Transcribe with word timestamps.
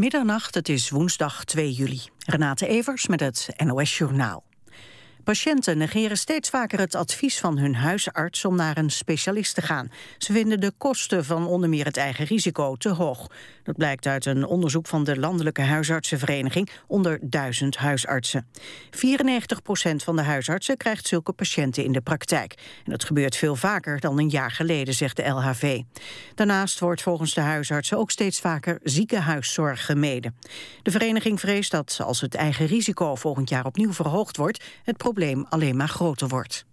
Middernacht, 0.00 0.54
het 0.54 0.68
is 0.68 0.90
woensdag 0.90 1.44
2 1.44 1.72
juli. 1.72 2.00
Renate 2.18 2.66
Evers 2.66 3.06
met 3.06 3.20
het 3.20 3.48
NOS 3.64 3.98
Journaal. 3.98 4.49
Patiënten 5.24 5.78
negeren 5.78 6.16
steeds 6.16 6.48
vaker 6.48 6.78
het 6.78 6.94
advies 6.94 7.40
van 7.40 7.58
hun 7.58 7.74
huisarts 7.74 8.44
om 8.44 8.56
naar 8.56 8.78
een 8.78 8.90
specialist 8.90 9.54
te 9.54 9.62
gaan. 9.62 9.90
Ze 10.18 10.32
vinden 10.32 10.60
de 10.60 10.72
kosten 10.78 11.24
van 11.24 11.46
onder 11.46 11.68
meer 11.68 11.84
het 11.84 11.96
eigen 11.96 12.24
risico 12.24 12.76
te 12.76 12.88
hoog. 12.88 13.26
Dat 13.62 13.76
blijkt 13.76 14.06
uit 14.06 14.26
een 14.26 14.46
onderzoek 14.46 14.86
van 14.86 15.04
de 15.04 15.18
Landelijke 15.18 15.62
Huisartsenvereniging 15.62 16.70
onder 16.86 17.18
duizend 17.22 17.76
huisartsen. 17.76 18.46
94 18.90 19.62
procent 19.62 20.02
van 20.02 20.16
de 20.16 20.22
huisartsen 20.22 20.76
krijgt 20.76 21.06
zulke 21.06 21.32
patiënten 21.32 21.84
in 21.84 21.92
de 21.92 22.00
praktijk. 22.00 22.54
En 22.84 22.90
dat 22.90 23.04
gebeurt 23.04 23.36
veel 23.36 23.56
vaker 23.56 24.00
dan 24.00 24.18
een 24.18 24.28
jaar 24.28 24.50
geleden, 24.50 24.94
zegt 24.94 25.16
de 25.16 25.28
LHV. 25.28 25.82
Daarnaast 26.34 26.80
wordt 26.80 27.02
volgens 27.02 27.34
de 27.34 27.40
huisartsen 27.40 27.98
ook 27.98 28.10
steeds 28.10 28.40
vaker 28.40 28.78
ziekenhuiszorg 28.82 29.86
gemeden. 29.86 30.36
De 30.82 30.90
vereniging 30.90 31.40
vreest 31.40 31.70
dat 31.70 32.00
als 32.04 32.20
het 32.20 32.34
eigen 32.34 32.66
risico 32.66 33.14
volgend 33.14 33.48
jaar 33.48 33.64
opnieuw 33.64 33.92
verhoogd 33.92 34.36
wordt, 34.36 34.64
het 34.84 34.96
probleem 34.96 35.18
alleen 35.48 35.76
maar 35.76 35.88
groter 35.88 36.28
wordt. 36.28 36.64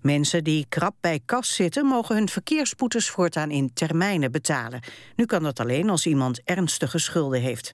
Mensen 0.00 0.44
die 0.44 0.66
krap 0.68 0.94
bij 1.00 1.20
kas 1.24 1.54
zitten... 1.54 1.86
mogen 1.86 2.16
hun 2.16 2.28
verkeersboetes 2.28 3.10
voortaan 3.10 3.50
in 3.50 3.70
termijnen 3.74 4.32
betalen. 4.32 4.80
Nu 5.16 5.24
kan 5.24 5.42
dat 5.42 5.60
alleen 5.60 5.90
als 5.90 6.06
iemand 6.06 6.40
ernstige 6.44 6.98
schulden 6.98 7.40
heeft. 7.40 7.72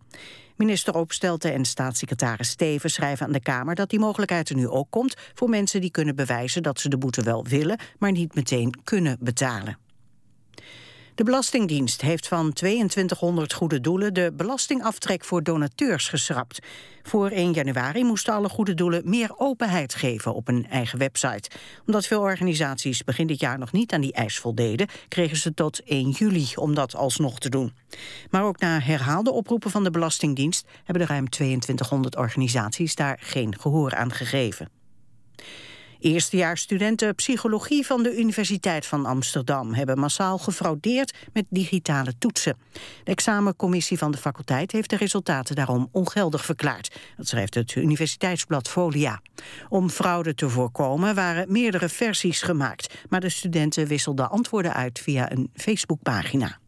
Minister 0.57 0.95
Opstelten 0.95 1.53
en 1.53 1.65
staatssecretaris 1.65 2.49
Steven 2.49 2.91
schrijven 2.91 3.27
aan 3.27 3.33
de 3.33 3.41
Kamer... 3.41 3.75
dat 3.75 3.91
die 3.91 3.99
mogelijkheid 3.99 4.49
er 4.49 4.57
nu 4.57 4.69
ook 4.69 4.91
komt 4.91 5.17
voor 5.35 5.49
mensen 5.49 5.81
die 5.81 5.91
kunnen 5.91 6.17
bewijzen... 6.17 6.63
dat 6.63 6.81
ze 6.81 6.89
de 6.89 6.99
boete 6.99 7.23
wel 7.23 7.45
willen, 7.45 7.79
maar 7.99 8.13
niet 8.13 8.35
meteen 8.35 8.75
kunnen 8.85 9.17
betalen. 9.21 9.79
De 11.15 11.25
Belastingdienst 11.25 12.01
heeft 12.01 12.29
van 12.29 12.53
2200 12.53 13.53
goede 13.53 13.81
doelen 13.81 14.15
de 14.15 14.33
belastingaftrek 14.37 15.25
voor 15.25 15.43
donateurs 15.43 16.09
geschrapt. 16.09 16.59
Voor 17.03 17.31
1 17.31 17.53
januari 17.53 18.05
moesten 18.05 18.35
alle 18.35 18.49
goede 18.49 18.75
doelen 18.75 19.03
meer 19.05 19.31
openheid 19.37 19.95
geven 19.95 20.35
op 20.35 20.49
een 20.49 20.67
eigen 20.69 20.99
website. 20.99 21.51
Omdat 21.87 22.07
veel 22.07 22.21
organisaties 22.21 23.05
begin 23.05 23.27
dit 23.27 23.41
jaar 23.41 23.59
nog 23.59 23.73
niet 23.73 23.93
aan 23.93 24.01
die 24.01 24.13
eis 24.13 24.39
voldeden, 24.39 24.89
kregen 25.09 25.37
ze 25.37 25.55
tot 25.55 25.83
1 25.83 26.11
juli 26.11 26.47
om 26.55 26.75
dat 26.75 26.95
alsnog 26.95 27.39
te 27.39 27.49
doen. 27.49 27.73
Maar 28.31 28.45
ook 28.45 28.59
na 28.59 28.81
herhaalde 28.81 29.31
oproepen 29.31 29.71
van 29.71 29.85
de 29.85 29.91
Belastingdienst 29.91 30.67
hebben 30.85 31.07
de 31.07 31.13
ruim 31.13 31.29
2200 31.29 32.17
organisaties 32.17 32.95
daar 32.95 33.19
geen 33.21 33.59
gehoor 33.59 33.95
aan 33.95 34.13
gegeven. 34.13 34.82
Eerstejaarsstudenten 36.03 37.15
psychologie 37.15 37.87
van 37.87 38.03
de 38.03 38.19
Universiteit 38.19 38.87
van 38.87 39.07
Amsterdam... 39.07 39.75
hebben 39.75 39.99
massaal 39.99 40.39
gefraudeerd 40.39 41.15
met 41.33 41.45
digitale 41.49 42.19
toetsen. 42.19 42.57
De 43.05 43.11
examencommissie 43.11 43.99
van 43.99 44.11
de 44.11 44.19
faculteit 44.19 44.73
heeft 44.73 44.91
de 44.91 44.97
resultaten 44.97 45.55
daarom 45.55 45.89
ongeldig 45.93 46.45
verklaard. 46.45 47.01
Dat 47.17 47.29
schrijft 47.29 47.55
het 47.55 47.75
universiteitsblad 47.75 48.69
Folia. 48.69 49.21
Om 49.69 49.91
fraude 49.91 50.35
te 50.35 50.49
voorkomen 50.49 51.15
waren 51.15 51.53
meerdere 51.53 51.89
versies 51.89 52.43
gemaakt... 52.43 52.95
maar 53.09 53.21
de 53.21 53.29
studenten 53.29 53.87
wisselden 53.87 54.31
antwoorden 54.31 54.75
uit 54.75 54.99
via 54.99 55.33
een 55.33 55.51
Facebookpagina. 55.55 56.61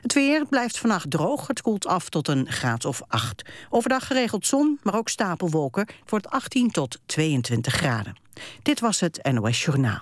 Het 0.00 0.12
weer 0.14 0.46
blijft 0.46 0.78
vannacht 0.78 1.10
droog. 1.10 1.46
Het 1.46 1.60
koelt 1.60 1.86
af 1.86 2.08
tot 2.08 2.28
een 2.28 2.46
graad 2.50 2.84
of 2.84 3.02
8. 3.08 3.42
Overdag 3.70 4.06
geregeld 4.06 4.46
zon, 4.46 4.78
maar 4.82 4.96
ook 4.96 5.08
stapelwolken. 5.08 5.86
Het 6.00 6.10
wordt 6.10 6.28
18 6.28 6.70
tot 6.70 6.98
22 7.06 7.74
graden. 7.74 8.16
Dit 8.62 8.80
was 8.80 9.00
het 9.00 9.28
NOS 9.32 9.64
Journaal. 9.64 9.98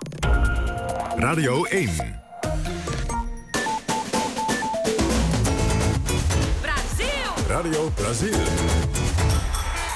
Radio 1.15 1.63
1. 1.63 1.89
Brazil. 6.61 7.47
Radio 7.47 7.89
Brazil. 7.95 8.39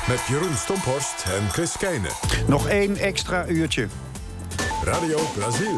Met 0.07 0.19
Jeroen 0.27 0.55
Stomphorst 0.55 1.25
en 1.25 1.49
Chris 1.49 1.77
Keijnen. 1.77 2.11
Nog 2.47 2.67
één 2.67 2.95
extra 2.95 3.47
uurtje. 3.47 3.87
Radio 4.83 5.19
Brazil. 5.35 5.75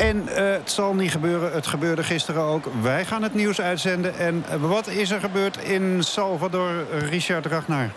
En 0.00 0.28
uh, 0.28 0.34
het 0.36 0.70
zal 0.70 0.94
niet 0.94 1.10
gebeuren, 1.10 1.52
het 1.52 1.66
gebeurde 1.66 2.02
gisteren 2.02 2.42
ook. 2.42 2.64
Wij 2.82 3.04
gaan 3.04 3.22
het 3.22 3.34
nieuws 3.34 3.60
uitzenden. 3.60 4.18
En 4.18 4.44
uh, 4.48 4.68
wat 4.68 4.86
is 4.86 5.10
er 5.10 5.20
gebeurd 5.20 5.56
in 5.56 6.02
Salvador, 6.02 6.84
Richard 6.90 7.46
Ragnar? 7.46 7.90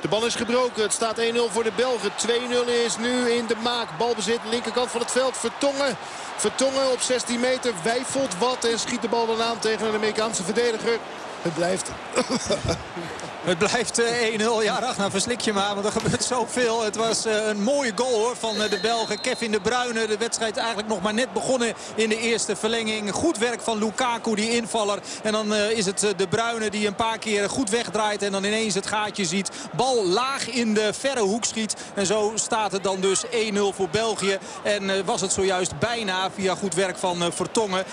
De 0.00 0.08
bal 0.08 0.26
is 0.26 0.34
gebroken. 0.34 0.82
Het 0.82 0.92
staat 0.92 1.20
1-0 1.20 1.22
voor 1.50 1.64
de 1.64 1.72
Belgen. 1.76 2.10
2-0 2.10 2.68
is 2.86 2.98
nu 2.98 3.30
in 3.30 3.46
de 3.46 3.56
maak. 3.62 3.88
Balbezit 3.98 4.38
linkerkant 4.50 4.90
van 4.90 5.00
het 5.00 5.10
veld. 5.10 5.36
Vertongen. 5.36 5.96
Vertongen 6.36 6.92
op 6.92 7.00
16 7.00 7.40
meter. 7.40 7.72
Wijfelt 7.82 8.38
wat 8.38 8.64
en 8.64 8.78
schiet 8.78 9.02
de 9.02 9.08
bal 9.08 9.26
dan 9.26 9.42
aan 9.42 9.58
tegen 9.58 9.86
een 9.86 9.94
Amerikaanse 9.94 10.42
verdediger. 10.42 10.98
Het 11.42 11.54
blijft 11.54 11.90
Het 13.44 13.58
blijft 13.58 14.00
1-0. 14.00 14.04
Eh, 14.04 14.64
ja, 14.64 14.80
Ragnar, 14.80 15.10
verslik 15.10 15.40
je 15.40 15.52
maar, 15.52 15.74
want 15.74 15.86
er 15.86 15.92
gebeurt 15.92 16.24
zoveel. 16.24 16.84
Het 16.84 16.96
was 16.96 17.24
eh, 17.24 17.46
een 17.46 17.62
mooie 17.62 17.92
goal 17.94 18.18
hoor, 18.18 18.36
van 18.36 18.62
eh, 18.62 18.70
de 18.70 18.80
Belgen. 18.80 19.20
Kevin 19.20 19.50
de 19.50 19.60
Bruyne, 19.60 20.06
de 20.06 20.16
wedstrijd 20.16 20.56
eigenlijk 20.56 20.88
nog 20.88 21.02
maar 21.02 21.14
net 21.14 21.32
begonnen 21.32 21.74
in 21.94 22.08
de 22.08 22.18
eerste 22.18 22.56
verlenging. 22.56 23.12
Goed 23.12 23.38
werk 23.38 23.60
van 23.60 23.78
Lukaku, 23.78 24.34
die 24.34 24.50
invaller. 24.50 24.98
En 25.22 25.32
dan 25.32 25.54
is 25.54 25.86
het 25.86 25.98
de 26.16 26.28
Bruyne 26.28 26.70
die 26.70 26.86
een 26.86 26.94
paar 26.94 27.18
keer 27.18 27.50
goed 27.50 27.70
wegdraait 27.70 28.22
en 28.22 28.32
dan 28.32 28.44
ineens 28.44 28.74
het 28.74 28.86
gaatje 28.86 29.24
ziet. 29.24 29.50
Bal 29.76 30.06
laag 30.06 30.48
in 30.48 30.74
de 30.74 30.92
verre 30.92 31.20
hoek 31.20 31.44
schiet. 31.44 31.76
En 31.94 32.06
zo 32.06 32.32
staat 32.34 32.72
het 32.72 32.82
dan 32.82 33.00
dus 33.00 33.24
1-0 33.26 33.28
voor 33.74 33.88
België. 33.90 34.38
En 34.62 35.04
was 35.04 35.20
het 35.20 35.32
zojuist 35.32 35.78
bijna 35.78 36.30
via 36.30 36.54
goed 36.54 36.74
werk 36.74 36.96
van 36.96 37.32
Vertongen. 37.32 37.84
2-0 37.84 37.86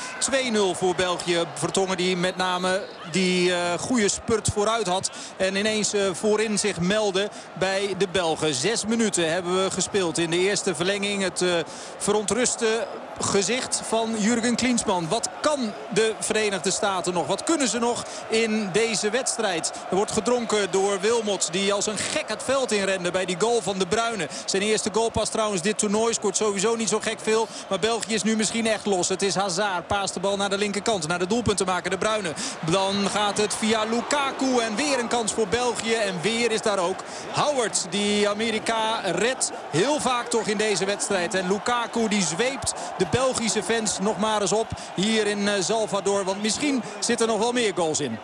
voor 0.73 0.95
België. 0.95 1.43
Vertongen 1.53 1.97
die 1.97 2.17
met 2.17 2.35
name 2.35 2.83
die 3.11 3.53
goede 3.79 4.09
spurt 4.09 4.49
vooruit 4.53 4.87
had. 4.87 5.09
En 5.41 5.55
ineens 5.55 5.93
eh, 5.93 6.01
voorin 6.13 6.59
zich 6.59 6.79
melden 6.79 7.29
bij 7.59 7.95
de 7.97 8.07
Belgen. 8.11 8.53
Zes 8.53 8.85
minuten 8.85 9.31
hebben 9.31 9.63
we 9.63 9.71
gespeeld 9.71 10.17
in 10.17 10.29
de 10.29 10.37
eerste 10.37 10.75
verlenging. 10.75 11.23
Het 11.23 11.41
uh, 11.41 11.53
verontruste 11.97 12.87
gezicht 13.19 13.81
van 13.87 14.15
Jurgen 14.17 14.55
Klinsman. 14.55 15.07
Wat 15.07 15.29
kan 15.41 15.73
de 15.93 16.13
Verenigde 16.19 16.71
Staten 16.71 17.13
nog? 17.13 17.27
Wat 17.27 17.43
kunnen 17.43 17.67
ze 17.67 17.79
nog 17.79 18.05
in 18.29 18.69
deze 18.71 19.09
wedstrijd? 19.09 19.71
Er 19.89 19.95
wordt 19.95 20.11
gedronken 20.11 20.71
door 20.71 20.99
Wilmot 20.99 21.51
die 21.51 21.73
als 21.73 21.85
een 21.85 21.97
gek 21.97 22.23
het 22.27 22.43
veld 22.43 22.71
inrende 22.71 23.11
bij 23.11 23.25
die 23.25 23.39
goal 23.39 23.61
van 23.61 23.79
de 23.79 23.87
Bruyne. 23.87 24.27
Zijn 24.45 24.61
eerste 24.61 24.89
goalpas 24.93 25.29
trouwens 25.29 25.61
dit 25.61 25.77
toernooi 25.77 26.13
scoort 26.13 26.37
sowieso 26.37 26.75
niet 26.75 26.89
zo 26.89 26.99
gek 26.99 27.19
veel. 27.19 27.47
Maar 27.69 27.79
België 27.79 28.13
is 28.13 28.23
nu 28.23 28.35
misschien 28.35 28.67
echt 28.67 28.85
los. 28.85 29.09
Het 29.09 29.21
is 29.21 29.35
Hazard. 29.35 29.87
Paast 29.87 30.13
de 30.13 30.19
bal 30.19 30.37
naar 30.37 30.49
de 30.49 30.57
linkerkant. 30.57 31.07
Naar 31.07 31.19
de 31.19 31.27
doelpunt 31.27 31.57
te 31.57 31.65
maken. 31.65 31.91
De 31.91 31.97
Bruyne. 31.97 32.33
Dan 32.69 33.09
gaat 33.09 33.37
het 33.37 33.55
via 33.55 33.83
Lukaku. 33.83 34.59
En 34.59 34.75
weer 34.75 34.99
een 34.99 35.07
kans 35.07 35.33
voor 35.33 35.47
België. 35.47 35.93
En 35.93 36.21
weer 36.21 36.51
is 36.51 36.61
daar 36.61 36.79
ook 36.79 36.99
Howard 37.31 37.85
die 37.89 38.29
Amerika 38.29 38.99
redt. 39.05 39.51
Heel 39.69 39.99
vaak 39.99 40.27
toch 40.27 40.47
in 40.47 40.57
deze 40.57 40.85
wedstrijd. 40.85 41.33
En 41.33 41.47
Lukaku 41.51 42.07
die 42.07 42.23
zweept 42.23 42.73
de 42.97 43.05
Belgische 43.11 43.63
fans 43.63 43.99
nog 43.99 44.17
maar 44.17 44.41
eens 44.41 44.51
op 44.51 44.67
hier 44.95 45.27
in 45.27 45.47
eh, 45.47 45.61
Salvador. 45.61 46.23
Want 46.23 46.41
misschien 46.41 46.83
zitten 46.99 47.27
er 47.27 47.31
nog 47.31 47.41
wel 47.41 47.51
meer 47.51 47.73
goals 47.75 47.99
in. 47.99 48.17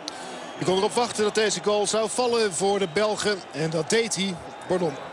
Je 0.57 0.65
kon 0.65 0.77
erop 0.77 0.93
wachten 0.93 1.23
dat 1.23 1.35
deze 1.35 1.63
goal 1.63 1.87
zou 1.87 2.09
vallen 2.09 2.53
voor 2.53 2.79
de 2.79 2.87
Belgen. 2.93 3.37
En 3.51 3.69
dat 3.69 3.89
deed 3.89 4.15
hij. 4.15 4.35
Pardon. 4.67 5.06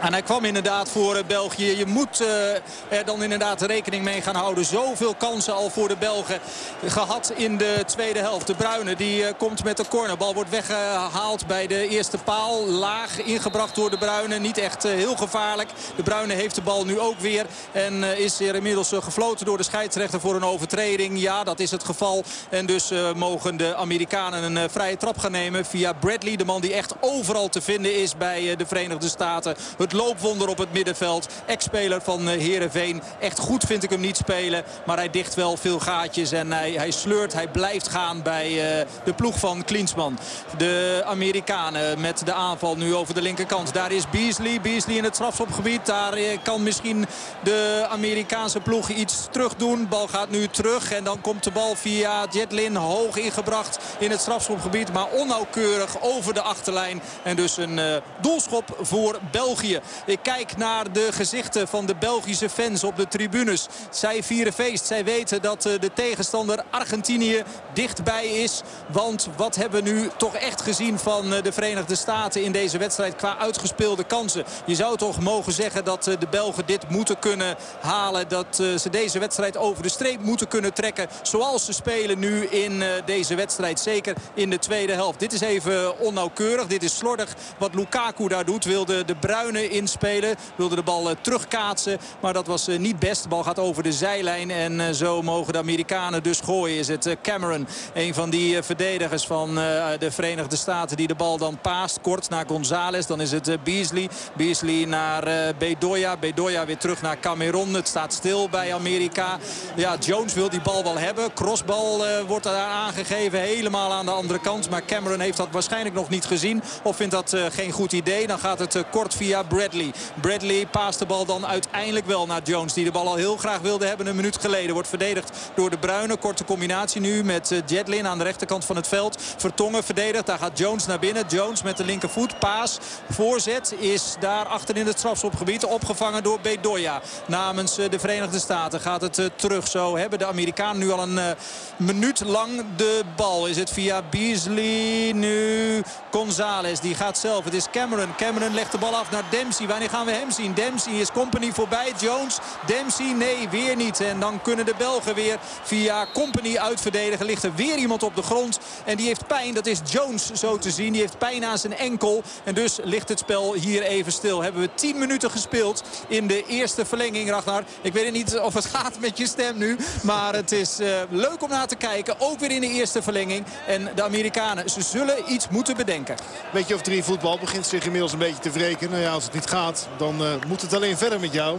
En 0.00 0.12
hij 0.12 0.22
kwam 0.22 0.44
inderdaad 0.44 0.88
voor 0.88 1.16
eh, 1.16 1.24
België. 1.24 1.76
Je 1.76 1.86
moet 1.86 2.20
uh, 2.20 2.54
er 2.88 3.04
dan 3.04 3.22
inderdaad 3.22 3.62
rekening 3.62 4.04
mee 4.04 4.22
gaan 4.22 4.34
houden. 4.34 4.64
Zoveel 4.64 5.14
kansen 5.14 5.54
al 5.54 5.70
voor 5.70 5.88
de 5.88 5.96
Belgen 5.96 6.40
gehad 6.86 7.32
in 7.36 7.56
de 7.56 7.82
tweede 7.86 8.18
helft. 8.18 8.46
De 8.46 8.54
Bruyne 8.54 8.96
die 8.96 9.20
uh, 9.20 9.28
komt 9.38 9.64
met 9.64 9.76
de 9.76 9.84
cornerbal. 9.88 10.34
Wordt 10.34 10.50
weggehaald 10.50 11.46
bij 11.46 11.66
de 11.66 11.88
eerste 11.88 12.18
paal. 12.18 12.66
Laag 12.66 13.22
ingebracht 13.22 13.74
door 13.74 13.90
de 13.90 13.98
Bruyne. 13.98 14.38
Niet 14.38 14.58
echt 14.58 14.84
uh, 14.84 14.92
heel 14.92 15.16
gevaarlijk. 15.16 15.70
De 15.96 16.02
Bruyne 16.02 16.34
heeft 16.34 16.54
de 16.54 16.62
bal 16.62 16.84
nu 16.84 17.00
ook 17.00 17.18
weer. 17.18 17.46
En 17.72 18.04
is 18.04 18.40
er 18.40 18.54
inmiddels 18.54 18.92
gefloten 18.94 19.46
door 19.46 19.56
de 19.56 19.62
scheidsrechter 19.62 20.20
voor 20.20 20.34
een 20.34 20.44
overtreding. 20.44 21.20
Ja, 21.20 21.44
dat 21.44 21.60
is 21.60 21.70
het 21.70 21.84
geval. 21.84 22.24
En 22.50 22.66
dus 22.66 22.92
mogen 23.14 23.56
de 23.56 23.74
Amerikanen 23.74 24.56
een 24.56 24.70
vrije 24.70 24.96
trap 24.96 25.18
gaan 25.18 25.32
nemen 25.32 25.64
via 25.64 25.92
Bradley. 25.92 26.36
De 26.36 26.44
man 26.44 26.60
die 26.60 26.74
echt 26.74 26.94
overal 27.00 27.48
te 27.48 27.60
vinden 27.60 27.94
is 27.94 28.16
bij 28.16 28.56
de 28.56 28.66
Verenigde 28.66 29.08
Staten. 29.08 29.56
Het 29.88 29.96
loopwonder 29.96 30.48
op 30.48 30.58
het 30.58 30.72
middenveld. 30.72 31.28
Ex-speler 31.46 32.00
van 32.00 32.28
Herenveen. 32.28 33.02
Echt 33.20 33.38
goed 33.38 33.64
vind 33.64 33.82
ik 33.82 33.90
hem 33.90 34.00
niet 34.00 34.16
spelen. 34.16 34.64
Maar 34.86 34.96
hij 34.96 35.10
dicht 35.10 35.34
wel 35.34 35.56
veel 35.56 35.78
gaatjes. 35.78 36.32
En 36.32 36.52
hij, 36.52 36.72
hij 36.72 36.90
sleurt, 36.90 37.32
hij 37.32 37.48
blijft 37.48 37.88
gaan 37.88 38.22
bij 38.22 38.50
uh, 38.50 38.86
de 39.04 39.12
ploeg 39.12 39.38
van 39.38 39.64
Klinsman. 39.64 40.18
De 40.56 41.02
Amerikanen 41.06 42.00
met 42.00 42.22
de 42.24 42.32
aanval 42.32 42.76
nu 42.76 42.94
over 42.94 43.14
de 43.14 43.22
linkerkant. 43.22 43.74
Daar 43.74 43.92
is 43.92 44.10
Beasley. 44.10 44.60
Beasley 44.60 44.96
in 44.96 45.04
het 45.04 45.14
strafschopgebied. 45.14 45.86
Daar 45.86 46.12
eh, 46.12 46.38
kan 46.42 46.62
misschien 46.62 47.06
de 47.42 47.86
Amerikaanse 47.90 48.60
ploeg 48.60 48.88
iets 48.88 49.26
terug 49.30 49.54
doen. 49.54 49.88
Bal 49.88 50.08
gaat 50.08 50.30
nu 50.30 50.48
terug. 50.48 50.92
En 50.92 51.04
dan 51.04 51.20
komt 51.20 51.44
de 51.44 51.50
bal 51.50 51.74
via 51.74 52.26
Jetlin 52.30 52.76
hoog 52.76 53.16
ingebracht 53.16 53.78
in 53.98 54.10
het 54.10 54.20
strafschopgebied. 54.20 54.92
Maar 54.92 55.06
onnauwkeurig 55.06 55.96
over 56.00 56.34
de 56.34 56.42
achterlijn. 56.42 57.02
En 57.22 57.36
dus 57.36 57.56
een 57.56 57.80
doelschop 58.20 58.76
voor 58.80 59.18
België. 59.30 59.77
Ik 60.06 60.18
kijk 60.22 60.56
naar 60.56 60.92
de 60.92 61.08
gezichten 61.12 61.68
van 61.68 61.86
de 61.86 61.94
Belgische 61.94 62.50
fans 62.50 62.84
op 62.84 62.96
de 62.96 63.08
tribunes. 63.08 63.66
Zij 63.90 64.22
vieren 64.22 64.52
feest. 64.52 64.86
Zij 64.86 65.04
weten 65.04 65.42
dat 65.42 65.62
de 65.62 65.90
tegenstander 65.94 66.64
Argentinië 66.70 67.42
dichtbij 67.72 68.26
is. 68.26 68.62
Want 68.86 69.28
wat 69.36 69.56
hebben 69.56 69.84
we 69.84 69.90
nu 69.90 70.10
toch 70.16 70.34
echt 70.34 70.62
gezien 70.62 70.98
van 70.98 71.30
de 71.30 71.52
Verenigde 71.52 71.94
Staten 71.94 72.44
in 72.44 72.52
deze 72.52 72.78
wedstrijd 72.78 73.16
qua 73.16 73.38
uitgespeelde 73.38 74.04
kansen. 74.04 74.44
Je 74.64 74.74
zou 74.74 74.96
toch 74.96 75.20
mogen 75.20 75.52
zeggen 75.52 75.84
dat 75.84 76.04
de 76.04 76.26
Belgen 76.30 76.66
dit 76.66 76.88
moeten 76.88 77.18
kunnen 77.18 77.56
halen. 77.80 78.28
Dat 78.28 78.56
ze 78.56 78.90
deze 78.90 79.18
wedstrijd 79.18 79.56
over 79.56 79.82
de 79.82 79.88
streep 79.88 80.20
moeten 80.20 80.48
kunnen 80.48 80.72
trekken. 80.72 81.08
Zoals 81.22 81.64
ze 81.64 81.72
spelen 81.72 82.18
nu 82.18 82.46
in 82.46 82.82
deze 83.04 83.34
wedstrijd. 83.34 83.80
Zeker 83.80 84.14
in 84.34 84.50
de 84.50 84.58
tweede 84.58 84.92
helft. 84.92 85.18
Dit 85.18 85.32
is 85.32 85.40
even 85.40 85.98
onnauwkeurig. 85.98 86.66
Dit 86.66 86.82
is 86.82 86.96
slordig 86.96 87.34
wat 87.58 87.74
Lukaku 87.74 88.28
daar 88.28 88.44
doet. 88.44 88.64
Wilde 88.64 89.04
de 89.04 89.14
Bruine 89.14 89.67
inspelen. 89.70 90.36
Wilde 90.56 90.74
de 90.74 90.82
bal 90.82 91.14
terugkaatsen. 91.20 91.98
Maar 92.20 92.32
dat 92.32 92.46
was 92.46 92.66
niet 92.66 92.98
best. 92.98 93.22
De 93.22 93.28
bal 93.28 93.42
gaat 93.42 93.58
over 93.58 93.82
de 93.82 93.92
zijlijn. 93.92 94.50
En 94.50 94.94
zo 94.94 95.22
mogen 95.22 95.52
de 95.52 95.58
Amerikanen 95.58 96.22
dus 96.22 96.40
gooien. 96.40 96.78
Is 96.78 96.88
het 96.88 97.16
Cameron. 97.22 97.66
Een 97.94 98.14
van 98.14 98.30
die 98.30 98.62
verdedigers 98.62 99.26
van 99.26 99.54
de 99.98 100.08
Verenigde 100.10 100.56
Staten 100.56 100.96
die 100.96 101.06
de 101.06 101.14
bal 101.14 101.38
dan 101.38 101.58
paast. 101.60 102.00
Kort 102.00 102.28
naar 102.28 102.44
González. 102.46 103.06
Dan 103.06 103.20
is 103.20 103.30
het 103.30 103.64
Beasley. 103.64 104.08
Beasley 104.36 104.84
naar 104.84 105.54
Bedoya. 105.58 106.16
Bedoya 106.16 106.66
weer 106.66 106.78
terug 106.78 107.02
naar 107.02 107.20
Cameron. 107.20 107.74
Het 107.74 107.88
staat 107.88 108.12
stil 108.12 108.48
bij 108.48 108.74
Amerika. 108.74 109.38
Ja, 109.76 109.96
Jones 110.00 110.34
wil 110.34 110.48
die 110.48 110.60
bal 110.60 110.82
wel 110.82 110.98
hebben. 110.98 111.32
Crossbal 111.34 112.04
wordt 112.26 112.44
daar 112.44 112.66
aangegeven. 112.68 113.40
Helemaal 113.40 113.92
aan 113.92 114.06
de 114.06 114.12
andere 114.12 114.38
kant. 114.38 114.70
Maar 114.70 114.84
Cameron 114.84 115.20
heeft 115.20 115.36
dat 115.36 115.48
waarschijnlijk 115.50 115.94
nog 115.94 116.08
niet 116.08 116.24
gezien. 116.24 116.62
Of 116.82 116.96
vindt 116.96 117.12
dat 117.12 117.36
geen 117.50 117.72
goed 117.72 117.92
idee. 117.92 118.26
Dan 118.26 118.38
gaat 118.38 118.58
het 118.58 118.84
kort 118.90 119.14
via 119.14 119.44
Bradley. 119.58 119.92
Bradley 120.20 120.66
paast 120.66 120.98
de 120.98 121.06
bal 121.06 121.24
dan 121.24 121.46
uiteindelijk 121.46 122.06
wel 122.06 122.26
naar 122.26 122.42
Jones. 122.42 122.72
Die 122.72 122.84
de 122.84 122.90
bal 122.90 123.06
al 123.06 123.14
heel 123.14 123.36
graag 123.36 123.60
wilde 123.60 123.86
hebben 123.86 124.06
een 124.06 124.16
minuut 124.16 124.38
geleden. 124.40 124.72
Wordt 124.72 124.88
verdedigd 124.88 125.50
door 125.54 125.70
de 125.70 125.78
Bruine. 125.78 126.16
Korte 126.16 126.44
combinatie 126.44 127.00
nu 127.00 127.24
met 127.24 127.62
Jetlin 127.66 128.06
aan 128.06 128.18
de 128.18 128.24
rechterkant 128.24 128.64
van 128.64 128.76
het 128.76 128.88
veld. 128.88 129.22
Vertongen 129.36 129.84
verdedigd. 129.84 130.26
Daar 130.26 130.38
gaat 130.38 130.58
Jones 130.58 130.86
naar 130.86 130.98
binnen. 130.98 131.24
Jones 131.28 131.62
met 131.62 131.76
de 131.76 131.84
linkervoet. 131.84 132.38
Paas. 132.38 132.78
Voorzet 133.10 133.74
is 133.78 134.14
daar 134.20 134.46
achter 134.46 134.76
in 134.76 134.86
het 134.86 134.98
strafschopgebied. 134.98 135.64
Opgevangen 135.64 136.22
door 136.22 136.40
Bedoya. 136.40 137.00
Namens 137.26 137.74
de 137.74 137.98
Verenigde 137.98 138.38
Staten 138.38 138.80
gaat 138.80 139.00
het 139.00 139.30
terug. 139.36 139.68
Zo 139.68 139.96
hebben 139.96 140.18
de 140.18 140.26
Amerikanen 140.26 140.78
nu 140.78 140.90
al 140.90 141.02
een 141.02 141.36
minuut 141.76 142.20
lang 142.24 142.64
de 142.76 143.02
bal. 143.16 143.46
Is 143.46 143.56
het 143.56 143.70
via 143.70 144.02
Beasley. 144.10 145.12
Nu 145.14 145.82
González. 146.10 146.80
Die 146.80 146.94
gaat 146.94 147.18
zelf. 147.18 147.44
Het 147.44 147.54
is 147.54 147.66
Cameron. 147.70 148.14
Cameron 148.16 148.54
legt 148.54 148.72
de 148.72 148.78
bal 148.78 148.96
af 148.96 149.10
naar 149.10 149.24
Dempsey. 149.48 149.68
Wanneer 149.68 149.90
gaan 149.90 150.06
we 150.06 150.12
hem 150.12 150.30
zien? 150.30 150.54
Dempsey 150.54 150.92
is 150.92 151.12
Company 151.12 151.52
voorbij. 151.52 151.92
Jones. 152.00 152.38
Dempsey. 152.66 153.12
Nee, 153.12 153.48
weer 153.48 153.76
niet. 153.76 154.00
En 154.00 154.20
dan 154.20 154.42
kunnen 154.42 154.64
de 154.64 154.74
Belgen 154.78 155.14
weer 155.14 155.38
via 155.62 156.06
Company 156.12 156.56
uitverdedigen. 156.56 157.26
Ligt 157.26 157.42
er 157.42 157.54
weer 157.54 157.76
iemand 157.76 158.02
op 158.02 158.16
de 158.16 158.22
grond. 158.22 158.58
En 158.84 158.96
die 158.96 159.06
heeft 159.06 159.26
pijn. 159.26 159.54
Dat 159.54 159.66
is 159.66 159.80
Jones 159.84 160.32
zo 160.32 160.58
te 160.58 160.70
zien. 160.70 160.92
Die 160.92 161.00
heeft 161.00 161.18
pijn 161.18 161.44
aan 161.44 161.58
zijn 161.58 161.76
enkel. 161.76 162.22
En 162.44 162.54
dus 162.54 162.78
ligt 162.82 163.08
het 163.08 163.18
spel 163.18 163.54
hier 163.54 163.82
even 163.82 164.12
stil. 164.12 164.42
Hebben 164.42 164.60
we 164.60 164.70
10 164.74 164.98
minuten 164.98 165.30
gespeeld 165.30 165.82
in 166.08 166.26
de 166.26 166.46
eerste 166.46 166.84
verlenging, 166.84 167.30
Ragnar. 167.30 167.62
Ik 167.82 167.92
weet 167.92 168.12
niet 168.12 168.38
of 168.38 168.54
het 168.54 168.66
gaat 168.74 168.98
met 169.00 169.18
je 169.18 169.26
stem 169.26 169.58
nu. 169.58 169.76
Maar 170.02 170.34
het 170.34 170.52
is 170.52 170.80
uh, 170.80 170.88
leuk 171.10 171.42
om 171.42 171.48
naar 171.48 171.66
te 171.66 171.76
kijken. 171.76 172.20
Ook 172.20 172.38
weer 172.38 172.50
in 172.50 172.60
de 172.60 172.70
eerste 172.70 173.02
verlenging. 173.02 173.44
En 173.66 173.88
de 173.94 174.02
Amerikanen, 174.02 174.70
ze 174.70 174.82
zullen 174.82 175.32
iets 175.32 175.48
moeten 175.48 175.76
bedenken. 175.76 176.16
Weet 176.52 176.68
je 176.68 176.74
of 176.74 176.82
drie 176.82 177.04
voetbal 177.04 177.38
begint 177.38 177.66
zich 177.66 177.84
inmiddels 177.84 178.12
een 178.12 178.18
beetje 178.18 178.42
te 178.42 178.50
wreken. 178.50 178.90
Nou 178.90 179.02
ja, 179.02 179.10
als 179.12 179.24
het 179.24 179.34
niet 179.38 179.50
gaat, 179.50 179.88
dan 179.96 180.22
uh, 180.22 180.28
moet 180.46 180.62
het 180.62 180.74
alleen 180.74 180.96
verder 180.96 181.20
met 181.20 181.32
jou. 181.32 181.58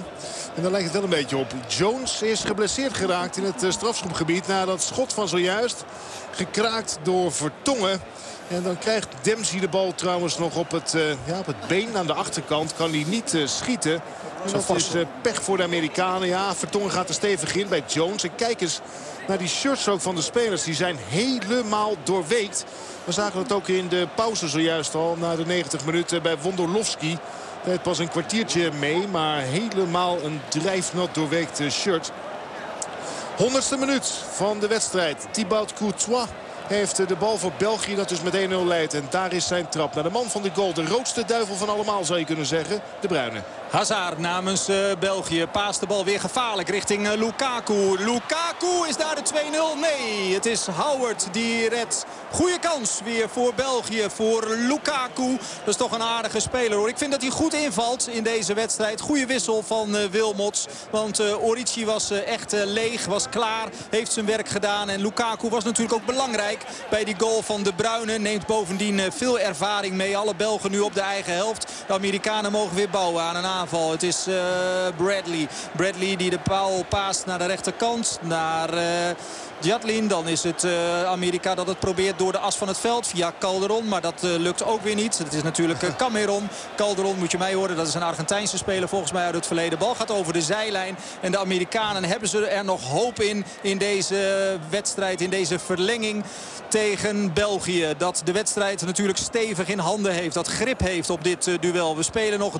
En 0.55 0.61
dan 0.61 0.71
lijkt 0.71 0.85
het 0.85 0.95
wel 0.95 1.03
een 1.03 1.09
beetje 1.09 1.37
op. 1.37 1.53
Jones 1.67 2.21
is 2.21 2.43
geblesseerd 2.43 2.93
geraakt 2.93 3.37
in 3.37 3.43
het 3.43 3.63
uh, 3.63 3.71
strafschopgebied. 3.71 4.47
Na 4.47 4.65
dat 4.65 4.81
schot 4.81 5.13
van 5.13 5.27
zojuist. 5.27 5.85
Gekraakt 6.31 6.99
door 7.03 7.31
Vertongen. 7.31 8.01
En 8.47 8.63
dan 8.63 8.77
krijgt 8.77 9.07
Dempsey 9.21 9.59
de 9.59 9.67
bal 9.67 9.95
trouwens 9.95 10.37
nog 10.37 10.55
op 10.55 10.71
het, 10.71 10.93
uh, 10.93 11.01
ja, 11.09 11.39
op 11.39 11.45
het 11.45 11.67
been 11.67 11.97
aan 11.97 12.07
de 12.07 12.13
achterkant. 12.13 12.73
Kan 12.75 12.89
hij 12.89 13.03
niet 13.07 13.33
uh, 13.33 13.47
schieten. 13.47 13.93
En 14.45 14.51
dat 14.51 14.75
is 14.75 14.95
uh, 14.95 15.01
pech 15.21 15.43
voor 15.43 15.57
de 15.57 15.63
Amerikanen. 15.63 16.27
Ja, 16.27 16.55
Vertongen 16.55 16.91
gaat 16.91 17.09
er 17.09 17.15
stevig 17.15 17.55
in 17.55 17.67
bij 17.67 17.83
Jones. 17.87 18.23
En 18.23 18.35
kijk 18.35 18.61
eens 18.61 18.79
naar 19.27 19.37
die 19.37 19.47
shirts 19.47 19.87
ook 19.87 20.01
van 20.01 20.15
de 20.15 20.21
spelers. 20.21 20.63
Die 20.63 20.75
zijn 20.75 20.97
helemaal 21.07 21.95
doorweekt. 22.03 22.65
We 23.03 23.11
zagen 23.11 23.39
het 23.39 23.51
ook 23.51 23.67
in 23.67 23.87
de 23.87 24.07
pauze 24.15 24.47
zojuist 24.47 24.95
al. 24.95 25.15
Na 25.19 25.35
de 25.35 25.45
90 25.45 25.85
minuten 25.85 26.21
bij 26.21 26.37
Wondolowski. 26.37 27.17
Het 27.69 27.81
pas 27.81 27.99
een 27.99 28.09
kwartiertje 28.09 28.71
mee. 28.79 29.07
Maar 29.07 29.41
helemaal 29.41 30.23
een 30.23 30.41
drijfnat 30.47 31.15
doorweekt 31.15 31.61
shirt. 31.69 32.11
Honderdste 33.37 33.77
minuut 33.77 34.07
van 34.31 34.59
de 34.59 34.67
wedstrijd. 34.67 35.27
Thibaut 35.31 35.73
Courtois 35.73 36.29
heeft 36.69 37.07
de 37.07 37.15
bal 37.15 37.37
voor 37.37 37.51
België 37.57 37.95
dat 37.95 38.09
dus 38.09 38.21
met 38.21 38.35
1-0 38.35 38.65
leidt. 38.65 38.93
En 38.93 39.07
daar 39.09 39.33
is 39.33 39.47
zijn 39.47 39.69
trap 39.69 39.95
naar 39.95 40.03
de 40.03 40.09
man 40.09 40.29
van 40.29 40.41
de 40.41 40.51
goal. 40.53 40.73
De 40.73 40.85
roodste 40.85 41.25
duivel 41.25 41.55
van 41.55 41.69
allemaal 41.69 42.05
zou 42.05 42.19
je 42.19 42.25
kunnen 42.25 42.45
zeggen. 42.45 42.81
De 43.01 43.07
Bruine. 43.07 43.41
Hazard 43.69 44.17
namens 44.17 44.69
uh, 44.69 44.75
België 44.99 45.45
paast 45.51 45.79
de 45.79 45.87
bal 45.87 46.05
weer 46.05 46.19
gevaarlijk 46.19 46.69
richting 46.69 47.07
uh, 47.07 47.13
Lukaku. 47.13 47.97
Lukaku 47.97 48.87
is 48.87 48.97
daar 48.97 49.15
de 49.15 49.21
2-0. 49.75 49.79
Nee, 49.79 50.33
het 50.33 50.45
is 50.45 50.67
Howard 50.67 51.27
die 51.31 51.69
redt. 51.69 52.05
Goede 52.31 52.59
kans 52.59 52.99
weer 53.03 53.29
voor 53.29 53.53
België, 53.55 54.05
voor 54.15 54.47
Lukaku. 54.47 55.37
Dat 55.59 55.67
is 55.67 55.75
toch 55.75 55.91
een 55.91 56.03
aardige 56.03 56.39
speler 56.39 56.77
hoor. 56.77 56.89
Ik 56.89 56.97
vind 56.97 57.11
dat 57.11 57.21
hij 57.21 57.29
goed 57.29 57.53
invalt 57.53 58.07
in 58.07 58.23
deze 58.23 58.53
wedstrijd. 58.53 59.01
Goede 59.01 59.25
wissel 59.25 59.63
van 59.63 59.95
uh, 59.95 60.05
Wilmots. 60.05 60.65
Want 60.91 61.21
Orici 61.41 61.85
was 61.85 62.11
echt 62.11 62.51
leeg, 62.51 63.05
was 63.05 63.29
klaar. 63.29 63.67
Heeft 63.89 64.11
zijn 64.11 64.25
werk 64.25 64.47
gedaan. 64.47 64.89
En 64.89 65.01
Lukaku 65.01 65.49
was 65.49 65.63
natuurlijk 65.63 65.95
ook 65.95 66.05
belangrijk 66.05 66.58
bij 66.89 67.03
die 67.03 67.15
goal 67.17 67.41
van 67.41 67.63
De 67.63 67.73
Bruyne. 67.73 68.17
Neemt 68.17 68.45
bovendien 68.45 69.11
veel 69.11 69.39
ervaring 69.39 69.93
mee. 69.93 70.17
Alle 70.17 70.35
Belgen 70.35 70.71
nu 70.71 70.79
op 70.79 70.93
de 70.93 71.01
eigen 71.01 71.33
helft. 71.33 71.71
De 71.87 71.93
Amerikanen 71.93 72.51
mogen 72.51 72.75
weer 72.75 72.89
bouwen 72.89 73.23
aan 73.23 73.35
een 73.35 73.45
aanval. 73.45 73.91
Het 73.91 74.03
is 74.03 74.27
uh, 74.27 74.35
Bradley. 74.97 75.47
Bradley 75.75 76.15
die 76.15 76.29
de 76.29 76.39
paal 76.39 76.83
paast 76.83 77.25
naar 77.25 77.39
de 77.39 77.45
rechterkant. 77.45 78.19
Naar... 78.21 78.73
Uh, 78.73 78.81
Jatlin. 79.61 80.07
Dan 80.07 80.27
is 80.27 80.43
het 80.43 80.63
uh, 80.63 81.03
Amerika 81.03 81.55
dat 81.55 81.67
het 81.67 81.79
probeert 81.79 82.17
door 82.17 82.31
de 82.31 82.37
as 82.37 82.55
van 82.55 82.67
het 82.67 82.77
veld 82.77 83.07
via 83.07 83.33
Calderon. 83.39 83.87
Maar 83.87 84.01
dat 84.01 84.23
uh, 84.23 84.35
lukt 84.35 84.63
ook 84.63 84.81
weer 84.81 84.95
niet. 84.95 85.17
Het 85.17 85.33
is 85.33 85.43
natuurlijk 85.43 85.81
uh, 85.81 85.95
Cameron. 85.95 86.49
Calderon 86.75 87.17
moet 87.17 87.31
je 87.31 87.37
mij 87.37 87.53
horen. 87.53 87.75
Dat 87.75 87.87
is 87.87 87.93
een 87.93 88.03
Argentijnse 88.03 88.57
speler 88.57 88.89
volgens 88.89 89.11
mij 89.11 89.25
uit 89.25 89.35
het 89.35 89.45
verleden. 89.47 89.79
Bal 89.79 89.95
gaat 89.95 90.11
over 90.11 90.33
de 90.33 90.41
zijlijn. 90.41 90.97
En 91.21 91.31
de 91.31 91.37
Amerikanen 91.37 92.05
hebben 92.05 92.29
ze 92.29 92.47
er 92.47 92.65
nog 92.65 92.83
hoop 92.83 93.21
in. 93.21 93.45
In 93.61 93.77
deze 93.77 94.57
wedstrijd. 94.69 95.21
In 95.21 95.29
deze 95.29 95.59
verlenging 95.59 96.23
tegen 96.67 97.33
België. 97.33 97.93
Dat 97.97 98.21
de 98.25 98.31
wedstrijd 98.31 98.85
natuurlijk 98.85 99.17
stevig 99.17 99.67
in 99.67 99.79
handen 99.79 100.13
heeft. 100.13 100.33
Dat 100.33 100.47
grip 100.47 100.79
heeft 100.79 101.09
op 101.09 101.23
dit 101.23 101.57
duel. 101.59 101.95
We 101.95 102.03
spelen 102.03 102.39
nog 102.39 102.53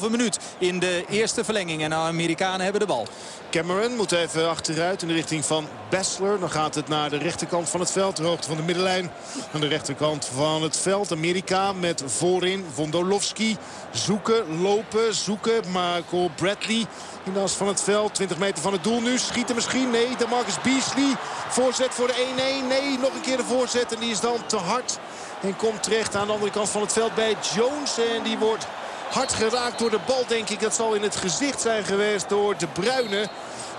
3,5 0.00 0.10
minuut 0.10 0.38
in 0.58 0.78
de 0.78 1.04
eerste 1.08 1.44
verlenging. 1.44 1.82
En 1.82 1.90
de 1.90 1.96
Amerikanen 1.96 2.60
hebben 2.60 2.80
de 2.80 2.86
bal. 2.86 3.06
Cameron 3.52 3.96
moet 3.96 4.12
even 4.12 4.48
achteruit 4.48 5.02
in 5.02 5.08
de 5.08 5.14
richting 5.14 5.44
van 5.44 5.68
Bessler. 5.90 6.40
Dan 6.40 6.50
gaat 6.50 6.74
het 6.74 6.88
naar 6.88 7.10
de 7.10 7.16
rechterkant 7.16 7.68
van 7.68 7.80
het 7.80 7.90
veld. 7.90 8.16
De 8.16 8.22
hoogte 8.22 8.48
van 8.48 8.56
de 8.56 8.62
middenlijn. 8.62 9.10
Aan 9.54 9.60
de 9.60 9.66
rechterkant 9.66 10.24
van 10.34 10.62
het 10.62 10.76
veld. 10.76 11.12
Amerika 11.12 11.72
met 11.72 12.02
voorin 12.06 12.64
Wondolowski. 12.74 13.56
Zoeken, 13.90 14.60
lopen, 14.60 15.14
zoeken. 15.14 15.70
Marco 15.70 16.28
Bradley 16.36 16.86
in 17.24 17.32
de 17.32 17.40
as 17.40 17.52
van 17.52 17.68
het 17.68 17.82
veld. 17.82 18.14
20 18.14 18.38
meter 18.38 18.62
van 18.62 18.72
het 18.72 18.84
doel 18.84 19.00
nu. 19.00 19.18
Schieten 19.18 19.54
misschien. 19.54 19.90
Nee, 19.90 20.16
de 20.16 20.26
Marcus 20.26 20.60
Beasley. 20.60 21.16
Voorzet 21.48 21.94
voor 21.94 22.06
de 22.06 22.26
1-1. 22.64 22.68
Nee, 22.68 22.98
nog 22.98 23.14
een 23.14 23.20
keer 23.20 23.36
de 23.36 23.44
voorzet. 23.44 23.94
En 23.94 24.00
die 24.00 24.10
is 24.10 24.20
dan 24.20 24.46
te 24.46 24.56
hard. 24.56 24.98
En 25.42 25.56
komt 25.56 25.82
terecht 25.82 26.16
aan 26.16 26.26
de 26.26 26.32
andere 26.32 26.50
kant 26.50 26.68
van 26.68 26.80
het 26.80 26.92
veld 26.92 27.14
bij 27.14 27.36
Jones. 27.54 27.98
En 27.98 28.22
die 28.22 28.38
wordt 28.38 28.66
hard 29.12 29.32
geraakt 29.32 29.78
door 29.78 29.90
de 29.90 29.98
bal, 30.06 30.24
denk 30.26 30.48
ik. 30.48 30.60
Dat 30.60 30.74
zal 30.74 30.94
in 30.94 31.02
het 31.02 31.16
gezicht 31.16 31.60
zijn 31.60 31.84
geweest 31.84 32.28
door 32.28 32.54
de 32.56 32.66
Bruine. 32.66 33.28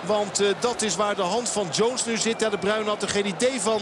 Want 0.05 0.41
uh, 0.41 0.47
dat 0.59 0.81
is 0.81 0.95
waar 0.95 1.15
de 1.15 1.21
hand 1.21 1.49
van 1.49 1.67
Jones 1.71 2.05
nu 2.05 2.17
zit. 2.17 2.39
Ja, 2.39 2.49
de 2.49 2.57
Bruin 2.57 2.87
had 2.87 3.01
er 3.01 3.09
geen 3.09 3.25
idee 3.25 3.61
van 3.61 3.81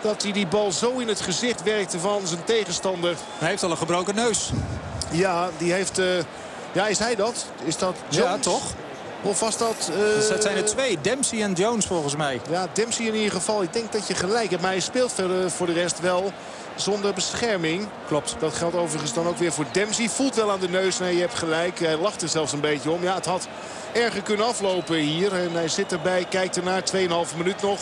dat 0.00 0.22
hij 0.22 0.32
die 0.32 0.46
bal 0.46 0.72
zo 0.72 0.98
in 0.98 1.08
het 1.08 1.20
gezicht 1.20 1.62
werkte 1.62 1.98
van 1.98 2.26
zijn 2.26 2.44
tegenstander. 2.44 3.16
Hij 3.38 3.48
heeft 3.48 3.62
al 3.62 3.70
een 3.70 3.76
gebroken 3.76 4.14
neus. 4.14 4.50
Ja, 5.10 5.50
die 5.58 5.72
heeft... 5.72 5.98
Uh, 5.98 6.06
ja, 6.72 6.86
is 6.86 6.98
hij 6.98 7.14
dat? 7.14 7.46
Is 7.64 7.76
dat 7.76 7.96
Jones? 8.08 8.30
Ja, 8.30 8.38
toch? 8.38 8.62
Of 9.22 9.40
was 9.40 9.56
dat... 9.56 9.90
Uh... 9.90 9.96
Dus 9.96 10.28
dat 10.28 10.42
zijn 10.42 10.56
er 10.56 10.64
twee. 10.64 11.00
Dempsey 11.00 11.42
en 11.42 11.52
Jones 11.52 11.86
volgens 11.86 12.16
mij. 12.16 12.40
Ja, 12.50 12.66
Dempsey 12.72 13.06
in 13.06 13.14
ieder 13.14 13.32
geval. 13.32 13.62
Ik 13.62 13.72
denk 13.72 13.92
dat 13.92 14.06
je 14.06 14.14
gelijk 14.14 14.50
hebt. 14.50 14.62
Maar 14.62 14.70
hij 14.70 14.80
speelt 14.80 15.12
verder 15.12 15.50
voor 15.50 15.66
de 15.66 15.72
rest 15.72 16.00
wel 16.00 16.32
zonder 16.76 17.14
bescherming. 17.14 17.88
Klopt. 18.06 18.36
Dat 18.38 18.54
geldt 18.54 18.76
overigens 18.76 19.12
dan 19.12 19.26
ook 19.26 19.36
weer 19.36 19.52
voor 19.52 19.64
Dempsey. 19.72 20.08
Voelt 20.08 20.34
wel 20.34 20.50
aan 20.50 20.60
de 20.60 20.68
neus. 20.68 20.98
Nee, 20.98 21.14
je 21.14 21.20
hebt 21.20 21.34
gelijk. 21.34 21.78
Hij 21.78 21.96
lacht 21.96 22.22
er 22.22 22.28
zelfs 22.28 22.52
een 22.52 22.60
beetje 22.60 22.90
om. 22.90 23.02
Ja, 23.02 23.14
het 23.14 23.26
had 23.26 23.48
erger 23.92 24.22
kunnen 24.22 24.46
aflopen 24.46 24.96
hier. 24.96 25.32
En 25.32 25.52
hij 25.52 25.68
zit 25.68 25.92
erbij, 25.92 26.26
kijkt 26.28 26.56
ernaar. 26.56 26.82
2,5 26.94 27.36
minuut 27.36 27.62
nog 27.62 27.78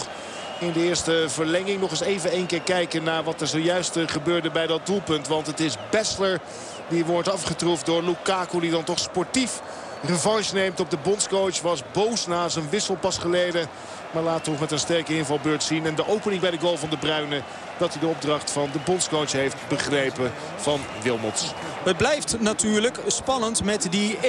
in 0.60 0.72
de 0.72 0.82
eerste 0.82 1.24
verlenging. 1.26 1.80
Nog 1.80 1.90
eens 1.90 2.00
even 2.00 2.30
één 2.30 2.46
keer 2.46 2.62
kijken 2.62 3.02
naar 3.02 3.24
wat 3.24 3.40
er 3.40 3.46
zojuist 3.46 3.98
gebeurde 4.06 4.50
bij 4.50 4.66
dat 4.66 4.86
doelpunt. 4.86 5.28
Want 5.28 5.46
het 5.46 5.60
is 5.60 5.76
Bessler 5.90 6.40
Die 6.88 7.04
wordt 7.04 7.28
afgetroefd 7.28 7.86
door 7.86 8.02
Lukaku 8.02 8.60
die 8.60 8.70
dan 8.70 8.84
toch 8.84 8.98
sportief 8.98 9.60
revanche 10.06 10.54
neemt 10.54 10.80
op 10.80 10.90
de 10.90 10.96
bondscoach. 11.02 11.60
Was 11.60 11.82
boos 11.92 12.26
na 12.26 12.48
zijn 12.48 12.70
wissel 12.70 12.96
pas 12.96 13.18
geleden. 13.18 13.68
Maar 14.10 14.22
laat 14.22 14.44
toch 14.44 14.60
met 14.60 14.70
een 14.70 14.78
sterke 14.78 15.16
invalbeurt 15.16 15.62
zien. 15.62 15.86
En 15.86 15.94
de 15.94 16.08
opening 16.08 16.40
bij 16.40 16.50
de 16.50 16.58
goal 16.58 16.76
van 16.76 16.90
de 16.90 16.98
Bruyne. 16.98 17.42
Dat 17.78 17.92
hij 17.92 18.00
de 18.00 18.06
opdracht 18.06 18.50
van 18.50 18.68
de 18.72 18.78
bondscoach 18.84 19.32
heeft 19.32 19.56
begrepen 19.68 20.32
van 20.56 20.80
Wilmots. 21.02 21.52
Het 21.84 21.96
blijft 21.96 22.40
natuurlijk 22.40 22.98
spannend 23.06 23.64
met 23.64 23.86
die 23.90 24.16
1-0. 24.16 24.20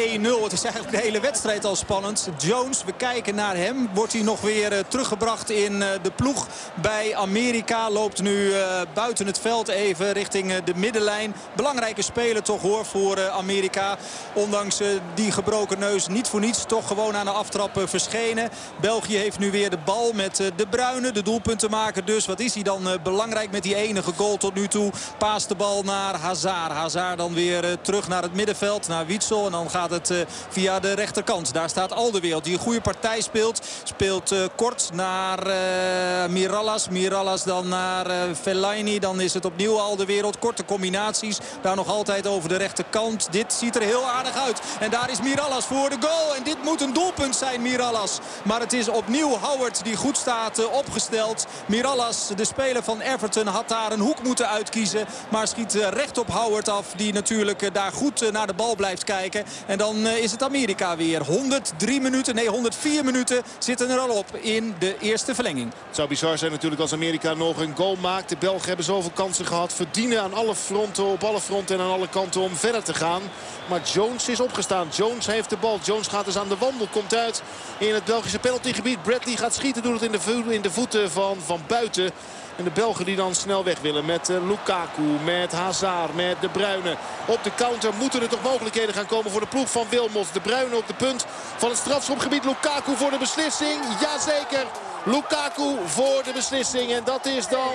Het 0.43 0.51
is 0.51 0.63
eigenlijk 0.63 0.95
de 0.95 1.01
hele 1.01 1.19
wedstrijd 1.19 1.65
al 1.65 1.75
spannend. 1.75 2.29
Jones, 2.37 2.83
we 2.83 2.93
kijken 2.97 3.35
naar 3.35 3.55
hem. 3.55 3.89
Wordt 3.93 4.13
hij 4.13 4.21
nog 4.21 4.41
weer 4.41 4.71
uh, 4.71 4.79
teruggebracht 4.87 5.49
in 5.49 5.73
uh, 5.73 5.87
de 6.01 6.11
ploeg 6.11 6.47
bij 6.73 7.15
Amerika. 7.15 7.89
Loopt 7.89 8.21
nu 8.21 8.47
uh, 8.47 8.81
buiten 8.93 9.25
het 9.25 9.39
veld 9.39 9.67
even 9.67 10.11
richting 10.11 10.63
de 10.63 10.73
middenlijn. 10.75 11.35
Belangrijke 11.55 12.01
speler 12.01 12.43
toch 12.43 12.61
hoor 12.61 12.85
voor 12.85 13.29
Amerika. 13.29 13.97
Ondanks 14.33 14.81
die 15.13 15.31
gebroken 15.31 15.79
neus 15.79 16.07
niet 16.07 16.27
voor 16.27 16.39
niets. 16.39 16.65
Toch 16.65 16.87
gewoon 16.87 17.15
aan 17.15 17.25
de 17.25 17.31
aftrap 17.31 17.81
verschenen. 17.83 18.49
België 18.81 19.17
heeft 19.17 19.39
nu 19.39 19.51
weer 19.51 19.69
de 19.69 19.77
bal 19.85 20.11
met 20.13 20.35
de 20.55 20.67
Bruine. 20.69 21.11
De 21.11 21.23
doelpunten 21.23 21.69
maken 21.69 22.05
dus. 22.05 22.25
Wat 22.25 22.39
is 22.39 22.53
hij 22.53 22.63
dan 22.63 22.87
belangrijk 23.03 23.34
met 23.35 23.63
die 23.63 23.75
enige 23.75 24.11
goal 24.15 24.37
tot 24.37 24.53
nu 24.53 24.67
toe. 24.67 24.91
Paast 25.17 25.47
de 25.49 25.55
bal 25.55 25.83
naar 25.83 26.15
Hazard. 26.15 26.71
Hazard 26.71 27.17
dan 27.17 27.33
weer 27.33 27.63
eh, 27.63 27.71
terug 27.81 28.07
naar 28.07 28.21
het 28.21 28.33
middenveld. 28.33 28.87
Naar 28.87 29.05
Wietsel. 29.05 29.45
En 29.45 29.51
dan 29.51 29.69
gaat 29.69 29.89
het 29.89 30.09
eh, 30.09 30.17
via 30.49 30.79
de 30.79 30.93
rechterkant. 30.93 31.53
Daar 31.53 31.69
staat 31.69 31.91
Alderwereld 31.91 32.43
die 32.43 32.53
een 32.53 32.59
goede 32.59 32.81
partij 32.81 33.21
speelt. 33.21 33.67
Speelt 33.83 34.31
eh, 34.31 34.39
kort 34.55 34.89
naar 34.93 35.39
Mirallas. 36.29 36.89
Mirallas 36.89 37.43
dan 37.43 37.67
naar 37.67 38.35
Fellaini. 38.41 38.99
Dan 38.99 39.21
is 39.21 39.33
het 39.33 39.45
opnieuw 39.45 39.79
Alderwereld. 39.79 40.39
Korte 40.39 40.65
combinaties. 40.65 41.37
Daar 41.61 41.75
nog 41.75 41.87
altijd 41.87 42.27
over 42.27 42.49
de 42.49 42.57
rechterkant. 42.57 43.27
Dit 43.31 43.53
ziet 43.53 43.75
er 43.75 43.81
heel 43.81 44.03
aardig 44.03 44.37
uit. 44.37 44.61
En 44.79 44.89
daar 44.89 45.09
is 45.09 45.21
Mirallas 45.21 45.65
voor 45.65 45.89
de 45.89 45.97
goal. 45.99 46.35
En 46.35 46.43
dit 46.43 46.63
moet 46.63 46.81
een 46.81 46.93
doelpunt 46.93 47.35
zijn, 47.35 47.61
Mirallas. 47.61 48.19
Maar 48.43 48.59
het 48.59 48.73
is 48.73 48.87
opnieuw 48.89 49.37
Howard 49.37 49.83
die 49.83 49.95
goed 49.95 50.17
staat 50.17 50.69
opgesteld. 50.69 51.45
Mirallas, 51.65 52.27
de 52.35 52.45
speler 52.45 52.83
van 52.83 53.01
Everton, 53.01 53.24
had 53.33 53.69
daar 53.69 53.91
een 53.91 53.99
hoek 53.99 54.23
moeten 54.23 54.49
uitkiezen. 54.49 55.05
Maar 55.29 55.47
schiet 55.47 55.73
recht 55.73 56.17
op 56.17 56.27
Howard 56.27 56.69
af. 56.69 56.93
Die 56.95 57.13
natuurlijk 57.13 57.61
eh, 57.61 57.69
daar 57.73 57.91
goed 57.91 58.21
eh, 58.21 58.31
naar 58.31 58.47
de 58.47 58.53
bal 58.53 58.75
blijft 58.75 59.03
kijken. 59.03 59.43
En 59.67 59.77
dan 59.77 60.05
eh, 60.05 60.17
is 60.17 60.31
het 60.31 60.43
Amerika 60.43 60.97
weer. 60.97 61.23
103 61.23 62.01
minuten, 62.01 62.35
nee 62.35 62.47
104 62.47 63.05
minuten 63.05 63.43
zitten 63.57 63.89
er 63.89 63.99
al 63.99 64.09
op 64.09 64.35
in 64.35 64.75
de 64.79 64.97
eerste 64.99 65.35
verlenging. 65.35 65.73
Het 65.87 65.95
zou 65.95 66.07
bizar 66.07 66.37
zijn 66.37 66.51
natuurlijk 66.51 66.81
als 66.81 66.93
Amerika 66.93 67.33
nog 67.33 67.57
een 67.57 67.75
goal 67.75 67.95
maakt. 67.95 68.29
De 68.29 68.37
Belgen 68.39 68.67
hebben 68.67 68.85
zoveel 68.85 69.11
kansen 69.13 69.45
gehad. 69.45 69.73
Verdienen 69.73 70.21
aan 70.21 70.33
alle 70.33 70.55
fronten, 70.55 71.05
op 71.05 71.23
alle 71.23 71.41
fronten 71.41 71.75
en 71.79 71.85
aan 71.85 71.91
alle 71.91 72.09
kanten 72.09 72.41
om 72.41 72.55
verder 72.55 72.83
te 72.83 72.93
gaan. 72.93 73.21
Maar 73.69 73.81
Jones 73.93 74.29
is 74.29 74.39
opgestaan. 74.39 74.87
Jones 74.95 75.25
heeft 75.25 75.49
de 75.49 75.57
bal. 75.57 75.79
Jones 75.83 76.07
gaat 76.07 76.25
dus 76.25 76.37
aan 76.37 76.49
de 76.49 76.57
wandel. 76.57 76.87
Komt 76.91 77.15
uit 77.15 77.43
in 77.77 77.93
het 77.93 78.05
Belgische 78.05 78.39
penaltygebied. 78.39 79.03
Bradley 79.03 79.35
gaat 79.35 79.53
schieten. 79.53 79.83
Doet 79.83 80.01
het 80.01 80.01
in 80.01 80.11
de, 80.11 80.53
in 80.53 80.61
de 80.61 80.71
voeten 80.71 81.11
van, 81.11 81.37
van 81.45 81.61
buiten. 81.67 82.11
En 82.57 82.63
de 82.63 82.71
Belgen 82.71 83.05
die 83.05 83.15
dan 83.15 83.35
snel 83.35 83.63
weg 83.63 83.79
willen 83.79 84.05
met 84.05 84.29
uh, 84.29 84.47
Lukaku, 84.47 85.01
met 85.23 85.51
Hazard, 85.51 86.15
met 86.15 86.41
De 86.41 86.49
Bruyne. 86.49 86.97
Op 87.25 87.43
de 87.43 87.55
counter 87.55 87.93
moeten 87.93 88.21
er 88.21 88.29
toch 88.29 88.43
mogelijkheden 88.43 88.93
gaan 88.93 89.05
komen 89.05 89.31
voor 89.31 89.39
de 89.39 89.47
ploeg 89.47 89.69
van 89.71 89.85
Wilmots. 89.89 90.31
De 90.31 90.41
Bruyne 90.41 90.75
op 90.75 90.87
de 90.87 90.93
punt 90.93 91.25
van 91.57 91.69
het 91.69 91.77
strafschopgebied. 91.77 92.45
Lukaku 92.45 92.95
voor 92.95 93.11
de 93.11 93.17
beslissing. 93.17 93.81
Jazeker. 94.01 94.65
Lukaku 95.05 95.77
voor 95.85 96.23
de 96.23 96.31
beslissing. 96.33 96.91
En 96.91 97.03
dat 97.03 97.25
is 97.25 97.47
dan 97.47 97.73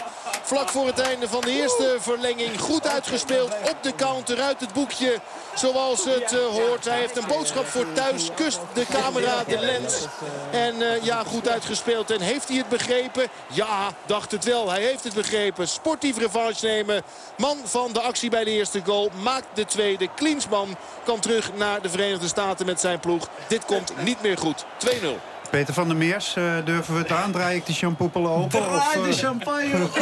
2-0. 0.00 0.04
Vlak 0.42 0.68
voor 0.68 0.86
het 0.86 0.98
einde 0.98 1.28
van 1.28 1.40
de 1.40 1.50
eerste 1.50 1.96
verlenging. 2.00 2.60
Goed 2.60 2.86
uitgespeeld 2.86 3.52
op 3.70 3.76
de 3.82 3.94
counter 3.94 4.40
uit 4.40 4.60
het 4.60 4.72
boekje. 4.72 5.20
Zoals 5.54 6.04
het 6.04 6.32
uh, 6.32 6.44
hoort. 6.44 6.84
Hij 6.84 6.98
heeft 6.98 7.16
een 7.16 7.26
boodschap 7.28 7.66
voor 7.66 7.92
thuis. 7.92 8.30
Kust 8.34 8.60
de 8.72 8.86
camera 8.90 9.44
de 9.44 9.58
lens. 9.58 10.06
En 10.50 10.74
uh, 10.80 11.04
ja, 11.04 11.22
goed 11.24 11.48
uitgespeeld. 11.48 12.10
En 12.10 12.20
heeft 12.20 12.48
hij 12.48 12.56
het 12.56 12.68
begrepen? 12.68 13.28
Ja, 13.52 13.90
dacht 14.06 14.30
het 14.30 14.44
wel. 14.44 14.70
Hij 14.70 14.82
heeft 14.82 15.04
het 15.04 15.14
begrepen. 15.14 15.68
Sportief 15.68 16.18
revanche 16.18 16.66
nemen. 16.66 17.02
Man 17.36 17.56
van 17.64 17.92
de 17.92 18.00
actie 18.00 18.30
bij 18.30 18.44
de 18.44 18.50
eerste 18.50 18.80
goal. 18.84 19.10
Maakt 19.22 19.46
de 19.54 19.64
tweede. 19.64 20.08
Klinsman 20.14 20.76
kan 21.04 21.20
terug 21.20 21.54
naar 21.54 21.82
de 21.82 21.90
Verenigde 21.90 22.28
Staten 22.28 22.66
met 22.66 22.80
zijn 22.80 23.00
ploeg. 23.00 23.28
Dit 23.48 23.64
komt 23.64 23.92
niet 24.04 24.22
meer 24.22 24.38
goed. 24.38 24.64
2-0. 24.86 25.31
Peter 25.52 25.74
van 25.74 25.88
der 25.88 25.96
Meers, 25.96 26.36
uh, 26.36 26.52
durven 26.64 26.94
we 26.94 27.00
het 27.00 27.10
aan? 27.10 27.32
Draai 27.32 27.56
ik 27.56 27.66
de 27.66 27.72
shampoo 27.72 28.10
open? 28.14 28.48
Draai 28.48 28.98
of, 28.98 29.06
de 29.06 29.12
champagne 29.12 29.84
Oké, 29.84 30.00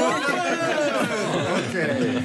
okay. 1.69 2.23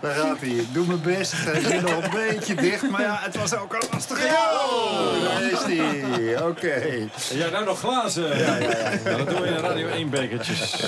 daar 0.00 0.14
gaat 0.14 0.40
hij. 0.40 0.66
Doe 0.72 0.86
mijn 0.86 1.00
best. 1.00 1.32
Hij 1.32 1.60
zit 1.60 1.82
nog 1.82 2.04
een 2.04 2.10
beetje 2.10 2.54
dicht, 2.54 2.90
maar 2.90 3.00
ja, 3.00 3.18
het 3.20 3.36
was 3.36 3.56
ook 3.56 3.74
een 3.74 3.88
lastige. 3.90 4.26
Oh, 4.26 5.22
daar 5.22 5.42
is 5.42 5.78
hij. 5.78 6.36
Oké. 6.42 6.48
Okay. 6.48 7.10
Ja, 7.32 7.48
nou 7.48 7.64
nog 7.64 7.78
glazen. 7.78 8.38
Ja, 8.38 8.56
ja, 8.56 8.70
ja. 8.70 8.90
ja 9.04 9.16
dat 9.16 9.28
doen 9.30 9.40
we 9.40 9.46
in 9.48 9.56
Radio 9.56 9.88
1 9.88 10.10
bekertjes. 10.10 10.84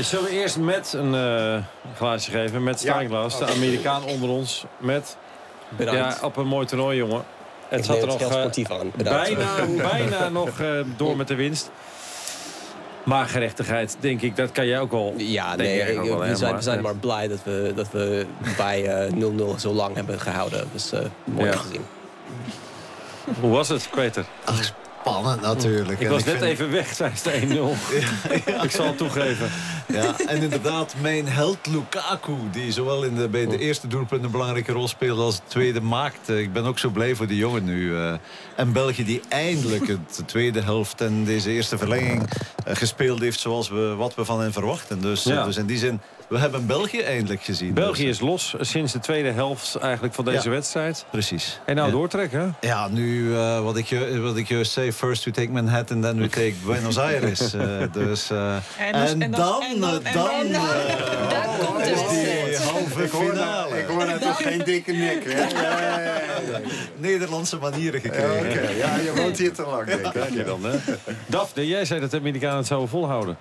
Zullen 0.00 0.24
we 0.24 0.30
eerst 0.30 0.56
met 0.56 0.92
een 0.92 1.14
uh, 1.14 1.62
glaasje 1.96 2.30
geven, 2.30 2.62
met 2.62 2.78
Steinglas, 2.78 3.38
de 3.38 3.46
Amerikaan 3.46 4.04
onder 4.04 4.28
ons, 4.28 4.64
met... 4.76 5.16
Bedankt. 5.68 6.18
Ja, 6.20 6.26
op 6.26 6.36
een 6.36 6.46
mooi 6.46 6.66
toernooi, 6.66 6.96
jongen. 6.96 7.24
Het 7.68 7.84
zat 7.84 7.96
er 7.96 8.06
nog 8.06 8.20
sportief 8.20 8.70
aan. 8.70 8.92
bijna, 8.96 9.66
bijna 9.90 10.28
nog 10.28 10.60
uh, 10.60 10.80
door 10.96 11.16
met 11.16 11.28
de 11.28 11.34
winst. 11.34 11.70
Maar 13.04 13.26
gerechtigheid, 13.26 13.96
denk 14.00 14.22
ik, 14.22 14.36
dat 14.36 14.52
kan 14.52 14.66
jij 14.66 14.80
ook 14.80 14.90
wel. 14.90 15.14
Ja, 15.16 15.56
nee, 15.56 15.80
ik, 15.80 16.00
wel, 16.00 16.18
we, 16.18 16.36
zijn, 16.36 16.54
we 16.54 16.62
zijn 16.62 16.82
maar 16.82 16.96
blij 16.96 17.28
dat 17.28 17.38
we, 17.44 17.72
dat 17.74 17.90
we 17.90 18.26
bij 18.56 19.10
0-0 19.10 19.16
uh, 19.16 19.56
zo 19.56 19.72
lang 19.72 19.94
hebben 19.94 20.20
gehouden. 20.20 20.68
Dus 20.72 20.92
uh, 20.92 21.00
mooi 21.24 21.50
ja. 21.50 21.56
gezien. 21.56 21.84
Hoe 23.40 23.50
was 23.50 23.68
het, 23.68 23.88
Peter? 23.90 24.24
Ach, 24.44 24.72
spannend 25.00 25.40
natuurlijk. 25.40 26.00
Ik 26.00 26.08
was 26.08 26.24
net 26.24 26.40
even 26.40 26.70
weg 26.70 26.94
tijdens 26.94 27.22
de 27.22 27.30
1-0. 27.30 28.46
ja, 28.46 28.62
ik 28.62 28.70
zal 28.70 28.86
het 28.86 28.96
toegeven. 28.96 29.50
Ja, 29.86 30.16
en 30.26 30.42
inderdaad, 30.42 30.94
mijn 31.00 31.28
held 31.28 31.66
Lukaku... 31.66 32.34
die 32.52 32.72
zowel 32.72 33.02
in 33.04 33.14
de, 33.14 33.28
bij 33.28 33.46
de 33.46 33.58
eerste 33.58 33.86
doelpunt 33.86 34.24
een 34.24 34.30
belangrijke 34.30 34.72
rol 34.72 34.88
speelde... 34.88 35.22
als 35.22 35.36
de 35.36 35.42
tweede 35.46 35.80
maakt. 35.80 36.28
Ik 36.28 36.52
ben 36.52 36.64
ook 36.64 36.78
zo 36.78 36.88
blij 36.88 37.14
voor 37.14 37.26
die 37.26 37.38
jongen 37.38 37.64
nu. 37.64 37.96
En 38.56 38.72
België 38.72 39.04
die 39.04 39.20
eindelijk 39.28 39.86
de 40.16 40.24
tweede 40.24 40.60
helft 40.60 41.00
en 41.00 41.24
deze 41.24 41.50
eerste 41.50 41.78
verlenging 41.78 42.30
gespeeld 42.64 43.20
heeft... 43.20 43.40
zoals 43.40 43.68
we, 43.68 43.94
wat 43.94 44.14
we 44.14 44.24
van 44.24 44.40
hen 44.40 44.52
verwachten. 44.52 45.00
Dus, 45.00 45.22
ja. 45.22 45.44
dus 45.44 45.56
in 45.56 45.66
die 45.66 45.78
zin... 45.78 46.00
We 46.28 46.38
hebben 46.38 46.66
België 46.66 47.00
eindelijk 47.00 47.42
gezien. 47.42 47.74
België 47.74 48.04
dus. 48.04 48.14
is 48.14 48.20
los 48.20 48.54
sinds 48.60 48.92
de 48.92 48.98
tweede 48.98 49.30
helft 49.30 49.74
eigenlijk 49.74 50.14
van 50.14 50.24
deze 50.24 50.44
ja, 50.44 50.50
wedstrijd. 50.50 51.04
Precies. 51.10 51.60
En 51.64 51.76
nou 51.76 51.90
doortrekken. 51.90 52.56
Ja, 52.60 52.88
nu 52.88 53.28
uh, 53.28 53.60
wat, 53.60 53.76
ik, 53.76 53.98
wat 54.20 54.36
ik 54.36 54.48
juist 54.48 54.72
zei. 54.72 54.92
First 54.92 55.24
we 55.24 55.30
take 55.30 55.50
Manhattan, 55.50 56.00
then 56.00 56.20
we 56.20 56.28
take 56.28 56.52
Buenos 56.64 56.98
Aires. 57.08 57.54
Uh, 57.54 57.82
dus, 57.92 58.30
uh, 58.30 58.54
en, 58.54 58.62
en, 58.78 59.22
en, 59.22 59.30
dan... 59.30 59.62
En 59.62 59.80
dan, 59.80 60.02
dan, 60.02 60.12
dan 60.12 60.52
daar 61.32 61.48
komt 61.66 61.88
het. 61.88 62.08
Die 62.08 62.56
halve 62.56 63.08
finale. 63.08 63.78
Ik 63.78 63.86
hoor 63.86 64.06
daar 64.06 64.18
toch 64.18 64.42
geen 64.42 64.62
dikke 64.64 64.92
nek. 64.92 65.24
Hè? 65.24 65.46
Ja, 65.58 65.80
ja, 65.80 66.00
ja, 66.00 66.60
Nederlandse 66.96 67.56
manieren 67.56 68.00
gekregen. 68.00 68.38
Okay. 68.38 68.76
Ja, 68.76 68.96
je 68.96 69.12
woont 69.16 69.38
hier 69.38 69.52
te 69.52 69.62
lang, 69.62 69.86
denk 69.86 70.06
ik. 70.06 70.10
Krijg 70.10 70.34
je 70.34 70.44
dan, 70.44 70.64
hè? 70.64 70.78
Daphne, 71.26 71.66
jij 71.66 71.84
zei 71.84 72.00
dat 72.00 72.10
de 72.10 72.18
Amerikanen 72.18 72.56
het 72.56 72.66
zouden 72.66 72.88
volhouden. 72.88 73.36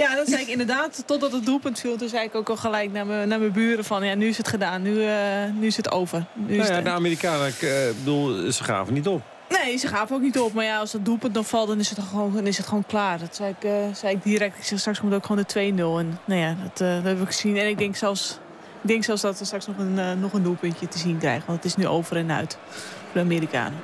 Ja, 0.00 0.14
dat 0.14 0.28
zei 0.28 0.42
ik 0.42 0.48
inderdaad. 0.48 1.02
Totdat 1.06 1.32
het 1.32 1.46
doelpunt 1.46 1.80
viel. 1.80 1.96
Toen 1.96 2.08
zei 2.08 2.24
ik 2.24 2.34
ook 2.34 2.48
al 2.48 2.56
gelijk 2.56 2.92
naar 2.92 3.06
mijn, 3.06 3.28
naar 3.28 3.38
mijn 3.38 3.52
buren 3.52 3.84
van... 3.84 4.04
ja, 4.04 4.14
nu 4.14 4.28
is 4.28 4.36
het 4.36 4.48
gedaan. 4.48 4.82
Nu, 4.82 4.90
uh, 4.90 5.10
nu 5.58 5.66
is 5.66 5.76
het 5.76 5.90
over. 5.90 6.24
Nu 6.34 6.42
nou 6.42 6.60
is 6.60 6.68
ja, 6.68 6.74
het 6.74 6.84
de 6.84 6.90
Amerikanen, 6.90 7.48
ik 7.48 7.62
uh, 7.62 7.70
bedoel, 7.98 8.52
ze 8.52 8.64
gaven 8.64 8.94
niet 8.94 9.06
op. 9.06 9.22
Nee, 9.48 9.76
ze 9.76 9.86
gaven 9.86 10.16
ook 10.16 10.22
niet 10.22 10.38
op. 10.38 10.52
Maar 10.52 10.64
ja, 10.64 10.78
als 10.78 10.92
het 10.92 11.04
doelpunt 11.04 11.34
dan 11.34 11.44
valt, 11.44 11.68
dan 11.68 11.78
is 11.78 11.90
het 11.90 11.98
gewoon, 11.98 12.32
dan 12.34 12.46
is 12.46 12.56
het 12.56 12.66
gewoon 12.66 12.86
klaar. 12.86 13.18
Dat 13.18 13.36
zei 13.36 13.54
ik, 13.58 13.64
uh, 13.64 13.72
zei 13.94 14.14
ik 14.14 14.22
direct. 14.22 14.58
Ik 14.58 14.64
zeg, 14.64 14.78
straks 14.78 15.00
moet 15.00 15.14
ook 15.14 15.26
gewoon 15.26 15.44
de 15.46 15.54
2-0. 15.54 15.56
En 15.58 16.18
nou 16.24 16.40
ja, 16.40 16.56
dat, 16.62 16.78
dat 16.78 17.04
heb 17.04 17.20
ik 17.20 17.26
gezien. 17.26 17.56
En 17.56 17.68
ik 17.68 17.78
denk 17.78 17.96
zelfs, 17.96 18.38
ik 18.82 18.88
denk 18.88 19.04
zelfs 19.04 19.22
dat 19.22 19.38
we 19.38 19.44
straks 19.44 19.66
nog 19.66 19.78
een, 19.78 20.20
nog 20.20 20.32
een 20.32 20.42
doelpuntje 20.42 20.88
te 20.88 20.98
zien 20.98 21.18
krijgen. 21.18 21.46
Want 21.46 21.62
het 21.62 21.66
is 21.66 21.76
nu 21.76 21.86
over 21.86 22.16
en 22.16 22.32
uit 22.32 22.58
voor 22.70 23.12
de 23.12 23.20
Amerikanen. 23.20 23.78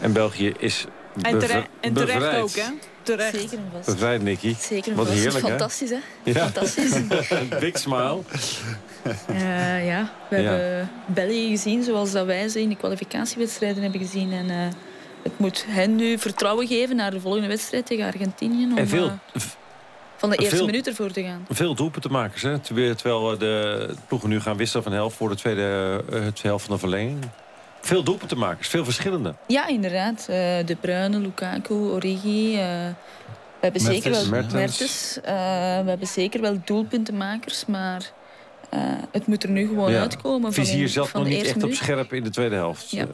En 0.00 0.12
België 0.12 0.54
is 0.58 0.84
en, 1.22 1.38
tere 1.38 1.64
en 1.80 1.92
terecht 1.92 2.36
ook, 2.36 2.54
hè? 2.54 2.72
Terecht. 3.02 3.40
Zeker 3.40 3.58
en 3.58 3.64
vast. 3.72 3.86
Bevrijd, 3.86 4.22
Nicky. 4.22 4.54
Zeker 4.58 4.94
Wat 4.94 5.06
vast. 5.06 5.18
heerlijk, 5.18 5.46
Fantastisch, 5.46 5.90
hè? 5.90 5.98
Ja. 6.22 6.32
Fantastisch. 6.32 7.06
Big 7.60 7.78
smile. 7.78 8.18
Uh, 9.30 9.86
ja, 9.86 10.12
we 10.30 10.36
ja. 10.36 10.42
hebben 10.42 10.90
België 11.06 11.48
gezien 11.48 11.82
zoals 11.82 12.12
dat 12.12 12.26
wij 12.26 12.48
ze 12.48 12.60
in 12.60 12.68
de 12.68 12.76
kwalificatiewedstrijden 12.76 13.82
hebben 13.82 14.00
gezien. 14.00 14.32
En 14.32 14.48
uh, 14.48 14.56
het 15.22 15.38
moet 15.38 15.64
hen 15.68 15.96
nu 15.96 16.18
vertrouwen 16.18 16.66
geven 16.66 16.96
naar 16.96 17.10
de 17.10 17.20
volgende 17.20 17.48
wedstrijd 17.48 17.86
tegen 17.86 18.06
Argentinië. 18.06 18.64
Om, 18.64 18.78
en 18.78 18.88
veel, 18.88 19.04
uh, 19.04 19.42
van 20.16 20.30
de 20.30 20.36
eerste 20.36 20.56
veel, 20.56 20.66
minuut 20.66 20.86
ervoor 20.86 21.10
te 21.10 21.22
gaan. 21.22 21.46
Veel 21.50 21.74
doelpuntenmakers, 21.74 22.42
hè? 22.42 22.58
Terwijl 22.58 23.38
de 23.38 23.94
ploegen 24.08 24.28
nu 24.28 24.40
gaan 24.40 24.56
wisselen 24.56 24.82
van 24.82 24.92
helft 24.92 25.16
voor 25.16 25.28
de 25.28 25.36
tweede 25.36 25.62
het 26.10 26.42
helft 26.42 26.64
van 26.64 26.74
de 26.74 26.80
verlenging. 26.80 27.18
Veel 27.84 28.02
doelpuntenmakers, 28.02 28.68
veel 28.68 28.84
verschillende. 28.84 29.34
Ja, 29.46 29.66
inderdaad. 29.66 30.20
Uh, 30.20 30.36
de 30.66 30.76
Bruyne, 30.80 31.18
Lukaku, 31.18 31.74
Origi. 31.74 32.52
Uh, 32.52 32.58
we 32.58 33.68
hebben 33.68 33.82
Mertens. 33.82 33.84
zeker 33.84 34.10
wel 34.10 34.26
Mertens. 34.26 34.52
Mertens. 34.52 35.16
Uh, 35.18 35.24
we 35.82 35.88
hebben 35.88 36.06
zeker 36.06 36.40
wel 36.40 36.56
doelpuntenmakers, 36.64 37.66
maar 37.66 38.10
het 39.10 39.26
moet 39.26 39.42
er 39.42 39.50
nu 39.50 39.66
gewoon 39.66 39.92
uitkomen. 39.92 40.52
Vizier 40.52 40.88
zat 40.88 41.12
nog 41.12 41.24
niet 41.24 41.44
echt 41.44 41.62
op 41.62 41.72
scherp 41.72 42.12
in 42.12 42.22
de 42.22 42.30
tweede 42.30 42.54
helft. 42.54 42.90
Ja. 42.90 43.06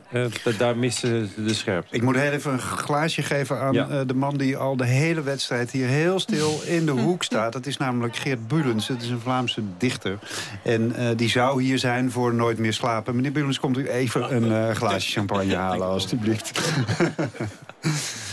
daar 0.59 0.77
miste 0.77 1.27
de 1.37 1.55
scherp. 1.55 1.87
Ik 1.91 2.03
moet 2.03 2.17
heel 2.17 2.33
even 2.33 2.53
een 2.53 2.61
glaasje 2.61 3.23
geven 3.23 3.61
aan 3.61 4.07
de 4.07 4.15
man 4.15 4.37
die 4.37 4.57
al 4.57 4.77
de 4.77 4.87
hele 4.87 5.23
wedstrijd 5.23 5.71
hier 5.71 5.87
heel 5.87 6.21
stil 6.21 6.61
in 6.67 6.87
de 6.87 6.93
hoek 6.93 7.23
staat. 7.23 7.53
Dat 7.53 7.67
is 7.67 7.77
namelijk 7.77 8.17
Geert 8.17 8.49
Bulens. 8.49 8.89
Het 8.89 9.03
is 9.03 9.09
een 9.09 9.21
Vlaamse 9.21 9.63
dichter. 9.79 10.19
En 10.63 10.95
die 11.17 11.29
zou 11.29 11.63
hier 11.63 11.79
zijn 11.79 12.11
voor 12.11 12.35
Nooit 12.35 12.59
meer 12.59 12.73
slapen. 12.73 13.17
Meneer 13.17 13.33
Bulens, 13.33 13.61
komt 13.61 13.79
u 13.79 13.89
even 13.89 14.35
een 14.35 14.77
glaasje 14.77 15.13
champagne 15.13 15.57
halen, 15.57 15.87
alstublieft. 15.87 16.61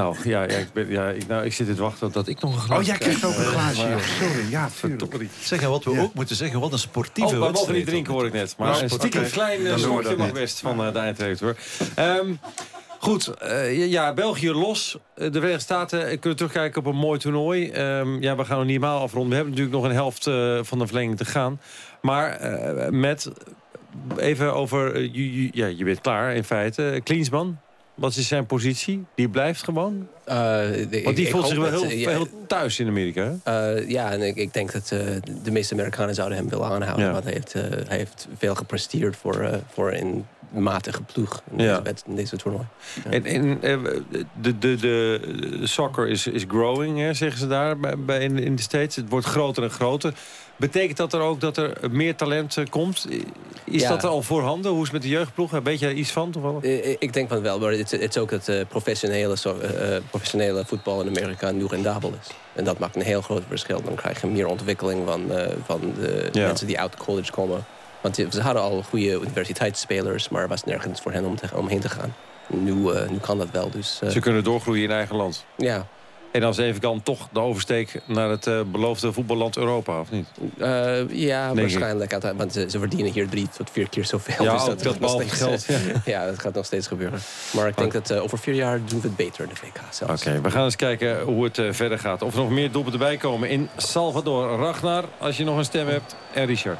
Nou, 0.00 0.16
ja, 0.24 0.42
ja, 0.42 0.56
ik, 0.56 0.72
ben, 0.72 0.90
ja 0.90 1.08
ik, 1.08 1.26
nou, 1.26 1.44
ik 1.44 1.52
zit 1.52 1.66
te 1.66 1.82
wachten 1.82 2.12
dat 2.12 2.28
ik 2.28 2.40
nog 2.40 2.54
een 2.54 2.60
glaasje 2.60 2.80
Oh, 2.80 2.86
jij 2.86 2.98
krijgt 2.98 3.24
ook 3.24 3.36
een 3.36 3.44
glaasje. 3.44 3.96
Sorry, 4.20 4.50
ja, 4.50 4.68
tuurlijk. 4.80 5.30
Zeg, 5.40 5.60
wat 5.60 5.84
we 5.84 6.00
ook 6.00 6.14
moeten 6.14 6.36
zeggen, 6.36 6.60
wat 6.60 6.72
een 6.72 6.78
sportieve 6.78 7.34
oh, 7.34 7.46
we 7.46 7.52
mogen 7.52 7.74
niet 7.74 7.86
drinken, 7.86 8.12
hoor 8.12 8.26
ik 8.26 8.32
net. 8.32 8.54
Maar 8.58 8.70
nou, 8.70 8.82
een 8.82 8.90
stiekem 8.90 9.30
klein 9.30 9.60
uh, 9.60 9.76
slokje 9.76 10.16
mag 10.16 10.32
best 10.32 10.60
van 10.60 10.86
uh, 10.86 10.92
de 10.92 10.98
eindredacteur. 10.98 11.56
Um, 11.98 12.38
Goed, 12.98 13.32
uh, 13.42 13.90
ja, 13.90 14.14
België 14.14 14.50
los. 14.50 14.98
De 15.14 15.30
Verenigde 15.32 15.60
Staten 15.60 16.18
kunnen 16.18 16.36
terugkijken 16.36 16.80
op 16.80 16.86
een 16.86 16.98
mooi 16.98 17.18
toernooi. 17.18 17.72
Um, 17.72 18.22
ja, 18.22 18.36
we 18.36 18.44
gaan 18.44 18.56
nog 18.56 18.66
niet 18.66 18.80
helemaal 18.80 19.00
afronden. 19.00 19.30
We 19.30 19.34
hebben 19.34 19.54
natuurlijk 19.54 19.82
nog 19.82 19.90
een 19.90 19.96
helft 19.96 20.26
uh, 20.26 20.58
van 20.62 20.78
de 20.78 20.86
verlenging 20.86 21.16
te 21.16 21.24
gaan. 21.24 21.60
Maar 22.00 22.40
uh, 22.42 22.88
met, 22.88 23.30
even 24.16 24.54
over, 24.54 25.00
ja, 25.56 25.66
je 25.66 25.84
bent 25.84 26.00
klaar 26.00 26.34
in 26.34 26.44
feite. 26.44 27.00
Klinsman, 27.04 27.58
wat 28.00 28.16
is 28.16 28.28
zijn 28.28 28.46
positie? 28.46 29.04
Die 29.14 29.28
blijft 29.28 29.62
gewoon? 29.64 30.08
Uh, 30.28 30.34
Want 31.04 31.16
die 31.16 31.28
voelt 31.28 31.46
zich 31.46 31.58
wel 31.58 31.84
heel, 31.88 32.08
heel, 32.08 32.28
thuis 32.46 32.78
in 32.78 32.86
Amerika. 32.86 33.36
Uh, 33.48 33.88
ja, 33.88 34.10
en 34.10 34.22
ik, 34.22 34.36
ik 34.36 34.54
denk 34.54 34.72
dat 34.72 34.90
uh, 34.92 35.00
de 35.42 35.50
meeste 35.50 35.74
Amerikanen 35.74 36.14
zouden 36.14 36.38
hem 36.38 36.48
willen 36.48 36.66
aanhouden. 36.66 37.06
Ja. 37.06 37.12
Want 37.12 37.24
hij 37.24 37.32
heeft, 37.32 37.52
hij 37.88 37.96
heeft 37.96 38.28
veel 38.38 38.54
gepresteerd 38.54 39.16
voor, 39.16 39.60
voor 39.72 39.92
een 39.92 40.26
matige 40.50 41.02
ploeg 41.02 41.42
in, 41.56 41.64
ja. 41.64 41.80
deze, 41.80 42.02
in 42.06 42.16
deze 42.16 42.36
toernooi. 42.36 42.66
En 43.10 43.58
de, 44.40 44.58
de, 44.58 44.76
de 44.76 45.20
soccer 45.62 46.08
is, 46.08 46.26
is 46.26 46.44
growing, 46.48 46.98
hè, 46.98 47.14
zeggen 47.14 47.38
ze 47.38 47.46
daar 47.46 47.78
bij, 47.98 48.20
in, 48.20 48.38
in 48.38 48.56
de 48.56 48.62
States. 48.62 48.96
Het 48.96 49.08
wordt 49.08 49.26
groter 49.26 49.62
en 49.62 49.70
groter. 49.70 50.14
Betekent 50.60 50.96
dat 50.96 51.12
er 51.12 51.20
ook 51.20 51.40
dat 51.40 51.56
er 51.56 51.76
meer 51.90 52.16
talent 52.16 52.56
eh, 52.56 52.64
komt? 52.70 53.06
Is 53.64 53.86
dat 53.86 54.04
al 54.04 54.22
voorhanden? 54.22 54.70
Hoe 54.70 54.80
is 54.80 54.84
het 54.84 54.92
met 54.92 55.02
de 55.02 55.08
jeugdploeg? 55.08 55.50
Weet 55.50 55.78
je 55.78 55.94
iets 55.94 56.10
van 56.10 56.30
toevallig? 56.30 56.62
Ik 56.98 57.12
denk 57.12 57.28
van 57.28 57.42
wel, 57.42 57.58
maar 57.58 57.72
het, 57.72 57.92
is 57.92 58.18
ook 58.18 58.30
dat 58.30 58.48
uh, 58.48 58.60
professionele, 58.68 59.36
uh, 59.44 59.96
professionele 60.10 60.64
voetbal 60.66 61.00
in 61.00 61.08
Amerika 61.08 61.50
nu 61.50 61.66
rendabel 61.66 62.12
is. 62.20 62.34
En 62.52 62.64
dat 62.64 62.78
maakt 62.78 62.96
een 62.96 63.02
heel 63.02 63.22
groot 63.22 63.42
verschil. 63.48 63.82
Dan 63.82 63.94
krijg 63.94 64.20
je 64.20 64.26
meer 64.26 64.46
ontwikkeling 64.46 65.06
van, 65.06 65.32
uh, 65.32 65.46
van 65.64 65.80
de 66.00 66.28
ja. 66.32 66.46
mensen 66.46 66.66
die 66.66 66.78
uit 66.80 66.96
college 66.96 67.32
komen. 67.32 67.64
Want 68.00 68.16
ze 68.16 68.40
hadden 68.40 68.62
al 68.62 68.82
goede 68.82 69.20
universiteitsspelers, 69.20 70.28
maar 70.28 70.42
er 70.42 70.48
was 70.48 70.64
nergens 70.64 71.00
voor 71.00 71.12
hen 71.12 71.24
om, 71.24 71.36
te, 71.36 71.48
om 71.54 71.68
heen 71.68 71.80
te 71.80 71.88
gaan. 71.88 72.14
Nu, 72.46 72.72
nu 73.10 73.18
kan 73.20 73.38
dat 73.38 73.50
wel. 73.50 73.70
Dus, 73.70 74.00
ze 74.08 74.20
kunnen 74.20 74.44
doorgroeien 74.44 74.84
in 74.84 74.90
eigen 74.90 75.16
land? 75.16 75.44
Ja, 75.56 75.86
en 76.30 76.48
even 76.48 76.80
kan 76.80 77.02
toch 77.02 77.28
de 77.32 77.40
oversteek 77.40 78.00
naar 78.06 78.30
het 78.30 78.46
uh, 78.46 78.60
beloofde 78.62 79.12
voetballand 79.12 79.56
Europa, 79.56 80.00
of 80.00 80.10
niet? 80.10 80.26
Uh, 80.58 81.08
ja, 81.08 81.46
Denk 81.46 81.60
waarschijnlijk. 81.60 82.12
Ik. 82.12 82.32
Want 82.36 82.52
ze, 82.52 82.70
ze, 82.70 82.78
verdienen 82.78 83.12
hier 83.12 83.28
drie 83.28 83.48
tot 83.56 83.70
vier 83.70 83.88
keer 83.88 84.04
zoveel. 84.04 84.44
Ja, 84.44 84.52
dus 84.52 84.64
dat, 84.64 84.82
dat 84.82 84.96
gaat 85.00 85.10
steeds, 85.10 85.34
geld. 85.34 85.64
Ja. 85.64 86.02
ja. 86.12 86.26
dat 86.26 86.38
gaat 86.38 86.54
nog 86.54 86.64
steeds 86.64 86.86
gebeuren. 86.86 87.20
Maar 87.50 87.68
ik 87.68 87.76
denk 87.76 87.92
dat 87.92 88.10
uh, 88.10 88.22
over 88.22 88.38
vier 88.38 88.54
jaar 88.54 88.80
doen 88.84 89.00
we 89.00 89.06
het 89.06 89.16
beter, 89.16 89.48
de 89.48 89.56
VK 89.56 89.80
zelfs. 89.90 90.26
Oké, 90.26 90.40
we 90.40 90.50
gaan 90.50 90.64
eens 90.64 90.76
kijken 90.76 91.20
hoe 91.20 91.44
het 91.44 91.60
verder 91.70 91.98
gaat. 91.98 92.22
Of 92.22 92.34
er 92.34 92.40
nog 92.40 92.50
meer 92.50 92.72
doelpunten 92.72 93.00
bij 93.00 93.16
komen 93.16 93.48
in 93.48 93.68
Salvador. 93.76 94.58
Ragnar, 94.58 95.04
als 95.18 95.36
je 95.36 95.44
nog 95.44 95.56
een 95.56 95.64
stem 95.64 95.88
hebt. 95.88 96.16
En 96.34 96.46
Richard. 96.46 96.78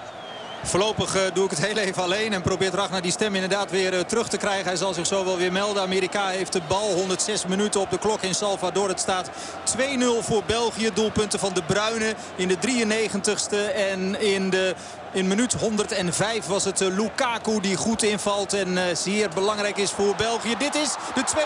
Voorlopig 0.63 1.17
uh, 1.17 1.23
doe 1.35 1.45
ik 1.45 1.51
het 1.51 1.67
heel 1.67 1.77
even 1.77 2.03
alleen 2.03 2.33
en 2.33 2.43
probeert 2.43 2.75
Ragnar 2.75 3.03
die 3.03 3.11
stem 3.11 3.35
inderdaad 3.35 3.71
weer 3.71 3.93
uh, 3.93 4.01
terug 4.01 4.29
te 4.29 4.37
krijgen. 4.37 4.65
Hij 4.65 4.77
zal 4.77 4.95
zich 4.95 5.07
zo 5.07 5.25
wel 5.25 5.37
weer 5.37 5.53
melden. 5.53 5.83
Amerika 5.83 6.29
heeft 6.29 6.53
de 6.53 6.61
bal 6.69 6.93
106 6.93 7.47
minuten 7.47 7.81
op 7.81 7.91
de 7.91 7.99
klok 7.99 8.23
in 8.23 8.35
Salvador. 8.35 8.89
Het 8.89 9.01
staat 9.01 9.31
2-0 9.77 9.81
voor 10.21 10.43
België. 10.47 10.91
Doelpunten 10.95 11.39
van 11.39 11.53
de 11.55 11.63
Bruyne 11.63 12.15
in 12.37 12.49
de 12.49 12.57
93ste 12.57 13.75
en 13.75 14.21
in 14.21 14.51
de 14.51 14.75
in 15.13 15.29
minuut 15.29 15.53
105 15.53 16.47
was 16.47 16.65
het 16.65 16.81
eh, 16.81 16.89
Lukaku 16.89 17.61
die 17.61 17.77
goed 17.77 18.03
invalt 18.03 18.53
en 18.53 18.69
uh, 18.69 18.83
zeer 18.93 19.29
belangrijk 19.35 19.77
is 19.77 19.91
voor 19.91 20.15
België. 20.17 20.55
Dit 20.59 20.75
is 20.75 20.95
de 21.15 21.21
2-1. 21.21 21.39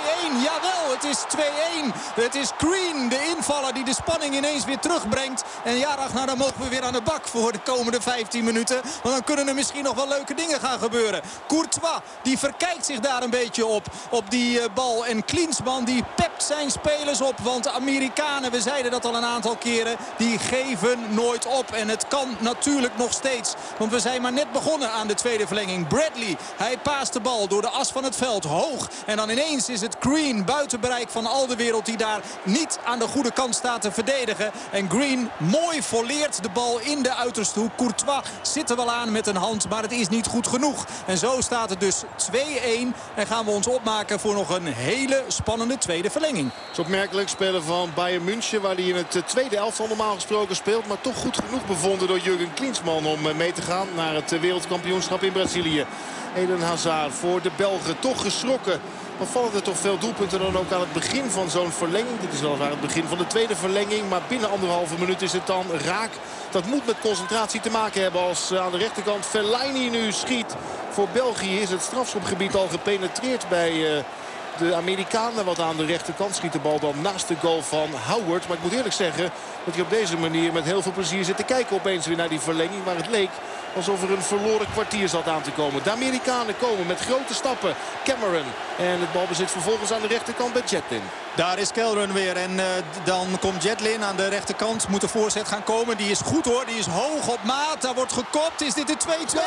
Jawel, 0.43 0.93
het 0.95 1.05
is 1.05 1.25
2-1. 1.37 1.41
Het 2.15 2.35
is 2.35 2.51
Green, 2.59 3.09
de 3.09 3.35
invaller 3.37 3.75
die 3.75 3.85
de 3.85 3.95
spanning 3.95 4.35
ineens 4.35 4.65
weer 4.65 4.79
terugbrengt. 4.79 5.45
En 5.65 5.77
ja, 5.77 5.95
Ragnar, 5.95 6.27
dan 6.27 6.39
mogen 6.39 6.61
we 6.61 6.69
weer 6.69 6.83
aan 6.83 6.93
de 6.93 7.03
bak 7.03 7.27
voor 7.27 7.53
de 7.53 7.59
komende 7.59 8.01
15 8.01 8.45
minuten. 8.45 8.81
Want 9.03 9.15
dan 9.15 9.25
kunnen 9.25 9.49
er 9.49 9.55
misschien 9.55 9.83
nog 9.83 9.95
wel 9.95 10.09
leuke 10.09 10.35
dingen 10.35 10.61
gaan 10.61 10.79
gebeuren. 10.79 11.21
Courtois, 11.49 11.99
die 12.23 12.39
verkijkt 12.39 12.87
zich 12.87 13.01
daar 13.01 13.23
een 13.23 13.31
beetje 13.31 13.67
op, 13.67 13.87
op 14.11 14.31
die 14.31 14.59
uh, 14.59 14.65
bal. 14.75 15.07
En 15.07 15.25
Klinsman, 15.25 15.85
die 15.85 16.05
pept 16.17 16.43
zijn 16.43 16.71
spelers 16.71 17.21
op. 17.21 17.39
Want 17.39 17.65
de 17.65 17.71
Amerikanen, 17.71 18.51
we 18.51 18.61
zeiden 18.61 18.91
dat 18.91 19.05
al 19.05 19.15
een 19.15 19.25
aantal 19.25 19.57
keren, 19.57 19.97
die 20.17 20.39
geven 20.39 20.99
nooit 21.15 21.47
op. 21.47 21.71
En 21.73 21.89
het 21.89 22.09
kan 22.09 22.37
natuurlijk 22.41 22.97
nog 22.97 23.13
steeds. 23.13 23.54
Want 23.79 23.91
we 23.91 24.01
zijn 24.01 24.23
maar 24.23 24.33
net 24.33 24.53
begonnen 24.53 24.91
aan 24.91 25.07
de 25.07 25.15
tweede 25.15 25.47
verlenging. 25.47 25.89
Bradley, 25.89 26.37
hij 26.57 26.79
paast 26.79 27.13
de 27.13 27.21
bal 27.21 27.49
door 27.49 27.63
de 27.63 27.69
as 27.69 27.91
van 27.91 28.05
het 28.05 28.17
veld. 28.17 28.45
Hoog. 28.45 28.89
En 29.07 29.17
dan 29.17 29.31
ineens 29.31 29.69
is 29.69 29.81
het 29.81 29.97
Green 30.01 30.45
buiten 30.45 30.81
bereik 30.81 31.09
van 31.09 31.27
al 31.27 31.47
de 31.47 31.57
wereld 31.57 31.87
die 31.87 31.97
daar 31.97 32.21
niet 32.43 32.79
aan 32.85 32.99
de 32.99 33.09
goede 33.09 33.33
kant 33.33 33.55
staat 33.55 33.83
te 33.83 33.93
verdedigen. 33.93 34.51
En 34.71 34.91
Green 34.91 35.31
mooi 35.37 35.83
volleert 35.83 36.43
de 36.43 36.51
bal 36.51 36.79
in 36.79 37.03
de 37.03 37.15
uiterste 37.15 37.61
hoek. 37.61 37.77
Courtois 37.77 38.23
zit 38.43 38.71
er 38.71 38.77
wel 38.77 38.91
aan 38.91 39.13
met 39.13 39.27
een 39.27 39.37
hand, 39.37 39.69
maar 39.69 39.83
het 39.83 39.93
is 39.93 40.09
niet 40.09 40.27
goed 40.27 40.47
genoeg. 40.47 40.85
En 41.07 41.19
zo 41.19 41.41
staat 41.41 41.71
het 41.71 41.81
dus 41.81 42.03
2-1. 42.31 42.37
En 43.15 43.27
gaan 43.27 43.45
we 43.45 43.51
ons 43.51 43.67
opmaken 43.67 44.21
voor 44.21 44.35
nog 44.35 44.49
een 44.51 44.67
hele 44.67 45.25
spannende 45.29 45.79
tweede 45.79 46.11
verlenging. 46.11 46.51
Het 46.53 46.73
is 46.73 46.79
opmerkelijk 46.79 47.29
spelen 47.29 47.63
van 47.63 47.91
Bayern 47.95 48.25
München... 48.25 48.61
waar 48.61 48.75
hij 48.75 48.85
in 48.85 48.97
het 48.97 49.23
tweede 49.27 49.57
elftal 49.57 49.87
normaal 49.87 50.15
gesproken 50.15 50.57
speelt... 50.57 50.87
maar 50.87 51.01
toch 51.01 51.17
goed 51.17 51.39
genoeg 51.45 51.67
bevonden 51.67 52.09
door 52.09 52.19
Jurgen 52.19 52.55
Klinsman 52.55 53.07
om 53.07 53.37
mee 53.37 53.44
te 53.53 53.63
gaan 53.63 53.87
naar 53.97 54.15
het 54.15 54.41
wereldkampioenschap 54.41 55.23
in 55.23 55.33
Brazilië. 55.33 55.87
Eden 56.37 56.61
Hazard 56.61 57.13
voor 57.13 57.43
de 57.43 57.51
Belgen 57.57 57.99
toch 57.99 58.23
geschrokken. 58.23 58.81
Maar 59.19 59.27
vallen 59.27 59.55
er 59.55 59.63
toch 59.63 59.79
veel 59.79 59.99
doelpunten 59.99 60.39
dan 60.39 60.57
ook 60.57 60.73
aan 60.73 60.81
het 60.81 60.93
begin 60.93 61.31
van 61.31 61.51
zo'n 61.51 61.71
verlenging. 61.71 62.21
Dit 62.21 62.33
is 62.33 62.41
weliswaar 62.41 62.71
het 62.71 62.81
begin 62.81 63.05
van 63.05 63.19
de 63.19 63.27
tweede 63.27 63.57
verlenging. 63.57 64.09
Maar 64.09 64.21
binnen 64.29 64.51
anderhalve 64.51 64.95
minuut 64.99 65.23
is 65.23 65.33
het 65.33 65.47
dan 65.47 65.65
raak. 65.85 66.11
Dat 66.51 66.67
moet 66.67 66.87
met 66.87 67.01
concentratie 67.01 67.61
te 67.61 67.71
maken 67.71 68.03
hebben 68.03 68.21
als 68.21 68.55
aan 68.55 68.73
de 68.73 68.79
rechterkant 68.79 69.27
Fellaini 69.27 69.91
nu 69.91 70.13
schiet. 70.13 70.57
Voor 70.91 71.09
België 71.13 71.61
is 71.61 71.71
het 71.71 71.83
strafschopgebied 71.83 72.55
al 72.55 72.69
gepenetreerd 72.69 73.49
bij... 73.49 73.73
Uh, 73.73 73.99
de 74.59 74.75
Amerikanen 74.75 75.45
wat 75.45 75.61
aan 75.61 75.77
de 75.77 75.85
rechterkant 75.85 76.35
schiet 76.35 76.53
de 76.53 76.59
bal 76.59 76.79
dan 76.79 77.01
naast 77.01 77.29
de 77.29 77.37
goal 77.37 77.63
van 77.63 77.89
Howard. 78.07 78.49
Maar 78.49 78.57
ik 78.57 78.63
moet 78.63 78.73
eerlijk 78.73 78.95
zeggen 78.95 79.31
dat 79.65 79.75
hij 79.75 79.83
op 79.83 79.91
deze 79.91 80.17
manier 80.17 80.53
met 80.53 80.65
heel 80.65 80.83
veel 80.83 80.93
plezier 80.93 81.25
zit 81.25 81.37
te 81.37 81.43
kijken 81.43 81.77
opeens 81.77 82.07
weer 82.07 82.17
naar 82.17 82.29
die 82.29 82.41
verlenging. 82.41 82.85
Waar 82.85 82.97
het 82.97 83.11
leek 83.11 83.31
alsof 83.77 84.03
er 84.03 84.11
een 84.11 84.23
verloren 84.23 84.67
kwartier 84.73 85.09
zat 85.09 85.29
aan 85.29 85.43
te 85.43 85.51
komen. 85.51 85.83
De 85.83 85.91
Amerikanen 85.91 86.57
komen 86.59 86.87
met 86.87 87.01
grote 87.01 87.35
stappen. 87.35 87.75
Cameron. 88.05 88.47
En 88.79 89.01
het 89.01 89.13
balbezit 89.13 89.51
vervolgens 89.51 89.93
aan 89.93 90.01
de 90.01 90.07
rechterkant 90.07 90.53
bij 90.53 90.63
Jetlin. 90.67 91.03
Daar 91.37 91.59
is 91.59 91.73
Kelren 91.73 92.13
weer. 92.13 92.37
En 92.37 92.51
uh, 92.51 92.65
dan 93.05 93.27
komt 93.41 93.63
Jetlin 93.63 94.05
aan 94.05 94.17
de 94.17 94.29
rechterkant. 94.29 94.89
Moet 94.89 95.01
de 95.01 95.09
voorzet 95.09 95.49
gaan 95.49 95.65
komen. 95.65 95.97
Die 95.97 96.11
is 96.11 96.21
goed 96.21 96.45
hoor. 96.45 96.67
Die 96.67 96.79
is 96.79 96.87
hoog 96.87 97.29
op 97.29 97.43
maat. 97.45 97.83
Daar 97.83 97.95
wordt 97.95 98.13
gekopt. 98.13 98.61
Is 98.61 98.75
dit 98.75 98.87
de 98.87 98.97
2-2? 98.97 99.39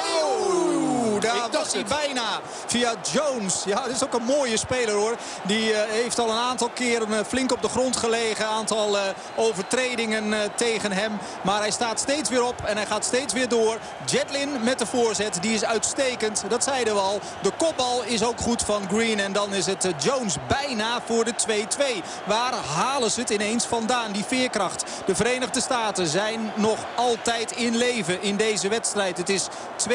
Oeh, 0.47 1.21
daar 1.21 1.49
was 1.51 1.73
hij 1.73 1.83
bijna. 1.83 2.39
Via 2.65 2.93
Jones. 3.11 3.63
Ja, 3.65 3.81
dat 3.81 3.89
is 3.89 4.03
ook 4.03 4.13
een 4.13 4.23
mooie 4.23 4.57
speler 4.57 4.95
hoor. 4.95 5.15
Die 5.43 5.71
uh, 5.71 5.77
heeft 5.87 6.19
al 6.19 6.29
een 6.29 6.37
aantal 6.37 6.69
keren 6.69 7.09
uh, 7.09 7.19
flink 7.27 7.51
op 7.51 7.61
de 7.61 7.69
grond 7.69 7.97
gelegen. 7.97 8.45
Een 8.45 8.51
aantal 8.51 8.97
overtredingen 9.35 10.51
tegen 10.55 10.91
hem. 10.91 11.19
Maar 11.41 11.59
hij 11.59 11.71
staat 11.71 11.99
steeds 11.99 12.29
weer 12.29 12.43
op. 12.43 12.55
En 12.65 12.77
hij 12.77 12.85
gaat 12.85 13.05
steeds 13.05 13.33
weer 13.33 13.49
door. 13.49 13.77
Jetlin 14.05 14.16
met 14.63 14.79
de 14.79 14.85
voorzet. 14.85 15.37
Die 15.41 15.53
is 15.53 15.65
uitstekend. 15.65 16.43
Dat 16.47 16.63
zeiden 16.63 16.93
we 16.93 16.99
al. 16.99 17.19
De 17.41 17.51
kopbal 17.57 18.03
is 18.03 18.23
ook 18.23 18.39
goed 18.39 18.61
van 18.61 18.87
Green. 18.87 19.19
En 19.19 19.33
dan 19.33 19.53
is 19.53 19.65
het 19.65 19.87
Jones 19.97 20.35
bijna 20.47 21.01
voor 21.05 21.23
de 21.23 21.33
2-2. 21.33 22.03
Waar 22.25 22.53
halen 22.53 23.11
ze 23.11 23.19
het 23.19 23.29
ineens 23.29 23.65
vandaan, 23.65 24.11
die 24.11 24.23
veerkracht? 24.23 24.83
De 25.05 25.15
Verenigde 25.15 25.61
Staten 25.61 26.07
zijn 26.07 26.51
nog 26.55 26.77
altijd 26.95 27.51
in 27.51 27.75
leven 27.75 28.21
in 28.21 28.35
deze 28.35 28.67
wedstrijd. 28.67 29.17
Het 29.17 29.29
is 29.29 29.47
2-1, 29.89 29.91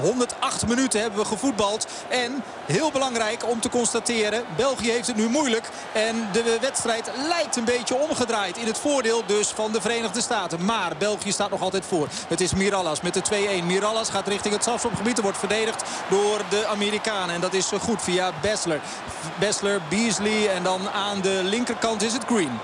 108 0.00 0.66
minuten 0.66 1.00
hebben 1.00 1.18
we 1.20 1.26
gevoetbald. 1.26 1.86
En 2.08 2.42
heel 2.66 2.90
belangrijk 2.90 3.48
om 3.48 3.60
te 3.60 3.68
constateren, 3.68 4.44
België 4.56 4.90
heeft 4.90 5.06
het 5.06 5.16
nu 5.16 5.28
moeilijk. 5.28 5.68
En 5.92 6.28
de 6.32 6.58
wedstrijd 6.60 7.10
lijkt 7.28 7.56
een 7.56 7.64
beetje 7.64 7.94
omgedraaid. 7.94 8.56
In 8.56 8.66
het 8.66 8.78
voordeel 8.78 9.26
dus 9.26 9.48
van 9.48 9.72
de 9.72 9.80
Verenigde 9.80 10.20
Staten. 10.20 10.64
Maar 10.64 10.92
België 10.98 11.32
staat 11.32 11.50
nog 11.50 11.62
altijd 11.62 11.84
voor. 11.86 12.08
Het 12.28 12.40
is 12.40 12.54
Mirallas 12.54 13.00
met 13.00 13.14
de 13.14 13.22
2-1. 13.55 13.55
Mirallas 13.62 14.10
gaat 14.10 14.28
richting 14.28 14.54
het 14.54 14.62
strafschopgebied. 14.62 15.16
Er 15.16 15.22
wordt 15.22 15.38
verdedigd 15.38 15.84
door 16.08 16.40
de 16.48 16.66
Amerikanen. 16.66 17.34
En 17.34 17.40
dat 17.40 17.52
is 17.52 17.72
goed 17.80 18.02
via 18.02 18.32
Bessler. 18.40 18.80
Bessler, 19.38 19.80
Beasley 19.88 20.48
en 20.48 20.62
dan 20.62 20.90
aan 20.90 21.20
de 21.20 21.40
linkerkant 21.44 22.02
is 22.02 22.12
het 22.12 22.24
Green. 22.24 22.60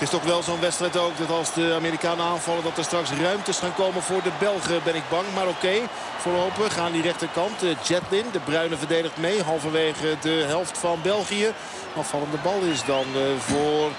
Het 0.00 0.08
is 0.08 0.18
toch 0.18 0.28
wel 0.28 0.42
zo'n 0.42 0.60
wedstrijd 0.60 0.96
ook 0.96 1.18
dat 1.18 1.30
als 1.30 1.54
de 1.54 1.72
Amerikanen 1.74 2.24
aanvallen... 2.24 2.62
dat 2.62 2.78
er 2.78 2.84
straks 2.84 3.10
ruimtes 3.10 3.58
gaan 3.58 3.74
komen 3.74 4.02
voor 4.02 4.22
de 4.22 4.32
Belgen, 4.38 4.80
ben 4.84 4.94
ik 4.94 5.08
bang. 5.10 5.24
Maar 5.34 5.46
oké, 5.48 5.74
voorlopig 6.18 6.78
aan 6.78 6.92
die 6.92 7.02
rechterkant. 7.02 7.60
Jetlin, 7.82 8.26
de 8.32 8.40
Bruine 8.40 8.76
verdedigt 8.76 9.16
mee. 9.16 9.42
Halverwege 9.42 10.16
de 10.20 10.44
helft 10.46 10.78
van 10.78 10.98
België. 11.02 11.52
Afvallende 11.96 12.36
bal 12.42 12.60
is 12.60 12.84
dan 12.84 13.04
eh, 13.14 13.20
voor 13.38 13.90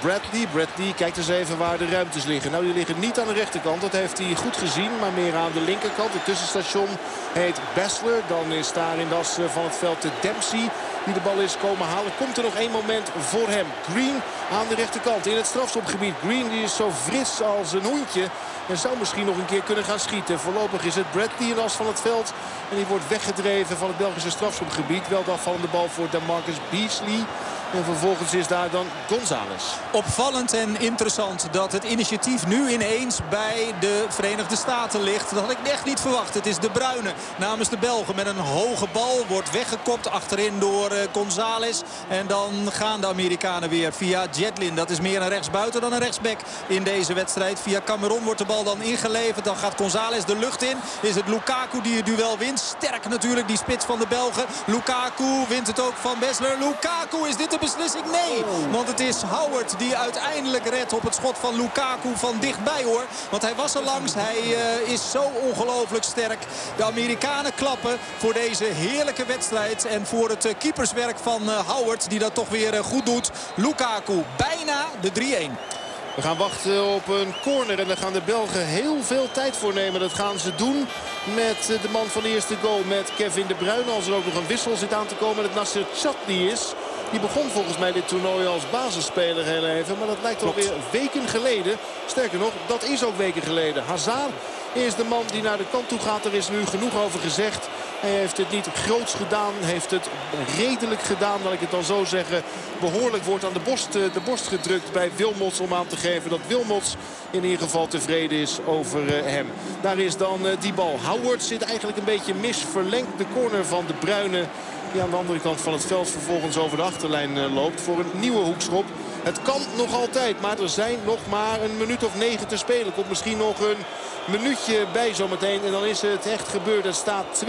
Bradley. 0.00 0.46
Bradley 0.52 0.92
kijkt 0.96 1.16
eens 1.16 1.28
even 1.28 1.58
waar 1.58 1.78
de 1.78 1.88
ruimtes 1.88 2.24
liggen. 2.24 2.50
Nou, 2.50 2.64
die 2.64 2.74
liggen 2.74 2.98
niet 2.98 3.18
aan 3.20 3.26
de 3.26 3.32
rechterkant. 3.32 3.80
Dat 3.80 3.92
heeft 3.92 4.18
hij 4.18 4.34
goed 4.34 4.56
gezien. 4.56 4.90
Maar 5.00 5.12
meer 5.12 5.34
aan 5.34 5.52
de 5.52 5.60
linkerkant. 5.60 6.12
Het 6.12 6.24
tussenstation 6.24 6.88
heet 7.32 7.60
Bessler. 7.74 8.22
Dan 8.28 8.52
is 8.52 8.72
daar 8.72 8.98
in 8.98 9.08
de 9.08 9.14
as 9.14 9.38
van 9.48 9.64
het 9.64 9.76
veld 9.76 10.02
de 10.02 10.10
Dempsey 10.20 10.70
die 11.04 11.14
de 11.14 11.20
bal 11.20 11.38
is 11.38 11.56
komen 11.56 11.86
halen. 11.86 12.12
Komt 12.18 12.36
er 12.36 12.42
nog 12.42 12.54
één 12.54 12.70
moment 12.70 13.08
voor 13.18 13.48
hem. 13.48 13.66
Green 13.90 14.20
aan 14.52 14.68
de 14.68 14.74
rechterkant 14.74 15.26
in 15.26 15.36
het 15.36 15.46
strafschopgebied. 15.46 16.14
Green 16.24 16.48
die 16.48 16.62
is 16.62 16.76
zo 16.76 16.90
fris 16.90 17.42
als 17.42 17.72
een 17.72 17.84
hondje. 17.84 18.28
En 18.68 18.78
zou 18.78 18.98
misschien 18.98 19.26
nog 19.26 19.36
een 19.36 19.52
keer 19.52 19.62
kunnen 19.62 19.84
gaan 19.84 19.98
schieten. 19.98 20.38
Voorlopig 20.38 20.84
is 20.84 20.94
het 20.94 21.10
Bradley 21.10 21.48
in 21.48 21.68
van 21.68 21.86
het 21.86 22.00
veld. 22.00 22.32
En 22.70 22.76
die 22.76 22.86
wordt 22.86 23.08
weggedreven 23.08 23.76
van 23.76 23.88
het 23.88 23.98
Belgische 23.98 24.30
strafschopgebied. 24.30 25.08
Wel 25.08 25.24
de 25.24 25.30
afvallende 25.30 25.68
bal 25.68 25.88
voor 25.88 26.10
Damarcus 26.10 26.56
Beasley. 26.70 27.24
En 27.72 27.84
vervolgens 27.84 28.34
is 28.34 28.46
daar 28.46 28.70
dan 28.70 28.86
González. 29.08 29.64
Opvallend 29.92 30.52
en 30.52 30.80
interessant 30.80 31.48
dat 31.50 31.72
het 31.72 31.84
initiatief 31.84 32.46
nu 32.46 32.70
ineens 32.70 33.18
bij 33.28 33.74
de 33.80 34.04
Verenigde 34.08 34.56
Staten 34.56 35.02
ligt. 35.02 35.34
Dat 35.34 35.40
had 35.40 35.50
ik 35.50 35.58
echt 35.62 35.84
niet 35.84 36.00
verwacht. 36.00 36.34
Het 36.34 36.46
is 36.46 36.58
de 36.58 36.70
Bruine 36.70 37.12
namens 37.36 37.68
de 37.68 37.78
Belgen 37.78 38.16
met 38.16 38.26
een 38.26 38.38
hoge 38.38 38.86
bal. 38.92 39.24
Wordt 39.28 39.50
weggekopt 39.50 40.10
achterin 40.10 40.58
door 40.58 40.92
uh, 40.92 40.98
González. 41.12 41.82
En 42.08 42.26
dan 42.26 42.52
gaan 42.72 43.00
de 43.00 43.06
Amerikanen 43.06 43.68
weer 43.68 43.92
via 43.92 44.26
Jetlin. 44.30 44.74
Dat 44.74 44.90
is 44.90 45.00
meer 45.00 45.22
een 45.22 45.28
rechtsbuiten 45.28 45.80
dan 45.80 45.92
een 45.92 45.98
rechtsback 45.98 46.38
in 46.66 46.82
deze 46.82 47.14
wedstrijd. 47.14 47.60
Via 47.60 47.80
Cameron 47.84 48.24
wordt 48.24 48.38
de 48.38 48.46
bal 48.46 48.64
dan 48.64 48.82
ingeleverd. 48.82 49.44
Dan 49.44 49.56
gaat 49.56 49.74
González 49.76 50.24
de 50.24 50.36
lucht 50.36 50.62
in. 50.62 50.76
Is 51.00 51.14
het 51.14 51.28
Lukaku 51.28 51.80
die 51.82 51.96
het 51.96 52.06
duel 52.06 52.38
wint. 52.38 52.60
Sterk 52.60 53.08
natuurlijk 53.08 53.48
die 53.48 53.56
spits 53.56 53.84
van 53.84 53.98
de 53.98 54.06
Belgen. 54.08 54.44
Lukaku 54.66 55.44
wint 55.48 55.66
het 55.66 55.80
ook 55.80 55.94
van 55.94 56.18
Bessler. 56.18 56.56
Lukaku 56.58 57.28
is 57.28 57.36
dit 57.36 57.50
de 57.50 57.58
beslissing? 57.60 58.04
Nee, 58.10 58.44
want 58.70 58.88
het 58.88 59.00
is 59.00 59.22
Howard 59.22 59.78
die 59.78 59.96
uiteindelijk 59.96 60.68
redt 60.68 60.92
op 60.92 61.02
het 61.02 61.14
schot 61.14 61.38
van 61.38 61.56
Lukaku 61.56 62.08
van 62.16 62.38
dichtbij 62.40 62.82
hoor. 62.82 63.04
Want 63.30 63.42
hij 63.42 63.54
was 63.54 63.74
er 63.74 63.82
langs. 63.82 64.14
Hij 64.14 64.42
uh, 64.44 64.92
is 64.92 65.10
zo 65.10 65.22
ongelooflijk 65.42 66.04
sterk. 66.04 66.38
De 66.76 66.84
Amerikanen 66.84 67.54
klappen 67.54 67.98
voor 68.18 68.32
deze 68.32 68.64
heerlijke 68.64 69.26
wedstrijd. 69.26 69.84
En 69.84 70.06
voor 70.06 70.28
het 70.28 70.46
uh, 70.46 70.52
keeperswerk 70.58 71.18
van 71.18 71.42
uh, 71.42 71.58
Howard 71.68 72.10
die 72.10 72.18
dat 72.18 72.34
toch 72.34 72.48
weer 72.48 72.84
goed 72.84 73.06
doet. 73.06 73.30
Lukaku 73.54 74.24
bijna 74.36 74.86
de 75.00 75.10
3-1. 75.10 75.70
We 76.16 76.22
gaan 76.22 76.36
wachten 76.36 76.86
op 76.86 77.08
een 77.08 77.34
corner 77.42 77.78
en 77.78 77.86
daar 77.86 77.96
gaan 77.96 78.12
de 78.12 78.22
Belgen 78.24 78.66
heel 78.66 79.02
veel 79.02 79.30
tijd 79.32 79.56
voor 79.56 79.74
nemen. 79.74 80.00
Dat 80.00 80.12
gaan 80.12 80.38
ze 80.38 80.54
doen 80.54 80.86
met 81.34 81.66
de 81.82 81.88
man 81.92 82.06
van 82.06 82.22
de 82.22 82.28
eerste 82.28 82.56
goal, 82.62 82.82
met 82.84 83.12
Kevin 83.16 83.46
De 83.46 83.54
Bruyne. 83.54 83.90
Als 83.90 84.06
er 84.06 84.14
ook 84.14 84.24
nog 84.24 84.34
een 84.34 84.46
wissel 84.46 84.76
zit 84.76 84.94
aan 84.94 85.06
te 85.06 85.14
komen 85.14 85.42
dat 85.42 85.54
Nasser 85.54 85.86
Chatli 85.94 86.48
is. 86.48 86.74
Die 87.10 87.20
begon 87.20 87.50
volgens 87.50 87.78
mij 87.78 87.92
dit 87.92 88.08
toernooi 88.08 88.46
als 88.46 88.70
basisspeler 88.70 89.44
heel 89.44 89.66
even. 89.66 89.98
Maar 89.98 90.06
dat 90.06 90.22
lijkt 90.22 90.42
alweer 90.42 90.72
weken 90.90 91.28
geleden. 91.28 91.76
Sterker 92.06 92.38
nog, 92.38 92.52
dat 92.66 92.82
is 92.82 93.04
ook 93.04 93.16
weken 93.16 93.42
geleden. 93.42 93.82
Hazard 93.84 94.32
is 94.72 94.94
de 94.94 95.04
man 95.04 95.22
die 95.32 95.42
naar 95.42 95.56
de 95.56 95.70
kant 95.70 95.88
toe 95.88 95.98
gaat. 95.98 96.24
Er 96.24 96.34
is 96.34 96.48
nu 96.48 96.66
genoeg 96.66 97.02
over 97.04 97.20
gezegd. 97.20 97.68
Hij 98.00 98.10
heeft 98.10 98.36
het 98.36 98.50
niet 98.50 98.66
groots 98.74 99.14
gedaan. 99.14 99.52
Heeft 99.60 99.90
het 99.90 100.08
redelijk 100.56 101.02
gedaan, 101.02 101.40
laat 101.44 101.52
ik 101.52 101.60
het 101.60 101.70
dan 101.70 101.84
zo 101.84 102.04
zeggen. 102.04 102.42
Behoorlijk 102.80 103.24
wordt 103.24 103.44
aan 103.44 103.52
de 103.52 103.60
borst, 103.60 103.94
eh, 103.94 104.02
de 104.12 104.20
borst 104.24 104.48
gedrukt 104.48 104.92
bij 104.92 105.10
Wilmots. 105.16 105.60
Om 105.60 105.74
aan 105.74 105.86
te 105.86 105.96
geven 105.96 106.30
dat 106.30 106.40
Wilmots 106.46 106.96
in 107.30 107.44
ieder 107.44 107.58
geval 107.58 107.86
tevreden 107.86 108.38
is 108.38 108.58
over 108.66 109.16
eh, 109.16 109.32
hem. 109.32 109.46
Daar 109.80 109.98
is 109.98 110.16
dan 110.16 110.46
eh, 110.46 110.52
die 110.60 110.72
bal. 110.72 110.98
Howard 111.04 111.42
zit 111.42 111.62
eigenlijk 111.62 111.98
een 111.98 112.04
beetje 112.04 112.34
mis. 112.34 112.58
Verlengt 112.72 113.18
de 113.18 113.24
corner 113.34 113.64
van 113.64 113.84
de 113.86 113.94
Bruine. 113.94 114.44
Die 114.92 115.02
aan 115.02 115.10
de 115.10 115.16
andere 115.16 115.40
kant 115.40 115.60
van 115.60 115.72
het 115.72 115.86
veld 115.86 116.08
vervolgens 116.08 116.58
over 116.58 116.76
de 116.76 116.82
achterlijn 116.82 117.52
loopt. 117.52 117.80
Voor 117.80 117.98
een 117.98 118.20
nieuwe 118.20 118.44
hoekschop. 118.44 118.84
Het 119.22 119.42
kan 119.42 119.60
nog 119.76 119.94
altijd, 119.94 120.40
maar 120.40 120.58
er 120.58 120.68
zijn 120.68 120.98
nog 121.04 121.18
maar 121.28 121.62
een 121.62 121.76
minuut 121.76 122.04
of 122.04 122.16
negen 122.16 122.48
te 122.48 122.56
spelen. 122.56 122.94
Komt 122.94 123.08
misschien 123.08 123.38
nog 123.38 123.60
een 123.60 123.76
minuutje 124.24 124.86
bij 124.92 125.14
zometeen. 125.14 125.64
En 125.64 125.72
dan 125.72 125.84
is 125.84 126.00
het 126.00 126.26
echt 126.26 126.48
gebeurd. 126.48 126.84
Het 126.84 126.94
staat 126.94 127.44
2-1. 127.44 127.48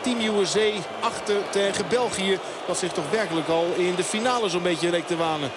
Team 0.00 0.20
USA 0.20 0.70
achter 1.00 1.36
tegen 1.50 1.84
België. 1.88 2.38
Dat 2.66 2.78
zich 2.78 2.92
toch 2.92 3.10
werkelijk 3.10 3.48
al 3.48 3.66
in 3.76 3.94
de 3.94 4.04
finale 4.04 4.48
zo'n 4.48 4.62
beetje 4.62 4.90
leek 4.90 5.06
te 5.06 5.16
wanen. 5.16 5.50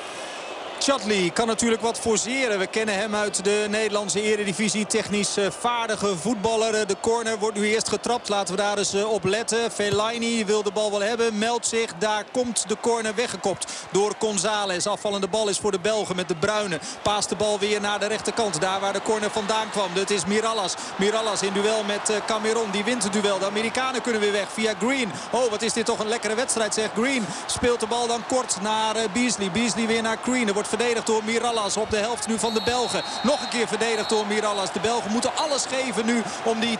Chatley 0.83 1.29
kan 1.29 1.47
natuurlijk 1.47 1.81
wat 1.81 1.99
forceren. 1.99 2.59
We 2.59 2.67
kennen 2.67 2.95
hem 2.95 3.15
uit 3.15 3.43
de 3.43 3.65
Nederlandse 3.69 4.21
eredivisie. 4.21 4.85
Technisch 4.85 5.37
eh, 5.37 5.51
vaardige 5.59 6.17
voetballer. 6.17 6.87
De 6.87 6.95
corner 7.01 7.39
wordt 7.39 7.57
nu 7.57 7.67
eerst 7.67 7.89
getrapt. 7.89 8.29
Laten 8.29 8.55
we 8.55 8.61
daar 8.61 8.77
eens 8.77 8.93
eh, 8.93 9.11
op 9.11 9.23
letten. 9.23 9.71
Fellaini 9.71 10.45
wil 10.45 10.63
de 10.63 10.71
bal 10.71 10.91
wel 10.91 11.01
hebben. 11.01 11.37
Meldt 11.37 11.67
zich. 11.67 11.93
Daar 11.99 12.23
komt 12.31 12.67
de 12.67 12.77
corner 12.81 13.15
weggekopt 13.15 13.73
door 13.91 14.13
González. 14.19 14.85
Afvallende 14.85 15.27
bal 15.27 15.49
is 15.49 15.59
voor 15.59 15.71
de 15.71 15.79
Belgen 15.79 16.15
met 16.15 16.27
de 16.27 16.35
Bruine. 16.35 16.79
Paast 17.01 17.29
de 17.29 17.35
bal 17.35 17.59
weer 17.59 17.81
naar 17.81 17.99
de 17.99 18.07
rechterkant. 18.07 18.61
Daar 18.61 18.79
waar 18.79 18.93
de 18.93 19.01
corner 19.01 19.31
vandaan 19.31 19.69
kwam. 19.69 19.89
Het 19.93 20.11
is 20.11 20.25
Mirallas. 20.25 20.75
Mirallas 20.97 21.41
in 21.41 21.53
duel 21.53 21.83
met 21.83 22.09
eh, 22.09 22.15
Cameron. 22.25 22.71
Die 22.71 22.83
wint 22.83 23.03
het 23.03 23.13
duel. 23.13 23.39
De 23.39 23.45
Amerikanen 23.45 24.01
kunnen 24.01 24.21
weer 24.21 24.31
weg 24.31 24.51
via 24.51 24.73
Green. 24.79 25.11
Oh, 25.31 25.49
wat 25.49 25.61
is 25.61 25.73
dit 25.73 25.85
toch 25.85 25.99
een 25.99 26.07
lekkere 26.07 26.35
wedstrijd, 26.35 26.73
zegt 26.73 26.93
Green. 26.93 27.25
Speelt 27.45 27.79
de 27.79 27.87
bal 27.87 28.07
dan 28.07 28.25
kort 28.27 28.61
naar 28.61 28.95
Beasley. 29.13 29.51
Beasley 29.51 29.87
weer 29.87 30.01
naar 30.01 30.17
Green. 30.23 30.47
Er 30.47 30.53
wordt 30.53 30.71
verdedigd 30.77 31.07
door 31.07 31.23
Mirallas 31.23 31.77
op 31.77 31.89
de 31.89 31.97
helft 31.97 32.27
nu 32.27 32.39
van 32.39 32.53
de 32.53 32.61
Belgen. 32.65 33.03
Nog 33.23 33.41
een 33.41 33.49
keer 33.49 33.67
verdedigd 33.67 34.09
door 34.09 34.27
Mirallas. 34.27 34.71
De 34.71 34.79
Belgen 34.79 35.11
moeten 35.11 35.35
alles 35.35 35.65
geven 35.65 36.05
nu 36.05 36.21
om 36.43 36.59
die 36.59 36.77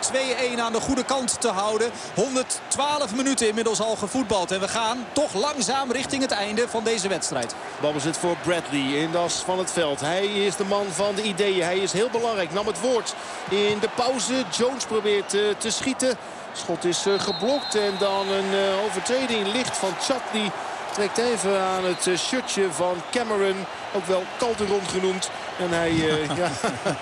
2-1 0.56 0.60
aan 0.60 0.72
de 0.72 0.80
goede 0.80 1.06
kant 1.06 1.42
te 1.42 1.48
houden. 1.48 1.92
112 2.16 3.16
minuten 3.16 3.48
inmiddels 3.48 3.82
al 3.82 3.96
gevoetbald. 3.96 4.52
En 4.52 4.60
we 4.60 4.68
gaan 4.68 5.06
toch 5.12 5.34
langzaam 5.34 5.92
richting 5.92 6.22
het 6.22 6.32
einde 6.32 6.68
van 6.68 6.84
deze 6.84 7.08
wedstrijd. 7.08 7.56
Balbezit 7.82 8.18
voor 8.18 8.36
Bradley 8.44 9.02
in 9.02 9.12
de 9.12 9.18
as 9.18 9.34
van 9.34 9.60
het 9.60 9.72
veld. 9.72 10.00
Hij 10.00 10.26
is 10.26 10.56
de 10.56 10.66
man 10.66 10.86
van 10.92 11.16
de 11.16 11.24
ideeën. 11.24 11.64
Hij 11.64 11.78
is 11.78 11.92
heel 11.92 12.10
belangrijk. 12.10 12.54
Nam 12.54 12.68
het 12.68 12.80
woord 12.80 13.16
in 13.50 13.80
de 13.80 13.90
pauze. 13.96 14.44
Jones 14.58 14.86
probeert 14.86 15.34
uh, 15.34 15.42
te 15.58 15.70
schieten. 15.70 16.18
Schot 16.54 16.86
is 16.86 17.08
uh, 17.08 17.20
geblokt 17.20 17.76
en 17.76 17.94
dan 18.00 18.28
een 18.30 18.52
uh, 18.54 18.84
overtreding 18.86 19.54
licht 19.54 19.78
van 19.78 19.94
Chatli 20.02 20.52
Trekt 20.94 21.18
even 21.18 21.60
aan 21.62 21.86
het 21.86 22.08
eh, 22.08 22.18
shirtje 22.18 22.72
van 22.72 22.96
Cameron. 23.12 23.66
Ook 23.96 24.06
wel 24.06 24.24
Calderon 24.38 24.82
genoemd. 24.90 25.30
En 25.60 25.70
hij... 25.70 25.92
Uh, 25.92 26.26
ja, 26.42 26.50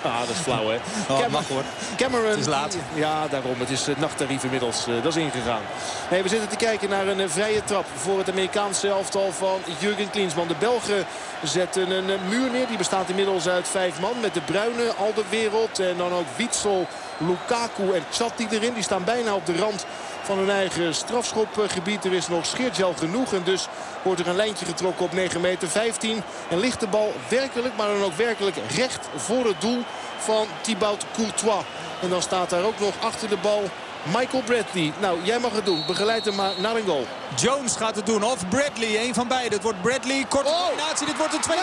ah, 0.02 0.20
dat 0.20 0.28
is 0.28 0.42
flauw 0.42 0.68
hè. 0.68 0.78
Oh, 1.08 1.26
mag 1.26 1.48
hoor. 1.48 1.62
Cameron. 1.96 2.30
Het 2.30 2.38
is 2.38 2.46
laat. 2.46 2.76
Ja, 2.94 3.28
daarom. 3.28 3.60
Het 3.60 3.70
is 3.70 3.86
het 3.86 3.98
nachttarief 3.98 4.44
inmiddels. 4.44 4.88
Uh, 4.88 4.94
dat 5.02 5.16
is 5.16 5.22
ingegaan. 5.22 5.62
Hey, 6.08 6.22
we 6.22 6.28
zitten 6.28 6.48
te 6.48 6.56
kijken 6.56 6.88
naar 6.88 7.06
een 7.06 7.30
vrije 7.30 7.64
trap 7.64 7.86
voor 7.96 8.18
het 8.18 8.30
Amerikaanse 8.30 8.88
elftal 8.88 9.32
van 9.32 9.60
Jurgen 9.78 10.10
Klinsman. 10.10 10.48
De 10.48 10.54
Belgen 10.58 11.04
zetten 11.42 11.90
een 11.90 12.20
muur 12.28 12.50
neer. 12.50 12.66
Die 12.66 12.76
bestaat 12.76 13.08
inmiddels 13.08 13.48
uit 13.48 13.68
vijf 13.68 14.00
man. 14.00 14.20
Met 14.20 14.34
de 14.34 14.40
Bruine, 14.40 14.92
Alderwereld 14.98 15.78
en 15.78 15.96
dan 15.96 16.12
ook 16.12 16.26
Witsel, 16.36 16.86
Lukaku 17.16 17.92
en 17.94 18.02
Chatti 18.10 18.46
erin. 18.50 18.74
Die 18.74 18.82
staan 18.82 19.04
bijna 19.04 19.34
op 19.34 19.46
de 19.46 19.56
rand 19.56 19.86
van 20.22 20.38
hun 20.38 20.50
eigen 20.50 20.94
strafschopgebied. 20.94 22.04
Er 22.04 22.12
is 22.12 22.28
nog 22.28 22.46
scheergel 22.46 22.94
genoeg 22.98 23.32
en 23.32 23.42
dus 23.44 23.68
wordt 24.02 24.20
er 24.20 24.28
een 24.28 24.36
lijntje 24.36 24.66
getrokken 24.66 25.04
op 25.04 25.12
9 25.12 25.40
meter 25.40 25.68
15. 25.68 26.22
En 26.50 26.58
ligt 26.58 26.80
de 26.80 26.86
bal 26.86 27.12
werkelijk, 27.28 27.76
maar 27.76 27.88
dan 27.88 28.02
ook 28.02 28.14
werkelijk 28.14 28.56
recht 28.76 29.08
voor 29.16 29.44
het 29.44 29.60
doel 29.60 29.82
van 30.18 30.46
Thibaut 30.60 31.04
Courtois. 31.14 31.64
En 32.02 32.08
dan 32.08 32.22
staat 32.22 32.50
daar 32.50 32.64
ook 32.64 32.80
nog 32.80 32.94
achter 33.00 33.28
de 33.28 33.38
bal 33.42 33.62
Michael 34.02 34.42
Bradley. 34.42 34.92
Nou, 35.00 35.18
jij 35.22 35.38
mag 35.38 35.52
het 35.52 35.64
doen. 35.64 35.84
Begeleid 35.86 36.24
hem 36.24 36.34
maar 36.34 36.52
naar 36.58 36.76
een 36.76 36.86
goal. 36.86 37.06
Jones 37.36 37.76
gaat 37.76 37.96
het 37.96 38.06
doen. 38.06 38.22
Of 38.22 38.48
Bradley. 38.48 39.06
Een 39.06 39.14
van 39.14 39.28
beiden. 39.28 39.52
Het 39.52 39.62
wordt 39.62 39.82
Bradley. 39.82 40.24
Korte 40.28 40.48
oh. 40.48 40.66
combinatie. 40.66 41.06
Dit 41.06 41.16
wordt 41.16 41.34
een 41.34 41.40
2-2. 41.40 41.46
Nee. 41.46 41.56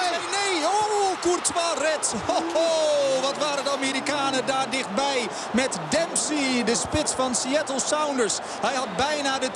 nee. 0.51 0.67
Oh, 0.67 1.21
Courtois 1.21 1.77
redt. 1.77 2.13
Oh, 2.53 3.21
wat 3.21 3.37
waren 3.37 3.63
de 3.63 3.69
Amerikanen 3.71 4.45
daar 4.45 4.69
dichtbij. 4.69 5.27
Met 5.51 5.77
Dempsey, 5.89 6.63
de 6.65 6.75
spits 6.75 7.13
van 7.13 7.35
Seattle 7.35 7.79
Sounders. 7.79 8.37
Hij 8.61 8.73
had 8.73 8.95
bijna 8.95 9.39
de 9.39 9.49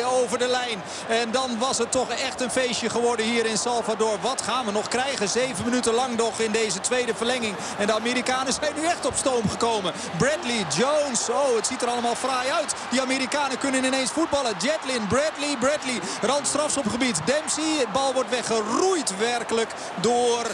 2-2 0.00 0.04
over 0.04 0.38
de 0.38 0.48
lijn. 0.48 0.82
En 1.08 1.30
dan 1.30 1.58
was 1.58 1.78
het 1.78 1.90
toch 1.90 2.10
echt 2.10 2.40
een 2.40 2.50
feestje 2.50 2.90
geworden 2.90 3.26
hier 3.26 3.46
in 3.46 3.58
Salvador. 3.58 4.18
Wat 4.20 4.42
gaan 4.42 4.64
we 4.64 4.72
nog 4.72 4.88
krijgen? 4.88 5.28
Zeven 5.28 5.64
minuten 5.64 5.94
lang 5.94 6.16
nog 6.16 6.38
in 6.38 6.52
deze 6.52 6.80
tweede 6.80 7.14
verlenging. 7.14 7.56
En 7.78 7.86
de 7.86 7.94
Amerikanen 7.94 8.52
zijn 8.52 8.74
nu 8.76 8.86
echt 8.86 9.06
op 9.06 9.14
stoom 9.14 9.48
gekomen. 9.48 9.92
Bradley, 10.18 10.66
Jones. 10.76 11.28
Oh, 11.30 11.56
het 11.56 11.66
ziet 11.66 11.82
er 11.82 11.88
allemaal 11.88 12.14
fraai 12.14 12.50
uit. 12.50 12.74
Die 12.90 13.00
Amerikanen 13.00 13.58
kunnen 13.58 13.84
ineens 13.84 14.10
voetballen. 14.10 14.54
Jetlin, 14.58 15.06
Bradley. 15.06 15.23
Bradley. 15.24 15.56
Bradley, 15.56 16.00
rand 16.22 16.46
strafschopgebied. 16.46 17.26
Dempsey, 17.26 17.78
het 17.78 17.92
bal 17.92 18.12
wordt 18.12 18.30
weggeroeid 18.30 19.18
werkelijk 19.18 19.70
door 20.00 20.46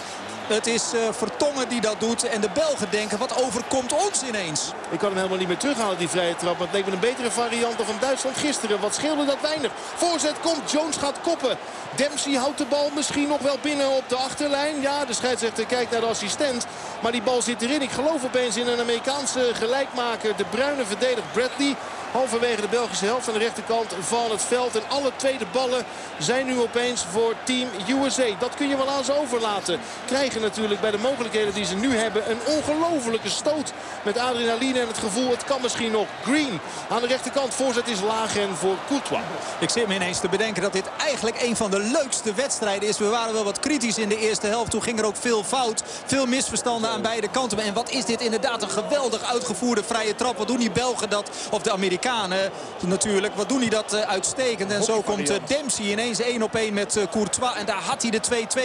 het 0.54 0.66
is 0.66 0.94
uh, 0.94 1.00
Vertongen 1.10 1.68
die 1.68 1.80
dat 1.80 2.00
doet. 2.00 2.24
En 2.24 2.40
de 2.40 2.50
Belgen 2.54 2.90
denken, 2.90 3.18
wat 3.18 3.44
overkomt 3.44 3.92
ons 3.92 4.22
ineens? 4.22 4.72
Ik 4.90 4.98
kan 4.98 5.08
hem 5.08 5.16
helemaal 5.16 5.38
niet 5.38 5.48
meer 5.48 5.56
terughalen, 5.56 5.98
die 5.98 6.08
vrije 6.08 6.36
trap. 6.36 6.58
Maar 6.58 6.66
het 6.66 6.76
leek 6.76 6.86
me 6.86 6.92
een 6.92 6.98
betere 6.98 7.30
variant 7.30 7.76
dan 7.76 7.86
van 7.86 7.96
Duitsland 8.00 8.36
gisteren. 8.36 8.80
Wat 8.80 8.94
scheelde 8.94 9.24
dat 9.24 9.40
weinig. 9.40 9.70
Voorzet 9.94 10.40
komt, 10.40 10.70
Jones 10.70 10.96
gaat 10.96 11.20
koppen. 11.20 11.58
Dempsey 11.94 12.32
houdt 12.32 12.58
de 12.58 12.64
bal 12.64 12.90
misschien 12.94 13.28
nog 13.28 13.40
wel 13.40 13.58
binnen 13.62 13.90
op 13.90 14.04
de 14.08 14.16
achterlijn. 14.16 14.80
Ja, 14.80 15.04
de 15.04 15.14
scheidsrechter 15.14 15.66
kijkt 15.66 15.90
naar 15.90 16.00
de 16.00 16.06
assistent. 16.06 16.66
Maar 17.02 17.12
die 17.12 17.22
bal 17.22 17.42
zit 17.42 17.62
erin. 17.62 17.82
Ik 17.82 17.90
geloof 17.90 18.24
opeens 18.24 18.56
in 18.56 18.66
een 18.66 18.80
Amerikaanse 18.80 19.50
gelijkmaker. 19.52 20.36
De 20.36 20.44
bruine 20.44 20.84
verdedigt 20.84 21.32
Bradley. 21.32 21.76
Halverwege 22.12 22.60
de 22.60 22.68
Belgische 22.68 23.04
helft 23.04 23.28
aan 23.28 23.34
de 23.34 23.40
rechterkant 23.40 23.94
van 24.00 24.30
het 24.30 24.42
veld. 24.42 24.76
En 24.76 24.88
alle 24.88 25.10
tweede 25.16 25.44
ballen 25.52 25.84
zijn 26.18 26.46
nu 26.46 26.60
opeens 26.60 27.04
voor 27.10 27.34
Team 27.44 27.68
USA. 27.88 28.24
Dat 28.38 28.54
kun 28.54 28.68
je 28.68 28.76
wel 28.76 28.88
aan 28.88 29.04
ze 29.04 29.18
overlaten. 29.18 29.80
Krijgen 30.06 30.40
natuurlijk 30.40 30.80
bij 30.80 30.90
de 30.90 30.98
mogelijkheden 30.98 31.54
die 31.54 31.64
ze 31.64 31.74
nu 31.74 31.96
hebben 31.96 32.30
een 32.30 32.38
ongelofelijke 32.46 33.28
stoot. 33.28 33.72
Met 34.04 34.18
adrenaline 34.18 34.80
en 34.80 34.86
het 34.86 34.98
gevoel 34.98 35.30
het 35.30 35.44
kan 35.44 35.62
misschien 35.62 35.90
nog. 35.90 36.06
Green 36.22 36.60
aan 36.88 37.00
de 37.00 37.06
rechterkant. 37.06 37.54
Voorzet 37.54 37.88
is 37.88 38.00
laag 38.00 38.36
en 38.36 38.56
voor 38.56 38.76
Courtois. 38.88 39.22
Ik 39.58 39.70
zit 39.70 39.86
me 39.86 39.94
ineens 39.94 40.20
te 40.20 40.28
bedenken 40.28 40.62
dat 40.62 40.72
dit 40.72 40.90
eigenlijk 41.06 41.42
een 41.42 41.56
van 41.56 41.70
de 41.70 41.80
leukste 41.80 42.34
wedstrijden 42.34 42.88
is. 42.88 42.98
We 42.98 43.08
waren 43.08 43.32
wel 43.34 43.44
wat 43.44 43.60
kritisch 43.60 43.98
in 43.98 44.08
de 44.08 44.18
eerste 44.18 44.46
helft. 44.46 44.70
Toen 44.70 44.82
ging 44.82 44.98
er 44.98 45.06
ook 45.06 45.16
veel 45.16 45.44
fout. 45.44 45.82
Veel 46.06 46.26
misverstanden 46.26 46.90
aan 46.90 47.02
beide 47.02 47.28
kanten. 47.28 47.58
En 47.58 47.74
wat 47.74 47.90
is 47.90 48.04
dit 48.04 48.20
inderdaad 48.20 48.62
een 48.62 48.70
geweldig 48.70 49.22
uitgevoerde 49.22 49.84
vrije 49.84 50.14
trap. 50.14 50.36
Wat 50.36 50.46
doen 50.46 50.58
die 50.58 50.70
Belgen 50.70 51.10
dat? 51.10 51.30
Of 51.50 51.62
de 51.62 51.72
Amerikanen? 51.72 51.98
Amerikanen 52.06 52.50
natuurlijk. 52.86 53.34
Wat 53.34 53.48
doen 53.48 53.60
die 53.60 53.70
dat 53.70 53.92
eh, 53.92 54.00
uitstekend. 54.00 54.72
En 54.72 54.82
zo 54.82 55.00
komt 55.00 55.30
eh, 55.30 55.36
Dempsey 55.46 55.84
ineens 55.84 56.20
1 56.20 56.42
op 56.42 56.54
1 56.54 56.74
met 56.74 56.96
eh, 56.96 57.04
Courtois. 57.10 57.54
En 57.54 57.66
daar 57.66 57.82
had 57.82 58.02
hij 58.02 58.10
de 58.10 58.20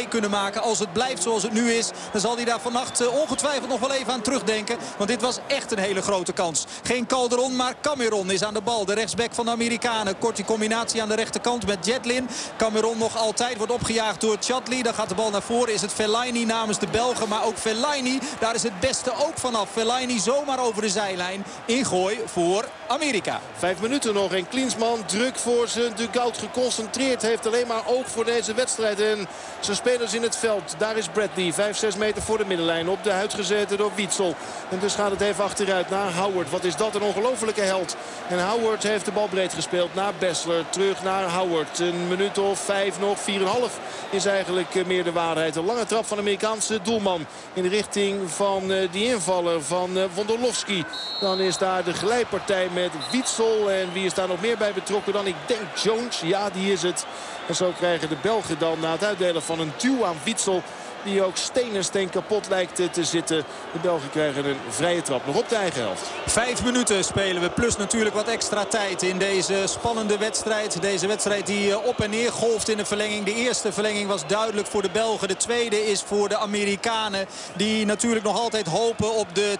2-2 0.06 0.08
kunnen 0.10 0.30
maken. 0.30 0.62
Als 0.62 0.80
het 0.80 0.94
blijft 0.94 1.24
zoals 1.24 1.44
het 1.44 1.54
nu 1.54 1.72
is, 1.72 1.90
dan 2.12 2.22
zal 2.22 2.36
hij 2.36 2.46
daar 2.46 2.60
vannacht 2.60 3.08
ongetwijfeld 3.08 3.70
nog 3.70 3.80
wel 3.80 3.92
even 3.92 4.14
aan 4.14 4.22
terugdenken. 4.22 4.78
Want 4.98 5.10
dit 5.10 5.22
was 5.22 5.40
echt 5.48 5.72
een 5.72 5.78
hele 5.78 6.02
grote 6.02 6.34
kans. 6.34 6.66
Geen 6.84 7.08
Calderon, 7.08 7.56
maar 7.56 7.74
Cameron 7.82 8.32
is 8.32 8.44
aan 8.44 8.54
de 8.54 8.62
bal. 8.62 8.86
De 8.86 8.94
rechtsback 8.94 9.34
van 9.34 9.46
de 9.46 9.52
Amerikanen. 9.52 10.18
Kort 10.18 10.36
die 10.36 10.46
combinatie 10.46 11.02
aan 11.02 11.10
de 11.10 11.16
rechterkant 11.16 11.66
met 11.66 11.86
Jetlin. 11.86 12.30
Cameron 12.58 12.98
nog 12.98 13.18
altijd 13.18 13.58
wordt 13.58 13.72
opgejaagd 13.72 14.22
door 14.22 14.38
Chadli. 14.40 14.82
Dan 14.84 14.94
gaat 14.94 15.10
de 15.10 15.16
bal 15.16 15.30
naar 15.30 15.42
voren. 15.42 15.74
Is 15.74 15.82
het 15.82 15.94
Fellaini 15.94 16.46
namens 16.46 16.80
de 16.80 16.88
Belgen. 16.88 17.30
Maar 17.30 17.46
ook 17.46 17.58
Fellaini, 17.58 18.20
daar 18.40 18.56
is 18.56 18.64
het 18.64 18.80
beste 18.80 19.12
ook 19.12 19.38
vanaf. 19.38 19.70
Fellaini 19.72 20.20
zomaar 20.20 20.60
over 20.60 20.82
de 20.82 20.90
zijlijn. 20.90 21.46
Ingooi 21.66 22.20
voor 22.26 22.66
Amerika. 22.88 23.25
Vijf 23.58 23.82
minuten 23.82 24.14
nog 24.14 24.34
en 24.34 24.48
Klinsman 24.48 25.06
druk 25.06 25.36
voor 25.36 25.68
zijn 25.68 25.94
dugout 25.96 26.38
geconcentreerd. 26.38 27.22
Heeft 27.22 27.46
alleen 27.46 27.68
maar 27.68 27.88
oog 27.88 28.08
voor 28.08 28.26
deze 28.26 28.54
wedstrijd. 28.54 29.02
En 29.02 29.28
zijn 29.60 29.78
spelers 29.78 30.14
in 30.14 30.22
het 30.22 30.36
veld. 30.36 30.76
Daar 30.78 30.98
is 30.98 31.08
Bradley. 31.08 31.54
Vijf, 31.54 31.78
zes 31.78 31.96
meter 31.96 32.22
voor 32.22 32.38
de 32.38 32.46
middenlijn. 32.46 32.90
Op 32.90 33.04
de 33.04 33.12
huid 33.12 33.34
gezeten 33.34 33.78
door 33.78 33.92
Wietsel. 33.96 34.36
En 34.70 34.80
dus 34.80 34.96
gaat 34.96 35.12
het 35.12 35.22
even 35.22 35.44
achteruit 35.44 35.90
naar 35.90 36.14
Howard. 36.14 36.50
Wat 36.50 36.64
is 36.64 36.76
dat 36.76 36.96
een 36.96 37.02
ongelofelijke 37.02 37.62
held. 37.62 37.96
En 38.30 38.48
Howard 38.48 38.84
heeft 38.84 39.06
de 39.06 39.12
bal 39.12 39.28
breed 39.28 39.54
gespeeld 39.54 39.96
naar 39.96 40.14
Bessler. 40.20 40.70
Terug 40.70 41.04
naar 41.04 41.32
Howard. 41.32 41.80
Een 41.80 42.08
minuut 42.08 42.38
of 42.38 42.60
vijf 42.60 43.00
nog. 43.00 43.20
Vier 43.20 43.42
en 43.42 43.48
half 43.48 43.80
is 44.10 44.26
eigenlijk 44.26 44.76
eh, 44.76 44.86
meer 44.86 45.04
de 45.04 45.12
waarheid. 45.12 45.56
Een 45.56 45.66
lange 45.66 45.86
trap 45.86 46.06
van 46.06 46.18
de 46.18 46.24
Amerikaanse 46.24 46.80
doelman. 46.82 47.26
In 47.54 47.64
de 47.64 47.70
richting 47.70 48.32
van 48.32 48.72
eh, 48.72 48.92
die 48.92 49.06
invaller 49.06 49.64
van 49.64 49.98
eh, 49.98 50.04
Wondolowski. 50.14 50.86
Dan 51.20 51.40
is 51.40 51.58
daar 51.58 51.84
de 51.84 51.94
glijpartij 51.94 52.68
met 52.74 52.92
En 53.16 53.94
wie 53.94 54.06
is 54.06 54.14
daar 54.14 54.28
nog 54.28 54.42
meer 54.42 54.58
bij 54.58 54.74
betrokken 54.74 55.14
dan 55.14 55.28
ik 55.28 55.36
denk 55.46 55.78
Jones. 55.78 56.20
Ja, 56.20 56.50
die 56.50 56.72
is 56.72 56.82
het. 56.82 57.06
En 57.48 57.56
zo 57.56 57.74
krijgen 57.78 58.10
de 58.10 58.18
Belgen 58.22 58.60
dan 58.60 58.80
na 58.80 58.92
het 58.92 59.04
uitdelen 59.04 59.42
van 59.42 59.60
een 59.60 59.72
duw 59.78 60.06
aan 60.06 60.18
Witsel 60.24 60.64
die 61.06 61.24
ook 61.24 61.36
steen 61.36 61.76
en 61.76 61.84
steen 61.84 62.10
kapot 62.10 62.50
lijkt 62.50 62.94
te 62.94 63.04
zitten. 63.04 63.44
De 63.74 63.80
Belgen 63.82 64.10
krijgen 64.10 64.46
een 64.46 64.58
vrije 64.70 65.02
trap 65.02 65.26
nog 65.26 65.36
op 65.36 65.50
de 65.50 65.56
eigen 65.56 65.82
helft. 65.82 66.10
Vijf 66.26 66.64
minuten 66.64 67.04
spelen 67.04 67.42
we. 67.42 67.50
Plus 67.50 67.78
natuurlijk 67.78 68.16
wat 68.16 68.28
extra 68.28 68.66
tijd 68.66 69.02
in 69.02 69.18
deze 69.18 69.64
spannende 69.66 70.18
wedstrijd. 70.18 70.82
Deze 70.82 71.08
wedstrijd 71.08 71.46
die 71.46 71.72
eh, 71.72 71.86
op 71.86 72.02
en 72.02 72.10
neer 72.10 72.32
golft 72.32 72.70
in 72.70 72.78
de 72.78 72.86
verlenging. 72.86 73.26
De 73.26 73.34
eerste 73.34 73.72
verlenging 73.72 74.08
was 74.08 74.28
duidelijk 74.28 74.68
voor 74.68 74.82
de 74.82 74.90
Belgen. 74.90 75.28
De 75.28 75.38
tweede 75.38 75.86
is 75.86 76.02
voor 76.02 76.30
de 76.30 76.38
Amerikanen. 76.38 77.26
Die 77.56 77.86
natuurlijk 77.86 78.26
nog 78.26 78.40
altijd 78.40 78.68
hopen 78.68 79.14
op 79.14 79.36
de 79.36 79.58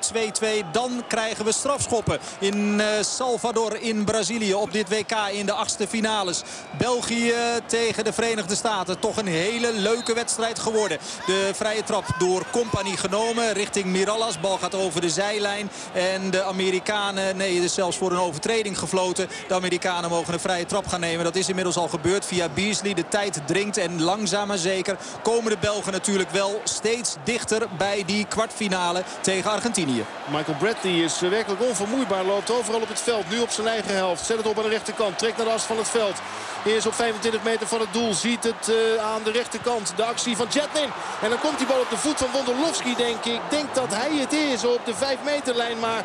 2-2. 0.66 0.72
Dan 0.72 1.04
krijgen 1.08 1.46
we 1.46 1.52
strafschoppen 1.52 2.20
in 2.40 2.80
eh, 2.80 2.88
Salvador 3.02 3.82
in 3.82 4.06
Brazilië. 4.06 4.54
Op 4.54 4.72
dit 4.72 4.90
WK 4.90 5.16
in 5.32 5.46
de 5.46 5.54
achtste 5.54 5.88
finales. 5.88 6.42
België 6.78 7.34
tegen 7.66 8.04
de 8.04 8.14
Verenigde 8.14 8.56
Staten. 8.56 9.00
Toch 9.00 9.18
een 9.18 9.28
hele 9.28 9.74
leuke 9.74 10.14
wedstrijd 10.14 10.60
geworden. 10.60 10.98
De 11.26 11.35
de 11.36 11.54
vrije 11.54 11.84
trap 11.84 12.06
door 12.18 12.44
Company 12.52 12.96
genomen 12.96 13.54
richting 13.54 13.86
Mirallas. 13.86 14.40
Bal 14.40 14.58
gaat 14.58 14.76
over 14.76 15.02
de 15.02 15.10
zijlijn. 15.10 15.70
En 15.94 16.32
de 16.32 16.44
Amerikanen, 16.44 17.38
nee, 17.38 17.64
is 17.64 17.74
zelfs 17.74 17.98
voor 17.98 18.12
een 18.12 18.20
overtreding 18.20 18.80
gefloten. 18.80 19.28
De 19.48 19.54
Amerikanen 19.54 20.10
mogen 20.10 20.34
een 20.34 20.40
vrije 20.40 20.66
trap 20.66 20.88
gaan 20.88 21.00
nemen. 21.00 21.24
Dat 21.24 21.36
is 21.36 21.50
inmiddels 21.50 21.78
al 21.78 21.88
gebeurd 21.88 22.26
via 22.26 22.50
Beasley. 22.50 22.94
De 22.94 23.08
tijd 23.08 23.42
dringt 23.46 23.78
en 23.78 24.02
langzaam 24.02 24.48
maar 24.48 24.58
zeker 24.58 24.98
komen 25.24 25.52
de 25.52 25.58
Belgen 25.60 25.92
natuurlijk 25.92 26.30
wel 26.30 26.62
steeds 26.64 27.16
dichter 27.24 27.68
bij 27.78 28.04
die 28.06 28.26
kwartfinale 28.26 29.04
tegen 29.22 29.52
Argentinië. 29.52 30.06
Michael 30.32 30.58
Bradley 30.58 30.94
is 30.94 31.20
werkelijk 31.20 31.62
onvermoeibaar. 31.62 32.24
Loopt 32.24 32.52
overal 32.52 32.82
op 32.82 32.88
het 32.88 33.02
veld. 33.02 33.30
Nu 33.30 33.40
op 33.40 33.50
zijn 33.50 33.68
eigen 33.68 33.96
helft. 33.96 34.26
Zet 34.26 34.38
het 34.38 34.48
op 34.48 34.58
aan 34.58 34.64
de 34.64 34.70
rechterkant. 34.70 35.18
Trekt 35.18 35.38
naar 35.38 35.46
de 35.46 35.52
as 35.52 35.64
van 35.64 35.78
het 35.78 35.90
veld. 35.90 36.16
Eerst 36.66 36.88
op 36.88 36.94
25 36.94 37.44
meter 37.44 37.68
van 37.68 37.80
het 37.80 37.94
doel. 37.94 38.14
Ziet 38.14 38.44
het 38.44 38.70
uh, 38.70 39.04
aan 39.04 39.24
de 39.24 39.32
rechterkant. 39.32 39.94
De 39.96 40.04
actie 40.04 40.36
van 40.36 40.48
Jetlin. 40.50 40.90
En 41.22 41.30
dan 41.30 41.40
komt 41.40 41.58
die 41.58 41.68
bal 41.68 41.80
op 41.80 41.90
de 41.90 41.98
voet 41.98 42.18
van 42.18 42.32
Wondolowski, 42.32 42.96
denk 42.96 43.26
ik. 43.26 43.40
Denk 43.50 43.76
dat 43.76 43.94
hij 43.94 44.18
het 44.18 44.34
is 44.34 44.66
op 44.66 44.86
de 44.86 44.96
5 44.96 45.18
meterlijn. 45.24 45.80
Maar 45.80 46.04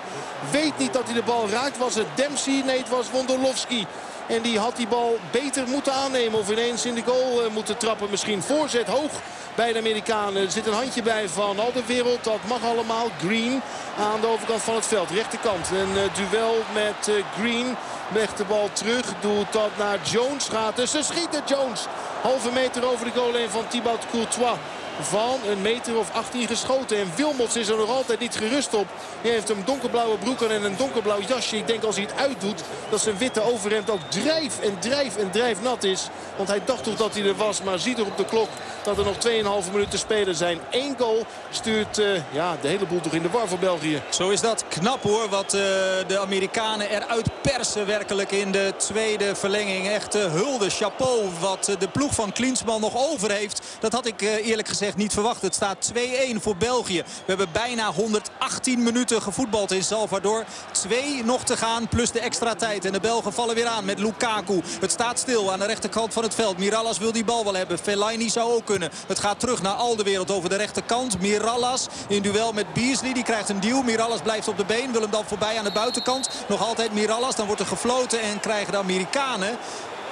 weet 0.51 0.79
niet 0.79 0.93
dat 0.93 1.05
hij 1.05 1.15
de 1.15 1.23
bal 1.23 1.49
raakt. 1.49 1.79
Was 1.79 1.95
het 1.95 2.07
Dempsey? 2.15 2.63
Nee, 2.65 2.79
het 2.79 2.89
was 2.89 3.11
Wondolowski. 3.11 3.87
En 4.27 4.43
die 4.43 4.59
had 4.59 4.77
die 4.77 4.89
bal 4.89 5.19
beter 5.31 5.69
moeten 5.69 5.93
aannemen. 5.93 6.39
Of 6.39 6.51
ineens 6.51 6.87
in 6.87 6.95
de 6.95 7.03
goal 7.07 7.45
uh, 7.45 7.51
moeten 7.51 7.77
trappen. 7.77 8.11
Misschien 8.11 8.43
voorzet 8.43 8.87
hoog 8.87 9.11
bij 9.55 9.73
de 9.73 9.79
Amerikanen. 9.79 10.43
Er 10.43 10.51
zit 10.51 10.67
een 10.67 10.73
handje 10.73 11.03
bij 11.03 11.29
van 11.29 11.59
al 11.59 11.73
de 11.73 11.87
wereld. 11.87 12.25
Dat 12.25 12.41
mag 12.49 12.65
allemaal. 12.65 13.07
Green 13.19 13.63
aan 13.99 14.21
de 14.21 14.27
overkant 14.27 14.63
van 14.63 14.75
het 14.75 14.87
veld. 14.87 15.11
Rechterkant. 15.11 15.71
Een 15.71 15.95
uh, 15.95 16.31
duel 16.31 16.57
met 16.75 17.25
Green. 17.39 17.77
Legt 18.15 18.37
de 18.37 18.45
bal 18.45 18.69
terug. 18.73 19.05
Doet 19.21 19.53
dat 19.53 19.71
naar 19.79 19.99
Jones. 20.03 20.49
Gaat 20.49 20.77
dus 20.77 20.91
ze 20.91 21.03
schieten 21.03 21.43
Jones. 21.47 21.87
Halve 22.23 22.53
meter 22.53 22.91
over 22.91 23.05
de 23.05 23.13
goal 23.13 23.35
heen 23.35 23.51
van 23.51 23.69
Thibaut 23.69 24.07
Courtois 24.11 24.59
van 25.03 25.39
een 25.47 25.63
meter 25.63 25.99
of 25.99 26.11
18 26.13 26.47
geschoten. 26.47 26.99
En 26.99 27.13
Wilmots 27.17 27.57
is 27.57 27.69
er 27.69 27.77
nog 27.77 27.89
altijd 27.89 28.21
niet 28.21 28.37
gerust 28.37 28.75
op. 28.75 28.87
Hij 29.21 29.31
heeft 29.31 29.49
een 29.49 29.63
donkerblauwe 29.65 30.19
broek 30.19 30.41
en 30.41 30.65
een 30.65 30.77
donkerblauw 30.77 31.21
jasje. 31.21 31.57
Ik 31.57 31.67
denk 31.67 31.85
als 31.85 31.97
hij 31.97 32.05
het 32.05 32.17
uitdoet 32.17 32.63
dat 32.91 33.01
zijn 33.01 33.19
witte 33.19 33.53
overhemd 33.53 33.91
ook 33.91 34.11
drijf 34.11 34.61
en 34.61 34.79
drijf 34.79 35.17
en 35.17 35.31
drijf 35.31 35.63
nat 35.63 35.85
is. 35.85 36.09
Want 36.37 36.49
hij 36.49 36.61
dacht 36.65 36.85
toch 36.85 36.97
dat 36.97 37.15
hij 37.15 37.25
er 37.25 37.37
was, 37.37 37.63
maar 37.63 37.79
ziet 37.79 37.99
er 37.99 38.07
op 38.07 38.17
de 38.17 38.25
klok 38.25 38.49
dat 38.83 38.99
er 38.99 39.05
nog 39.05 39.17
2,5 39.65 39.71
minuten 39.71 39.91
te 39.91 39.99
spelen 39.99 40.35
zijn. 40.35 40.59
Eén 40.71 40.95
goal 40.99 41.27
stuurt 41.51 41.99
uh, 41.99 42.07
ja, 42.33 42.57
de 42.61 42.69
hele 42.69 42.87
boel 42.87 43.01
toch 43.01 43.13
in 43.13 43.23
de 43.23 43.31
war 43.31 43.49
voor 43.49 43.59
België. 43.59 44.03
Zo 44.11 44.31
is 44.31 44.41
dat 44.41 44.65
knap 44.69 45.03
hoor, 45.03 45.29
wat 45.29 45.55
uh, 45.55 45.61
de 46.07 46.19
Amerikanen 46.21 46.91
eruit 46.91 47.43
persen 47.43 47.87
werkelijk 47.87 48.31
in 48.31 48.53
de 48.53 48.73
tweede 48.77 49.35
verlenging. 49.35 49.89
Echt 49.89 50.17
uh, 50.17 50.25
hulde, 50.25 50.71
chapeau 50.71 51.29
wat 51.41 51.77
de 51.79 51.89
ploeg 51.89 52.15
van 52.15 52.33
Klinsman 52.33 52.81
nog 52.81 53.11
over 53.11 53.31
heeft. 53.31 53.63
Dat 53.81 53.93
had 53.93 54.07
ik 54.07 54.21
eerlijk 54.21 54.69
gezegd 54.69 54.97
niet 54.97 55.13
verwacht. 55.13 55.43
Het 55.43 55.55
staat 55.55 55.93
2-1 55.95 55.99
voor 56.35 56.57
België. 56.57 57.03
We 57.03 57.25
hebben 57.27 57.53
bijna 57.53 57.93
118 57.93 58.83
minuten 58.83 59.23
gevoetbald 59.23 59.73
in 59.73 59.83
Salvador. 59.83 60.45
Twee 60.73 61.25
nog 61.25 61.45
te 61.45 61.57
gaan, 61.57 61.89
plus 61.89 62.11
de 62.11 62.21
extra 62.21 62.55
tijd. 62.55 62.85
En 62.85 62.93
de 62.93 63.01
Belgen 63.01 63.33
vallen 63.33 63.55
weer 63.55 63.67
aan 63.67 63.85
met 63.85 63.99
Lukaku. 63.99 64.61
Het 64.81 64.91
staat 64.91 65.19
stil 65.19 65.53
aan 65.53 65.59
de 65.59 65.67
rechterkant 65.67 66.13
van 66.13 66.23
het 66.23 66.35
veld. 66.35 66.59
Mirallas 66.59 66.99
wil 66.99 67.13
die 67.13 67.25
bal 67.25 67.45
wel 67.45 67.55
hebben. 67.55 67.79
Fellaini 67.79 68.29
zou 68.29 68.53
ook 68.53 68.65
kunnen. 68.65 68.91
Het 69.07 69.19
gaat 69.19 69.41
terug 69.41 69.63
naar 69.63 69.75
al 69.75 69.97
de 69.97 70.03
wereld 70.03 70.31
over 70.31 70.49
de 70.49 70.57
rechterkant. 70.57 71.21
Mirallas 71.41 71.87
in 72.09 72.23
duel 72.23 72.53
met 72.53 72.73
Beasley. 72.73 73.13
Die 73.13 73.23
krijgt 73.23 73.49
een 73.49 73.61
duw. 73.61 73.83
Mirallas 73.83 74.21
blijft 74.21 74.49
op 74.49 74.57
de 74.57 74.65
been. 74.65 74.93
Wil 74.93 75.01
hem 75.01 75.11
dan 75.11 75.25
voorbij 75.25 75.59
aan 75.59 75.65
de 75.65 75.73
buitenkant. 75.73 76.29
Nog 76.49 76.67
altijd 76.67 76.93
Mirallas. 76.93 77.37
Dan 77.37 77.47
wordt 77.47 77.61
er 77.61 77.67
gefloten 77.67 78.21
en 78.21 78.41
krijgen 78.41 78.73
de 78.73 78.79
Amerikanen 78.79 79.59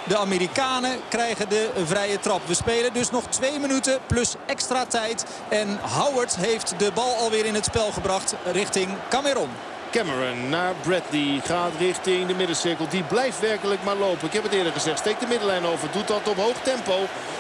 de 0.05 0.19
Amerikanen 0.19 0.99
krijgen 1.09 1.49
de 1.49 1.71
vrije 1.85 2.21
trap. 2.21 2.41
We 2.47 2.55
spelen 2.55 2.93
dus 2.93 3.11
nog 3.11 3.25
twee 3.25 3.59
minuten 3.59 3.99
plus 4.07 4.35
extra 4.47 4.87
tijd. 4.87 5.25
En 5.49 5.79
Howard 5.97 6.37
heeft 6.37 6.75
de 6.79 6.91
bal 6.95 7.15
alweer 7.15 7.45
in 7.45 7.55
het 7.55 7.65
spel 7.65 7.93
gebracht 7.93 8.35
richting 8.53 8.89
Cameron. 9.09 9.49
Cameron 9.99 10.49
naar 10.49 10.75
Bradley. 10.83 11.41
Gaat 11.45 11.73
richting 11.79 12.27
de 12.27 12.35
middencirkel. 12.35 12.89
Die 12.89 13.03
blijft 13.03 13.41
werkelijk 13.41 13.85
maar 13.85 13.97
lopen. 13.97 14.27
Ik 14.27 14.33
heb 14.33 14.43
het 14.43 14.53
eerder 14.53 14.73
gezegd. 14.73 14.99
Steekt 14.99 15.21
de 15.21 15.27
middenlijn 15.27 15.65
over. 15.65 15.91
Doet 15.93 16.09
dat 16.09 16.29
op 16.29 16.37
hoog 16.37 16.57
tempo. 16.63 16.93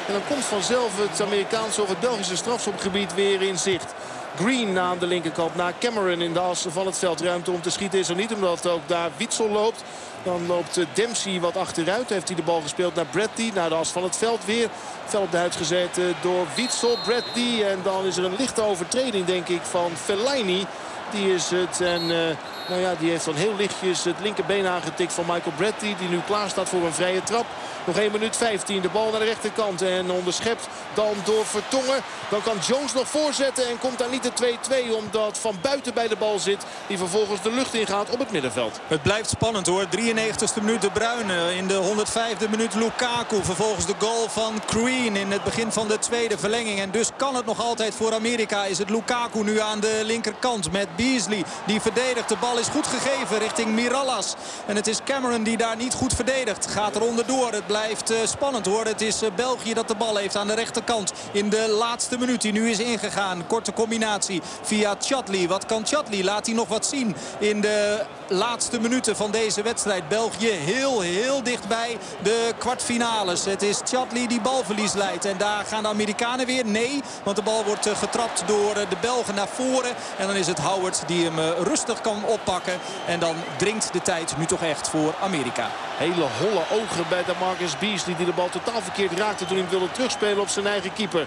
En 0.07 0.13
dan 0.13 0.23
komt 0.29 0.45
vanzelf 0.45 1.09
het 1.09 1.21
Amerikaanse 1.21 1.83
of 1.83 1.89
het 1.89 2.01
Belgische 2.01 2.37
strafschopgebied 2.37 3.15
weer 3.15 3.43
in 3.43 3.59
zicht. 3.59 3.95
Green 4.37 4.79
aan 4.79 4.99
de 4.99 5.07
linkerkant 5.07 5.55
naar 5.55 5.73
Cameron 5.79 6.21
in 6.21 6.33
de 6.33 6.39
as 6.39 6.67
van 6.69 6.87
het 6.87 6.99
veld. 6.99 7.21
Ruimte 7.21 7.51
om 7.51 7.63
te 7.63 7.71
schieten 7.71 7.99
is 7.99 8.09
er 8.09 8.17
niet 8.17 8.35
omdat 8.35 8.67
ook 8.67 8.89
daar 8.89 9.11
Witsel 9.17 9.49
loopt. 9.49 9.85
Dan 10.23 10.47
loopt 10.47 10.81
Dempsey 10.93 11.41
wat 11.41 11.57
achteruit. 11.57 12.09
Heeft 12.09 12.29
hij 12.29 12.37
de 12.37 12.43
bal 12.43 12.61
gespeeld 12.61 12.95
naar 12.95 13.07
Bradley. 13.07 13.51
Naar 13.55 13.69
de 13.69 13.75
as 13.75 13.91
van 13.91 14.03
het 14.03 14.17
veld 14.17 14.45
weer. 14.45 14.69
Vel 15.07 15.21
op 15.21 15.31
de 15.31 15.37
huid 15.37 15.57
gezet 15.57 16.01
door 16.23 16.47
Witsel. 16.55 16.99
Bradley. 17.05 17.71
En 17.71 17.79
dan 17.83 18.05
is 18.05 18.17
er 18.17 18.25
een 18.25 18.37
lichte 18.39 18.63
overtreding 18.63 19.27
denk 19.27 19.49
ik 19.49 19.63
van 19.63 19.91
Fellaini. 19.97 20.67
Die 21.11 21.35
is 21.35 21.51
het. 21.51 21.81
En 21.81 22.03
uh, 22.11 22.37
nou 22.69 22.81
ja, 22.81 22.95
die 22.99 23.11
heeft 23.11 23.25
dan 23.25 23.35
heel 23.35 23.57
lichtjes 23.57 24.05
het 24.05 24.21
linkerbeen 24.21 24.67
aangetikt 24.67 25.13
van 25.13 25.25
Michael 25.27 25.57
Bradley. 25.57 25.97
Die 25.99 26.09
nu 26.09 26.21
klaar 26.27 26.49
staat 26.49 26.69
voor 26.69 26.85
een 26.85 26.93
vrije 26.93 27.23
trap. 27.23 27.47
Nog 27.85 27.99
1 27.99 28.13
minuut 28.13 28.37
15. 28.37 28.81
De 28.81 28.89
bal 28.89 29.11
naar 29.11 29.21
de 29.21 29.27
rechterkant. 29.27 29.83
En 29.83 30.11
onderschept 30.11 30.69
dan 30.95 31.15
door 31.25 31.47
Vertongen. 31.47 32.03
Dan 32.29 32.43
kan 32.43 32.57
Jones 32.67 32.93
nog 32.93 33.09
voorzetten. 33.09 33.69
En 33.69 33.79
komt 33.79 33.99
daar 33.99 34.11
niet 34.11 34.23
de 34.23 34.57
2-2. 34.91 34.97
Omdat 34.97 35.39
Van 35.39 35.55
Buiten 35.63 35.95
bij 35.95 36.09
de 36.09 36.17
bal 36.17 36.39
zit. 36.39 36.67
Die 36.87 36.99
vervolgens 36.99 37.43
de 37.43 37.53
lucht 37.53 37.75
ingaat 37.75 38.11
op 38.11 38.19
het 38.19 38.31
middenveld. 38.31 38.81
Het 38.87 39.03
blijft 39.03 39.31
spannend 39.31 39.67
hoor. 39.67 39.85
93ste 39.85 40.63
minuut 40.63 40.83
de 40.83 40.91
Bruyne. 40.91 41.55
In 41.57 41.67
de 41.67 41.81
105e 41.83 42.51
minuut 42.51 42.75
Lukaku. 42.75 43.45
Vervolgens 43.45 43.87
de 43.87 43.95
goal 43.99 44.29
van 44.29 44.63
Green 44.67 45.17
in 45.17 45.31
het 45.33 45.45
begin 45.45 45.73
van 45.73 45.89
de 45.89 45.99
tweede 45.99 46.39
verlenging. 46.39 46.81
En 46.81 46.91
dus 46.91 47.11
kan 47.17 47.35
het 47.35 47.47
nog 47.47 47.61
altijd 47.61 47.95
voor 47.95 48.15
Amerika. 48.15 48.65
Is 48.65 48.79
het 48.79 48.91
Lukaku 48.91 49.43
nu 49.43 49.61
aan 49.61 49.81
de 49.81 50.01
linkerkant 50.05 50.73
met 50.73 50.97
Beasley. 50.97 51.45
Die 51.65 51.81
verdedigt. 51.81 52.29
De 52.29 52.37
bal 52.41 52.58
is 52.59 52.69
goed 52.69 52.87
gegeven 52.87 53.39
richting 53.39 53.71
Mirallas. 53.71 54.35
En 54.67 54.77
het 54.77 54.87
is 54.87 55.01
Cameron 55.05 55.43
die 55.43 55.57
daar 55.57 55.77
niet 55.77 55.95
goed 55.95 56.15
verdedigt. 56.15 56.67
Gaat 56.67 56.97
er 56.97 57.03
onderdoor. 57.03 57.53
Het 57.53 57.67
blijft 57.67 58.11
eh, 58.11 58.19
spannend 58.25 58.67
hoor. 58.67 58.85
Het 58.85 59.01
is 59.01 59.23
eh, 59.23 59.31
België 59.37 59.75
dat 59.75 59.89
de 59.89 59.95
bal 59.95 60.17
heeft 60.17 60.37
aan 60.37 60.47
de 60.47 60.55
rechterkant. 60.55 61.13
In 61.33 61.51
de 61.51 61.69
laatste 61.79 62.19
minuut 62.19 62.43
die 62.43 62.53
nu 62.53 62.71
is 62.71 62.79
ingegaan. 62.79 63.47
Korte 63.47 63.73
combinatie 63.73 64.43
via 64.63 64.95
Chatli. 65.01 65.49
Wat 65.49 65.67
kan 65.67 65.87
Chatli? 65.87 66.25
Laat 66.25 66.47
hij 66.47 66.55
nog 66.55 66.69
wat 66.69 66.87
zien 66.87 67.17
in 67.39 67.61
de 67.61 68.05
laatste 68.29 68.81
minuten 68.81 69.17
van 69.17 69.31
deze 69.31 69.63
wedstrijd. 69.63 70.09
België 70.09 70.51
heel, 70.51 71.01
heel 71.01 71.43
dichtbij 71.43 71.99
de 72.23 72.53
kwartfinales. 72.59 73.45
Het 73.45 73.63
is 73.63 73.81
Chatli 73.85 74.27
die 74.27 74.41
balverlies 74.41 74.93
leidt. 74.93 75.25
En 75.25 75.39
daar 75.39 75.65
gaan 75.65 75.83
de 75.83 75.89
Amerikanen 75.89 76.47
weer. 76.47 76.67
Nee, 76.67 77.03
want 77.23 77.37
de 77.37 77.43
bal 77.43 77.65
wordt 77.65 77.87
eh, 77.87 77.97
getrapt 77.97 78.43
door 78.47 78.75
de 78.75 78.97
Belgen 79.01 79.35
naar 79.35 79.49
voren. 79.49 79.91
En 80.19 80.27
dan 80.27 80.37
is 80.37 80.47
het 80.47 80.59
Howard 80.59 81.03
die 81.07 81.25
hem 81.25 81.39
rustig 81.63 82.01
kan 82.01 82.25
oppakken. 82.49 82.79
En 83.07 83.21
dan 83.21 83.37
dringt 83.57 83.93
de 83.93 84.03
tijd 84.03 84.35
nu 84.39 84.45
toch 84.45 84.63
echt 84.63 84.89
voor 84.89 85.15
Amerika. 85.21 85.71
Hele 85.97 86.27
holle 86.41 86.83
ogen 86.83 87.05
bij 87.09 87.25
de 87.25 87.33
Marcus 87.41 87.79
Beasley 87.79 88.17
die 88.17 88.27
de 88.27 88.33
bal 88.33 88.49
totaal 88.49 88.81
verkeerd 88.81 89.19
raakte 89.19 89.47
toen 89.47 89.57
hij 89.57 89.69
wilde 89.69 89.91
terugspelen 89.91 90.41
op 90.41 90.49
zijn 90.49 90.67
eigen 90.67 90.93
keeper. 90.93 91.27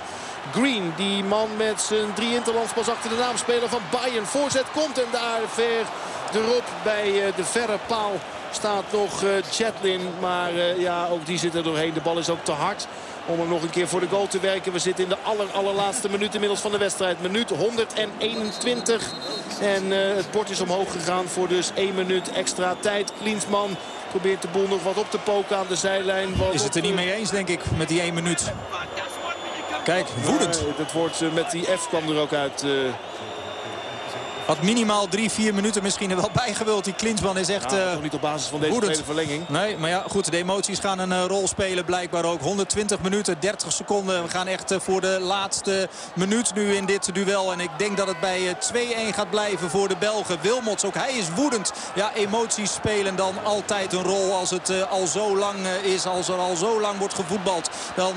Green, 0.52 0.94
die 0.96 1.24
man 1.24 1.50
met 1.58 1.82
zijn 1.82 2.14
drie 2.14 2.34
interlands 2.36 2.74
pas 2.74 2.90
achter 2.90 3.10
de 3.10 3.16
naam 3.16 3.38
speler 3.38 3.70
van 3.70 3.82
Bayern. 3.92 4.26
Voorzet 4.26 4.66
komt 4.74 4.98
en 4.98 5.12
daar 5.12 5.42
ver 5.48 5.86
erop 6.34 6.64
bij 6.84 7.26
eh, 7.26 7.36
de 7.36 7.44
verre 7.44 7.78
paal 7.88 8.12
staat 8.52 8.84
nog 8.92 9.24
eh, 9.24 9.30
Chatlin. 9.52 10.02
Maar 10.20 10.56
eh, 10.56 10.80
ja, 10.80 11.08
ook 11.08 11.26
die 11.26 11.38
zit 11.38 11.56
er 11.56 11.64
doorheen. 11.64 11.94
De 11.94 12.02
bal 12.02 12.18
is 12.18 12.30
ook 12.30 12.44
te 12.44 12.52
hard 12.52 12.88
om 13.32 13.40
hem 13.40 13.50
nog 13.50 13.62
een 13.62 13.70
keer 13.70 13.88
voor 13.88 14.00
de 14.00 14.08
goal 14.08 14.28
te 14.28 14.40
werken. 14.40 14.72
We 14.72 14.80
zitten 14.80 15.04
in 15.04 15.10
de 15.10 15.18
aller, 15.24 15.52
allerlaatste 15.52 16.10
minuut 16.10 16.34
inmiddels 16.34 16.62
van 16.62 16.72
de 16.72 16.78
wedstrijd. 16.78 17.22
Minuut 17.22 17.50
121. 17.50 19.14
En 19.60 19.92
het 19.92 20.32
bord 20.32 20.50
is 20.50 20.62
omhoog 20.62 20.92
gegaan 20.92 21.28
voor 21.28 21.48
dus 21.48 21.72
1 21.74 21.96
minuut 21.96 22.32
extra 22.32 22.76
tijd. 22.80 23.14
Klinsman 23.22 23.70
probeert 24.10 24.42
de 24.42 24.48
boel 24.48 24.68
nog 24.68 24.84
wat 24.84 24.98
op 24.98 25.12
te 25.12 25.18
poken 25.18 25.58
aan 25.58 25.68
de 25.68 25.76
zijlijn. 25.76 26.30
Is 26.52 26.64
het 26.64 26.76
er 26.76 26.82
niet 26.82 26.96
mee 26.96 27.14
eens, 27.14 27.30
denk 27.30 27.48
ik, 27.48 27.62
met 27.78 27.88
die 27.88 28.02
1 28.02 28.14
minuut. 28.14 28.54
Kijk, 29.84 30.08
woedend. 30.24 30.64
het 30.78 30.92
wordt 30.92 31.34
met 31.34 31.52
die 31.52 31.64
F 31.64 31.88
kwam 31.88 32.10
er 32.10 32.18
ook 32.18 32.34
uit. 32.34 32.66
Had 34.52 34.62
minimaal 34.62 35.08
drie, 35.08 35.30
vier 35.30 35.54
minuten 35.54 35.84
misschien 35.84 36.10
er 36.10 36.16
wel 36.16 36.30
bijgewild. 36.46 36.84
Die 36.84 36.94
Klinsman 36.94 37.38
is 37.38 37.50
echt 37.50 37.72
ja, 37.72 37.92
nog 37.94 38.02
niet 38.02 38.14
op 38.14 38.22
basis 38.22 38.48
van 38.48 38.60
deze 38.60 38.80
tweede 38.80 39.04
verlenging. 39.04 39.50
Nee, 39.50 39.78
maar 39.78 39.90
ja, 39.90 40.04
goed. 40.10 40.32
De 40.32 40.38
emoties 40.38 40.80
gaan 40.80 41.00
een 41.00 41.10
uh, 41.10 41.26
rol 41.28 41.48
spelen 41.48 41.86
blijkbaar 41.86 42.26
ook. 42.26 42.42
120 42.42 43.02
minuten, 43.02 43.36
30 43.40 43.72
seconden. 43.72 44.24
We 44.24 44.30
gaan 44.30 44.48
echt 44.48 44.72
uh, 44.72 44.80
voor 44.80 45.02
de 45.02 45.20
laatste 45.22 45.90
minuut 46.16 46.54
nu 46.54 46.76
in 46.76 46.86
dit 46.86 47.14
duel. 47.14 47.52
En 47.52 47.60
ik 47.60 47.70
denk 47.78 47.98
dat 47.98 48.08
het 48.08 48.20
bij 48.20 48.42
uh, 48.42 49.12
2-1 49.12 49.16
gaat 49.16 49.30
blijven 49.30 49.70
voor 49.70 49.88
de 49.88 49.96
Belgen. 50.00 50.38
Wilmots, 50.42 50.86
ook 50.86 50.96
hij 50.96 51.14
is 51.14 51.34
woedend. 51.36 51.74
Ja, 51.96 52.14
emoties 52.14 52.74
spelen 52.74 53.16
dan 53.16 53.34
altijd 53.44 53.94
een 53.94 54.04
rol 54.04 54.34
als 54.34 54.50
het 54.50 54.90
al 54.90 55.08
zo 55.08 55.38
lang 55.38 55.58
is. 55.84 56.06
Als 56.06 56.28
er 56.28 56.38
al 56.38 56.56
zo 56.56 56.82
lang 56.82 56.98
wordt 56.98 57.14
gevoetbald. 57.14 57.70
Dan 57.96 58.14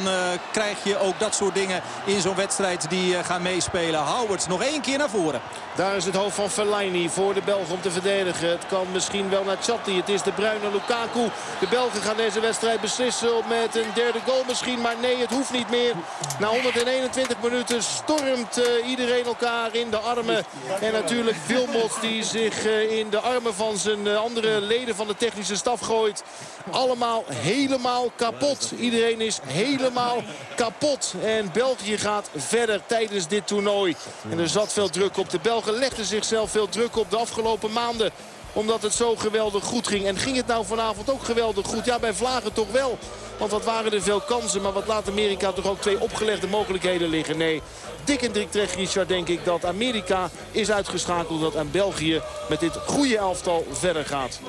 krijg 0.52 0.84
je 0.84 0.98
ook 0.98 1.18
dat 1.18 1.34
soort 1.34 1.54
dingen 1.54 1.82
in 2.04 2.20
zo'n 2.20 2.34
wedstrijd 2.34 2.90
die 2.90 3.24
gaan 3.24 3.42
meespelen. 3.42 4.00
Howard 4.00 4.48
nog 4.48 4.62
één 4.62 4.80
keer 4.80 4.98
naar 4.98 5.10
voren. 5.10 5.40
Daar 5.74 5.96
is 5.96 6.04
het 6.04 6.16
van 6.30 6.50
Fellaini 6.50 7.08
voor 7.08 7.34
de 7.34 7.42
Belgen 7.44 7.74
om 7.74 7.80
te 7.80 7.90
verdedigen. 7.90 8.48
Het 8.48 8.66
kan 8.66 8.86
misschien 8.92 9.30
wel 9.30 9.44
naar 9.44 9.56
Chatti. 9.62 9.96
Het 9.96 10.08
is 10.08 10.22
de 10.22 10.32
bruine 10.32 10.70
Lukaku. 10.72 11.30
De 11.60 11.66
Belgen 11.70 12.02
gaan 12.02 12.16
deze 12.16 12.40
wedstrijd 12.40 12.80
beslissen 12.80 13.30
met 13.48 13.76
een 13.76 13.92
derde 13.94 14.18
goal 14.26 14.44
misschien. 14.46 14.80
Maar 14.80 14.94
nee, 15.00 15.16
het 15.16 15.30
hoeft 15.30 15.52
niet 15.52 15.70
meer. 15.70 15.94
Na 16.38 16.48
121 16.48 17.36
minuten 17.42 17.82
stormt 17.82 18.58
uh, 18.58 18.88
iedereen 18.88 19.24
elkaar 19.24 19.74
in 19.74 19.90
de 19.90 19.96
armen. 19.96 20.44
En 20.80 20.92
natuurlijk 20.92 21.36
Wilmots 21.46 22.00
die 22.00 22.24
zich 22.24 22.66
uh, 22.66 22.98
in 22.98 23.10
de 23.10 23.20
armen 23.20 23.54
van 23.54 23.76
zijn 23.76 24.06
uh, 24.06 24.16
andere 24.16 24.60
leden 24.60 24.94
van 24.94 25.06
de 25.06 25.16
technische 25.16 25.56
staf 25.56 25.80
gooit. 25.80 26.22
Allemaal 26.70 27.24
helemaal 27.28 28.10
kapot. 28.16 28.72
Iedereen 28.78 29.20
is 29.20 29.38
helemaal 29.46 30.22
kapot. 30.56 31.14
En 31.24 31.50
België 31.52 31.98
gaat 31.98 32.30
verder 32.36 32.80
tijdens 32.86 33.28
dit 33.28 33.46
toernooi. 33.46 33.96
En 34.30 34.38
er 34.38 34.48
zat 34.48 34.72
veel 34.72 34.88
druk 34.88 35.16
op. 35.16 35.30
De 35.30 35.38
Belgen 35.42 35.72
legden 35.72 36.04
zichzelf 36.14 36.50
veel 36.50 36.68
druk 36.68 36.96
op 36.96 37.10
de 37.10 37.16
afgelopen 37.16 37.72
maanden 37.72 38.12
omdat 38.54 38.82
het 38.82 38.94
zo 38.94 39.16
geweldig 39.16 39.64
goed 39.64 39.88
ging. 39.88 40.06
En 40.06 40.16
ging 40.16 40.36
het 40.36 40.46
nou 40.46 40.66
vanavond 40.66 41.10
ook 41.10 41.24
geweldig 41.24 41.66
goed? 41.66 41.84
Ja, 41.84 41.98
bij 41.98 42.14
Vlagen 42.14 42.52
toch 42.52 42.70
wel. 42.70 42.98
Want 43.38 43.50
wat 43.50 43.64
waren 43.64 43.92
er 43.92 44.02
veel 44.02 44.20
kansen. 44.20 44.62
Maar 44.62 44.72
wat 44.72 44.86
laat 44.86 45.08
Amerika 45.08 45.52
toch 45.52 45.66
ook 45.66 45.80
twee 45.80 46.00
opgelegde 46.00 46.46
mogelijkheden 46.46 47.08
liggen? 47.08 47.36
Nee, 47.36 47.62
dik 48.04 48.22
en 48.22 48.32
dik 48.32 48.50
terecht, 48.50 48.74
Richard, 48.74 49.08
denk 49.08 49.28
ik 49.28 49.44
dat 49.44 49.64
Amerika 49.64 50.30
is 50.50 50.70
uitgeschakeld. 50.70 51.40
Dat 51.40 51.56
aan 51.56 51.70
België 51.70 52.22
met 52.48 52.60
dit 52.60 52.76
goede 52.86 53.16
elftal 53.16 53.66
verder 53.72 54.04
gaat. 54.04 54.40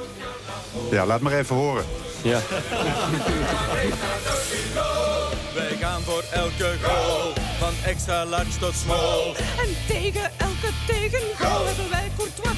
Ja, 0.91 1.05
laat 1.05 1.21
maar 1.21 1.33
even 1.33 1.55
horen. 1.55 1.85
Ja. 2.21 2.39
Wij 5.55 5.77
gaan 5.79 6.01
voor 6.01 6.23
elke 6.31 6.73
goal, 6.81 7.33
van 7.65 7.91
extra 7.91 8.25
large 8.25 8.59
tot 8.59 8.73
small. 8.73 9.33
En 9.63 9.69
tegen 9.87 10.31
elke 10.37 10.71
tegengoal 10.87 11.65
hebben 11.65 11.89
wij 11.89 12.11
Courtois. 12.17 12.57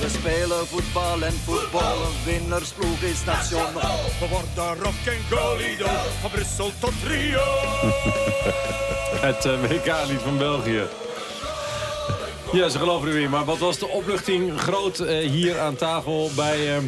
We 0.00 0.08
spelen 0.08 0.66
voetbal 0.66 1.22
en 1.22 1.32
voetbal, 1.32 2.02
een 2.02 2.24
winnersploeg 2.24 3.00
is 3.00 3.24
nationaal. 3.24 4.00
We 4.20 4.26
worden 4.30 4.82
rock 4.84 5.00
en 5.06 5.36
goalido, 5.36 5.86
van 6.20 6.30
Brussel 6.30 6.70
tot 6.80 6.92
Rio. 7.06 7.44
Het 9.26 9.44
uh, 9.44 9.60
WK-lied 9.60 10.20
van 10.20 10.38
België. 10.38 10.82
Ja, 12.52 12.68
ze 12.68 12.78
geloven 12.78 13.08
er 13.08 13.14
weer. 13.14 13.30
Maar 13.30 13.44
wat 13.44 13.58
was 13.58 13.78
de 13.78 13.88
opluchting 13.88 14.60
groot 14.60 15.00
uh, 15.00 15.30
hier 15.30 15.58
aan 15.58 15.76
tafel 15.76 16.30
bij 16.36 16.76
uh, 16.76 16.82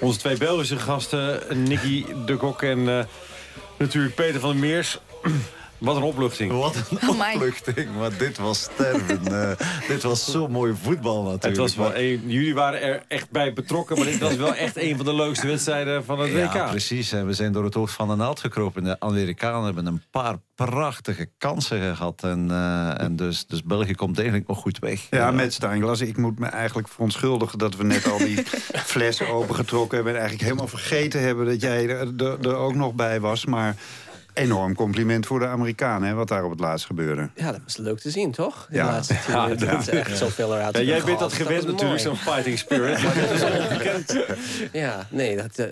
onze 0.00 0.18
twee 0.18 0.36
Belgische 0.36 0.78
gasten. 0.78 1.40
Nicky 1.62 2.04
de 2.26 2.36
Kok 2.36 2.62
en 2.62 3.06
natuurlijk 3.78 4.14
Peter 4.14 4.40
van 4.40 4.50
der 4.50 4.58
Meers. 4.58 4.98
Wat 5.82 5.96
een 5.96 6.02
opluchting. 6.02 6.52
Wat 6.52 6.76
een 6.90 7.08
opluchting. 7.08 7.88
Maar 7.98 8.16
dit 8.18 8.38
was 8.38 8.62
sterven. 8.62 9.20
uh, 9.30 9.50
dit 9.88 10.02
was 10.02 10.30
zo 10.30 10.48
mooi 10.48 10.74
voetbal 10.82 11.22
natuurlijk. 11.22 11.44
Het 11.44 11.56
was 11.56 11.74
wel 11.74 11.96
een, 11.96 12.22
jullie 12.26 12.54
waren 12.54 12.82
er 12.82 13.02
echt 13.08 13.30
bij 13.30 13.52
betrokken. 13.52 13.96
Maar 13.96 14.06
dit 14.06 14.18
was 14.18 14.36
wel 14.36 14.54
echt 14.54 14.76
een 14.76 14.96
van 14.96 15.04
de 15.04 15.14
leukste 15.14 15.46
wedstrijden 15.46 16.04
van 16.04 16.18
het 16.18 16.32
WK. 16.32 16.52
Ja, 16.52 16.68
precies. 16.70 17.10
We 17.10 17.32
zijn 17.32 17.52
door 17.52 17.64
het 17.64 17.74
hoofd 17.74 17.94
van 17.94 18.08
de 18.08 18.14
naald 18.14 18.40
gekropen. 18.40 18.84
De 18.84 19.00
Amerikanen 19.00 19.64
hebben 19.64 19.86
een 19.86 20.02
paar 20.10 20.36
prachtige 20.54 21.30
kansen 21.38 21.96
gehad. 21.96 22.22
En, 22.22 22.48
uh, 22.50 23.00
en 23.00 23.16
dus, 23.16 23.46
dus 23.46 23.62
België 23.62 23.94
komt 23.94 24.16
eigenlijk 24.16 24.48
nog 24.48 24.58
goed 24.58 24.78
weg. 24.78 25.06
Ja, 25.10 25.30
met 25.30 25.52
Steinglas. 25.52 26.00
Ik 26.00 26.16
moet 26.16 26.38
me 26.38 26.46
eigenlijk 26.46 26.88
verontschuldigen 26.88 27.58
dat 27.58 27.76
we 27.76 27.84
net 27.84 28.10
al 28.10 28.18
die 28.18 28.42
flessen 28.92 29.28
opengetrokken 29.28 29.94
hebben. 29.96 30.14
En 30.14 30.20
eigenlijk 30.20 30.48
helemaal 30.48 30.78
vergeten 30.78 31.20
hebben 31.22 31.46
dat 31.46 31.60
jij 31.60 31.88
er, 31.88 32.12
er, 32.16 32.48
er 32.48 32.54
ook 32.54 32.74
nog 32.74 32.94
bij 32.94 33.20
was. 33.20 33.44
Maar 33.44 33.76
enorm 34.32 34.74
compliment 34.74 35.26
voor 35.26 35.38
de 35.38 35.46
Amerikanen, 35.46 36.08
hè, 36.08 36.14
wat 36.14 36.28
daar 36.28 36.44
op 36.44 36.50
het 36.50 36.60
laatst 36.60 36.86
gebeurde. 36.86 37.30
Ja, 37.34 37.52
dat 37.52 37.60
was 37.64 37.76
leuk 37.76 37.98
te 37.98 38.10
zien, 38.10 38.30
toch? 38.30 38.68
Ja. 38.70 38.84
laatste 38.84 39.14
ja, 39.28 39.48
dat 39.48 39.80
is 39.80 39.88
echt 39.88 40.18
zoveel 40.18 40.54
eruit. 40.54 40.76
Ja, 40.76 40.82
jij 40.82 41.02
bent 41.02 41.18
dat 41.18 41.32
gewend 41.32 41.62
dat 41.62 41.70
natuurlijk, 41.70 42.00
zo'n 42.00 42.16
fighting 42.16 42.58
spirit. 42.58 43.02
maar 43.02 43.14
dat 43.14 43.30
is 43.30 43.42
ongekend. 43.42 44.18
Ja, 44.72 45.06
nee, 45.10 45.36
dat, 45.36 45.68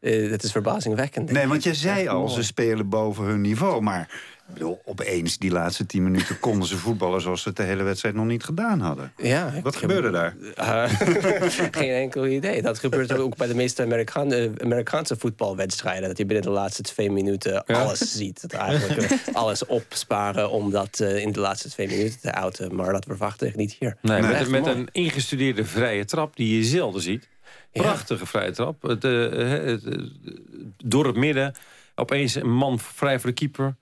uh, 0.00 0.30
dat 0.30 0.42
is 0.42 0.52
verbazingwekkend. 0.52 1.30
Nee, 1.30 1.46
want 1.46 1.62
je 1.62 1.74
zei 1.74 2.08
al, 2.08 2.28
ze 2.28 2.42
spelen 2.42 2.88
boven 2.88 3.24
hun 3.24 3.40
niveau. 3.40 3.82
Maar 3.82 4.08
Ik 4.48 4.54
bedoel, 4.54 4.80
opeens 4.84 5.38
die 5.38 5.50
laatste 5.50 5.86
tien 5.86 6.02
minuten 6.02 6.38
konden 6.38 6.68
ze 6.68 6.76
voetballen... 6.76 7.20
zoals 7.20 7.42
ze 7.42 7.48
het 7.48 7.56
de 7.56 7.62
hele 7.62 7.82
wedstrijd 7.82 8.14
nog 8.14 8.26
niet 8.26 8.44
gedaan 8.44 8.80
hadden. 8.80 9.12
Ja, 9.16 9.52
Wat 9.62 9.76
gebeurde 9.76 10.10
daar? 10.10 10.36
Uh, 10.58 10.84
geen 11.80 11.90
enkel 11.90 12.26
idee. 12.26 12.62
Dat 12.62 12.78
gebeurt 12.78 13.12
ook 13.12 13.36
bij 13.36 13.46
de 13.46 13.54
meeste 13.54 13.82
Amerikaan, 13.82 14.32
Amerikaanse 14.60 15.16
voetbalwedstrijden. 15.16 16.08
Dat 16.08 16.18
je 16.18 16.26
binnen 16.26 16.44
de 16.44 16.52
laatste 16.52 16.82
twee 16.82 17.10
minuten 17.10 17.64
alles 17.64 17.98
ziet. 17.98 18.40
Dat 18.40 18.52
eigenlijk 18.52 19.10
uh, 19.10 19.18
alles 19.32 19.66
opsparen 19.66 20.50
om 20.50 20.70
dat 20.70 21.00
uh, 21.02 21.16
in 21.18 21.32
de 21.32 21.40
laatste 21.40 21.70
twee 21.70 21.88
minuten 21.88 22.20
te 22.20 22.34
outen. 22.34 22.74
Maar 22.74 22.92
dat 22.92 23.04
verwacht 23.04 23.42
ik 23.42 23.56
niet 23.56 23.76
hier. 23.78 23.96
Nee, 24.02 24.22
met, 24.22 24.48
met 24.48 24.66
een 24.66 24.88
ingestudeerde 24.92 25.64
vrije 25.64 26.04
trap 26.04 26.36
die 26.36 26.56
je 26.56 26.64
zelden 26.64 27.02
ziet. 27.02 27.28
Prachtige 27.72 28.26
vrije 28.26 28.50
trap. 28.52 28.96
Door 30.84 31.06
het 31.06 31.16
midden. 31.16 31.54
Opeens 31.94 32.34
een 32.34 32.52
man 32.52 32.78
vrij 32.78 33.20
voor 33.20 33.30
de 33.30 33.36
keeper. 33.36 33.76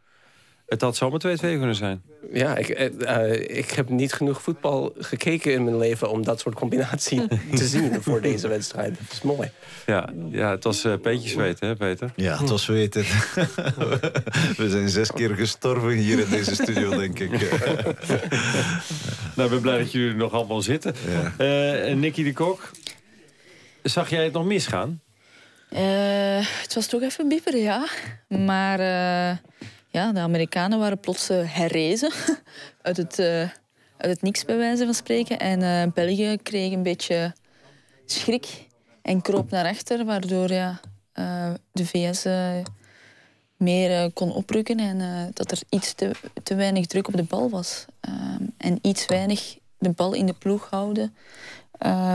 Het 0.74 0.82
had 0.82 0.96
zomaar 0.96 1.20
2-2 1.20 1.40
kunnen 1.40 1.74
zijn. 1.74 2.02
Ja, 2.32 2.56
ik, 2.56 2.90
uh, 3.00 3.58
ik 3.58 3.70
heb 3.70 3.88
niet 3.88 4.12
genoeg 4.12 4.42
voetbal 4.42 4.92
gekeken 4.98 5.52
in 5.52 5.64
mijn 5.64 5.78
leven... 5.78 6.10
om 6.10 6.24
dat 6.24 6.40
soort 6.40 6.54
combinatie 6.54 7.28
te 7.54 7.66
zien 7.66 8.02
voor 8.02 8.20
deze 8.20 8.48
wedstrijd. 8.48 8.98
Dat 8.98 9.12
is 9.12 9.22
mooi. 9.22 9.50
Ja, 9.86 10.12
ja 10.30 10.50
het 10.50 10.64
was 10.64 10.84
uh, 10.84 10.94
peetjes 11.02 11.32
zweten, 11.32 11.68
hè 11.68 11.76
Peter? 11.76 12.12
Ja, 12.16 12.38
het 12.38 12.48
was 12.48 12.62
zweten. 12.62 13.04
We 14.56 14.70
zijn 14.70 14.88
zes 14.88 15.12
keer 15.12 15.34
gestorven 15.34 15.90
hier 15.90 16.18
in 16.18 16.30
deze 16.30 16.54
studio, 16.54 16.90
denk 16.90 17.18
ik. 17.18 17.30
nou, 19.36 19.44
ik 19.44 19.50
ben 19.50 19.60
blij 19.60 19.78
dat 19.78 19.92
jullie 19.92 20.10
er 20.10 20.16
nog 20.16 20.32
allemaal 20.32 20.62
zitten. 20.62 20.94
Ja. 21.38 21.86
Uh, 21.86 21.96
Nicky 21.96 22.22
de 22.22 22.32
Kok, 22.32 22.70
zag 23.82 24.10
jij 24.10 24.24
het 24.24 24.32
nog 24.32 24.44
misgaan? 24.44 25.02
het 26.62 26.74
was 26.74 26.86
toch 26.86 27.02
even 27.02 27.28
bieperen, 27.28 27.60
ja. 27.60 27.86
Maar 28.28 28.78
ja, 29.94 30.12
de 30.12 30.20
Amerikanen 30.20 30.78
waren 30.78 31.00
plots 31.00 31.30
uh, 31.30 31.54
herrezen 31.54 32.10
uit 32.82 32.96
het, 32.96 33.18
uh, 33.18 33.40
uit 33.96 34.10
het 34.10 34.22
niks, 34.22 34.44
bij 34.44 34.56
wijze 34.56 34.84
van 34.84 34.94
spreken. 34.94 35.38
En 35.38 35.60
uh, 35.60 35.92
België 35.92 36.38
kreeg 36.42 36.72
een 36.72 36.82
beetje 36.82 37.32
schrik 38.04 38.66
en 39.02 39.22
kroop 39.22 39.50
naar 39.50 39.66
achter, 39.66 40.04
waardoor 40.04 40.52
ja, 40.52 40.80
de 41.72 41.86
VS 41.86 42.24
meer 43.56 44.12
kon 44.12 44.32
oprukken 44.32 44.78
en 44.78 45.30
dat 45.32 45.50
er 45.50 45.58
iets 45.68 45.92
te, 45.92 46.10
te 46.42 46.54
weinig 46.54 46.86
druk 46.86 47.08
op 47.08 47.16
de 47.16 47.22
bal 47.22 47.50
was. 47.50 47.84
en 48.56 48.78
iets 48.82 49.06
weinig 49.06 49.58
de 49.78 49.90
bal 49.90 50.12
in 50.12 50.26
de 50.26 50.32
ploeg 50.32 50.70
houden. 50.70 51.14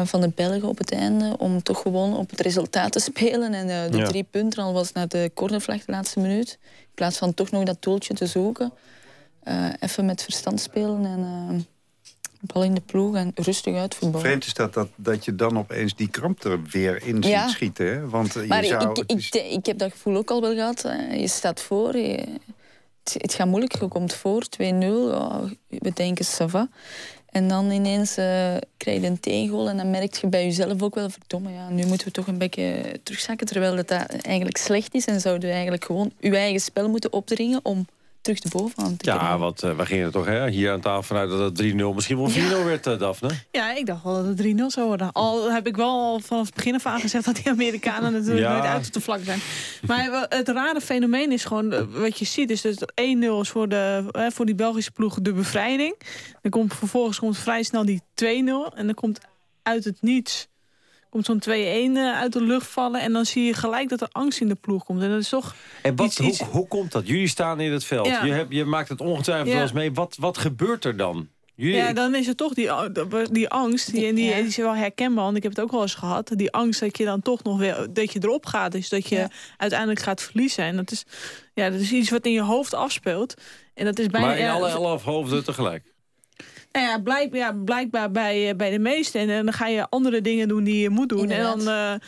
van 0.03 0.21
de 0.21 0.31
Belgen 0.35 0.67
op 0.67 0.77
het 0.77 0.91
einde. 0.91 1.35
Om 1.37 1.63
toch 1.63 1.81
gewoon 1.81 2.17
op 2.17 2.29
het 2.29 2.39
resultaat 2.39 2.91
te 2.91 2.99
spelen. 3.09 3.53
En 3.53 3.67
uh, 3.67 3.91
de 3.91 3.97
ja. 3.97 4.07
drie 4.07 4.23
punten 4.23 4.63
al 4.63 4.73
was 4.73 4.91
naar 4.91 5.07
de 5.07 5.31
cornervlag 5.33 5.85
de 5.85 5.91
laatste 5.91 6.19
minuut 6.19 6.59
plaats 6.99 7.17
van 7.17 7.33
toch 7.33 7.51
nog 7.51 7.63
dat 7.63 7.81
doeltje 7.81 8.13
te 8.13 8.25
zoeken. 8.25 8.73
Uh, 9.43 9.69
even 9.79 10.05
met 10.05 10.23
verstand 10.23 10.59
spelen 10.59 11.05
en 11.05 11.19
uh, 11.19 11.59
bal 12.39 12.63
in 12.63 12.73
de 12.73 12.81
ploeg 12.81 13.15
en 13.15 13.31
rustig 13.35 13.75
uitvoetballen. 13.75 14.25
Vreemd 14.25 14.45
is 14.45 14.53
dat, 14.53 14.73
dat, 14.73 14.89
dat 14.95 15.25
je 15.25 15.35
dan 15.35 15.57
opeens 15.57 15.95
die 15.95 16.09
kramp 16.09 16.43
er 16.43 16.61
weer 16.63 17.07
in 17.07 17.23
ziet 17.23 17.49
schieten. 17.49 17.85
Hè? 17.85 18.09
Want 18.09 18.35
uh, 18.35 18.47
maar 18.47 18.63
je 18.63 18.67
zou, 18.67 19.03
ik, 19.05 19.11
ik, 19.11 19.35
ik, 19.35 19.65
heb 19.65 19.77
dat 19.77 19.91
gevoel 19.91 20.15
ook 20.15 20.31
al 20.31 20.41
wel 20.41 20.53
gehad. 20.53 20.81
Je 21.11 21.27
staat 21.27 21.61
voor, 21.61 21.97
je, 21.97 22.25
het, 23.03 23.15
het, 23.17 23.33
gaat 23.33 23.47
moeilijk, 23.47 23.79
je 23.79 23.87
komt 23.87 24.13
voor, 24.13 24.43
2-0. 24.43 24.63
Oh, 24.63 25.43
we 25.67 25.91
denken, 25.93 26.25
ça 26.25 26.45
va. 26.45 26.69
En 27.31 27.47
dan 27.47 27.71
ineens 27.71 28.17
uh, 28.17 28.55
krijg 28.77 29.01
je 29.01 29.07
een 29.07 29.19
tegengoal 29.19 29.69
en 29.69 29.77
dan 29.77 29.89
merk 29.89 30.15
je 30.15 30.27
bij 30.27 30.43
jezelf 30.43 30.81
ook 30.81 30.95
wel... 30.95 31.09
verdomme, 31.09 31.51
ja, 31.51 31.69
nu 31.69 31.85
moeten 31.85 32.07
we 32.07 32.13
toch 32.13 32.27
een 32.27 32.37
beetje 32.37 32.99
terugzakken... 33.03 33.47
terwijl 33.47 33.75
dat, 33.75 33.87
dat 33.87 34.07
eigenlijk 34.21 34.57
slecht 34.57 34.93
is 34.93 35.05
en 35.05 35.21
zouden 35.21 35.47
we 35.47 35.53
eigenlijk 35.53 35.85
gewoon 35.85 36.11
je 36.19 36.37
eigen 36.37 36.61
spel 36.61 36.89
moeten 36.89 37.13
opdringen... 37.13 37.59
om 37.63 37.87
terug 38.35 38.51
de 38.51 38.57
bovenaan 38.57 38.97
te 38.97 39.05
Ja, 39.05 39.37
want 39.37 39.63
uh, 39.63 39.75
we 39.77 39.85
gingen 39.85 40.11
toch 40.11 40.25
hè, 40.25 40.49
hier 40.49 40.71
aan 40.71 40.79
tafel 40.79 41.03
vanuit 41.03 41.29
dat 41.29 41.39
het 41.39 41.73
3-0 41.73 41.75
misschien 41.75 42.17
wel 42.17 42.29
4-0 42.29 42.33
ja. 42.33 42.63
werd, 42.63 42.87
uh, 42.87 42.99
Daphne? 42.99 43.29
Ja, 43.51 43.75
ik 43.75 43.85
dacht 43.85 44.03
wel 44.03 44.13
dat 44.13 44.25
het 44.25 44.41
3-0 44.41 44.65
zou 44.65 44.87
worden. 44.87 45.11
Al 45.11 45.51
heb 45.51 45.67
ik 45.67 45.75
wel 45.75 46.19
vanaf 46.19 46.45
het 46.45 46.55
begin 46.55 46.75
af 46.75 46.85
aan 46.85 46.99
gezegd 46.99 47.25
dat 47.25 47.35
die 47.35 47.49
Amerikanen 47.49 48.11
natuurlijk 48.11 48.39
ja. 48.39 48.51
nooit 48.51 48.63
uit 48.63 48.93
te 48.93 49.01
vlak 49.01 49.19
zijn. 49.23 49.39
Maar 49.87 50.25
het 50.29 50.47
rare 50.47 50.81
fenomeen 50.81 51.31
is 51.31 51.45
gewoon, 51.45 51.73
uh, 51.73 51.81
wat 51.91 52.19
je 52.19 52.25
ziet, 52.25 52.49
is 52.49 52.61
dat 52.61 52.91
1-0 52.91 52.95
is 53.41 53.49
voor, 53.49 53.69
de, 53.69 54.03
voor 54.33 54.45
die 54.45 54.55
Belgische 54.55 54.91
ploeg 54.91 55.17
de 55.21 55.33
bevrijding. 55.33 55.95
Dan 56.41 56.51
komt 56.51 56.73
vervolgens 56.73 57.19
komt 57.19 57.37
vrij 57.37 57.63
snel 57.63 57.85
die 57.85 58.01
2-0 58.23 58.25
en 58.75 58.85
dan 58.85 58.93
komt 58.93 59.19
uit 59.63 59.83
het 59.83 60.01
niets 60.01 60.47
komt 61.09 61.25
zo'n 61.25 61.41
2-1 61.49 61.51
uit 62.15 62.33
de 62.33 62.41
lucht 62.41 62.67
vallen... 62.67 63.01
en 63.01 63.13
dan 63.13 63.25
zie 63.25 63.43
je 63.43 63.53
gelijk 63.53 63.89
dat 63.89 64.01
er 64.01 64.09
angst 64.11 64.41
in 64.41 64.47
de 64.47 64.55
ploeg 64.55 64.83
komt. 64.85 65.01
En 65.01 65.09
dat 65.09 65.19
is 65.19 65.29
toch 65.29 65.55
en 65.81 65.95
wat, 65.95 66.05
iets, 66.07 66.17
hoe, 66.17 66.27
iets... 66.27 66.39
hoe 66.41 66.67
komt 66.67 66.91
dat? 66.91 67.07
Jullie 67.07 67.27
staan 67.27 67.59
in 67.59 67.71
het 67.71 67.83
veld. 67.83 68.07
Ja. 68.07 68.23
Je, 68.23 68.31
hebt, 68.31 68.53
je 68.53 68.65
maakt 68.65 68.89
het 68.89 69.01
ongetwijfeld 69.01 69.47
Ja. 69.47 69.53
wel 69.53 69.63
eens 69.63 69.71
mee. 69.71 69.91
Wat, 69.93 70.15
wat 70.19 70.37
gebeurt 70.37 70.85
er 70.85 70.97
dan? 70.97 71.27
Jullie, 71.55 71.75
Ja, 71.75 71.93
dan 71.93 72.15
is 72.15 72.27
het 72.27 72.37
toch 72.37 72.53
die, 72.53 72.69
die 73.31 73.49
angst. 73.49 73.91
Die, 73.91 74.13
die, 74.13 74.25
Ja. 74.25 74.35
die 74.35 74.45
is 74.45 74.57
wel 74.57 74.75
herkenbaar, 74.75 75.23
want 75.23 75.37
ik 75.37 75.43
heb 75.43 75.51
het 75.51 75.61
ook 75.61 75.71
wel 75.71 75.81
eens 75.81 75.95
gehad. 75.95 76.31
Die 76.35 76.51
angst 76.51 76.79
dat 76.79 76.97
je 76.97 77.05
dan 77.05 77.21
toch 77.21 77.43
nog 77.43 77.57
weer 77.57 77.87
dat 77.93 78.13
je 78.13 78.19
erop 78.23 78.45
gaat. 78.45 78.71
Dus 78.71 78.89
dat 78.89 79.07
je 79.07 79.15
Ja. 79.15 79.29
uiteindelijk 79.57 79.99
gaat 79.99 80.21
verliezen. 80.21 80.63
En 80.63 80.75
dat 80.75 80.91
is, 80.91 81.03
ja, 81.53 81.69
dat 81.69 81.79
is 81.79 81.91
iets 81.91 82.09
wat 82.09 82.25
in 82.25 82.31
je 82.31 82.41
hoofd 82.41 82.73
afspeelt. 82.73 83.33
En 83.73 83.85
dat 83.85 83.99
is 83.99 84.07
bijna. 84.07 84.27
maar 84.27 84.37
in 84.37 84.49
alle 84.49 84.69
elf 84.69 85.03
hoofden 85.03 85.43
tegelijk. 85.43 85.83
Nou 86.71 86.85
ja, 86.85 86.99
blijk, 86.99 87.33
ja, 87.35 87.53
blijkbaar 87.53 88.11
bij, 88.11 88.49
eh, 88.49 88.55
bij 88.55 88.69
de 88.69 88.79
meesten. 88.79 89.21
En, 89.21 89.29
eh, 89.29 89.43
dan 89.43 89.53
ga 89.53 89.67
je 89.67 89.89
andere 89.89 90.21
dingen 90.21 90.47
doen 90.47 90.63
die 90.63 90.81
je 90.81 90.89
moet 90.89 91.09
doen. 91.09 91.19
Inderdaad. 91.19 91.59
En 91.59 91.65
dan. 91.65 91.73
eh 91.73 92.07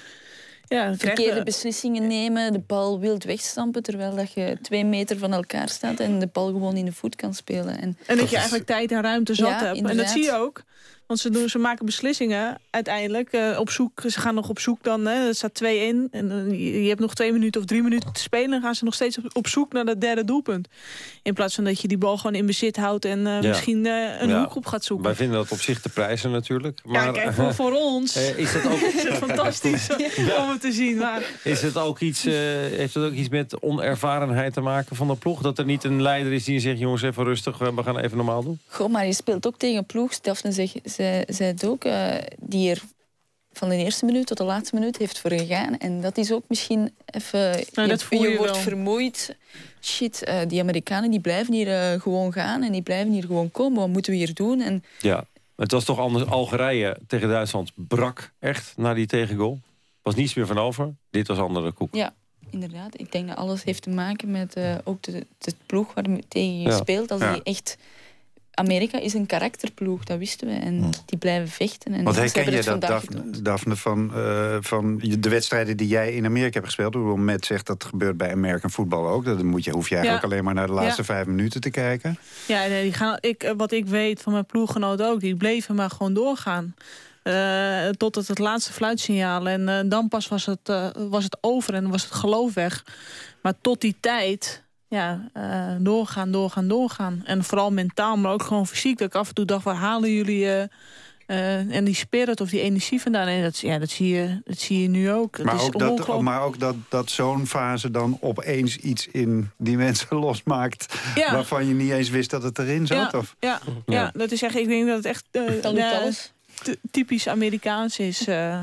ja, 0.71 0.95
Verkeerde 0.95 1.43
beslissingen 1.43 2.07
nemen, 2.07 2.53
de 2.53 2.59
bal 2.59 2.99
wild 2.99 3.23
wegstampen... 3.23 3.83
terwijl 3.83 4.15
dat 4.15 4.33
je 4.33 4.57
twee 4.61 4.85
meter 4.85 5.17
van 5.17 5.33
elkaar 5.33 5.69
staat 5.69 5.99
en 5.99 6.19
de 6.19 6.27
bal 6.27 6.47
gewoon 6.47 6.75
in 6.75 6.85
de 6.85 6.91
voet 6.91 7.15
kan 7.15 7.33
spelen. 7.33 7.81
En 7.81 7.97
En 8.05 8.17
dat 8.17 8.29
je 8.29 8.35
eigenlijk 8.35 8.65
tijd 8.65 8.91
en 8.91 9.01
ruimte 9.01 9.33
zat 9.33 9.47
Ja, 9.47 9.65
hebt. 9.65 9.89
En 9.89 9.97
dat 9.97 10.09
zie 10.09 10.23
je 10.23 10.33
ook. 10.33 10.63
Want 11.11 11.23
ze, 11.23 11.29
doen, 11.29 11.49
ze 11.49 11.57
maken 11.57 11.85
beslissingen 11.85 12.57
uiteindelijk 12.69 13.31
eh, 13.31 13.59
op 13.59 13.69
zoek. 13.69 14.01
Ze 14.07 14.19
gaan 14.19 14.35
nog 14.35 14.49
op 14.49 14.59
zoek 14.59 14.83
dan. 14.83 15.05
Hè, 15.05 15.27
er 15.27 15.35
staat 15.35 15.53
2 15.53 15.87
in. 15.87 16.07
En 16.11 16.29
dan, 16.29 16.59
je, 16.59 16.87
hebt 16.87 16.99
nog 16.99 17.13
twee 17.13 17.31
minuten 17.31 17.61
of 17.61 17.67
drie 17.67 17.81
minuten 17.83 18.13
te 18.13 18.21
spelen. 18.21 18.49
Dan 18.49 18.61
gaan 18.61 18.75
ze 18.75 18.83
nog 18.83 18.93
steeds 18.93 19.17
op, 19.17 19.25
op 19.33 19.47
zoek 19.47 19.73
naar 19.73 19.85
dat 19.85 20.01
derde 20.01 20.25
doelpunt. 20.25 20.67
In 21.23 21.33
plaats 21.33 21.55
van 21.55 21.63
dat 21.63 21.81
je 21.81 21.87
die 21.87 21.97
bal 21.97 22.17
gewoon 22.17 22.35
in 22.35 22.45
bezit 22.45 22.75
houdt. 22.77 23.05
En 23.05 23.27
eh, 23.27 23.41
Ja. 23.41 23.47
misschien 23.47 23.85
eh, 23.85 24.21
een 24.21 24.29
Ja. 24.29 24.39
hoek 24.43 24.55
op 24.55 24.65
gaat 24.65 24.83
zoeken. 24.83 25.05
Wij 25.05 25.15
vinden 25.15 25.37
dat 25.37 25.51
op 25.51 25.59
zich 25.61 25.81
te 25.81 25.89
prijzen 25.89 26.31
natuurlijk. 26.31 26.79
Maar, 26.85 27.05
ja, 27.05 27.11
kijk, 27.11 27.33
voor, 27.33 27.53
voor 27.53 27.71
ons 27.71 28.15
Eh, 28.21 28.37
is 28.37 28.53
dat 28.53 28.65
ook- 28.65 28.79
is 28.95 29.03
het 29.03 29.13
fantastisch 29.13 29.89
om 30.39 30.49
het 30.49 30.61
te 30.61 30.71
zien. 30.71 30.97
Maar 30.97 31.21
Is 31.43 31.61
het 31.61 31.77
ook 31.77 31.99
iets, 31.99 32.25
eh, 32.25 32.33
heeft 32.33 32.93
het 32.93 33.03
ook 33.03 33.13
iets 33.13 33.29
met 33.29 33.61
onervarenheid 33.61 34.53
te 34.53 34.61
maken 34.61 34.95
van 34.95 35.07
de 35.07 35.15
ploeg? 35.15 35.41
Dat 35.41 35.57
er 35.57 35.65
niet 35.65 35.83
een 35.83 36.01
leider 36.01 36.33
is 36.33 36.43
die 36.43 36.59
zegt, 36.59 36.79
jongens, 36.79 37.01
even 37.01 37.23
rustig, 37.23 37.57
we 37.57 37.83
gaan 37.83 37.97
even 37.99 38.17
normaal 38.17 38.43
doen? 38.43 38.59
Goh, 38.67 38.91
maar 38.91 39.05
je 39.05 39.13
speelt 39.13 39.47
ook 39.47 39.57
tegen 39.57 39.85
ploeg. 39.85 40.19
Daphne 40.19 40.51
zei, 40.51 40.71
zei, 41.01 41.23
zei 41.27 41.49
het 41.51 41.65
ook. 41.65 41.83
eh, 41.83 42.15
die 42.39 42.69
er 42.69 42.81
van 43.53 43.69
de 43.69 43.75
eerste 43.75 44.05
minuut 44.05 44.27
tot 44.27 44.37
de 44.37 44.43
laatste 44.43 44.75
minuut 44.75 44.97
heeft 44.97 45.19
voor 45.19 45.31
gegaan. 45.31 45.77
En 45.77 46.01
dat 46.01 46.17
is 46.17 46.31
ook 46.31 46.43
misschien 46.47 46.93
even... 47.05 47.63
Nou, 47.73 47.87
dat 47.87 48.03
voel 48.03 48.23
je 48.23 48.37
wordt 48.37 48.51
wel. 48.51 48.61
vermoeid. 48.61 49.35
Shit, 49.81 50.23
eh, 50.23 50.39
die 50.47 50.59
Amerikanen 50.59 51.11
die 51.11 51.19
blijven 51.19 51.53
hier 51.53 51.67
eh, 51.93 52.01
gewoon 52.01 52.33
gaan. 52.33 52.63
En 52.63 52.71
die 52.71 52.81
blijven 52.81 53.11
hier 53.13 53.25
gewoon 53.25 53.51
komen. 53.51 53.79
Wat 53.79 53.89
moeten 53.89 54.11
we 54.11 54.17
hier 54.17 54.33
doen? 54.33 54.61
En 54.61 54.83
Ja, 54.99 55.25
het 55.55 55.71
was 55.71 55.83
toch 55.85 55.99
anders. 55.99 56.25
Algerije 56.25 56.97
tegen 57.07 57.29
Duitsland 57.29 57.71
brak 57.75 58.31
echt 58.39 58.73
na 58.77 58.93
die 58.93 59.05
tegengoal. 59.07 59.59
Was 60.01 60.15
niets 60.15 60.33
meer 60.33 60.47
van 60.47 60.57
over. 60.57 60.93
Dit 61.09 61.27
was 61.27 61.37
andere 61.37 61.71
koek. 61.71 61.95
ja, 61.95 62.13
inderdaad. 62.49 62.99
Ik 62.99 63.11
denk 63.11 63.27
dat 63.27 63.37
alles 63.37 63.63
heeft 63.63 63.81
te 63.81 63.89
maken 63.89 64.31
met 64.31 64.53
eh, 64.53 64.75
ook 64.83 65.01
de, 65.03 65.25
de 65.37 65.53
ploeg 65.65 65.93
waar 65.93 66.09
je 66.09 66.23
tegen 66.27 66.61
je 66.61 66.69
Ja. 66.69 66.77
speelt. 66.77 67.11
Als 67.11 67.21
Ja. 67.21 67.33
die 67.33 67.43
echt... 67.43 67.77
Amerika 68.61 68.99
is 68.99 69.13
een 69.13 69.25
karakterploeg, 69.25 70.03
dat 70.03 70.17
wisten 70.17 70.47
we. 70.47 70.53
En 70.53 70.89
die 71.05 71.17
blijven 71.17 71.47
vechten. 71.49 71.93
En 71.93 72.03
Want 72.03 72.15
ze 72.15 72.21
herken 72.21 72.43
hebben 72.43 72.63
je 72.63 72.69
dat, 72.79 72.81
Daphne. 72.89 73.41
Daphne 73.41 73.75
van, 73.75 74.11
eh, 74.15 74.57
van 74.59 74.97
de 74.97 75.29
wedstrijden 75.29 75.77
die 75.77 75.87
jij 75.87 76.13
in 76.13 76.25
Amerika 76.25 76.53
hebt 76.53 76.65
gespeeld? 76.65 76.93
Hoe 76.93 77.17
Matt 77.17 77.45
zegt, 77.45 77.65
dat 77.67 77.83
gebeurt 77.83 78.17
bij 78.17 78.31
American 78.31 78.69
voetbal 78.71 79.07
ook. 79.07 79.25
Dan 79.25 79.45
moet 79.45 79.63
je, 79.63 79.71
hoef 79.71 79.89
je 79.89 79.95
eigenlijk 79.95 80.23
Ja. 80.25 80.31
alleen 80.31 80.43
maar 80.43 80.53
naar 80.53 80.67
de 80.67 80.73
laatste 80.73 81.01
Ja. 81.01 81.07
vijf 81.07 81.25
minuten 81.25 81.61
te 81.61 81.69
kijken. 81.69 82.17
Ja, 82.47 82.67
nee, 82.67 82.83
die 82.83 82.93
gaan, 82.93 83.17
ik, 83.19 83.43
eh, 83.43 83.51
wat 83.57 83.71
ik 83.71 83.85
weet 83.85 84.21
van 84.21 84.33
mijn 84.33 84.45
ploeggenoten 84.45 85.07
ook, 85.07 85.19
die 85.19 85.35
bleven 85.35 85.75
maar 85.75 85.89
gewoon 85.89 86.13
doorgaan. 86.13 86.75
Eh, 87.23 87.89
tot 87.89 88.15
het, 88.15 88.27
het 88.27 88.39
laatste 88.39 88.73
fluitsignaal. 88.73 89.47
En 89.47 89.89
dan 89.89 90.07
pas 90.07 90.27
was 90.27 90.45
het, 90.45 90.73
was 91.09 91.23
het 91.23 91.37
over 91.41 91.73
en 91.73 91.89
was 91.89 92.03
het 92.03 92.11
geloof 92.13 92.53
weg. 92.53 92.85
Maar 93.41 93.53
tot 93.61 93.81
die 93.81 93.95
tijd, 93.99 94.63
ja, 94.91 95.29
eh, 95.33 95.75
doorgaan, 95.79 96.31
doorgaan, 96.31 96.67
doorgaan. 96.67 97.21
En 97.25 97.43
vooral 97.43 97.71
mentaal, 97.71 98.17
maar 98.17 98.31
ook 98.31 98.43
gewoon 98.43 98.67
fysiek. 98.67 98.97
Dat 98.97 99.07
ik 99.07 99.15
af 99.15 99.27
en 99.27 99.33
toe 99.33 99.45
dacht, 99.45 99.63
waar 99.63 99.75
halen 99.75 100.11
jullie... 100.13 100.45
eh, 100.45 100.63
eh, 101.25 101.75
en 101.75 101.83
die 101.83 101.95
spirit 101.95 102.41
of 102.41 102.49
die 102.49 102.61
energie 102.61 103.01
vandaan. 103.01 103.27
En 103.27 103.41
dat, 103.41 103.59
ja, 103.59 103.79
dat, 103.79 103.89
zie, 103.89 104.15
je, 104.15 104.41
dat 104.45 104.57
zie 104.59 104.81
je 104.81 104.87
nu 104.87 105.11
ook. 105.11 105.43
Maar 105.43 105.55
is 105.55 105.61
ook, 105.61 105.79
dat, 105.79 105.89
ongelooflijk. 105.89 106.21
maar 106.21 106.41
ook 106.41 106.59
dat, 106.59 106.75
dat 106.89 107.09
zo'n 107.09 107.47
fase 107.47 107.91
dan 107.91 108.17
opeens 108.21 108.77
iets 108.77 109.07
in 109.07 109.49
die 109.57 109.77
mensen 109.77 110.17
losmaakt... 110.27 110.95
Ja. 111.15 111.31
waarvan 111.33 111.67
je 111.67 111.73
niet 111.73 111.91
eens 111.91 112.09
wist 112.09 112.29
dat 112.29 112.43
het 112.43 112.59
erin 112.59 112.87
zat? 112.87 113.11
Ja, 113.11 113.17
Of? 113.19 113.35
ja, 113.39 113.59
ja. 113.85 114.11
dat 114.15 114.31
is 114.31 114.41
echt, 114.41 114.55
ik 114.55 114.67
denk 114.67 114.87
dat 114.87 114.95
het 114.95 115.05
echt 115.05 115.25
eh, 115.31 115.61
ja, 115.73 116.09
typisch 116.91 117.27
Amerikaans 117.27 117.99
is. 117.99 118.27
eh. 118.27 118.59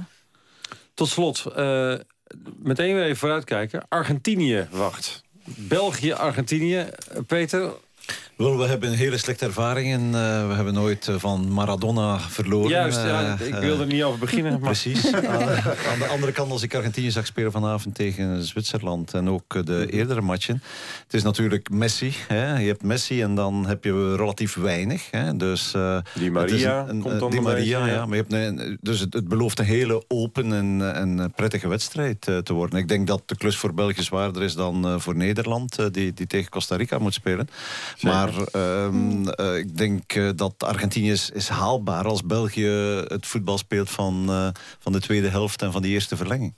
Tot 0.95 1.09
slot, 1.09 1.45
eh, 1.57 1.95
meteen 2.62 2.95
weer 2.95 3.05
even 3.05 3.16
vooruitkijken. 3.16 3.85
Argentinië 3.89 4.66
wacht. 4.70 5.22
België, 5.57 6.12
Argentinië. 6.12 6.86
Peter, 7.26 7.72
wel, 8.39 8.59
we 8.59 8.66
hebben 8.66 8.93
hele 8.93 9.16
slechte 9.16 9.45
ervaringen. 9.45 10.01
Uh, 10.01 10.49
we 10.49 10.55
hebben 10.55 10.74
nooit 10.74 11.07
uh, 11.09 11.16
van 11.18 11.53
Maradona 11.53 12.18
verloren. 12.18 12.70
Juist, 12.70 13.03
ja, 13.03 13.39
ik 13.41 13.55
wilde 13.55 13.82
er 13.82 13.89
niet 13.89 14.03
over 14.03 14.18
beginnen. 14.18 14.53
Maar... 14.59 14.61
Precies. 14.61 15.12
aan 15.91 15.99
de 15.99 16.09
andere 16.11 16.32
kant, 16.32 16.51
als 16.51 16.62
ik 16.62 16.74
Argentinië 16.74 17.11
zag 17.11 17.26
spelen 17.26 17.53
vanavond 17.53 17.95
tegen 17.95 18.45
Zwitserland... 18.45 19.14
en 19.14 19.28
ook 19.28 19.66
de 19.66 19.91
eerdere 19.91 20.20
matchen... 20.20 20.62
het 21.03 21.14
is 21.14 21.22
natuurlijk 21.22 21.70
Messi. 21.70 22.14
Hè. 22.28 22.59
Je 22.59 22.66
hebt 22.66 22.82
Messi 22.82 23.22
en 23.22 23.34
dan 23.34 23.66
heb 23.66 23.84
je 23.84 24.16
relatief 24.16 24.55
weinig. 24.55 25.11
Hè. 25.11 25.36
Dus, 25.36 25.74
die 26.14 26.30
Maria 26.30 26.89
een, 26.89 27.01
komt 27.01 27.20
dan 27.20 27.30
Die 27.30 27.41
Maria, 27.41 27.86
ja. 27.86 28.07
Maar 28.07 28.16
je 28.16 28.24
hebt 28.28 28.32
een, 28.32 28.78
dus 28.80 29.01
het, 29.01 29.14
het, 29.14 29.28
belooft 29.28 29.59
een 29.59 29.64
hele 29.64 30.05
open 30.09 30.53
en, 30.53 30.95
en 30.95 31.32
prettige 31.36 31.68
wedstrijd 31.68 32.20
te 32.20 32.53
worden. 32.53 32.78
Ik 32.78 32.89
denk 32.89 33.07
dat 33.07 33.22
de 33.26 33.36
klus 33.36 33.57
voor 33.57 33.74
België 33.74 34.03
zwaarder 34.03 34.43
is 34.43 34.55
dan 34.55 35.01
voor 35.01 35.16
Nederland... 35.16 35.93
die, 35.95 36.12
die 36.12 36.26
tegen 36.26 36.51
Costa 36.51 36.76
Rica 36.76 36.99
moet 36.99 37.14
spelen. 37.14 37.49
Maar 38.01 38.28
maar 38.33 39.41
uh, 39.41 39.57
ik 39.57 39.76
denk 39.76 40.14
uh, 40.14 40.31
dat 40.35 40.64
Argentinië 40.64 41.11
is, 41.11 41.31
is, 41.31 41.49
haalbaar 41.49 42.05
als 42.05 42.22
België 42.22 42.66
het 43.07 43.26
voetbal 43.26 43.59
speelt 43.59 43.91
van, 43.91 44.26
uh, 44.29 44.49
van 44.79 44.93
de 44.93 45.01
tweede 45.01 45.29
helft 45.29 45.62
en 45.62 45.72
van 45.72 45.83
die 45.83 45.93
eerste 45.93 46.16
verlenging. 46.16 46.55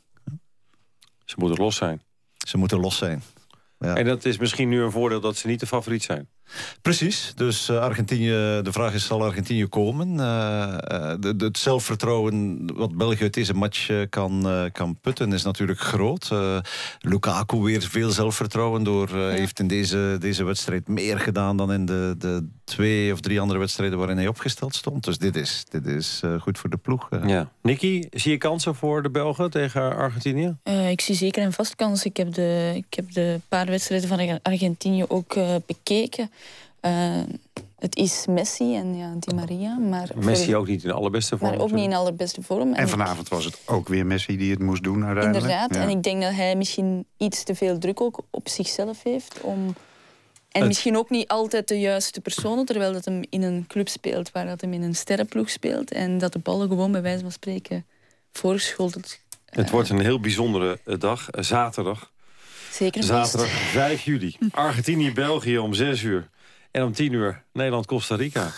Ze 1.25 1.35
moeten 1.37 1.59
los 1.59 1.77
zijn. 1.77 2.03
Ze 2.47 2.57
moeten 2.57 2.81
los 2.81 2.97
zijn. 2.97 3.23
Ja. 3.79 3.95
En 3.95 4.05
dat 4.05 4.25
is 4.25 4.39
misschien 4.39 4.69
nu 4.69 4.83
een 4.83 4.91
voordeel 4.91 5.21
dat 5.21 5.37
ze 5.37 5.47
niet 5.47 5.61
de 5.61 5.67
favoriet 5.67 6.03
zijn. 6.03 6.29
Precies, 6.83 7.33
dus 7.37 7.69
uh, 7.69 7.79
Argentinië, 7.79 8.61
de 8.63 8.73
vraag 8.73 8.95
is, 8.95 9.07
zal 9.07 9.23
Argentinië 9.23 9.67
komen? 9.67 10.09
Uh, 10.09 11.15
de, 11.21 11.37
de, 11.37 11.45
het 11.45 11.59
zelfvertrouwen 11.59 12.67
wat 12.75 12.97
België 12.97 13.23
uit 13.23 13.35
deze 13.35 13.55
match 13.55 14.07
kan, 14.09 14.47
kan 14.73 14.99
putten 15.01 15.33
is 15.33 15.43
natuurlijk 15.43 15.81
groot. 15.81 16.31
Lukaku 17.01 17.59
weer 17.59 17.83
veel 17.83 18.11
zelfvertrouwen 18.11 18.83
door, 18.83 19.09
heeft 19.09 19.59
in 19.59 19.67
deze, 19.69 20.17
deze 20.21 20.45
wedstrijd 20.45 20.89
meer 20.89 21.19
gedaan 21.19 21.57
dan 21.57 21.73
in 21.73 21.87
de, 21.87 22.15
de 22.19 22.49
twee 22.65 23.13
of 23.13 23.21
drie 23.21 23.41
andere 23.41 23.59
wedstrijden 23.59 23.99
waarin 23.99 24.17
hij 24.17 24.29
opgesteld 24.29 24.75
stond. 24.75 25.05
Dus 25.05 25.19
dit 25.19 25.37
is, 25.37 25.65
dit 25.69 25.87
is 25.87 26.23
goed 26.41 26.59
voor 26.59 26.71
de 26.71 26.77
ploeg. 26.77 27.09
Ja. 27.27 27.51
Nicky, 27.63 28.03
zie 28.11 28.31
je 28.31 28.39
kansen 28.39 28.75
voor 28.75 29.03
de 29.03 29.11
Belgen 29.11 29.51
tegen 29.51 29.97
Argentinië? 29.97 30.57
ik 30.91 31.01
zie 31.01 31.15
zeker 31.15 31.43
een 31.43 31.53
vast 31.53 31.77
kans. 31.77 32.05
Ik 32.05 32.17
heb 32.17 32.35
de, 32.35 32.73
ik 32.75 32.95
heb 32.95 33.13
de 33.13 33.41
paar 33.49 33.67
wedstrijden 33.67 34.09
van 34.09 34.41
Argentinië 34.43 35.05
ook 35.09 35.35
bekeken. 35.67 36.31
Uh, 36.83 37.23
het 37.79 37.97
is 37.97 38.25
Messi 38.29 38.77
en 38.77 38.97
ja, 38.97 39.15
Di 39.19 39.35
Maria. 39.35 39.79
Maar 39.79 40.11
Messi 40.15 40.57
ook 40.57 40.67
niet 40.67 40.83
in 40.83 40.89
de 40.89 40.95
allerbeste 40.95 41.39
vorm. 41.39 41.51
Maar 41.51 41.61
ook 41.61 41.71
niet 41.71 41.85
in 41.85 41.91
de 41.91 41.97
allerbeste 41.97 42.43
vorm. 42.43 42.75
En, 42.75 42.89
vanavond 42.89 43.29
was 43.29 43.45
het 43.45 43.59
ook 43.67 43.89
weer 43.89 44.07
Messi 44.07 44.37
die 44.37 44.51
het 44.51 44.61
moest 44.61 44.83
doen 44.83 45.05
uiteindelijk. 45.05 45.45
Inderdaad, 45.45 45.77
en 45.77 45.89
ik 45.89 46.03
denk 46.03 46.23
dat 46.23 46.35
hij 46.35 46.57
misschien 46.57 47.07
iets 47.17 47.43
te 47.43 47.55
veel 47.55 47.79
druk 47.79 48.01
ook 48.01 48.21
op 48.31 48.49
zichzelf 48.49 49.03
heeft. 49.03 49.41
Om... 49.41 49.75
En 50.51 50.67
misschien 50.67 50.97
ook 50.97 51.11
niet 51.11 51.29
altijd 51.29 51.69
de 51.69 51.81
juiste 51.81 52.21
personen, 52.21 52.65
terwijl 52.65 52.93
dat 52.93 53.05
hem 53.05 53.23
in 53.29 53.43
een 53.43 53.65
club 53.67 53.89
speelt 53.89 54.33
waar 54.33 54.47
dat 54.47 54.61
hem 54.61 54.73
in 54.73 54.83
een 54.83 54.95
sterrenploeg 54.95 55.51
speelt. 55.51 55.93
En 55.93 56.19
dat 56.19 56.33
de 56.33 56.39
ballen 56.39 56.69
gewoon 56.69 56.93
bij 56.93 57.03
wijze 57.03 57.21
van 57.21 57.33
spreken 57.33 57.87
voorgeschoteld. 58.33 59.19
Het 59.45 59.71
wordt 59.71 59.89
een 59.89 60.01
heel 60.01 60.21
bijzondere 60.21 60.79
dag, 60.99 61.31
eh, 61.31 61.43
zaterdag. 61.43 62.11
Zeker 62.71 63.03
Zaterdag 63.03 63.49
5 63.49 64.03
juli. 64.03 64.37
Argentinië-België 64.51 65.59
om 65.59 65.75
6 65.75 66.03
uur. 66.03 66.29
En 66.71 66.83
om 66.83 66.93
10 66.93 67.13
uur 67.13 67.43
Nederland-Costa 67.53 68.17
Rica. 68.17 68.51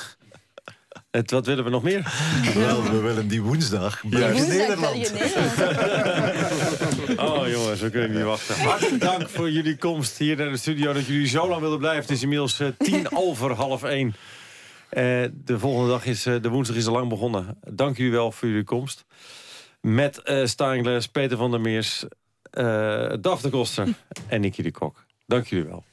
Het, 1.10 1.30
wat 1.30 1.46
willen 1.46 1.64
we 1.64 1.70
nog 1.70 1.82
meer? 1.82 2.12
Wel, 2.54 2.82
we 2.82 3.00
willen 3.00 3.28
die 3.28 3.42
woensdag. 3.42 4.02
België-Nederland. 4.04 5.12
oh 7.30 7.48
jongens, 7.48 7.80
we 7.80 7.90
kunnen 7.90 8.12
niet 8.12 8.22
wachten. 8.22 8.54
Hartelijk 8.54 9.00
dank 9.00 9.28
voor 9.28 9.50
jullie 9.50 9.76
komst 9.76 10.18
hier 10.18 10.36
naar 10.36 10.50
de 10.50 10.56
studio. 10.56 10.92
Dat 10.92 11.06
jullie 11.06 11.26
zo 11.26 11.48
lang 11.48 11.60
willen 11.60 11.78
blijven. 11.78 12.02
Het 12.02 12.10
is 12.10 12.22
inmiddels 12.22 12.60
uh, 12.60 12.68
tien 12.78 13.12
over 13.26 13.52
half 13.52 13.82
één. 13.82 14.06
Uh, 14.06 15.24
de 15.44 15.58
volgende 15.58 15.88
dag 15.88 16.06
is, 16.06 16.26
uh, 16.26 16.42
de 16.42 16.48
woensdag 16.48 16.76
is 16.76 16.86
al 16.86 16.92
lang 16.92 17.08
begonnen. 17.08 17.58
Dank 17.70 17.96
jullie 17.96 18.12
wel 18.12 18.32
voor 18.32 18.48
jullie 18.48 18.64
komst. 18.64 19.04
Met 19.80 20.20
uh, 20.24 20.46
Steingles, 20.46 21.08
Peter 21.08 21.36
van 21.36 21.50
der 21.50 21.60
Meers, 21.60 22.04
Daf 23.20 23.40
de 23.40 23.50
Koster 23.50 23.88
en 24.28 24.40
Nicky 24.40 24.62
de 24.62 24.70
Kok. 24.70 25.04
Dank 25.26 25.46
jullie 25.46 25.64
wel. 25.64 25.84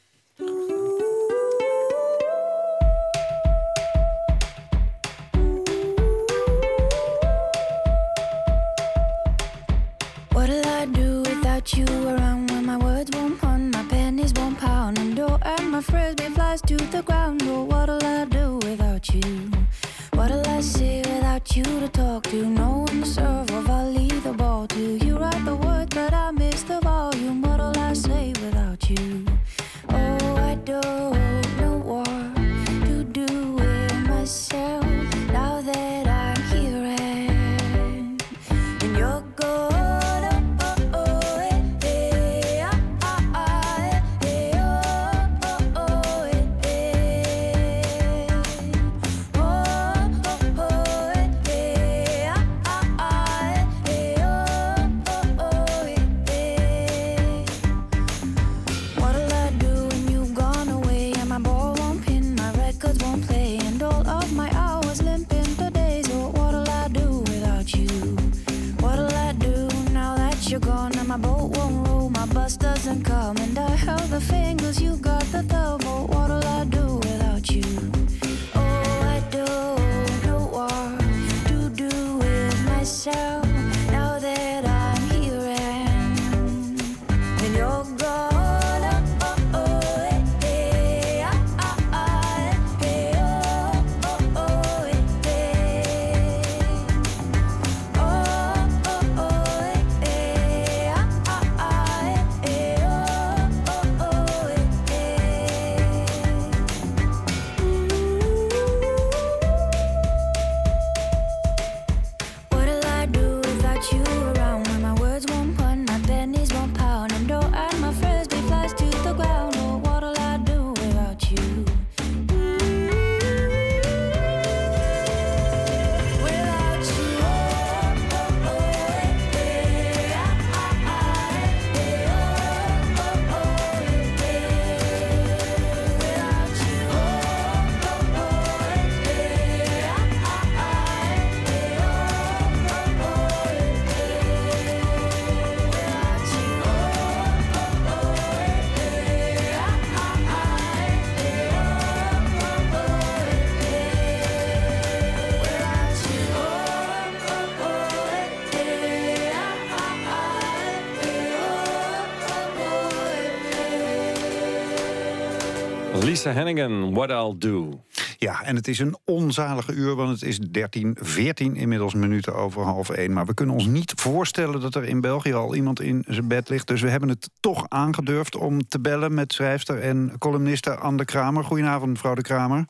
Lisa 166.19 166.31
Hennigan, 166.31 166.93
What 166.93 167.09
I'll 167.09 167.35
Do. 167.37 167.69
Ja, 168.17 168.41
en 168.43 168.55
het 168.55 168.67
is 168.67 168.79
een 168.79 168.97
onzalige 169.05 169.73
uur, 169.73 169.95
want 169.95 170.09
het 170.09 170.21
is 170.21 170.39
13, 170.39 170.97
14 171.01 171.55
inmiddels 171.55 171.93
minuten 171.93 172.35
over 172.35 172.61
half 172.61 172.89
1. 172.89 173.13
Maar 173.13 173.25
we 173.25 173.33
kunnen 173.33 173.55
ons 173.55 173.65
niet 173.65 173.93
voorstellen 173.95 174.61
dat 174.61 174.75
er 174.75 174.83
in 174.83 175.01
België 175.01 175.33
al 175.33 175.55
iemand 175.55 175.81
in 175.81 176.03
zijn 176.07 176.27
bed 176.27 176.49
ligt. 176.49 176.67
Dus 176.67 176.81
we 176.81 176.89
hebben 176.89 177.09
het 177.09 177.29
toch 177.39 177.65
aangedurfd 177.69 178.35
om 178.35 178.67
te 178.67 178.81
bellen 178.81 179.13
met 179.13 179.33
schrijfster 179.33 179.81
en 179.81 180.15
columniste 180.17 180.75
Anne 180.75 181.05
Kramer. 181.05 181.43
Goedenavond, 181.43 181.91
mevrouw 181.91 182.13
de 182.13 182.21
Kramer. 182.21 182.65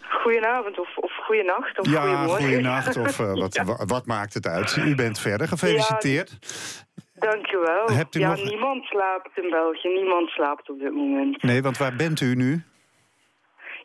Goedenavond 0.00 0.78
of, 0.78 0.96
of 0.96 1.12
goeienacht 1.26 1.78
of 1.78 1.90
ja, 1.90 2.00
goeiemorgen. 2.00 2.44
goeienacht 2.44 2.96
of 3.06 3.18
uh, 3.18 3.32
wat, 3.34 3.54
ja. 3.54 3.64
wat 3.86 4.06
maakt 4.06 4.34
het 4.34 4.46
uit? 4.46 4.76
U 4.76 4.94
bent 4.94 5.18
verder, 5.18 5.48
gefeliciteerd. 5.48 6.38
Ja, 6.40 7.30
dankjewel. 7.30 7.86
Hebt 7.86 8.14
u 8.14 8.20
ja, 8.20 8.30
nog... 8.30 8.44
niemand 8.44 8.84
slaapt 8.84 9.30
in 9.34 9.50
België. 9.50 9.88
Niemand 9.88 10.28
slaapt 10.28 10.70
op 10.70 10.78
dit 10.78 10.94
moment. 10.94 11.42
Nee, 11.42 11.62
want 11.62 11.78
waar 11.78 11.96
bent 11.96 12.20
u 12.20 12.34
nu? 12.34 12.62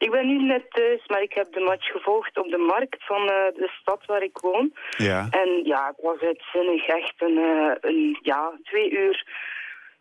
Ik 0.03 0.11
ben 0.11 0.27
nu 0.27 0.37
net 0.43 0.65
thuis, 0.71 1.07
maar 1.07 1.21
ik 1.21 1.33
heb 1.33 1.53
de 1.53 1.59
match 1.59 1.87
gevolgd 1.91 2.37
op 2.37 2.49
de 2.49 2.57
markt 2.57 3.05
van 3.05 3.21
uh, 3.21 3.27
de 3.61 3.69
stad 3.81 4.05
waar 4.05 4.23
ik 4.23 4.37
woon. 4.37 4.73
Ja. 4.97 5.27
En 5.31 5.49
ja, 5.63 5.87
het 5.87 6.01
was 6.01 6.19
uitzinnig. 6.19 6.87
Echt 6.87 7.13
een, 7.17 7.37
uh, 7.37 7.71
een 7.81 8.19
ja, 8.21 8.51
twee 8.63 8.91
uur 8.91 9.27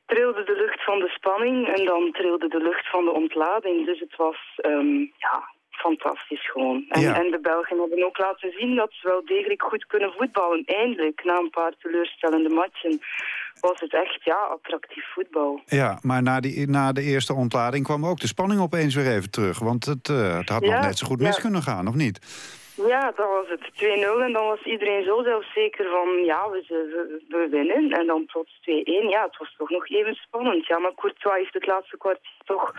trilde 0.07 0.42
de 0.44 0.57
lucht 0.57 0.84
van 0.84 0.98
de 0.98 1.09
spanning 1.09 1.68
en 1.76 1.84
dan 1.84 2.12
trilde 2.12 2.48
de 2.48 2.62
lucht 2.62 2.90
van 2.90 3.05
de 3.05 3.11
ontlading. 3.11 3.86
Dus 3.86 4.00
het 4.00 4.16
was, 4.16 4.38
um, 4.66 5.12
ja, 5.16 5.48
fantastisch 5.70 6.50
gewoon. 6.50 6.84
En, 6.88 7.00
Ja. 7.00 7.14
en 7.20 7.30
de 7.30 7.40
Belgen 7.40 7.78
hebben 7.78 8.05
ook 8.05 8.18
laten 8.18 8.53
zien 8.59 8.74
dat 8.76 8.92
ze 8.92 9.09
wel 9.09 9.24
degelijk 9.24 9.62
goed 9.62 9.86
kunnen 9.86 10.12
voetballen. 10.12 10.62
Eindelijk, 10.64 11.24
na 11.24 11.36
een 11.38 11.50
paar 11.50 11.72
teleurstellende 11.78 12.55
matchen, 12.55 13.00
was 13.62 13.80
het 13.80 13.94
echt, 13.94 14.24
ja, 14.24 14.36
attractief 14.36 15.04
voetbal. 15.14 15.60
Ja, 15.66 15.98
maar 16.02 16.22
na, 16.22 16.40
die, 16.40 16.68
na 16.68 16.92
de 16.92 17.02
eerste 17.02 17.34
ontlading 17.34 17.84
kwam 17.84 18.06
ook 18.06 18.20
de 18.20 18.26
spanning 18.26 18.60
opeens 18.60 18.94
weer 18.94 19.10
even 19.16 19.30
terug. 19.30 19.58
Want 19.58 19.84
het, 19.84 20.08
uh, 20.08 20.36
het 20.38 20.48
had 20.48 20.64
Ja, 20.64 20.74
nog 20.74 20.84
net 20.84 20.98
zo 20.98 21.06
goed 21.06 21.20
ja. 21.20 21.26
mis 21.26 21.40
kunnen 21.40 21.62
gaan, 21.62 21.88
of 21.88 21.94
niet? 21.94 22.18
Ja, 22.86 23.12
dan 23.16 23.28
was 23.28 23.48
het 23.48 23.64
2-0 23.82 24.22
en 24.26 24.32
dan 24.32 24.46
was 24.46 24.62
iedereen 24.64 25.04
zo 25.04 25.22
zelfzeker 25.22 25.86
van, 25.90 26.24
ja, 26.24 26.50
we, 26.50 26.64
we, 26.68 27.22
we 27.28 27.48
winnen. 27.50 27.90
En 27.90 28.06
dan 28.06 28.26
plots 28.26 28.52
2-1, 28.60 28.62
ja, 29.08 29.22
het 29.22 29.36
was 29.38 29.54
toch 29.58 29.70
nog 29.70 29.88
even 29.88 30.14
spannend. 30.14 30.66
Ja, 30.66 30.78
maar 30.78 30.94
Courtois 30.94 31.38
heeft 31.38 31.54
het 31.54 31.66
laatste 31.66 31.96
kwartier 31.96 32.30
toch 32.44 32.74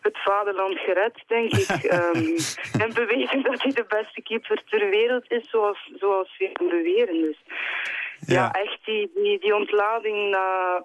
het 0.00 0.18
vaderland 0.18 0.78
gered, 0.78 1.22
denk 1.26 1.52
ik. 1.52 1.68
Ehm, 1.98 2.36
en 2.82 2.94
bewezen 2.94 3.42
dat 3.42 3.62
hij 3.62 3.72
de 3.72 3.86
beste 3.88 4.22
keeper 4.22 4.62
ter 4.64 4.90
wereld 4.90 5.24
is, 5.28 5.50
zoals, 5.50 5.90
zoals 5.98 6.36
we 6.38 6.52
beweren. 6.58 7.20
Dus 7.20 7.38
ja, 8.26 8.52
echt 8.52 8.78
die, 8.84 9.10
die, 9.14 9.38
die 9.40 9.54
ontlading 9.54 10.30
na, 10.30 10.82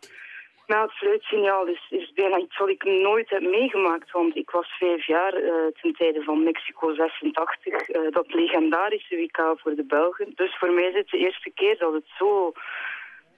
na 0.68 0.82
het 0.82 0.92
fluitsignaal 0.92 1.66
is, 1.68 1.86
is 1.90 2.12
bijna 2.14 2.38
iets 2.38 2.58
wat 2.58 2.70
ik 2.70 2.84
nooit 2.84 3.30
heb 3.30 3.42
meegemaakt. 3.42 4.12
Want 4.12 4.36
ik 4.36 4.50
was 4.50 4.68
vijf 4.80 5.08
jaar 5.08 5.34
eh, 5.34 5.52
ten 5.82 5.94
tijde 5.94 6.24
van 6.24 6.44
Mexico 6.44 6.94
86, 6.94 7.74
eh, 7.74 8.02
dat 8.12 8.34
legendarische 8.34 9.16
WK 9.16 9.60
voor 9.60 9.76
de 9.76 9.86
Belgen. 9.86 10.32
Dus 10.36 10.58
voor 10.60 10.72
mij 10.72 10.84
is 10.84 10.96
het 10.96 11.10
de 11.10 11.18
eerste 11.18 11.52
keer 11.56 11.78
dat 11.78 11.94
het 11.94 12.08
zo, 12.18 12.52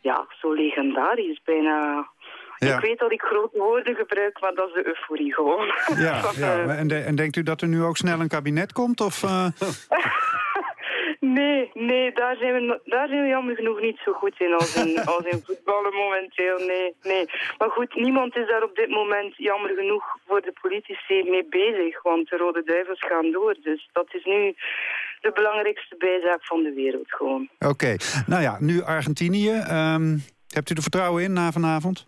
ja, 0.02 0.26
zo 0.42 0.54
legendarisch 0.54 1.30
is. 1.32 1.42
Bijna... 1.44 2.08
Ja. 2.58 2.76
Ik 2.76 2.82
weet 2.82 3.00
dat 3.00 3.12
ik 3.12 3.22
grote 3.22 3.58
woorden 3.58 3.96
gebruik, 3.96 4.40
maar 4.42 4.54
dat 4.54 4.68
is 4.68 4.74
de 4.74 4.88
euforie 4.88 5.34
gewoon. 5.34 5.66
Ja, 6.06 6.22
eh, 6.40 6.80
En, 6.80 6.88
de- 6.88 7.00
en 7.00 7.16
denkt 7.16 7.36
u 7.36 7.44
dat 7.44 7.62
er 7.62 7.68
nu 7.68 7.84
ook 7.84 7.98
snel 7.98 8.20
een 8.20 8.28
kabinet 8.28 8.74
komt? 8.74 9.02
Of, 9.02 9.24
eh, 9.24 9.46
Nee, 11.34 11.72
nee, 11.74 12.12
daar 12.12 12.36
zijn, 12.36 12.54
we, 12.54 12.80
daar 12.86 13.08
zijn 13.08 13.22
we 13.22 13.28
jammer 13.28 13.56
genoeg 13.56 13.82
niet 13.82 14.00
zo 14.06 14.14
goed 14.14 14.40
in 14.40 14.54
als 14.54 14.76
in, 14.76 15.04
als 15.16 15.26
in 15.26 15.42
voetballen 15.46 15.94
momenteel. 15.94 16.58
Nee, 16.58 16.96
nee. 17.04 17.26
Maar 17.58 17.70
goed, 17.70 17.96
niemand 17.96 18.36
is 18.36 18.48
daar 18.48 18.64
op 18.64 18.76
dit 18.76 18.90
moment 18.90 19.38
jammer 19.38 19.72
genoeg 19.76 20.04
voor 20.28 20.42
de 20.42 20.54
politici 20.62 21.30
mee 21.30 21.46
bezig. 21.50 22.02
Want 22.02 22.30
de 22.30 22.38
Rode 22.38 22.64
Duivels 22.64 23.00
gaan 23.00 23.32
door. 23.32 23.56
Dus 23.62 23.90
dat 23.94 24.08
is 24.14 24.26
nu 24.26 24.56
de 25.22 25.32
belangrijkste 25.34 25.96
bijzaak 25.98 26.46
van 26.46 26.64
de 26.64 26.74
wereld 26.74 27.12
gewoon. 27.12 27.50
Oké, 27.60 27.96
nou 28.26 28.42
ja, 28.42 28.58
nu 28.60 28.82
Argentinië. 28.82 29.52
Ehm, 29.52 30.18
hebt 30.48 30.70
u 30.70 30.76
er 30.76 30.82
vertrouwen 30.82 31.24
in 31.24 31.34
na 31.34 31.52
vanavond? 31.52 32.08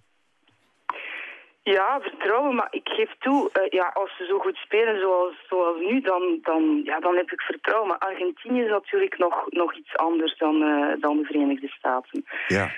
Ja, 1.76 2.00
vertrouwen, 2.02 2.56
maar 2.56 2.68
ik 2.70 2.90
geef 2.90 3.12
toe, 3.20 3.50
eh, 3.52 3.70
ja, 3.70 3.92
als 3.94 4.18
ze 4.18 4.26
zo 4.26 4.40
goed 4.40 4.56
spelen 4.56 5.00
zoals, 5.00 5.34
zoals 5.50 5.80
nu, 5.80 6.02
dan, 6.02 6.40
dan, 6.42 6.82
ja, 6.84 7.00
dan 7.00 7.16
heb 7.16 7.32
ik 7.32 7.42
vertrouwen. 7.42 7.88
Maar 7.88 7.98
Argentinië 7.98 8.62
is 8.62 8.70
natuurlijk 8.70 9.18
nog, 9.18 9.46
nog 9.50 9.76
iets 9.76 9.96
anders 9.96 10.38
dan, 10.38 10.64
eh, 10.64 11.02
dan 11.02 11.18
de 11.18 11.24
Verenigde 11.24 11.68
Staten. 11.68 12.26
Ja. 12.48 12.72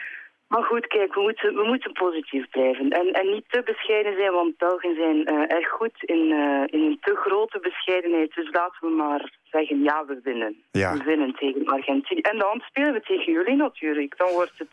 Maar 0.48 0.64
goed, 0.64 0.88
kijk, 0.88 1.14
we 1.14 1.22
moeten, 1.22 1.56
we 1.56 1.64
moeten 1.64 1.92
positief 1.92 2.50
blijven. 2.50 2.90
En, 2.90 3.12
en 3.12 3.32
niet 3.32 3.46
te 3.50 3.62
bescheiden 3.66 4.16
zijn, 4.18 4.32
want 4.32 4.58
Belgen 4.58 4.96
zijn 4.96 5.26
eh, 5.26 5.58
erg 5.58 5.70
goed 5.70 6.04
in, 6.04 6.24
in 6.66 6.82
een 6.86 6.98
te 7.02 7.16
grote 7.16 7.60
bescheidenheid. 7.60 8.34
Dus 8.36 8.52
laten 8.52 8.88
we 8.88 8.90
maar 8.96 9.32
zeggen, 9.52 9.84
ja, 9.84 10.06
we 10.08 10.20
winnen. 10.24 10.56
Ja. 10.72 10.94
We 10.98 11.04
winnen 11.04 11.36
tegen 11.36 11.66
Argentinië. 11.66 12.22
En 12.22 12.38
dan 12.38 12.62
spelen 12.68 12.94
we 12.94 13.02
tegen 13.02 13.32
jullie 13.34 13.56
natuurlijk. 13.56 14.18
Dan 14.18 14.30
wordt 14.32 14.52
het 14.58 14.68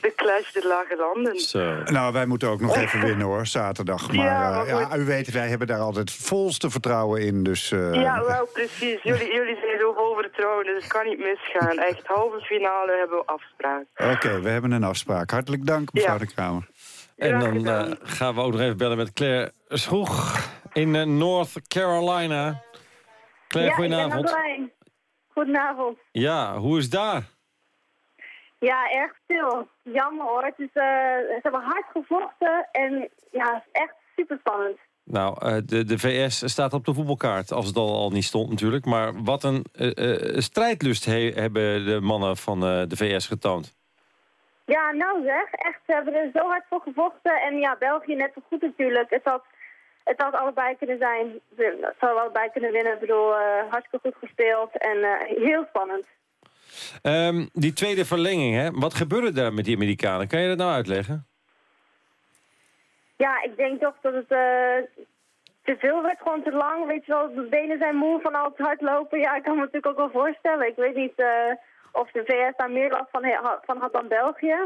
de 0.00 0.12
clash 0.16 0.52
der 0.52 0.66
lage 0.66 0.96
landen. 0.96 1.38
Zo. 1.40 1.82
Nou, 1.84 2.12
wij 2.12 2.26
moeten 2.26 2.48
ook 2.48 2.60
nog 2.60 2.76
even 2.76 3.00
winnen 3.00 3.26
hoor, 3.26 3.46
zaterdag. 3.46 4.12
Maar, 4.12 4.24
Ja, 4.26 4.62
eh, 4.64 4.68
ja, 4.68 4.96
u 4.96 5.04
weet, 5.04 5.30
wij 5.30 5.48
hebben 5.48 5.66
daar 5.66 5.80
altijd 5.80 6.10
volste 6.12 6.70
vertrouwen 6.70 7.20
in. 7.22 7.42
Dus, 7.42 7.72
eh, 7.72 7.94
Ja, 7.94 8.24
wel 8.24 8.46
precies. 8.52 9.02
Jullie, 9.02 9.32
jullie 9.38 9.56
zijn 9.62 9.78
zo 9.80 9.92
vol 9.92 10.14
vertrouwen, 10.14 10.64
dus 10.64 10.82
het 10.82 10.92
kan 10.92 11.06
niet 11.06 11.18
misgaan. 11.18 11.78
Echt, 11.78 12.06
halve 12.06 12.40
finale 12.40 12.96
hebben 12.98 13.16
we 13.18 13.24
afspraak. 13.26 13.84
Oké, 14.14 14.40
we 14.40 14.48
hebben 14.48 14.70
een 14.70 14.84
afspraak. 14.84 15.30
Hartelijk 15.30 15.66
dank, 15.66 15.92
mevrouw 15.92 16.12
Ja. 16.12 16.18
de 16.18 16.26
Kramer. 16.34 16.66
En 17.16 17.38
dan 17.38 17.66
eh, 17.66 17.90
gaan 18.02 18.34
we 18.34 18.40
ook 18.40 18.52
nog 18.52 18.60
even 18.60 18.76
bellen 18.76 18.96
met 18.96 19.12
Claire 19.12 19.52
Schroeg 19.68 20.38
in 20.72 21.18
North 21.18 21.52
Carolina. 21.68 22.62
Claire, 23.48 23.70
ja, 23.70 23.84
ik 23.84 23.88
ben 23.90 24.10
goedenavond. 24.10 24.70
Goedenavond. 25.32 25.98
Ja, 26.12 26.56
hoe 26.58 26.78
is 26.78 26.82
het 26.84 26.92
daar? 26.92 27.22
Ja, 28.58 28.90
erg 28.90 29.12
stil. 29.24 29.68
Jammer 29.82 30.26
hoor. 30.26 30.44
Het 30.44 30.58
is, 30.58 30.68
eh, 30.72 30.82
ze 30.82 31.38
hebben 31.42 31.60
hard 31.62 31.84
gevochten 31.92 32.68
en 32.72 33.08
ja, 33.30 33.54
het 33.54 33.62
is 33.72 33.80
echt 33.80 33.94
super 34.16 34.38
spannend. 34.38 34.78
Nou, 35.04 35.36
eh, 35.46 35.56
de, 35.64 35.84
de 35.84 35.98
VS 35.98 36.42
staat 36.50 36.72
op 36.72 36.84
de 36.84 36.94
voetbalkaart, 36.94 37.52
als 37.52 37.66
het 37.66 37.76
al, 37.76 37.94
al 37.94 38.10
niet 38.10 38.24
stond 38.24 38.50
natuurlijk. 38.50 38.84
Maar 38.84 39.22
wat 39.22 39.44
een 39.44 39.64
eh, 39.72 40.38
strijdlust 40.38 41.04
he- 41.04 41.32
hebben 41.34 41.84
de 41.84 42.00
mannen 42.00 42.36
van 42.36 42.60
de 42.60 42.96
VS 42.96 43.26
getoond. 43.26 43.76
Ja, 44.64 44.92
nou 44.92 45.22
zeg, 45.24 45.50
echt, 45.52 45.80
ze 45.86 45.92
hebben 45.92 46.14
er 46.14 46.30
zo 46.34 46.46
hard 46.46 46.64
voor 46.68 46.80
gevochten. 46.80 47.40
En 47.42 47.58
ja, 47.58 47.76
België 47.78 48.14
net 48.14 48.30
zo 48.34 48.40
goed 48.48 48.62
natuurlijk. 48.62 49.10
Het 49.10 49.24
had, 49.24 49.44
het 50.08 50.22
had 50.22 50.34
allebei 50.34 50.76
kunnen 50.76 50.98
zijn. 50.98 51.40
Het 51.56 51.94
zou 52.00 52.18
allebei 52.18 52.50
kunnen 52.52 52.72
winnen. 52.72 52.92
Ik 52.92 53.00
bedoel, 53.00 53.34
eh, 53.34 53.70
hartstikke 53.70 54.08
goed 54.08 54.16
gespeeld 54.20 54.78
en 54.78 55.02
eh, 55.02 55.36
heel 55.44 55.64
spannend. 55.68 56.04
Ehm, 57.02 57.46
die 57.52 57.72
tweede 57.72 58.04
verlenging, 58.04 58.54
hè? 58.54 58.70
wat 58.70 58.94
gebeurde 58.94 59.32
daar 59.32 59.52
met 59.52 59.64
die 59.64 59.76
Amerikanen? 59.76 60.28
Kan 60.28 60.40
je 60.40 60.48
dat 60.48 60.58
nou 60.58 60.72
uitleggen? 60.72 61.26
Ja, 63.16 63.42
ik 63.42 63.56
denk 63.56 63.80
toch 63.80 63.94
dat 64.00 64.14
het 64.14 64.30
eh, 64.30 65.04
te 65.64 65.76
veel 65.78 66.02
werd, 66.02 66.18
gewoon 66.18 66.42
te 66.42 66.52
lang. 66.52 66.86
Weet 66.86 67.06
je 67.06 67.12
wel, 67.12 67.34
de 67.34 67.46
benen 67.50 67.78
zijn 67.78 67.96
moe 67.96 68.20
van 68.20 68.34
al 68.34 68.44
het 68.44 68.66
hardlopen. 68.66 69.18
Ja, 69.20 69.34
ik 69.34 69.42
kan 69.42 69.54
me 69.54 69.60
natuurlijk 69.60 69.86
ook 69.86 69.96
wel 69.96 70.22
voorstellen. 70.22 70.66
Ik 70.66 70.76
weet 70.76 70.94
niet 70.94 71.16
eh, 71.16 71.52
of 71.92 72.10
de 72.10 72.22
VS 72.24 72.56
daar 72.56 72.70
meer 72.70 72.90
last 72.90 73.10
van, 73.10 73.22
van 73.64 73.80
had 73.80 73.92
dan 73.92 74.08
België. 74.08 74.56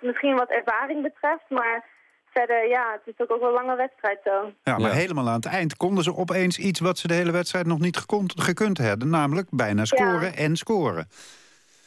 Misschien 0.00 0.36
wat 0.36 0.50
ervaring 0.50 1.02
betreft, 1.02 1.48
maar 1.48 1.84
verder, 2.32 2.68
ja, 2.68 2.92
het 2.92 3.14
is 3.14 3.20
ook, 3.20 3.30
ook 3.30 3.40
wel 3.40 3.48
een 3.48 3.54
lange 3.54 3.76
wedstrijd 3.76 4.20
zo. 4.24 4.52
Ja, 4.62 4.78
maar 4.78 4.92
helemaal 4.92 5.28
aan 5.28 5.34
het 5.34 5.46
eind 5.46 5.76
konden 5.76 6.04
ze 6.04 6.16
opeens 6.16 6.58
iets 6.58 6.80
wat 6.80 6.98
ze 6.98 7.08
de 7.08 7.14
hele 7.14 7.32
wedstrijd 7.32 7.66
nog 7.66 7.78
niet 7.78 7.96
gekund, 7.96 8.40
gekund 8.40 8.78
hadden. 8.78 9.10
Namelijk 9.10 9.48
bijna 9.50 9.84
scoren 9.84 10.34
en 10.34 10.56
scoren. 10.56 11.08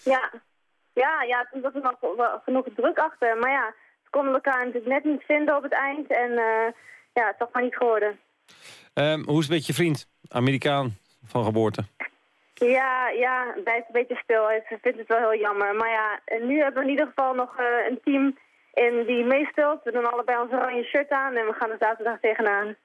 Ja, 0.04 0.32
ja, 0.94 1.24
ja 1.24 1.48
toen 1.52 1.62
was 1.62 1.74
er 1.74 1.82
nog 1.82 2.16
wel 2.18 2.42
genoeg 2.44 2.66
druk 2.76 2.98
achter. 2.98 3.38
Maar 3.38 3.52
ja, 3.52 3.74
ze 4.04 4.10
konden 4.10 4.34
elkaar 4.34 4.66
natuurlijk 4.66 4.94
net 4.94 5.04
niet 5.04 5.24
vinden 5.24 5.56
op 5.56 5.64
het 5.64 5.74
eind. 5.74 6.08
En 6.08 6.32
eh, 6.32 6.68
ja, 7.14 7.26
het 7.26 7.32
is 7.32 7.38
toch 7.38 7.50
maar 7.52 7.64
niet 7.64 7.76
geworden. 7.76 8.20
Ehm, 8.94 9.24
hoe 9.24 9.40
is 9.40 9.46
het 9.46 9.54
met 9.54 9.66
je 9.66 9.74
vriend? 9.74 10.08
Amerikaan 10.28 10.98
van 11.26 11.44
geboorte. 11.44 11.84
Ja, 12.54 13.10
ja, 13.10 13.56
blijft 13.64 13.88
een 13.88 13.94
beetje 13.94 14.20
stil. 14.24 14.52
Ik 14.52 14.78
vind 14.82 14.98
het 14.98 15.08
wel 15.08 15.30
heel 15.30 15.40
jammer. 15.40 15.76
Maar 15.76 15.90
ja, 15.90 16.20
nu 16.40 16.60
hebben 16.60 16.82
we 16.82 16.88
in 16.88 16.92
ieder 16.92 17.08
geval 17.08 17.34
nog 17.34 17.58
eh, 17.58 17.66
een 17.90 18.00
team 18.04 18.38
in 18.76 19.04
die 19.08 19.24
meespeelt. 19.24 19.84
We 19.84 19.92
doen 19.92 20.12
allebei 20.12 20.42
ons 20.42 20.52
oranje 20.52 20.84
shirt 20.84 21.10
aan 21.10 21.36
en 21.36 21.46
we 21.46 21.54
gaan 21.54 21.70
er 21.70 21.78
zaterdag 21.80 22.20
tegenaan. 22.22 22.76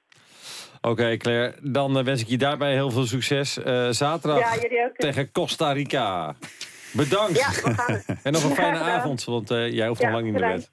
Oké, 0.81 1.17
Claire, 1.17 1.53
dan 1.61 1.97
eh, 1.97 2.03
wens 2.03 2.21
ik 2.21 2.27
je 2.27 2.37
daarbij 2.37 2.73
heel 2.73 2.91
veel 2.91 3.05
succes. 3.05 3.63
Eh, 3.63 3.89
zaterdag 3.89 4.69
Ja, 4.71 4.89
tegen 4.95 5.31
Costa 5.31 5.71
Rica. 5.71 6.35
Bedankt. 6.93 7.39
Ja, 7.39 7.49
we 7.49 7.73
gaan 7.73 7.93
het. 7.93 8.05
en 8.23 8.31
nog 8.31 8.43
een 8.43 8.55
fijne 8.55 8.79
avond, 8.95 9.23
want 9.23 9.51
eh, 9.51 9.71
jij 9.71 9.87
hoeft 9.87 10.01
nog 10.01 10.11
lang 10.11 10.23
niet 10.23 10.33
naar 10.33 10.51
gedaan. 10.51 10.65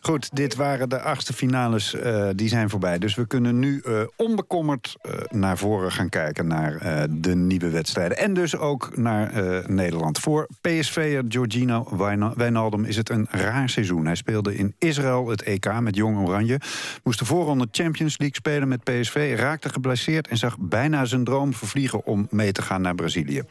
Goed, 0.00 0.28
dit 0.32 0.54
waren 0.54 0.88
de 0.88 1.00
achtste 1.00 1.32
finales. 1.32 1.94
Uh, 1.94 2.28
die 2.34 2.48
zijn 2.48 2.70
voorbij. 2.70 2.98
Dus 2.98 3.14
we 3.14 3.26
kunnen 3.26 3.58
nu 3.58 3.82
uh, 3.86 4.00
onbekommerd 4.16 4.96
uh, 5.02 5.12
naar 5.30 5.58
voren 5.58 5.92
gaan 5.92 6.08
kijken... 6.08 6.46
naar 6.46 7.06
de 7.10 7.34
nieuwe 7.34 7.70
wedstrijden. 7.70 8.16
En 8.16 8.34
dus 8.34 8.56
ook 8.56 8.96
naar 8.96 9.32
Nederland. 9.70 10.18
Voor 10.18 10.48
PSV'er 10.60 11.24
Giorgino 11.28 11.88
Wijnaldum 12.36 12.84
is 12.84 12.96
het 12.96 13.10
een 13.10 13.26
raar 13.30 13.68
seizoen. 13.68 14.06
Hij 14.06 14.14
speelde 14.14 14.56
in 14.56 14.74
Israël 14.78 15.28
het 15.28 15.42
EK 15.42 15.80
met 15.80 15.96
Jong 15.96 16.18
Oranje. 16.18 16.60
Moest 17.04 17.18
de 17.18 17.24
voorronde 17.24 17.68
Champions 17.70 18.18
League 18.18 18.36
spelen 18.36 18.68
met 18.68 18.84
PSV. 18.84 19.34
Raakte 19.38 19.68
geblesseerd 19.68 20.28
en 20.28 20.36
zag 20.36 20.56
bijna 20.58 21.04
zijn 21.04 21.24
droom 21.24 21.54
vervliegen... 21.54 22.06
om 22.06 22.26
mee 22.30 22.52
te 22.52 22.62
gaan 22.62 22.80
naar 22.80 22.94
Brazilië. 22.94 23.42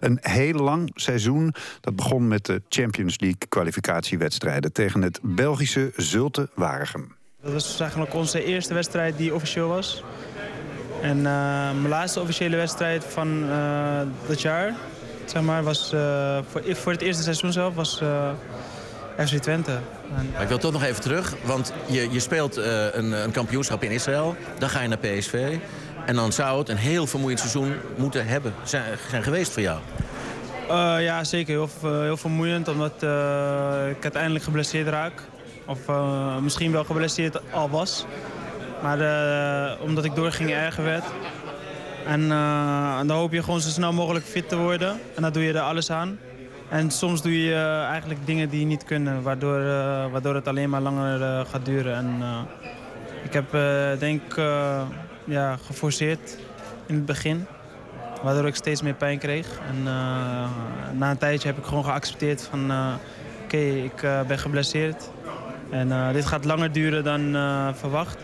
Een 0.00 0.18
heel 0.20 0.58
lang 0.58 0.90
seizoen. 0.94 1.54
Dat 1.80 1.96
begon 1.96 2.28
met 2.28 2.46
de 2.46 2.62
Champions 2.68 3.20
League 3.20 3.48
kwalificatiewedstrijden... 3.48 4.72
tegen 4.72 5.02
het 5.02 5.20
Belgische 5.26 5.92
Zulte 5.96 6.48
Waregem. 6.54 7.14
Dat 7.42 7.52
was 7.52 7.80
eigenlijk 7.80 8.14
onze 8.14 8.44
eerste 8.44 8.74
wedstrijd 8.74 9.16
die 9.16 9.34
officieel 9.34 9.68
was. 9.68 10.02
En 11.02 11.16
uh, 11.16 11.24
mijn 11.24 11.88
laatste 11.88 12.20
officiële 12.20 12.56
wedstrijd 12.56 13.04
van 13.04 13.44
uh, 13.44 14.00
dat 14.26 14.40
jaar, 14.40 14.74
zeg 15.24 15.42
maar, 15.42 15.62
was 15.62 15.92
uh, 15.94 16.38
voor, 16.50 16.62
voor, 16.76 16.92
het 16.92 17.00
eerste 17.00 17.22
seizoen 17.22 17.52
zelf, 17.52 17.74
was 17.74 18.02
FC 19.26 19.36
Twente. 19.36 19.78
Maar 20.32 20.42
ik 20.42 20.48
wil 20.48 20.58
toch 20.58 20.72
nog 20.72 20.82
even 20.82 21.02
terug, 21.02 21.34
want 21.44 21.72
je, 21.86 22.10
je 22.10 22.20
speelt 22.20 22.56
een, 22.56 23.12
een 23.12 23.30
kampioenschap 23.30 23.82
in 23.82 23.90
Israël. 23.90 24.36
Dan 24.58 24.68
ga 24.68 24.80
je 24.80 24.88
naar 24.88 24.98
PSV. 24.98 25.56
En 26.06 26.14
dan 26.14 26.32
zou 26.32 26.58
het 26.58 26.68
een 26.68 26.76
heel 26.76 27.06
vermoeiend 27.06 27.40
seizoen 27.40 27.74
moeten 27.96 28.26
hebben, 28.26 28.54
zijn, 28.62 28.84
zijn 29.10 29.22
geweest 29.22 29.52
voor 29.52 29.62
jou. 29.62 29.80
Uh, 30.70 30.96
ja, 31.00 31.24
zeker. 31.24 31.54
Heel, 31.54 31.90
heel 32.02 32.16
vermoeiend, 32.16 32.68
omdat 32.68 33.02
uh, 33.02 33.88
ik 33.90 34.02
uiteindelijk 34.02 34.44
geblesseerd 34.44 34.88
raak. 34.88 35.12
Of 35.66 35.78
misschien 36.40 36.72
wel 36.72 36.84
geblesseerd 36.84 37.52
al 37.52 37.70
was. 37.70 38.06
Maar 38.82 38.98
omdat 39.80 40.04
ik 40.04 40.14
doorging 40.14 40.50
erger 40.50 40.84
werd. 40.84 41.04
En 42.06 42.28
dan 43.06 43.16
hoop 43.16 43.32
je 43.32 43.42
gewoon 43.42 43.60
zo 43.60 43.68
snel 43.68 43.92
mogelijk 43.92 44.24
fit 44.24 44.48
te 44.48 44.56
worden. 44.56 45.00
En 45.14 45.22
dan 45.22 45.32
doe 45.32 45.42
je 45.42 45.52
er 45.52 45.60
alles 45.60 45.90
aan. 45.90 46.18
En 46.68 46.90
soms 46.90 47.22
doe 47.22 47.42
je 47.42 47.84
eigenlijk 47.90 48.26
dingen 48.26 48.48
die 48.48 48.66
niet 48.66 48.84
kunnen, 48.84 49.22
waardoor, 49.22 49.60
waardoor 50.10 50.34
het 50.34 50.48
alleen 50.48 50.70
maar 50.70 50.80
langer 50.80 51.46
gaat 51.46 51.64
duren. 51.64 51.94
En 51.94 52.22
ik 53.22 53.32
heb 53.32 53.50
denk 53.98 54.22
ja, 55.24 55.56
geforceerd 55.66 56.38
in 56.86 56.94
het 56.94 57.06
begin. 57.06 57.46
Waardoor 58.24 58.46
ik 58.46 58.54
steeds 58.54 58.82
meer 58.82 58.94
pijn 58.94 59.18
kreeg. 59.18 59.46
En 59.68 59.76
uh, 59.78 59.84
na 60.92 61.10
een 61.10 61.18
tijdje 61.18 61.48
heb 61.48 61.58
ik 61.58 61.64
gewoon 61.64 61.84
geaccepteerd 61.84 62.48
van... 62.50 62.70
Uh, 62.70 62.94
oké, 63.44 63.56
okay, 63.56 63.84
ik 63.84 64.02
uh, 64.02 64.20
ben 64.22 64.38
geblesseerd. 64.38 65.10
En 65.70 66.12
dit 66.12 66.26
gaat 66.26 66.44
langer 66.44 66.72
duren 66.72 67.04
dan 67.04 67.32
verwacht. 67.74 68.16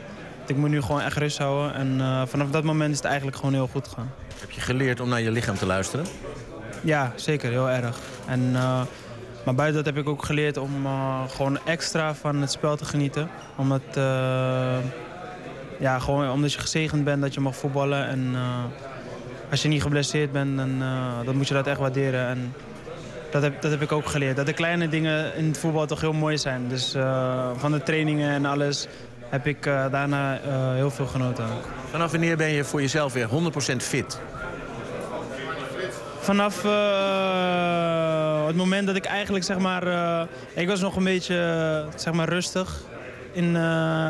Ik 0.46 0.56
moet 0.56 0.68
nu 0.68 0.82
gewoon 0.82 1.00
echt 1.00 1.16
rust 1.16 1.38
houden. 1.38 1.74
En 1.74 2.28
vanaf 2.28 2.50
dat 2.50 2.64
moment 2.64 2.90
is 2.90 2.96
het 2.96 3.06
eigenlijk 3.06 3.36
gewoon 3.36 3.52
heel 3.52 3.66
goed 3.66 3.88
gegaan. 3.88 4.12
Heb 4.40 4.50
je 4.50 4.60
geleerd 4.60 5.00
om 5.00 5.08
naar 5.08 5.20
je 5.20 5.30
lichaam 5.30 5.54
te 5.54 5.66
luisteren? 5.66 6.06
Ja, 6.80 7.12
zeker. 7.14 7.50
Heel 7.50 7.70
erg. 7.70 7.98
En, 8.26 8.52
maar 9.44 9.54
buiten 9.54 9.84
dat 9.84 9.94
heb 9.94 10.04
ik 10.04 10.08
ook 10.08 10.24
geleerd 10.24 10.56
om 10.56 10.86
gewoon 11.28 11.58
extra 11.64 12.14
van 12.14 12.40
het 12.40 12.50
spel 12.50 12.76
te 12.76 12.84
genieten. 12.84 13.28
Omdat, 13.56 13.82
ja, 15.78 15.98
gewoon 15.98 16.30
omdat 16.30 16.52
je 16.52 16.58
gezegend 16.58 17.04
bent 17.04 17.22
dat 17.22 17.34
je 17.34 17.40
mag 17.40 17.56
voetballen. 17.56 18.08
En 18.08 18.34
als 19.50 19.62
je 19.62 19.68
niet 19.68 19.82
geblesseerd 19.82 20.32
bent, 20.32 20.56
dan, 20.56 20.82
uh, 20.82 21.12
dan 21.24 21.36
moet 21.36 21.48
je 21.48 21.54
dat 21.54 21.66
echt 21.66 21.78
waarderen. 21.78 22.26
En 22.26 22.54
dat 23.30 23.42
heb, 23.42 23.62
dat 23.62 23.70
heb 23.70 23.82
ik 23.82 23.92
ook 23.92 24.06
geleerd. 24.06 24.36
Dat 24.36 24.46
de 24.46 24.52
kleine 24.52 24.88
dingen 24.88 25.34
in 25.34 25.46
het 25.46 25.58
voetbal 25.58 25.86
toch 25.86 26.00
heel 26.00 26.12
mooi 26.12 26.38
zijn. 26.38 26.68
Dus 26.68 26.94
uh, 26.94 27.50
van 27.56 27.72
de 27.72 27.82
trainingen 27.82 28.30
en 28.30 28.44
alles 28.44 28.86
heb 29.28 29.46
ik 29.46 29.66
uh, 29.66 29.84
daarna 29.90 30.38
heel 30.74 30.90
veel 30.90 31.06
genoten. 31.06 31.44
Ook. 31.44 31.68
Vanaf 31.90 32.10
wanneer 32.10 32.36
ben 32.36 32.48
je 32.48 32.64
voor 32.64 32.80
jezelf 32.80 33.12
weer 33.12 33.28
100% 33.28 33.76
fit? 33.76 34.20
Vanaf 36.20 36.62
het 38.46 38.56
moment 38.56 38.86
dat 38.86 38.96
ik 38.96 39.04
eigenlijk, 39.04 39.44
zeg 39.44 39.58
maar... 39.58 39.82
ik 40.54 40.68
was 40.68 40.80
nog 40.80 40.96
een 40.96 41.04
beetje, 41.04 41.84
zeg 41.96 42.12
maar, 42.12 42.28
rustig 42.28 42.80
in, 43.32 43.52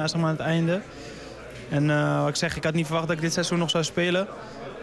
zeg 0.05 0.17
maar, 0.17 0.25
aan 0.25 0.37
het 0.37 0.41
einde. 0.41 0.81
En 1.69 1.87
wat 2.21 2.29
ik 2.29 2.37
zeg, 2.37 2.57
ik 2.57 2.65
had 2.65 2.75
niet 2.75 2.87
verwacht 2.87 3.07
dat 3.07 3.17
ik 3.17 3.23
dit 3.23 3.33
seizoen 3.33 3.59
nog 3.59 3.71
zou 3.71 3.85
spelen. 3.85 4.29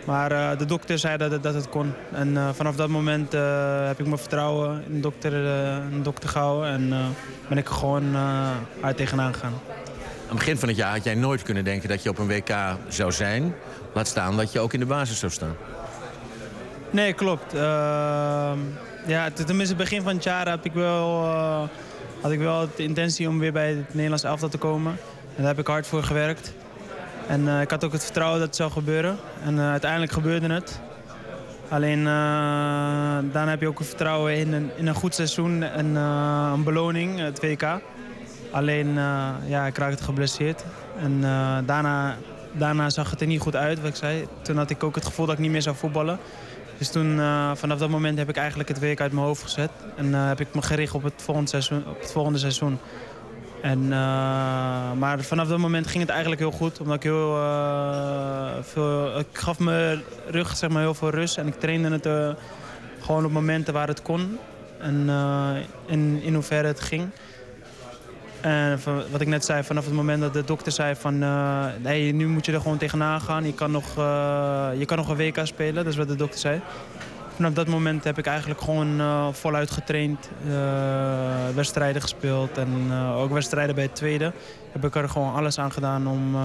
Maar 0.08 0.32
uh, 0.32 0.58
de 0.58 0.66
dokter 0.66 1.00
zei 1.00 1.18
dat 1.18 1.32
het, 1.32 1.44
dat 1.44 1.54
het 1.54 1.70
kon. 1.70 1.94
En 2.12 2.28
uh, 2.28 2.50
vanaf 2.54 2.76
dat 2.76 2.90
moment 2.90 3.34
uh, 3.34 3.88
heb 3.88 4.00
ik 4.00 4.06
mijn 4.06 4.18
vertrouwen 4.18 4.84
in 4.88 4.94
de 4.94 5.00
dokter, 5.00 5.34
in 5.92 5.98
de 5.98 6.02
dokter 6.02 6.30
gehouden. 6.30 6.70
En 6.70 7.14
ben 7.50 7.58
ik 7.58 7.68
gewoon 7.68 8.18
uit 8.82 8.98
tegenaan 8.98 9.34
gegaan. 9.34 9.54
Aan 9.54 10.28
het 10.28 10.38
begin 10.38 10.58
van 10.58 10.68
het 10.68 10.78
jaar 10.78 10.92
had 10.92 11.04
jij 11.04 11.16
nooit 11.16 11.42
kunnen 11.42 11.64
denken 11.64 11.90
dat 11.90 12.04
je 12.04 12.10
op 12.10 12.18
een 12.18 12.28
WK 12.28 12.56
zou 12.88 13.12
zijn. 13.12 13.56
Laat 13.94 14.08
staan 14.08 14.38
dat 14.38 14.52
je 14.52 14.60
ook 14.60 14.74
in 14.74 14.80
de 14.80 14.86
basis 14.86 15.20
zou 15.20 15.32
staan. 15.32 15.56
Nee, 16.90 17.14
klopt. 17.14 17.54
Ehm, 17.54 18.60
ja, 19.06 19.30
tenminste, 19.46 19.76
begin 19.76 20.02
van 20.02 20.16
het 20.16 20.24
jaar 20.24 20.50
heb 20.50 20.66
ik 20.66 20.74
wel, 20.74 21.26
had 22.22 22.32
ik 22.32 22.40
wel 22.40 22.70
de 22.76 22.84
intentie 22.84 23.28
om 23.28 23.40
weer 23.40 23.54
bij 23.54 23.70
het 23.70 23.94
Nederlands 23.94 24.24
elftal 24.24 24.50
te 24.50 24.58
komen. 24.58 24.92
En 25.36 25.44
daar 25.44 25.48
heb 25.48 25.60
ik 25.60 25.68
hard 25.68 25.88
voor 25.88 26.04
gewerkt. 26.04 26.54
En 27.28 27.42
uh, 27.42 27.62
ik 27.62 27.72
had 27.72 27.84
ook 27.84 27.92
het 27.92 28.04
vertrouwen 28.04 28.40
dat 28.40 28.48
het 28.48 28.58
zou 28.58 28.72
gebeuren. 28.72 29.18
En 29.44 29.56
uh, 29.56 29.70
uiteindelijk 29.70 30.12
gebeurde 30.12 30.54
het. 30.54 30.80
Alleen 31.70 32.00
uh, 32.00 32.06
daarna 33.32 33.48
heb 33.48 33.62
je 33.62 33.68
ook 33.68 33.80
het 33.80 33.88
vertrouwen 33.88 34.38
in 34.38 34.54
een, 34.54 34.72
in 34.76 34.88
een 34.88 34.96
goed 34.96 35.16
seizoen 35.16 35.64
en 35.64 35.96
een 35.96 36.64
beloning, 36.64 37.20
het 37.20 37.40
WK. 37.40 37.66
Alleen, 38.52 38.94
ja, 39.48 39.66
ik 39.66 39.78
raakte 39.78 40.04
geblesseerd. 40.04 40.64
En 41.00 41.22
daarna, 41.66 42.18
daarna 42.52 42.90
zag 42.90 43.10
het 43.10 43.22
er 43.22 43.28
niet 43.28 43.42
goed 43.42 43.56
uit, 43.56 43.80
wat 43.80 43.90
ik 43.90 43.96
zei. 43.96 44.28
Toen 44.42 44.58
had 44.58 44.70
ik 44.70 44.84
ook 44.84 44.96
het 44.96 45.06
gevoel 45.06 45.26
dat 45.26 45.36
ik 45.36 45.42
niet 45.42 45.52
meer 45.52 45.62
zou 45.62 45.76
voetballen. 45.76 46.20
Dus 46.78 46.90
toen, 46.90 47.20
vanaf 47.54 47.78
dat 47.78 47.90
moment 47.90 48.18
heb 48.18 48.30
ik 48.30 48.38
eigenlijk 48.38 48.70
het 48.70 48.80
WK 48.80 49.02
uit 49.02 49.12
mijn 49.12 49.26
hoofd 49.26 49.44
gezet. 49.44 49.72
En 49.96 50.14
heb 50.14 50.40
ik 50.40 50.48
me 50.54 50.62
gericht 50.62 50.94
op 50.94 51.04
het 51.04 51.14
volgende 51.18 51.50
seizoen. 51.50 51.84
Op 51.88 52.00
het 52.00 52.12
volgende 52.12 52.40
seizoen. 52.40 52.80
En, 53.62 53.84
uh, 53.84 53.90
maar 55.00 55.20
vanaf 55.20 55.48
dat 55.48 55.58
moment 55.58 55.88
ging 55.88 56.02
het 56.02 56.12
eigenlijk 56.12 56.42
heel 56.42 56.52
goed. 56.52 56.80
Omdat 56.80 56.96
ik 56.96 57.04
heel 57.04 57.38
uh, 57.38 58.50
veel... 58.62 59.20
Ik 59.20 59.28
gaf 59.32 59.60
mijn 59.60 60.02
rug 60.28 60.58
zeg 60.58 60.70
maar, 60.70 60.82
heel 60.82 60.94
veel 60.94 61.10
rust. 61.10 61.38
En 61.38 61.48
ik 61.48 61.60
trainde 61.60 61.90
het 61.90 62.06
uh, 62.06 62.30
gewoon 63.00 63.26
op 63.26 63.32
momenten 63.32 63.74
waar 63.74 63.88
het 63.88 64.02
kon. 64.02 64.38
En 64.80 65.10
in, 65.86 66.20
in 66.24 66.34
hoeverre 66.34 66.68
het 66.68 66.80
ging. 66.80 67.10
En 68.42 68.80
wat 69.12 69.22
ik 69.22 69.28
net 69.28 69.46
zei, 69.46 69.64
vanaf 69.64 69.86
het 69.86 69.94
moment 69.94 70.22
dat 70.22 70.34
de 70.34 70.44
dokter 70.44 70.72
zei 70.72 70.96
van... 70.96 71.22
hey, 71.82 72.12
nu 72.12 72.28
moet 72.28 72.46
je 72.46 72.52
er 72.52 72.62
gewoon 72.62 72.78
tegenaan 72.78 73.22
gaan. 73.22 73.46
Je 73.46 73.54
kan 73.54 73.72
nog, 73.72 73.96
je 74.78 74.84
kan 74.86 74.98
nog 74.98 75.10
een 75.10 75.18
WK 75.18 75.40
spelen. 75.44 75.76
Dat 75.76 75.86
is 75.86 75.96
wat 75.96 76.08
de 76.08 76.16
dokter 76.16 76.40
zei 76.40 76.62
vanaf 77.38 77.54
dat 77.54 77.68
moment 77.68 78.04
heb 78.04 78.18
ik 78.18 78.26
eigenlijk 78.26 78.62
gewoon 78.62 79.00
uh, 79.00 79.28
voluit 79.32 79.72
getraind. 79.72 80.30
Uh, 80.48 80.54
wedstrijden 81.56 82.02
gespeeld 82.02 82.58
en 82.58 82.88
uh, 82.90 83.18
ook 83.18 83.32
wedstrijden 83.32 83.76
bij 83.76 83.84
het 83.84 83.96
tweede. 83.96 84.34
Heb 84.72 84.86
ik 84.86 84.96
er 84.96 85.10
gewoon 85.10 85.34
alles 85.34 85.60
aan 85.60 85.72
gedaan 85.72 86.08
om, 86.08 86.36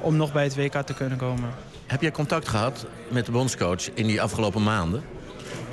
om 0.00 0.16
nog 0.16 0.32
bij 0.32 0.44
het 0.44 0.56
WK 0.56 0.72
te 0.72 0.94
kunnen 0.94 1.18
komen. 1.18 1.50
Heb 1.86 2.00
jij 2.02 2.10
contact 2.10 2.48
gehad 2.48 2.86
met 3.08 3.26
de 3.26 3.32
bondscoach 3.32 3.90
in 3.94 4.06
die 4.06 4.22
afgelopen 4.22 4.62
maanden? 4.62 5.02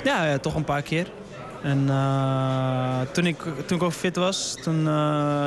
Ja, 0.04 0.24
ja 0.24 0.38
toch 0.38 0.54
een 0.54 0.64
paar 0.64 0.82
keer. 0.82 1.06
En 1.62 1.86
toen, 3.12 3.26
ik, 3.26 3.36
toen 3.66 3.76
ik 3.76 3.82
ook 3.82 3.92
fit 3.92 4.16
was, 4.16 4.56
toen 4.62 4.84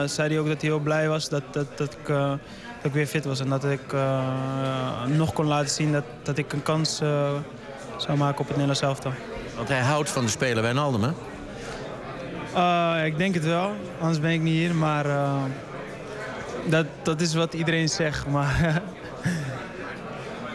zei 0.06 0.30
hij 0.30 0.40
ook 0.40 0.48
dat 0.48 0.62
hij 0.62 0.70
heel 0.70 0.80
blij 0.80 1.10
was 1.10 1.30
dat, 1.30 1.44
dat, 1.52 1.78
dat, 1.78 1.94
ik, 1.94 2.08
dat 2.08 2.40
ik 2.84 2.94
weer 2.94 3.08
fit 3.08 3.26
was. 3.26 3.40
En 3.40 3.50
dat 3.50 3.66
ik 3.66 3.96
nog 5.08 5.34
kon 5.34 5.46
laten 5.46 5.70
zien 5.70 5.92
dat, 5.92 6.04
dat 6.24 6.38
ik 6.38 6.54
een 6.54 6.64
kans 6.64 7.02
zou 7.98 8.18
maken 8.18 8.40
op 8.40 8.48
het 8.48 8.58
Nederlands 8.58 8.82
elftal. 8.82 9.12
Want 9.56 9.68
hij 9.68 9.80
houdt 9.80 10.10
van 10.10 10.26
de 10.26 10.32
speler 10.32 10.64
Wijnaldum, 10.64 11.04
hè? 11.04 11.12
Uh, 12.56 13.06
ik 13.06 13.18
denk 13.18 13.34
het 13.34 13.46
wel, 13.46 13.72
anders 14.00 14.20
ben 14.20 14.32
ik 14.32 14.42
niet 14.42 14.54
hier. 14.54 14.76
Maar 14.76 15.06
uh, 15.06 15.44
dat, 16.66 16.86
dat 17.02 17.22
is 17.22 17.34
wat 17.34 17.54
iedereen 17.54 17.90
zegt. 17.90 18.28
Maar, 18.28 18.82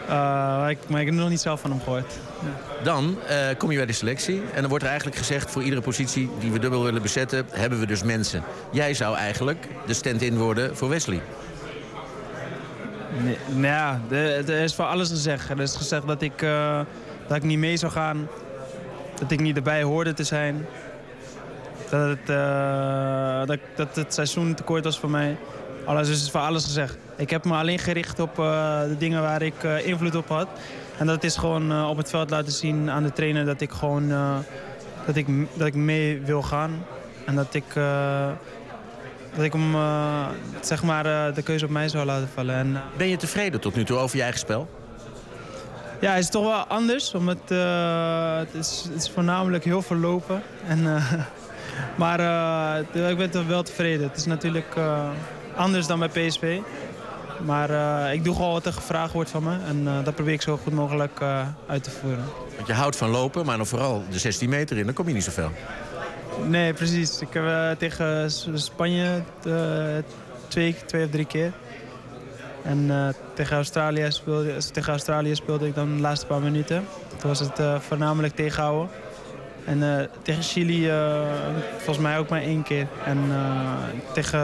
uh, 0.09 0.65
ik, 0.73 0.77
maar 0.87 0.99
ik 0.99 1.05
heb 1.05 1.15
nog 1.15 1.29
niet 1.29 1.39
zelf 1.39 1.61
van 1.61 1.71
hem 1.71 1.81
gehoord. 1.81 2.13
Ja. 2.41 2.83
Dan 2.83 3.17
kom 3.57 3.71
je 3.71 3.77
bij 3.77 3.85
de 3.85 3.93
selectie 3.93 4.41
en 4.53 4.59
dan 4.59 4.69
wordt 4.69 4.83
er 4.83 4.89
eigenlijk 4.89 5.19
gezegd... 5.19 5.51
voor 5.51 5.63
iedere 5.63 5.81
positie 5.81 6.29
die 6.39 6.51
we 6.51 6.59
dubbel 6.59 6.83
willen 6.83 7.01
bezetten, 7.01 7.45
hebben 7.49 7.79
we 7.79 7.85
dus 7.85 8.03
mensen. 8.03 8.43
Jij 8.71 8.93
zou 8.93 9.15
eigenlijk 9.15 9.67
de 9.85 9.93
stand-in 9.93 10.37
worden 10.37 10.77
voor 10.77 10.89
Wesley. 10.89 11.21
Nee, 13.23 13.37
nou 13.47 13.61
ja, 13.63 14.01
er 14.09 14.49
is 14.49 14.75
voor 14.75 14.85
alles 14.85 15.09
gezegd. 15.09 15.49
Er 15.49 15.61
is 15.61 15.75
gezegd 15.75 16.07
dat 16.07 16.21
ik 16.21 16.45
dat 17.27 17.37
ik 17.37 17.43
niet 17.43 17.57
mee 17.57 17.77
zou 17.77 17.91
gaan. 17.91 18.27
Dat 19.19 19.31
ik 19.31 19.39
niet 19.39 19.55
erbij 19.55 19.83
hoorde 19.83 20.13
te 20.13 20.23
zijn. 20.23 20.65
Dat 21.89 22.09
het, 22.09 22.29
uh, 22.29 23.45
dat, 23.45 23.59
dat 23.75 23.95
het 23.95 24.13
seizoen 24.13 24.53
te 24.53 24.63
kort 24.63 24.83
was 24.83 24.99
voor 24.99 25.09
mij. 25.09 25.37
Alles 25.85 26.09
is 26.09 26.31
voor 26.31 26.39
alles 26.39 26.63
gezegd. 26.63 26.97
Ik 27.17 27.29
heb 27.29 27.45
me 27.45 27.53
alleen 27.53 27.79
gericht 27.79 28.19
op 28.19 28.39
uh, 28.39 28.81
de 28.81 28.97
dingen 28.97 29.21
waar 29.21 29.41
ik 29.41 29.63
uh, 29.63 29.87
invloed 29.87 30.15
op 30.15 30.27
had. 30.27 30.47
En 30.97 31.07
dat 31.07 31.23
is 31.23 31.35
gewoon 31.35 31.85
op 31.85 31.97
het 31.97 32.09
veld 32.09 32.29
laten 32.29 32.51
zien 32.51 32.89
aan 32.89 33.03
de 33.03 33.13
trainer 33.13 33.45
dat 33.45 33.61
ik 33.61 33.71
gewoon 33.71 34.09
dat 35.05 35.15
ik, 35.15 35.27
dat 35.53 35.67
ik 35.67 35.75
mee 35.75 36.21
wil 36.21 36.41
gaan. 36.41 36.85
En 37.25 37.35
dat 37.35 37.53
ik 37.53 37.65
dat 39.35 39.43
ik 39.43 39.53
hem 39.53 39.75
zeg 40.61 40.83
maar, 40.83 41.33
de 41.33 41.41
keuze 41.43 41.65
op 41.65 41.71
mij 41.71 41.89
zou 41.89 42.05
laten 42.05 42.29
vallen. 42.33 42.55
En, 42.55 42.81
ben 42.97 43.07
je 43.07 43.17
tevreden 43.17 43.59
tot 43.59 43.75
nu 43.75 43.83
toe 43.83 43.97
over 43.97 44.15
je 44.15 44.21
eigen 44.21 44.39
spel? 44.39 44.67
Ja, 46.03 46.13
het 46.13 46.23
is 46.23 46.29
toch 46.29 46.43
wel 46.43 46.65
anders. 46.67 47.13
Omdat 47.13 47.37
het, 48.37 48.53
is, 48.53 48.85
het 48.91 49.01
is 49.01 49.09
voornamelijk 49.09 49.63
heel 49.63 49.81
veel 49.81 49.97
lopen. 49.97 50.41
En, 50.67 50.83
maar 52.01 52.19
ik 52.93 53.17
ben 53.17 53.29
toch 53.29 53.47
wel 53.47 53.63
tevreden. 53.63 54.07
Het 54.07 54.17
is 54.17 54.25
natuurlijk 54.25 54.75
anders 55.55 55.87
dan 55.87 55.99
bij 55.99 56.09
PSV. 56.09 56.59
Maar 57.45 57.69
uh, 57.69 58.13
ik 58.13 58.23
doe 58.23 58.35
gewoon 58.35 58.51
wat 58.51 58.65
er 58.65 58.73
gevraagd 58.73 59.13
wordt 59.13 59.29
van 59.29 59.43
me. 59.43 59.57
En 59.67 59.81
uh, 59.83 60.03
dat 60.03 60.15
probeer 60.15 60.33
ik 60.33 60.41
zo 60.41 60.57
goed 60.57 60.73
mogelijk 60.73 61.19
uh, 61.21 61.47
uit 61.67 61.83
te 61.83 61.89
voeren. 61.89 62.25
Want 62.55 62.67
je 62.67 62.73
houdt 62.73 62.95
van 62.95 63.09
lopen, 63.09 63.45
maar 63.45 63.57
dan 63.57 63.65
vooral 63.65 64.03
de 64.09 64.19
16 64.19 64.49
meter 64.49 64.77
in. 64.77 64.85
Dan 64.85 64.93
kom 64.93 65.07
je 65.07 65.13
niet 65.13 65.23
zoveel. 65.23 65.51
Nee, 66.47 66.73
precies. 66.73 67.21
Ik 67.21 67.27
heb 67.31 67.77
tegen 67.77 68.31
Spanje 68.53 69.23
twee, 70.47 70.75
twee 70.85 71.05
of 71.05 71.11
drie 71.11 71.25
keer. 71.25 71.51
En 72.63 73.13
tegen, 73.33 73.55
Australië 73.55 74.05
speelde, 74.09 74.57
tegen 74.71 74.91
Australië 74.91 75.35
speelde 75.35 75.67
ik 75.67 75.75
dan 75.75 75.95
de 75.95 76.01
laatste 76.01 76.25
paar 76.25 76.41
minuten. 76.41 76.85
Toen 77.17 77.29
was 77.29 77.39
het 77.39 77.59
voornamelijk 77.79 78.35
tegenhouden. 78.35 78.89
En 79.65 80.09
tegen 80.21 80.43
Chili 80.43 80.91
volgens 81.77 81.97
mij 81.97 82.17
ook 82.17 82.29
maar 82.29 82.41
één 82.41 82.63
keer. 82.63 82.87
En 83.05 83.17
tegen 84.13 84.41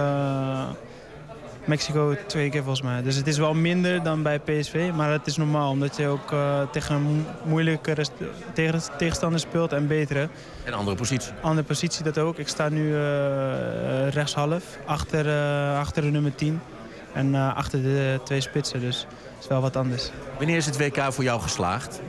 Mexico 1.66 2.16
twee 2.28 2.50
keer 2.50 2.64
volgens 2.64 2.82
mij. 2.82 3.02
Dus 3.02 3.16
het 3.16 3.28
is 3.28 3.38
wel 3.38 3.54
minder 3.54 4.04
dan 4.04 4.24
bij 4.24 4.40
PSV. 4.40 4.92
Maar 4.96 5.12
het 5.12 5.28
is 5.28 5.38
normaal, 5.38 5.72
omdat 5.72 5.98
je 5.98 6.08
ook 6.08 6.34
tegen 6.72 6.96
een 6.96 7.26
moeilijke 7.44 7.96
tegen 8.54 8.82
tegenstander 8.98 9.40
speelt 9.40 9.74
en 9.74 9.88
betere. 9.88 10.30
En 10.64 10.74
andere 10.74 10.98
positie. 10.98 11.32
Andere 11.42 11.68
positie, 11.68 12.04
dat 12.04 12.18
ook. 12.18 12.38
Ik 12.38 12.48
sta 12.48 12.70
nu 12.70 12.96
rechtshalf, 14.10 14.64
achter, 14.86 15.26
achter 15.76 16.02
de 16.02 16.10
nummer 16.10 16.36
10. 16.36 16.62
En 17.14 17.36
achter 17.36 17.82
de 17.82 18.20
twee 18.24 18.42
spitsen, 18.42 18.80
dus 18.80 19.00
het 19.00 19.44
is 19.44 19.48
wel 19.48 19.62
wat 19.62 19.76
anders. 19.76 20.10
Wanneer 20.38 20.58
is 20.58 20.66
het 20.66 20.78
WK 20.78 21.14
voor 21.14 21.24
jou 21.24 21.42
geslaagd? 21.42 22.02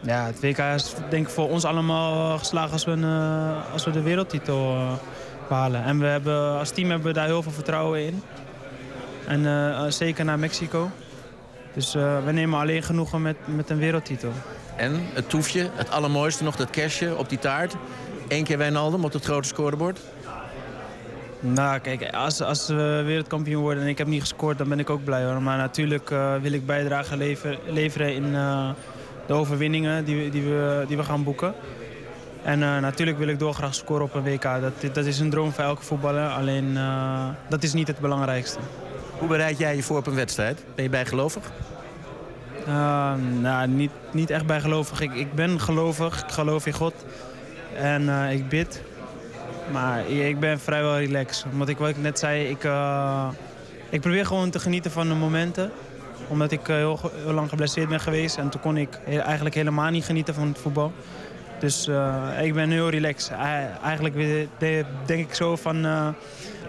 Ja, 0.00 0.24
het 0.24 0.40
WK 0.40 0.58
is 0.58 0.94
denk 1.10 1.26
ik 1.26 1.32
voor 1.32 1.48
ons 1.48 1.64
allemaal 1.64 2.38
geslaagd 2.38 2.72
als 2.72 2.84
we, 2.84 2.90
een, 2.90 3.04
als 3.72 3.84
we 3.84 3.90
de 3.90 4.02
wereldtitel 4.02 4.76
en 5.50 5.98
we 5.98 6.06
hebben, 6.06 6.58
als 6.58 6.70
team 6.70 6.90
hebben 6.90 7.06
we 7.06 7.12
daar 7.12 7.26
heel 7.26 7.42
veel 7.42 7.52
vertrouwen 7.52 8.06
in. 8.06 8.22
En 9.26 9.40
uh, 9.40 9.84
zeker 9.88 10.24
naar 10.24 10.38
Mexico. 10.38 10.90
Dus 11.74 11.94
uh, 11.94 12.24
we 12.24 12.32
nemen 12.32 12.60
alleen 12.60 12.82
genoegen 12.82 13.22
met, 13.22 13.36
met 13.44 13.70
een 13.70 13.78
wereldtitel. 13.78 14.32
En 14.76 15.00
het 15.12 15.28
toefje, 15.28 15.70
het 15.74 15.90
allermooiste 15.90 16.44
nog, 16.44 16.56
dat 16.56 16.70
kerstje 16.70 17.16
op 17.16 17.28
die 17.28 17.38
taart. 17.38 17.76
Eén 18.28 18.44
keer 18.44 18.58
Wijnaldum 18.58 19.04
op 19.04 19.12
het 19.12 19.24
grote 19.24 19.48
scorebord. 19.48 20.00
Nou, 21.46 21.78
kijk, 21.78 22.14
als, 22.14 22.40
als 22.40 22.66
we 22.66 23.02
wereldkampioen 23.04 23.62
worden 23.62 23.82
en 23.82 23.88
ik 23.88 23.98
heb 23.98 24.06
niet 24.06 24.20
gescoord, 24.20 24.58
dan 24.58 24.68
ben 24.68 24.78
ik 24.78 24.90
ook 24.90 25.04
blij 25.04 25.24
hoor. 25.24 25.42
Maar 25.42 25.56
natuurlijk 25.56 26.10
uh, 26.10 26.34
wil 26.36 26.52
ik 26.52 26.66
bijdrage 26.66 27.16
lever, 27.16 27.58
leveren 27.66 28.14
in 28.14 28.32
de 29.26 29.32
overwinningen 29.32 30.04
die, 30.04 30.30
die, 30.30 30.42
we, 30.42 30.84
die 30.88 30.96
we 30.96 31.02
gaan 31.02 31.24
boeken. 31.24 31.54
En 32.42 32.60
uh, 32.60 32.78
natuurlijk 32.78 33.18
wil 33.18 33.28
ik 33.28 33.38
doorgraag 33.38 33.74
scoren 33.74 34.04
op 34.04 34.14
een 34.14 34.22
WK. 34.22 34.42
Dat, 34.42 34.94
dat 34.94 35.04
is 35.04 35.18
een 35.18 35.30
droom 35.30 35.52
voor 35.52 35.64
elke 35.64 35.82
voetballer. 35.82 36.28
Alleen 36.28 36.78
dat 37.48 37.62
is 37.62 37.72
niet 37.72 37.86
het 37.86 37.98
belangrijkste. 37.98 38.58
Hoe 39.18 39.28
bereid 39.28 39.58
jij 39.58 39.76
je 39.76 39.82
voor 39.82 39.96
op 39.96 40.06
een 40.06 40.14
wedstrijd? 40.14 40.64
Ben 40.74 40.84
je 40.84 40.90
bijgelovig? 40.90 41.50
Nou, 43.40 43.68
niet, 43.68 43.90
niet 44.12 44.30
echt 44.30 44.46
bijgelovig. 44.46 45.00
Ik, 45.00 45.14
ik 45.14 45.34
ben 45.34 45.60
gelovig. 45.60 46.22
Ik 46.22 46.32
geloof 46.32 46.66
in 46.66 46.72
God. 46.72 46.94
En 47.76 48.08
ik 48.30 48.48
bid. 48.48 48.82
Maar 49.72 50.08
ik 50.08 50.40
ben 50.40 50.60
vrijwel 50.60 50.98
relaxed. 50.98 51.46
Omdat 51.52 51.68
ik, 51.68 51.78
wat 51.78 51.88
ik 51.88 51.98
net 51.98 52.18
zei, 52.18 52.44
ik, 52.48 52.68
ik 53.90 54.00
probeer 54.00 54.26
gewoon 54.26 54.50
te 54.50 54.58
genieten 54.58 54.90
van 54.90 55.08
de 55.08 55.14
momenten. 55.14 55.70
Omdat 56.28 56.50
ik 56.50 56.66
heel, 56.66 57.00
heel 57.14 57.32
lang 57.32 57.48
geblesseerd 57.48 57.88
ben 57.88 58.00
geweest. 58.00 58.36
En 58.36 58.48
toen 58.48 58.60
kon 58.60 58.76
ik 58.76 58.98
eigenlijk 59.06 59.54
helemaal 59.54 59.90
niet 59.90 60.04
genieten 60.04 60.34
van 60.34 60.48
het 60.48 60.58
voetbal. 60.58 60.92
Dus 61.58 61.88
uh, 61.88 62.28
ik 62.42 62.54
ben 62.54 62.70
heel 62.70 62.88
relaxed. 62.88 63.36
Eigenlijk 63.82 64.14
denk 65.06 65.28
ik 65.28 65.34
zo 65.34 65.56
van, 65.56 65.80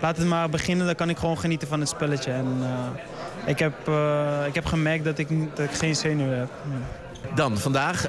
laat 0.02 0.18
het 0.18 0.28
maar 0.28 0.50
beginnen. 0.50 0.86
Dan 0.86 0.96
kan 0.96 1.10
ik 1.10 1.18
gewoon 1.18 1.38
genieten 1.38 1.68
van 1.68 1.80
het 1.80 1.90
spelletje. 1.90 2.32
En, 2.32 2.48
ik, 3.46 3.60
heb, 3.60 3.74
ik 4.48 4.56
heb 4.56 4.66
gemerkt 4.66 5.04
dat 5.04 5.18
ik, 5.18 5.28
dat 5.56 5.66
ik 5.66 5.72
geen 5.72 5.96
zenuwen 5.96 6.38
heb. 6.38 6.50
Dan, 7.36 7.58
vandaag 7.58 8.08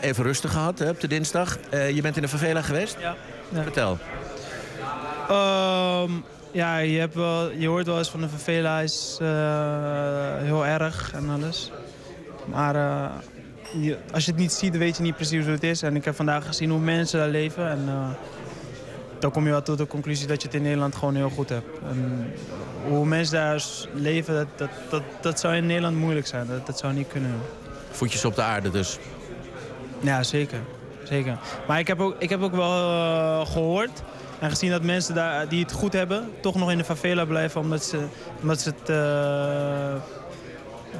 even 0.00 0.24
rustig 0.24 0.52
gehad 0.52 0.78
hè, 0.78 0.88
op 0.88 1.00
de 1.00 1.08
dinsdag. 1.08 1.58
je 1.70 2.00
bent 2.02 2.16
in 2.16 2.22
de 2.22 2.28
favela 2.28 2.62
geweest? 2.62 2.96
Ja. 3.00 3.14
Ja. 3.48 3.62
Vertel. 3.62 3.98
Um, 5.30 6.24
ja, 6.52 6.78
je, 6.78 6.98
hebt 6.98 7.14
wel, 7.14 7.50
je 7.50 7.68
hoort 7.68 7.86
wel 7.86 7.98
eens 7.98 8.10
van 8.10 8.20
de 8.20 8.28
favela 8.28 8.80
is 8.80 9.18
heel 10.42 10.66
erg 10.66 11.12
en 11.14 11.30
alles. 11.30 11.70
Maar 12.44 12.76
als 14.12 14.24
je 14.24 14.30
het 14.30 14.40
niet 14.40 14.52
ziet, 14.52 14.76
weet 14.76 14.96
je 14.96 15.02
niet 15.02 15.14
precies 15.14 15.44
hoe 15.44 15.52
het 15.52 15.62
is. 15.62 15.82
En 15.82 15.96
ik 15.96 16.04
heb 16.04 16.14
vandaag 16.14 16.46
gezien 16.46 16.70
hoe 16.70 16.80
mensen 16.80 17.18
daar 17.18 17.28
leven. 17.28 17.70
En 17.70 17.84
uh, 17.86 18.08
dan 19.18 19.30
kom 19.30 19.44
je 19.44 19.50
wel 19.50 19.62
tot 19.62 19.78
de 19.78 19.86
conclusie 19.86 20.26
dat 20.26 20.42
je 20.42 20.48
het 20.48 20.56
in 20.56 20.62
Nederland 20.62 20.94
gewoon 20.94 21.14
heel 21.14 21.30
goed 21.30 21.48
hebt. 21.48 21.78
En 21.88 22.32
hoe 22.88 23.06
mensen 23.06 23.34
daar 23.34 23.64
leven, 23.92 24.34
dat, 24.34 24.46
dat, 24.56 24.70
dat, 24.90 25.02
dat 25.20 25.40
zou 25.40 25.54
in 25.54 25.66
Nederland 25.66 25.96
moeilijk 25.96 26.26
zijn. 26.26 26.46
Dat, 26.46 26.66
dat 26.66 26.78
zou 26.78 26.92
niet 26.92 27.08
kunnen. 27.08 27.34
Voetjes 27.90 28.24
op 28.24 28.34
de 28.34 28.42
aarde 28.42 28.70
dus? 28.70 28.98
Ja, 30.00 30.22
zeker. 30.22 30.60
Zeker. 31.08 31.38
Maar 31.66 31.78
ik 31.78 31.86
heb 31.86 32.00
ook, 32.00 32.14
ik 32.18 32.28
heb 32.28 32.42
ook 32.42 32.54
wel 32.54 32.72
uh, 32.72 33.46
gehoord 33.46 34.02
en 34.38 34.50
gezien 34.50 34.70
dat 34.70 34.82
mensen 34.82 35.14
daar, 35.14 35.48
die 35.48 35.62
het 35.62 35.72
goed 35.72 35.92
hebben... 35.92 36.30
toch 36.40 36.54
nog 36.54 36.70
in 36.70 36.78
de 36.78 36.84
favela 36.84 37.24
blijven 37.24 37.60
omdat 37.60 37.84
ze, 37.84 38.06
omdat 38.40 38.60
ze 38.60 38.72
het... 38.78 38.90
Uh, 38.90 40.02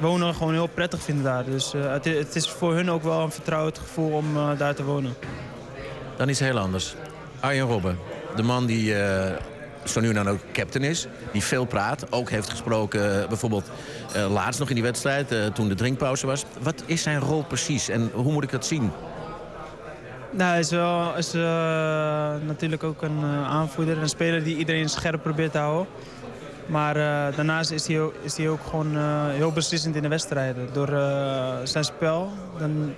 wonen 0.01 0.35
gewoon 0.35 0.53
heel 0.53 0.67
prettig 0.67 1.01
vinden 1.01 1.23
daar. 1.23 1.45
Dus 1.45 1.73
uh, 1.73 1.91
het, 1.91 2.05
het, 2.05 2.35
is 2.35 2.49
voor 2.49 2.73
hun 2.73 2.91
ook 2.91 3.03
wel 3.03 3.21
een 3.21 3.31
vertrouwd 3.31 3.77
gevoel 3.77 4.11
om 4.11 4.25
daar 4.57 4.75
te 4.75 4.83
wonen. 4.83 5.13
Dan 6.17 6.29
iets 6.29 6.39
heel 6.39 6.57
anders. 6.57 6.95
Arjen 7.39 7.67
Robben, 7.67 7.99
de 8.35 8.43
man 8.43 8.65
die 8.65 8.95
zo 9.83 9.99
nu 9.99 10.13
dan 10.13 10.29
ook 10.29 10.39
captain 10.53 10.85
is. 10.85 11.07
Die 11.31 11.43
veel 11.43 11.65
praat, 11.65 12.11
ook 12.11 12.29
heeft 12.29 12.49
gesproken 12.49 13.29
bijvoorbeeld 13.29 13.69
laatst 14.29 14.59
nog 14.59 14.69
in 14.69 14.75
die 14.75 14.83
wedstrijd... 14.83 15.33
toen 15.53 15.67
de 15.67 15.75
drinkpauze 15.75 16.25
was. 16.25 16.45
Wat 16.61 16.83
is 16.85 17.01
zijn 17.01 17.19
rol 17.19 17.43
precies 17.43 17.89
en 17.89 18.11
hoe 18.13 18.31
moet 18.31 18.43
ik 18.43 18.51
dat 18.51 18.65
zien? 18.65 18.91
Nou, 20.31 20.49
hij 20.49 20.59
is, 20.59 20.71
wel, 20.71 21.15
is 21.17 21.33
natuurlijk 22.47 22.83
ook 22.83 23.01
een 23.01 23.23
aanvoerder. 23.45 23.97
Een 23.97 24.09
speler 24.09 24.43
die 24.43 24.57
iedereen 24.57 24.89
scherp 24.89 25.21
probeert 25.21 25.51
te 25.51 25.57
houden. 25.57 25.87
Maar 26.65 26.97
uh, 26.97 27.35
daarnaast 27.35 27.71
is 27.71 27.87
hij, 27.87 28.01
ook, 28.01 28.13
is 28.21 28.37
hij 28.37 28.49
ook 28.49 28.59
gewoon 28.69 28.97
heel 29.29 29.51
beslissend 29.51 29.95
in 29.95 30.01
de 30.01 30.07
wedstrijden. 30.07 30.69
Door 30.73 30.87
zijn 31.63 31.83
spel 31.83 32.31
dan 32.57 32.93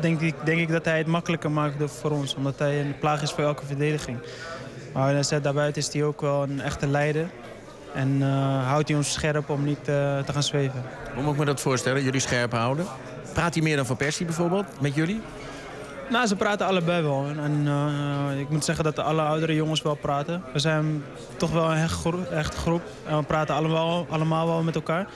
denk 0.00 0.20
ik, 0.20 0.34
denk 0.44 0.60
ik 0.60 0.68
dat 0.68 0.84
hij 0.84 0.98
het 0.98 1.06
makkelijker 1.06 1.50
maakt 1.50 1.90
voor 1.90 2.10
ons. 2.10 2.34
Omdat 2.34 2.58
hij 2.58 2.80
een 2.80 2.98
plaag 2.98 3.22
is 3.22 3.30
voor 3.30 3.44
elke 3.44 3.66
verdediging. 3.66 4.18
Maar 4.92 5.40
daarbuiten 5.42 5.82
is 5.82 5.92
hij 5.92 6.04
ook 6.04 6.20
wel 6.20 6.42
een 6.42 6.60
echte 6.60 6.86
leider. 6.86 7.30
En 7.94 8.22
houdt 8.62 8.88
hij 8.88 8.96
ons 8.96 9.12
scherp 9.12 9.50
om 9.50 9.64
niet 9.64 9.84
te 9.84 10.32
gaan 10.32 10.42
zweven. 10.42 10.82
Hoe 11.14 11.22
moet 11.22 11.32
ik 11.32 11.38
me 11.38 11.44
dat 11.44 11.60
voorstellen, 11.60 12.02
jullie 12.02 12.20
scherp 12.20 12.52
houden? 12.52 12.86
Praat 13.32 13.54
hij 13.54 13.62
meer 13.62 13.76
dan 13.76 13.86
Van 13.86 13.96
Persie 13.96 14.26
bijvoorbeeld, 14.26 14.80
met 14.80 14.94
jullie? 14.94 15.20
Nou, 16.12 16.26
ze 16.26 16.36
praten 16.36 16.66
allebei 16.66 17.02
wel. 17.02 17.26
En 17.42 17.66
uh, 17.66 18.40
ik 18.40 18.48
moet 18.48 18.64
zeggen 18.64 18.84
dat 18.84 18.96
de 18.96 19.02
alle 19.02 19.22
oudere 19.22 19.54
jongens 19.54 19.82
wel 19.82 19.94
praten. 19.94 20.42
We 20.52 20.58
zijn 20.58 21.04
toch 21.36 21.50
wel 21.50 21.70
een 21.70 21.88
echt 22.30 22.54
groep. 22.54 22.82
En 23.06 23.16
we 23.16 23.22
praten 23.22 23.54
allemaal, 23.54 24.06
allemaal 24.10 24.46
wel 24.46 24.62
met 24.62 24.74
elkaar. 24.74 25.06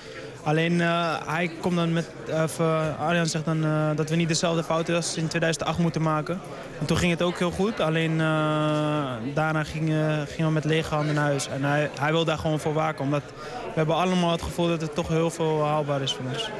Alleen 0.42 0.72
uh, 0.72 1.14
hij 1.26 1.50
komt 1.60 1.76
dan 1.76 1.92
met, 1.92 2.10
uh, 2.28 3.00
Arjan 3.00 3.26
zegt 3.26 3.44
dan 3.44 3.64
uh, 3.64 3.90
dat 3.96 4.10
we 4.10 4.16
niet 4.16 4.28
dezelfde 4.28 4.62
fouten 4.62 4.94
als 4.96 5.16
in 5.16 5.28
2008 5.28 5.78
moeten 5.78 6.02
maken. 6.02 6.40
En 6.80 6.86
toen 6.86 6.96
ging 6.96 7.12
het 7.12 7.22
ook 7.22 7.38
heel 7.38 7.50
goed. 7.50 7.80
Alleen 7.80 8.18
daarna 9.34 9.64
gingen, 9.64 10.26
gingen 10.26 10.46
we 10.46 10.52
met 10.52 10.64
lege 10.64 10.94
handen 10.94 11.14
naar 11.14 11.24
huis. 11.24 11.48
En 11.48 11.64
hij, 11.64 11.90
hij 12.00 12.12
wil 12.12 12.24
daar 12.24 12.38
gewoon 12.38 12.60
voor 12.60 12.72
waken. 12.72 13.04
Omdat 13.04 13.22
we 13.64 13.72
hebben 13.74 13.94
allemaal 13.94 14.30
het 14.30 14.42
gevoel 14.42 14.68
dat 14.68 14.80
het 14.80 14.94
toch 14.94 15.08
heel 15.08 15.30
veel 15.30 15.64
haalbaar 15.64 16.02
is 16.02 16.12
voor 16.12 16.24
ons. 16.32 16.50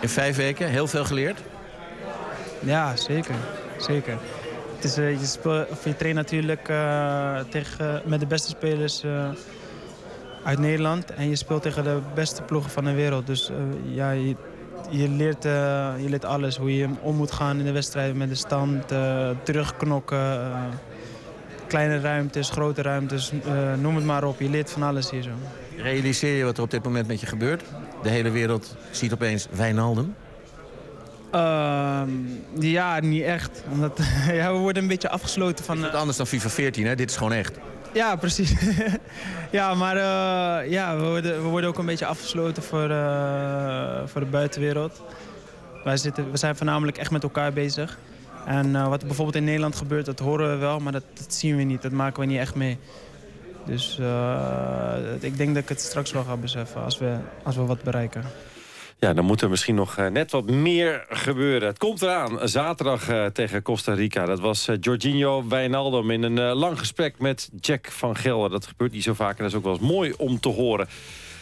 In 0.00 0.08
vijf 0.08 0.36
weken 0.36 0.68
heel 0.68 0.86
veel 0.86 1.04
geleerd? 1.04 1.40
Ja, 2.60 2.96
zeker 2.96 3.34
zeker. 3.78 4.18
Het 4.78 4.84
is, 4.84 4.98
uh, 4.98 5.20
je, 5.20 5.26
speel, 5.26 5.64
of 5.70 5.84
je 5.84 5.96
traint 5.96 6.16
natuurlijk 6.16 6.68
uh, 6.68 7.38
tegen, 7.50 8.02
met 8.04 8.20
de 8.20 8.26
beste 8.26 8.48
spelers 8.48 9.04
uh, 9.04 9.28
uit 10.44 10.58
Nederland. 10.58 11.10
En 11.14 11.28
je 11.28 11.36
speelt 11.36 11.62
tegen 11.62 11.84
de 11.84 11.98
beste 12.14 12.42
ploegen 12.42 12.70
van 12.70 12.84
de 12.84 12.92
wereld. 12.92 13.26
Dus 13.26 13.50
ja, 13.84 14.10
je, 14.10 14.36
je, 14.90 15.08
leert, 15.08 15.42
je 16.02 16.06
leert 16.08 16.24
alles. 16.24 16.56
Hoe 16.56 16.76
je 16.76 16.88
om 17.00 17.16
moet 17.16 17.32
gaan 17.32 17.58
in 17.58 17.64
de 17.64 17.72
wedstrijden 17.72 18.16
met 18.16 18.28
de 18.28 18.34
stand, 18.34 18.88
terugknokken. 19.42 20.52
kleine 21.66 22.00
ruimtes, 22.00 22.50
grote 22.50 22.82
ruimtes, 22.82 23.32
noem 23.80 23.96
het 23.96 24.04
maar 24.04 24.24
op. 24.24 24.40
Je 24.40 24.50
leert 24.50 24.70
van 24.70 24.82
alles 24.82 25.10
hier 25.10 25.22
zo. 25.22 25.30
Realiseer 25.76 26.36
je 26.36 26.44
wat 26.44 26.56
er 26.56 26.62
op 26.62 26.70
dit 26.70 26.84
moment 26.84 27.06
met 27.06 27.20
je 27.20 27.26
gebeurt? 27.26 27.62
De 28.02 28.08
hele 28.08 28.30
wereld 28.30 28.76
ziet 28.90 29.12
opeens 29.12 29.48
Wijnaldum. 29.50 30.14
Uh, 31.34 32.02
ja, 32.58 33.00
niet 33.00 33.22
echt. 33.22 33.62
Omdat, 33.70 34.00
ja, 34.32 34.52
we 34.52 34.58
worden 34.58 34.82
een 34.82 34.88
beetje 34.88 35.08
afgesloten 35.08 35.64
van... 35.64 35.82
Het 35.82 35.92
is 35.92 35.98
anders 35.98 36.16
dan 36.16 36.26
FIFA 36.26 36.48
14, 36.48 36.86
hè? 36.86 36.94
Dit 36.94 37.10
is 37.10 37.16
gewoon 37.16 37.32
echt. 37.32 37.58
Ja, 37.92 38.16
precies. 38.16 38.54
ja, 39.50 39.74
maar 39.74 39.96
uh, 39.96 40.70
ja, 40.70 40.96
we, 40.96 41.02
worden, 41.02 41.42
we 41.42 41.48
worden 41.48 41.70
ook 41.70 41.78
een 41.78 41.86
beetje 41.86 42.06
afgesloten 42.06 42.62
voor, 42.62 42.90
uh, 42.90 44.00
voor 44.06 44.20
de 44.20 44.26
buitenwereld. 44.30 45.02
Wij 45.84 45.96
zitten, 45.96 46.30
we 46.30 46.36
zijn 46.36 46.56
voornamelijk 46.56 46.98
echt 46.98 47.10
met 47.10 47.22
elkaar 47.22 47.52
bezig. 47.52 47.98
En 48.46 48.88
wat 48.88 49.00
er 49.00 49.06
bijvoorbeeld 49.06 49.36
in 49.36 49.44
Nederland 49.44 49.76
gebeurt, 49.76 50.06
dat 50.06 50.18
horen 50.18 50.50
we 50.50 50.56
wel, 50.56 50.78
maar 50.78 50.92
dat, 50.92 51.04
dat, 51.14 51.34
zien 51.34 51.56
we 51.56 51.62
niet. 51.62 51.82
Dat 51.82 51.92
maken 51.92 52.20
we 52.20 52.26
niet 52.26 52.38
echt 52.38 52.54
mee. 52.54 52.78
Dus 53.64 53.98
ik 55.20 55.36
denk 55.36 55.54
dat 55.54 55.62
ik 55.62 55.68
het 55.68 55.80
straks 55.80 56.12
wel 56.12 56.24
ga 56.24 56.36
beseffen 56.36 56.84
als 56.84 56.98
we, 56.98 57.16
als 57.42 57.56
we 57.56 57.64
wat 57.64 57.82
bereiken. 57.82 58.22
Ja, 59.00 59.12
dan 59.12 59.24
moet 59.24 59.40
er 59.40 59.50
misschien 59.50 59.74
nog 59.74 59.96
eh, 59.96 60.06
net 60.06 60.30
wat 60.30 60.50
meer 60.50 61.04
gebeuren. 61.08 61.68
Het 61.68 61.78
komt 61.78 62.02
eraan, 62.02 62.48
zaterdag 62.48 63.10
uh, 63.10 63.26
tegen 63.26 63.62
Costa 63.62 63.94
Rica. 63.94 64.24
Dat 64.24 64.40
was 64.40 64.68
uh, 64.68 64.76
Jorginho 64.80 65.48
Wijnaldum 65.48 66.10
in 66.10 66.22
een 66.22 66.40
lang 66.40 66.78
gesprek 66.78 67.18
met 67.18 67.48
Jack 67.60 67.90
van 67.90 68.16
Gelder. 68.16 68.50
Dat 68.50 68.66
gebeurt 68.66 68.92
niet 68.92 69.02
zo 69.02 69.14
vaak 69.14 69.36
en 69.38 69.42
dat 69.42 69.52
is 69.52 69.54
ook 69.54 69.64
wel 69.64 69.72
eens 69.72 69.82
mooi 69.82 70.14
om 70.16 70.40
te 70.40 70.48
horen. 70.48 70.88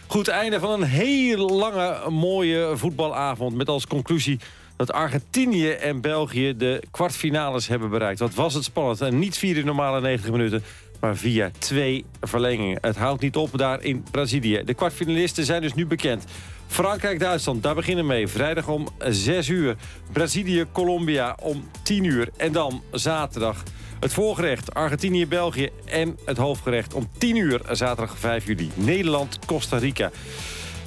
Goed, 0.06 0.28
einde 0.28 0.60
van 0.60 0.70
een 0.70 0.88
heel 0.88 1.48
lange, 1.48 2.10
mooie 2.10 2.72
voetbalavond... 2.74 3.56
met 3.56 3.68
als 3.68 3.86
conclusie 3.86 4.40
dat 4.76 4.92
Argentinië 4.92 5.70
en 5.70 6.00
België 6.00 6.56
de 6.56 6.82
kwartfinales 6.90 7.68
hebben 7.68 7.90
bereikt. 7.90 8.18
Wat 8.18 8.34
was 8.34 8.54
het 8.54 8.64
spannend. 8.64 9.00
En 9.00 9.18
niet 9.18 9.38
via 9.38 9.54
de 9.54 9.64
normale 9.64 10.00
90 10.00 10.30
minuten, 10.30 10.62
maar 11.00 11.16
via 11.16 11.50
twee 11.58 12.04
verlengingen. 12.20 12.78
Het 12.80 12.96
houdt 12.96 13.22
niet 13.22 13.36
op 13.36 13.58
daar 13.58 13.82
in 13.82 14.04
Brazilië. 14.10 14.62
De 14.64 14.74
kwartfinalisten 14.74 15.44
zijn 15.44 15.62
dus 15.62 15.74
nu 15.74 15.86
bekend. 15.86 16.24
Frankrijk-Duitsland, 16.66 17.62
daar 17.62 17.74
beginnen 17.74 18.06
mee. 18.06 18.28
Vrijdag 18.28 18.68
om 18.68 18.88
6 18.98 19.48
uur. 19.48 19.76
Brazilië-Colombia 20.12 21.36
om 21.42 21.68
10 21.82 22.04
uur. 22.04 22.28
En 22.36 22.52
dan 22.52 22.82
zaterdag 22.90 23.62
het 24.00 24.12
voorgerecht 24.12 24.74
Argentinië-België 24.74 25.70
en 25.84 26.18
het 26.24 26.36
hoofdgerecht 26.36 26.94
om 26.94 27.08
10 27.18 27.36
uur. 27.36 27.60
Zaterdag 27.70 28.18
5 28.18 28.46
juli. 28.46 28.70
Nederland-Costa 28.74 29.78
Rica. 29.78 30.10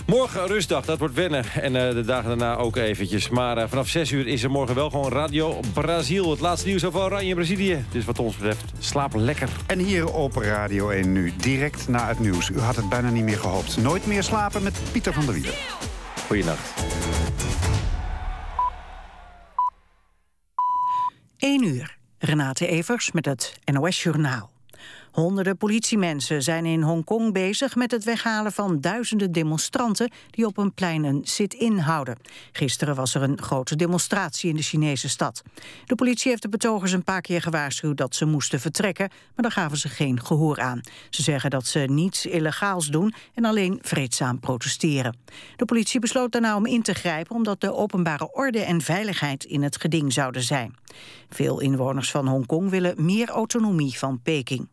Morgen 0.09 0.47
rustdag, 0.47 0.85
dat 0.85 0.99
wordt 0.99 1.13
wennen. 1.13 1.45
En 1.45 1.75
uh, 1.75 1.89
de 1.89 2.03
dagen 2.05 2.27
daarna 2.27 2.55
ook 2.55 2.75
eventjes. 2.75 3.29
Maar 3.29 3.57
uh, 3.57 3.63
vanaf 3.67 3.87
6 3.87 4.11
uur 4.11 4.27
is 4.27 4.43
er 4.43 4.51
morgen 4.51 4.75
wel 4.75 4.89
gewoon 4.89 5.11
Radio 5.11 5.59
Brazil. 5.73 6.31
Het 6.31 6.39
laatste 6.39 6.67
nieuws 6.67 6.85
over 6.85 6.99
Oranje 6.99 7.35
Brazilië. 7.35 7.85
Dus 7.91 8.05
wat 8.05 8.19
ons 8.19 8.35
betreft, 8.35 8.63
slaap 8.79 9.15
lekker. 9.15 9.49
En 9.67 9.79
hier 9.79 10.13
op 10.13 10.35
Radio 10.35 10.89
1 10.89 11.11
nu, 11.11 11.33
direct 11.37 11.87
na 11.87 12.07
het 12.07 12.19
nieuws. 12.19 12.49
U 12.49 12.59
had 12.59 12.75
het 12.75 12.89
bijna 12.89 13.09
niet 13.09 13.23
meer 13.23 13.37
gehoopt. 13.37 13.77
Nooit 13.77 14.07
meer 14.07 14.23
slapen 14.23 14.63
met 14.63 14.79
Pieter 14.91 15.13
van 15.13 15.25
der 15.25 15.33
Wielen. 15.33 15.53
Goeienacht. 16.27 16.83
1 21.37 21.63
uur. 21.63 21.97
Renate 22.19 22.67
Evers 22.67 23.11
met 23.11 23.25
het 23.25 23.59
NOS 23.65 24.03
Journaal. 24.03 24.51
Honderden 25.19 25.57
politiemensen 25.57 26.43
zijn 26.43 26.65
in 26.65 26.81
Hongkong 26.81 27.33
bezig 27.33 27.75
met 27.75 27.91
het 27.91 28.03
weghalen 28.03 28.51
van 28.51 28.81
duizenden 28.81 29.31
demonstranten 29.31 30.11
die 30.29 30.45
op 30.45 30.57
een 30.57 30.73
plein 30.73 31.03
een 31.03 31.21
sit-in 31.23 31.77
houden. 31.77 32.17
Gisteren 32.51 32.95
was 32.95 33.15
er 33.15 33.21
een 33.21 33.41
grote 33.41 33.75
demonstratie 33.75 34.49
in 34.49 34.55
de 34.55 34.61
Chinese 34.61 35.09
stad. 35.09 35.41
De 35.85 35.95
politie 35.95 36.29
heeft 36.29 36.41
de 36.41 36.49
betogers 36.49 36.91
een 36.91 37.03
paar 37.03 37.21
keer 37.21 37.41
gewaarschuwd 37.41 37.97
dat 37.97 38.15
ze 38.15 38.25
moesten 38.25 38.59
vertrekken, 38.59 39.09
maar 39.09 39.43
daar 39.43 39.51
gaven 39.51 39.77
ze 39.77 39.89
geen 39.89 40.25
gehoor 40.25 40.59
aan. 40.59 40.81
Ze 41.09 41.21
zeggen 41.21 41.49
dat 41.49 41.65
ze 41.65 41.79
niets 41.79 42.25
illegaals 42.25 42.87
doen 42.87 43.13
en 43.33 43.45
alleen 43.45 43.79
vreedzaam 43.81 44.39
protesteren. 44.39 45.17
De 45.55 45.65
politie 45.65 45.99
besloot 45.99 46.31
daarna 46.31 46.55
om 46.55 46.65
in 46.65 46.81
te 46.81 46.93
grijpen 46.93 47.35
omdat 47.35 47.61
de 47.61 47.73
openbare 47.73 48.33
orde 48.33 48.59
en 48.59 48.81
veiligheid 48.81 49.43
in 49.43 49.63
het 49.63 49.81
geding 49.81 50.13
zouden 50.13 50.43
zijn. 50.43 50.75
Veel 51.29 51.59
inwoners 51.59 52.11
van 52.11 52.27
Hongkong 52.27 52.69
willen 52.69 53.05
meer 53.05 53.29
autonomie 53.29 53.97
van 53.97 54.19
Peking. 54.21 54.67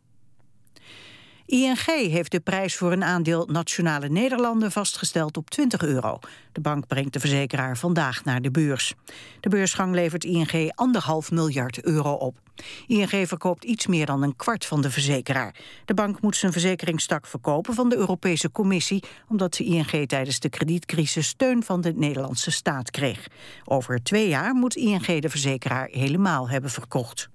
ING 1.47 1.85
heeft 1.85 2.31
de 2.31 2.39
prijs 2.39 2.75
voor 2.75 2.91
een 2.91 3.03
aandeel 3.03 3.45
Nationale 3.45 4.09
Nederlanden 4.09 4.71
vastgesteld 4.71 5.37
op 5.37 5.49
20 5.49 5.81
euro. 5.81 6.19
De 6.51 6.61
bank 6.61 6.87
brengt 6.87 7.13
de 7.13 7.19
verzekeraar 7.19 7.77
vandaag 7.77 8.23
naar 8.23 8.41
de 8.41 8.51
beurs. 8.51 8.93
De 9.39 9.49
beursgang 9.49 9.93
levert 9.93 10.23
ING 10.23 10.71
anderhalf 10.75 11.31
miljard 11.31 11.83
euro 11.83 12.11
op. 12.11 12.37
ING 12.87 13.27
verkoopt 13.27 13.63
iets 13.63 13.87
meer 13.87 14.05
dan 14.05 14.23
een 14.23 14.35
kwart 14.35 14.65
van 14.65 14.81
de 14.81 14.91
verzekeraar. 14.91 15.55
De 15.85 15.93
bank 15.93 16.21
moet 16.21 16.35
zijn 16.35 16.51
verzekeringstak 16.51 17.27
verkopen 17.27 17.73
van 17.73 17.89
de 17.89 17.95
Europese 17.95 18.51
Commissie... 18.51 19.03
omdat 19.27 19.53
de 19.53 19.63
ING 19.63 20.07
tijdens 20.07 20.39
de 20.39 20.49
kredietcrisis 20.49 21.27
steun 21.27 21.63
van 21.63 21.81
de 21.81 21.93
Nederlandse 21.95 22.51
staat 22.51 22.91
kreeg. 22.91 23.27
Over 23.65 24.03
twee 24.03 24.27
jaar 24.27 24.53
moet 24.53 24.75
ING 24.75 25.21
de 25.21 25.29
verzekeraar 25.29 25.87
helemaal 25.91 26.49
hebben 26.49 26.69
verkocht. 26.69 27.29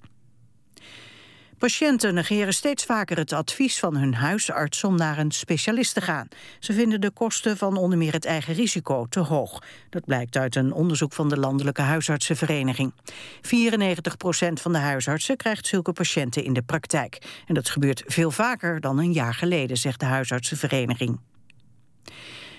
Patiënten 1.63 2.15
negeren 2.15 2.55
steeds 2.55 2.85
vaker 2.85 3.17
het 3.17 3.33
advies 3.33 3.79
van 3.79 3.97
hun 3.97 4.15
huisarts 4.15 4.85
om 4.85 4.97
naar 4.97 5.19
een 5.19 5.31
specialist 5.31 5.95
te 5.95 6.01
gaan. 6.01 6.29
Ze 6.59 6.73
vinden 6.73 7.01
de 7.01 7.11
kosten 7.11 7.57
van 7.57 7.77
onder 7.77 7.99
meer 7.99 8.13
het 8.13 8.25
eigen 8.25 8.55
risico 8.55 9.07
te 9.07 9.21
hoog. 9.21 9.63
Dat 9.91 10.05
blijkt 10.05 10.37
uit 10.37 10.57
een 10.57 10.73
onderzoek 10.73 11.13
van 11.13 11.29
de 11.29 11.37
Landelijke 11.37 11.83
Huisartsenvereniging. 11.83 12.93
94 13.41 14.17
procent 14.17 14.61
van 14.61 14.73
de 14.73 14.79
huisartsen 14.79 15.37
krijgt 15.37 15.67
zulke 15.67 15.93
patiënten 15.93 16.45
in 16.45 16.53
de 16.53 16.63
praktijk. 16.63 17.43
En 17.47 17.55
dat 17.55 17.69
gebeurt 17.69 18.03
veel 18.07 18.31
vaker 18.31 18.81
dan 18.81 18.99
een 18.99 19.13
jaar 19.13 19.35
geleden, 19.35 19.77
zegt 19.77 20.01
de 20.01 20.07
Huisartsenvereniging. 20.07 21.19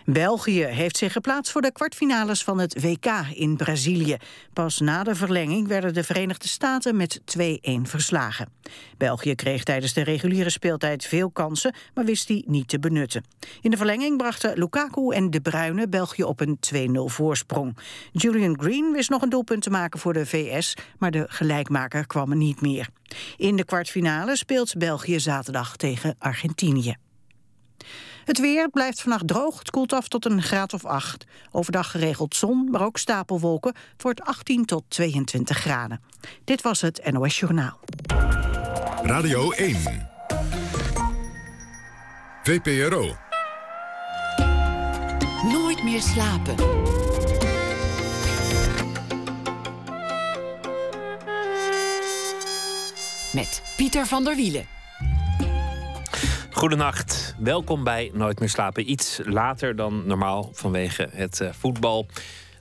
België 0.05 0.63
heeft 0.63 0.97
zich 0.97 1.11
geplaatst 1.11 1.51
voor 1.51 1.61
de 1.61 1.71
kwartfinales 1.71 2.43
van 2.43 2.59
het 2.59 2.81
WK 2.81 3.05
in 3.33 3.55
Brazilië. 3.55 4.17
Pas 4.53 4.79
na 4.79 5.03
de 5.03 5.15
verlenging 5.15 5.67
werden 5.67 5.93
de 5.93 6.03
Verenigde 6.03 6.47
Staten 6.47 6.95
met 6.95 7.21
2-1 7.37 7.41
verslagen. 7.81 8.49
België 8.97 9.35
kreeg 9.35 9.63
tijdens 9.63 9.93
de 9.93 10.03
reguliere 10.03 10.49
speeltijd 10.49 11.05
veel 11.05 11.31
kansen, 11.31 11.75
maar 11.93 12.05
wist 12.05 12.27
die 12.27 12.43
niet 12.47 12.67
te 12.67 12.79
benutten. 12.79 13.23
In 13.61 13.71
de 13.71 13.77
verlenging 13.77 14.17
brachten 14.17 14.57
Lukaku 14.57 15.09
en 15.09 15.29
De 15.29 15.41
Bruyne 15.41 15.87
België 15.87 16.23
op 16.23 16.39
een 16.39 16.59
2-0 16.73 16.79
voorsprong. 17.05 17.77
Julian 18.11 18.59
Green 18.59 18.91
wist 18.91 19.09
nog 19.09 19.21
een 19.21 19.29
doelpunt 19.29 19.61
te 19.61 19.69
maken 19.69 19.99
voor 19.99 20.13
de 20.13 20.25
VS, 20.25 20.73
maar 20.97 21.11
de 21.11 21.25
gelijkmaker 21.27 22.07
kwam 22.07 22.31
er 22.31 22.37
niet 22.37 22.61
meer. 22.61 22.87
In 23.37 23.55
de 23.55 23.65
kwartfinale 23.65 24.37
speelt 24.37 24.77
België 24.77 25.19
zaterdag 25.19 25.75
tegen 25.75 26.15
Argentinië. 26.19 26.95
Het 28.25 28.39
weer 28.39 28.69
blijft 28.69 29.01
vannacht 29.01 29.27
droog. 29.27 29.59
Het 29.59 29.69
koelt 29.69 29.93
af 29.93 30.07
tot 30.07 30.25
een 30.25 30.41
graad 30.41 30.73
of 30.73 30.85
8. 30.85 31.25
Overdag 31.51 31.91
geregeld 31.91 32.35
zon, 32.35 32.67
maar 32.71 32.85
ook 32.85 32.97
stapelwolken. 32.97 33.73
Het 33.91 34.01
wordt 34.01 34.21
18 34.21 34.65
tot 34.65 34.83
22 34.87 35.57
graden. 35.57 36.01
Dit 36.43 36.61
was 36.61 36.81
het 36.81 37.11
NOS 37.11 37.39
Journaal. 37.39 37.79
Radio 39.03 39.51
1. 39.51 40.09
VPRO. 42.43 43.15
Nooit 45.51 45.83
meer 45.83 46.01
slapen. 46.01 46.55
Met 53.33 53.61
Pieter 53.77 54.05
van 54.05 54.23
der 54.23 54.35
Wielen. 54.35 54.82
Goedenacht, 56.53 57.35
welkom 57.39 57.83
bij 57.83 58.11
Nooit 58.13 58.39
meer 58.39 58.49
slapen. 58.49 58.91
Iets 58.91 59.19
later 59.23 59.75
dan 59.75 60.03
normaal 60.05 60.49
vanwege 60.53 61.09
het 61.11 61.39
uh, 61.39 61.49
voetbal. 61.51 62.07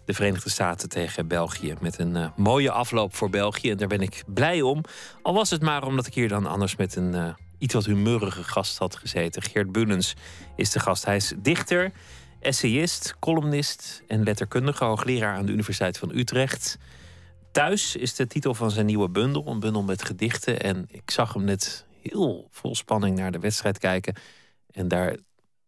De 0.04 0.14
Verenigde 0.14 0.50
Staten 0.50 0.88
tegen 0.88 1.26
België. 1.28 1.74
Met 1.80 1.98
een 1.98 2.16
uh, 2.16 2.26
mooie 2.36 2.70
afloop 2.70 3.14
voor 3.14 3.30
België. 3.30 3.70
En 3.70 3.76
daar 3.76 3.88
ben 3.88 4.00
ik 4.00 4.22
blij 4.26 4.62
om. 4.62 4.84
Al 5.22 5.34
was 5.34 5.50
het 5.50 5.62
maar 5.62 5.86
omdat 5.86 6.06
ik 6.06 6.14
hier 6.14 6.28
dan 6.28 6.46
anders 6.46 6.76
met 6.76 6.96
een 6.96 7.14
uh, 7.14 7.34
iets 7.58 7.74
wat 7.74 7.84
humeurige 7.84 8.44
gast 8.44 8.78
had 8.78 8.96
gezeten. 8.96 9.42
Geert 9.42 9.72
Bulens 9.72 10.14
is 10.56 10.70
de 10.70 10.80
gast. 10.80 11.04
Hij 11.04 11.16
is 11.16 11.32
dichter, 11.36 11.92
essayist, 12.40 13.16
columnist 13.20 14.02
en 14.06 14.22
letterkundige. 14.22 14.84
Hoogleraar 14.84 15.36
aan 15.36 15.46
de 15.46 15.52
Universiteit 15.52 15.98
van 15.98 16.10
Utrecht. 16.14 16.78
Thuis 17.50 17.96
is 17.96 18.14
de 18.14 18.26
titel 18.26 18.54
van 18.54 18.70
zijn 18.70 18.86
nieuwe 18.86 19.08
bundel. 19.08 19.46
Een 19.46 19.60
bundel 19.60 19.82
met 19.82 20.04
gedichten. 20.04 20.60
En 20.60 20.86
ik 20.90 21.10
zag 21.10 21.32
hem 21.32 21.44
net 21.44 21.86
heel 22.02 22.48
vol 22.50 22.74
spanning 22.74 23.16
naar 23.16 23.32
de 23.32 23.38
wedstrijd 23.38 23.78
kijken. 23.78 24.14
En 24.70 24.88
daar 24.88 25.16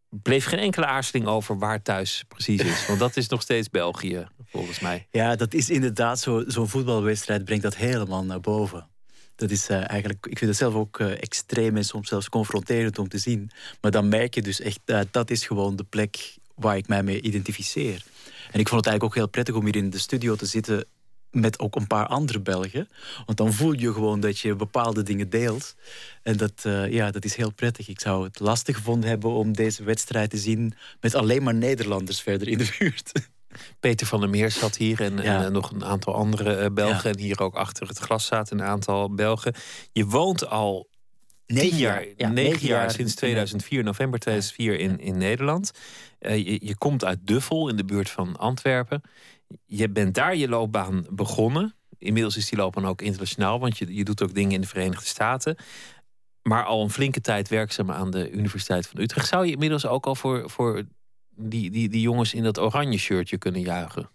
bleef 0.08 0.44
geen 0.44 0.58
enkele 0.58 0.86
aarzeling 0.86 1.26
over 1.26 1.58
waar 1.58 1.82
thuis 1.82 2.24
precies 2.28 2.60
is. 2.60 2.86
Want 2.86 2.98
dat 2.98 3.16
is 3.16 3.28
nog 3.28 3.42
steeds 3.42 3.70
België, 3.70 4.26
volgens 4.46 4.80
mij. 4.80 5.06
Ja, 5.10 5.36
dat 5.36 5.54
is 5.54 5.70
inderdaad 5.70 6.20
zo. 6.20 6.44
Zo'n 6.46 6.68
voetbalwedstrijd 6.68 7.44
brengt 7.44 7.62
dat 7.62 7.76
helemaal 7.76 8.24
naar 8.24 8.40
boven. 8.40 8.88
Dat 9.36 9.50
is 9.50 9.70
uh, 9.70 9.90
eigenlijk, 9.90 10.26
ik 10.26 10.38
vind 10.38 10.50
het 10.50 10.60
zelf 10.60 10.74
ook 10.74 10.98
uh, 10.98 11.22
extreem 11.22 11.76
en 11.76 11.84
soms 11.84 12.08
zelfs 12.08 12.28
confronterend 12.28 12.98
om 12.98 13.08
te 13.08 13.18
zien. 13.18 13.50
Maar 13.80 13.90
dan 13.90 14.08
merk 14.08 14.34
je 14.34 14.42
dus 14.42 14.60
echt, 14.60 14.80
uh, 14.86 15.00
dat 15.10 15.30
is 15.30 15.46
gewoon 15.46 15.76
de 15.76 15.84
plek 15.84 16.36
waar 16.54 16.76
ik 16.76 16.88
mij 16.88 17.02
mee 17.02 17.20
identificeer. 17.20 18.04
En 18.50 18.60
ik 18.60 18.68
vond 18.68 18.84
het 18.84 18.86
eigenlijk 18.86 19.04
ook 19.04 19.14
heel 19.14 19.28
prettig 19.28 19.54
om 19.54 19.64
hier 19.64 19.76
in 19.76 19.90
de 19.90 19.98
studio 19.98 20.34
te 20.34 20.46
zitten 20.46 20.86
met 21.34 21.58
ook 21.58 21.76
een 21.76 21.86
paar 21.86 22.06
andere 22.06 22.40
Belgen. 22.40 22.88
Want 23.26 23.38
dan 23.38 23.52
voel 23.52 23.72
je 23.72 23.92
gewoon 23.92 24.20
dat 24.20 24.38
je 24.38 24.54
bepaalde 24.54 25.02
dingen 25.02 25.30
deelt. 25.30 25.74
En 26.22 26.36
dat, 26.36 26.64
uh, 26.66 26.92
ja, 26.92 27.10
dat 27.10 27.24
is 27.24 27.36
heel 27.36 27.52
prettig. 27.52 27.88
Ik 27.88 28.00
zou 28.00 28.24
het 28.24 28.40
lastig 28.40 28.76
gevonden 28.76 29.08
hebben 29.08 29.30
om 29.30 29.52
deze 29.52 29.84
wedstrijd 29.84 30.30
te 30.30 30.38
zien... 30.38 30.74
met 31.00 31.14
alleen 31.14 31.42
maar 31.42 31.54
Nederlanders 31.54 32.20
verder 32.20 32.48
in 32.48 32.58
de 32.58 32.74
buurt. 32.78 33.12
Peter 33.80 34.06
van 34.06 34.20
der 34.20 34.30
Meer 34.30 34.50
zat 34.50 34.76
hier 34.76 35.00
en, 35.00 35.18
en 35.18 35.52
nog 35.52 35.70
een 35.70 35.84
aantal 35.84 36.14
andere 36.14 36.62
uh, 36.62 36.66
Belgen. 36.74 37.10
En 37.10 37.18
hier 37.18 37.40
ook 37.40 37.54
achter 37.54 37.88
het 37.88 37.98
glas 37.98 38.26
zaten 38.26 38.58
een 38.58 38.66
aantal 38.66 39.14
Belgen. 39.14 39.54
Je 39.92 40.04
woont 40.04 40.48
al 40.48 40.88
Negen 41.46 41.76
jaar, 41.76 42.06
ja, 42.16 42.28
negen, 42.28 42.66
jaar, 42.66 42.90
sinds 42.90 43.14
2004, 43.14 43.84
november 43.84 44.18
2004 44.18 44.78
in, 44.78 45.00
in 45.00 45.18
Nederland. 45.18 45.70
Uh, 46.20 46.36
je, 46.36 46.58
je 46.66 46.76
komt 46.76 47.04
uit 47.04 47.18
Duffel 47.22 47.68
in 47.68 47.76
de 47.76 47.84
buurt 47.84 48.10
van 48.10 48.36
Antwerpen. 48.36 49.02
Je 49.64 49.88
bent 49.88 50.14
daar 50.14 50.36
je 50.36 50.48
loopbaan 50.48 51.06
begonnen. 51.10 51.74
Inmiddels 51.98 52.36
is 52.36 52.48
die 52.48 52.58
loopbaan 52.58 52.86
ook 52.86 53.02
internationaal, 53.02 53.60
want 53.60 53.78
je, 53.78 53.94
je 53.94 54.04
doet 54.04 54.22
ook 54.22 54.34
dingen 54.34 54.52
in 54.52 54.60
de 54.60 54.66
Verenigde 54.66 55.06
Staten. 55.06 55.56
Maar 56.42 56.64
al 56.64 56.82
een 56.82 56.90
flinke 56.90 57.20
tijd 57.20 57.48
werkzaam 57.48 57.90
aan 57.90 58.10
de 58.10 58.30
Universiteit 58.30 58.86
van 58.86 59.00
Utrecht. 59.00 59.28
Zou 59.28 59.46
je 59.46 59.52
inmiddels 59.52 59.86
ook 59.86 60.06
al 60.06 60.14
voor, 60.14 60.50
voor 60.50 60.82
die, 61.36 61.70
die, 61.70 61.88
die 61.88 62.00
jongens 62.00 62.34
in 62.34 62.42
dat 62.42 62.58
oranje 62.58 62.98
shirtje 62.98 63.38
kunnen 63.38 63.60
juichen? 63.60 64.10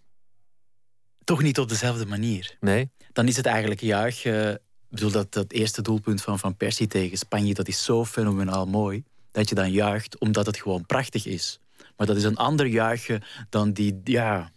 Toch 1.24 1.42
niet 1.42 1.58
op 1.58 1.68
dezelfde 1.68 2.06
manier. 2.06 2.56
Nee? 2.60 2.90
Dan 3.12 3.28
is 3.28 3.36
het 3.36 3.46
eigenlijk 3.46 3.80
juichen. 3.80 4.54
Ik 4.54 4.60
bedoel, 4.88 5.10
dat, 5.10 5.32
dat 5.32 5.52
eerste 5.52 5.82
doelpunt 5.82 6.22
van 6.22 6.38
Van 6.38 6.56
Persie 6.56 6.86
tegen 6.86 7.18
Spanje, 7.18 7.54
dat 7.54 7.68
is 7.68 7.84
zo 7.84 8.04
fenomenaal 8.04 8.66
mooi. 8.66 9.04
Dat 9.30 9.48
je 9.48 9.54
dan 9.54 9.70
juicht 9.70 10.18
omdat 10.18 10.46
het 10.46 10.56
gewoon 10.56 10.86
prachtig 10.86 11.26
is. 11.26 11.60
Maar 11.96 12.06
dat 12.06 12.16
is 12.16 12.24
een 12.24 12.36
ander 12.36 12.66
juichen 12.66 13.22
dan 13.48 13.72
die, 13.72 14.00
ja, 14.04 14.52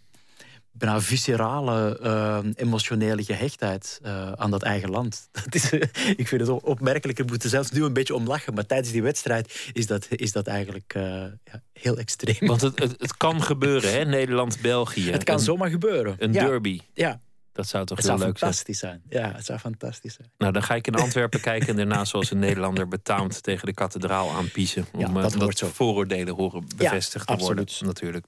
bijna 0.76 1.00
viscerale, 1.00 1.98
uh, 2.02 2.38
emotionele 2.54 3.24
gehechtheid 3.24 4.00
uh, 4.04 4.32
aan 4.32 4.50
dat 4.50 4.62
eigen 4.62 4.90
land. 4.90 5.28
Dat 5.44 5.54
is, 5.54 5.70
ik 6.16 6.28
vind 6.28 6.40
het 6.40 6.50
opmerkelijk. 6.50 7.18
Ik 7.18 7.26
moet 7.26 7.42
er 7.42 7.48
zelfs 7.48 7.70
nu 7.70 7.84
een 7.84 7.92
beetje 7.92 8.14
om 8.14 8.26
lachen. 8.26 8.54
Maar 8.54 8.66
tijdens 8.66 8.92
die 8.92 9.02
wedstrijd 9.02 9.70
is 9.72 9.86
dat, 9.86 10.06
is 10.10 10.32
dat 10.32 10.46
eigenlijk 10.46 10.94
uh, 10.96 11.02
ja, 11.44 11.62
heel 11.72 11.96
extreem. 11.96 12.48
Want 12.48 12.60
het, 12.60 12.78
het, 12.78 12.94
het 12.98 13.16
kan 13.16 13.42
gebeuren, 13.42 13.92
hè? 13.92 14.04
Nederland-België. 14.04 15.10
Het 15.10 15.24
kan 15.24 15.34
een, 15.34 15.40
zomaar 15.40 15.70
gebeuren. 15.70 16.14
Een 16.18 16.32
derby. 16.32 16.80
Ja. 16.94 17.20
Dat 17.52 17.68
zou 17.68 17.84
toch 17.84 17.96
het 17.96 18.06
heel 18.06 18.16
zou 18.16 18.28
leuk 18.28 18.38
fantastisch 18.38 18.78
zijn. 18.78 19.02
Ja, 19.08 19.32
het 19.34 19.44
zou 19.44 19.58
fantastisch 19.58 20.14
zijn. 20.14 20.30
Nou, 20.38 20.52
dan 20.52 20.62
ga 20.62 20.74
ik 20.74 20.86
in 20.86 20.94
Antwerpen 20.94 21.40
kijken 21.50 21.68
en 21.68 21.76
daarna 21.76 22.04
zoals 22.04 22.30
een 22.30 22.38
Nederlander 22.38 22.88
betaamt 22.88 23.42
tegen 23.42 23.66
de 23.66 23.74
kathedraal 23.74 24.30
aanpiezen. 24.30 24.86
Om 24.92 25.00
ja, 25.00 25.22
dat 25.22 25.32
omdat 25.32 25.64
vooroordelen 25.72 26.34
horen 26.34 26.64
bevestigd 26.76 27.26
te 27.26 27.36
worden, 27.36 27.66
natuurlijk. 27.80 28.26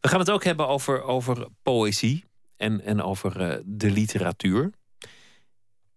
We 0.00 0.08
gaan 0.08 0.18
het 0.18 0.30
ook 0.30 0.44
hebben 0.44 0.68
over, 0.68 1.02
over 1.02 1.46
poëzie 1.62 2.24
en, 2.56 2.80
en 2.80 3.02
over 3.02 3.40
uh, 3.40 3.62
de 3.64 3.90
literatuur. 3.90 4.70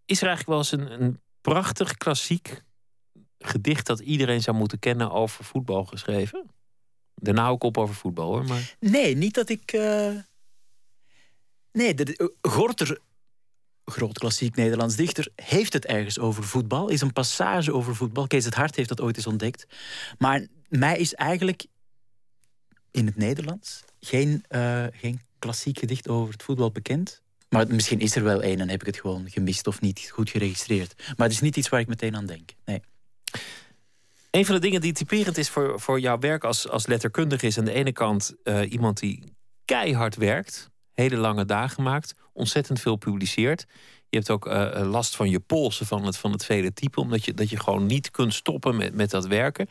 Is 0.06 0.22
er 0.22 0.28
eigenlijk 0.28 0.48
wel 0.48 0.58
eens 0.58 0.72
een, 0.72 1.02
een 1.04 1.20
prachtig 1.42 1.98
klassiek 1.98 2.64
gedicht 3.40 3.86
dat 3.86 4.00
iedereen 4.00 4.42
zou 4.42 4.58
moeten 4.58 4.80
kennen 4.80 5.12
over 5.12 5.44
voetbal 5.44 5.86
geschreven? 5.86 6.50
Daarna 7.16 7.48
ook 7.48 7.64
op 7.64 7.78
over 7.78 7.96
voetbal 7.96 8.28
hoor. 8.28 8.46
Maar... 8.46 8.76
Nee, 8.80 9.16
niet 9.16 9.34
dat 9.34 9.50
ik. 9.50 9.74
Uh... 9.74 10.12
Nee, 11.72 11.94
de, 11.94 12.04
de, 12.04 12.34
Gorter, 12.42 13.00
groot 13.86 14.18
klassiek 14.18 14.56
Nederlands 14.56 14.96
dichter, 14.96 15.28
heeft 15.36 15.74
het 15.74 15.86
ergens 15.86 16.20
over 16.20 16.44
voetbal. 16.44 16.90
Is 16.90 17.02
een 17.02 17.14
passage 17.14 17.74
over 17.74 17.96
voetbal. 17.96 18.28
Kees 18.28 18.46
het 18.46 18.54
Hart 18.54 18.76
heeft 18.76 18.90
dat 18.90 19.02
ooit 19.02 19.16
eens 19.16 19.28
ontdekt. 19.28 19.66
Maar 20.18 20.48
mij 20.68 20.98
is 20.98 21.14
eigenlijk 21.14 21.66
in 22.92 23.06
het 23.06 23.16
Nederlands 23.16 23.84
geen, 24.00 24.44
uh, 24.50 24.84
geen 24.92 25.22
klassiek 25.40 25.80
gedicht 25.80 26.08
over 26.08 26.34
het 26.34 26.44
voetbal 26.44 26.72
bekend. 26.72 27.22
Maar 27.50 27.68
misschien 27.68 28.00
is 28.00 28.16
er 28.16 28.24
wel 28.24 28.42
één 28.42 28.60
en 28.60 28.70
heb 28.70 28.80
ik 28.80 28.86
het 28.86 29.00
gewoon 29.00 29.30
gemist 29.30 29.68
of 29.68 29.82
niet 29.82 30.10
goed 30.14 30.30
geregistreerd. 30.30 30.94
Maar 30.98 31.28
het 31.28 31.36
is 31.36 31.42
niet 31.42 31.58
iets 31.58 31.70
waar 31.70 31.80
ik 31.80 31.88
meteen 31.88 32.16
aan 32.16 32.26
denk. 32.26 32.50
Nee. 32.66 32.82
Een 34.32 34.46
van 34.46 34.56
de 34.56 34.62
dingen 34.62 34.82
die 34.82 34.94
typerend 34.94 35.38
is 35.38 35.50
voor, 35.50 35.80
voor 35.80 36.00
jouw 36.00 36.20
werk 36.20 36.44
als, 36.44 36.70
als 36.70 36.88
letterkundige 36.88 37.48
is 37.48 37.58
aan 37.58 37.66
de 37.66 37.74
ene 37.74 37.92
kant 37.92 38.36
uh, 38.44 38.72
iemand 38.72 39.00
die 39.00 39.34
keihard 39.66 40.16
werkt, 40.16 40.70
hele 40.94 41.16
lange 41.18 41.46
dagen 41.46 41.84
maakt, 41.84 42.16
ontzettend 42.34 42.80
veel 42.80 42.96
publiceert. 42.96 43.66
Je 44.10 44.18
hebt 44.18 44.30
ook 44.30 44.48
uh, 44.48 44.82
last 44.84 45.16
van 45.16 45.30
je 45.30 45.40
polsen 45.40 45.86
van 45.86 46.06
het, 46.06 46.18
van 46.18 46.32
het 46.32 46.46
vele 46.46 46.74
typen, 46.74 47.02
omdat 47.02 47.26
je, 47.26 47.34
dat 47.34 47.50
je 47.50 47.60
gewoon 47.60 47.86
niet 47.86 48.12
kunt 48.12 48.34
stoppen 48.34 48.76
met, 48.76 48.94
met 48.94 49.10
dat 49.10 49.28
werken. 49.28 49.70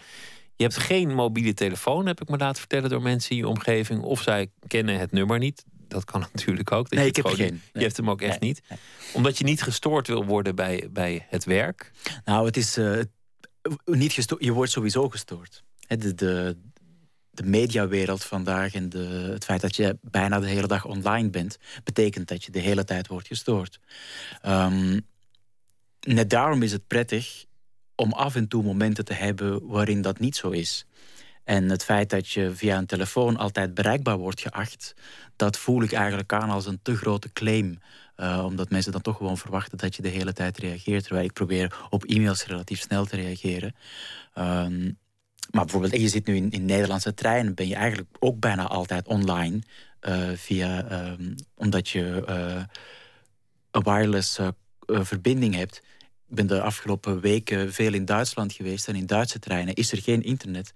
Je 0.59 0.65
hebt 0.65 0.77
geen 0.77 1.15
mobiele 1.15 1.55
telefoon, 1.55 2.07
heb 2.07 2.21
ik 2.21 2.29
me 2.29 2.37
laten 2.37 2.59
vertellen 2.59 2.91
door 2.91 3.03
mensen 3.03 3.31
in 3.31 3.37
je 3.37 3.49
omgeving. 3.49 4.03
Of 4.03 4.23
zij 4.23 4.51
kennen 4.67 4.99
het 4.99 5.13
nummer 5.13 5.39
niet. 5.39 5.65
Dat 5.89 6.05
kan 6.05 6.21
natuurlijk 6.33 6.73
ook. 6.73 6.89
Dat 6.89 6.99
nee, 6.99 7.03
je 7.03 7.09
ik 7.09 7.17
heb 7.17 7.27
geen. 7.27 7.63
Je 7.73 7.81
hebt 7.81 7.97
hem 7.97 8.11
ook 8.11 8.23
echt 8.23 8.41
niet. 8.41 8.63
Omdat 9.13 9.39
je 9.39 9.45
niet 9.45 9.63
gestoord 9.63 10.07
wil 10.07 10.25
worden 10.25 10.55
bij, 10.55 10.89
bij 10.91 11.27
het 11.29 11.45
werk. 11.45 11.93
Nou, 12.25 12.47
het 12.47 12.57
is 12.57 12.79
uh, 12.79 13.01
niet 13.85 14.13
gestoord. 14.13 14.45
Je 14.45 14.53
wordt 14.53 14.71
sowieso 14.71 15.09
gestoord. 15.09 15.65
De, 15.87 16.15
de, 16.15 16.57
de 17.31 17.43
mediawereld 17.43 18.25
vandaag 18.25 18.75
en 18.75 18.89
de, 18.89 19.29
het 19.33 19.45
feit 19.45 19.61
dat 19.61 19.77
je 19.77 19.99
bijna 20.03 20.41
de 20.41 20.49
hele 20.49 20.67
dag 20.67 20.85
online 20.85 21.31
bent, 21.31 21.59
betekent 21.85 22.29
dat 22.29 22.45
je 22.45 22.51
de 22.51 22.61
hele 22.61 22.85
tijd 22.85 23.07
wordt 23.07 23.27
gestoord. 23.27 23.81
Um, 24.47 25.07
net 26.01 26.31
daarom 26.31 26.63
is 26.63 26.73
het 26.73 26.87
prettig 26.87 27.47
om 28.01 28.13
af 28.13 28.35
en 28.35 28.49
toe 28.49 28.63
momenten 28.63 29.05
te 29.05 29.15
hebben 29.15 29.67
waarin 29.67 30.03
dat 30.03 30.19
niet 30.19 30.37
zo 30.37 30.51
is. 30.51 30.87
En 31.45 31.71
het 31.71 31.85
feit 31.85 32.11
dat 32.11 32.29
je 32.29 32.55
via 32.55 32.79
een 32.79 32.87
telefoon 32.87 33.37
altijd 33.37 33.75
bereikbaar 33.75 34.17
wordt 34.17 34.41
geacht, 34.41 34.95
dat 35.37 35.57
voel 35.57 35.83
ik 35.83 35.93
eigenlijk 35.93 36.33
aan 36.33 36.51
als 36.51 36.67
een 36.67 36.79
te 36.83 36.97
grote 36.97 37.33
claim. 37.33 37.79
Uh, 38.17 38.45
omdat 38.45 38.71
mensen 38.71 38.93
dan 38.93 39.01
toch 39.01 39.17
gewoon 39.17 39.39
verwachten 39.39 39.79
dat 39.79 39.97
je 39.97 40.03
de 40.03 40.09
hele 40.09 40.33
tijd 40.33 40.59
reageert. 40.59 41.05
Terwijl 41.05 41.27
ik 41.27 41.33
probeer 41.33 41.87
op 41.91 42.05
e-mails 42.05 42.47
relatief 42.47 42.81
snel 42.81 43.05
te 43.05 43.17
reageren. 43.17 43.75
Um, 44.39 44.99
maar 45.51 45.65
bijvoorbeeld, 45.65 46.01
je 46.01 46.09
zit 46.09 46.27
nu 46.27 46.37
in, 46.37 46.51
in 46.51 46.65
Nederlandse 46.65 47.15
treinen, 47.15 47.55
ben 47.55 47.69
je 47.69 47.75
eigenlijk 47.75 48.09
ook 48.19 48.41
bijna 48.41 48.67
altijd 48.67 49.07
online. 49.07 49.63
Uh, 50.01 50.29
via, 50.35 50.93
um, 51.11 51.35
omdat 51.55 51.89
je 51.89 52.25
uh, 52.29 52.63
een 53.71 53.83
wireless 53.83 54.39
verbinding 54.87 55.55
hebt. 55.55 55.83
Ben 56.29 56.47
de 56.47 56.61
afgelopen 56.61 57.21
weken 57.21 57.73
veel 57.73 57.93
in 57.93 58.05
Duitsland 58.05 58.53
geweest 58.53 58.89
en 58.89 58.95
in 58.95 59.07
Duitse 59.07 59.39
treinen 59.39 59.75
is 59.75 59.93
er 59.93 60.03
geen 60.03 60.23
internet. 60.23 60.73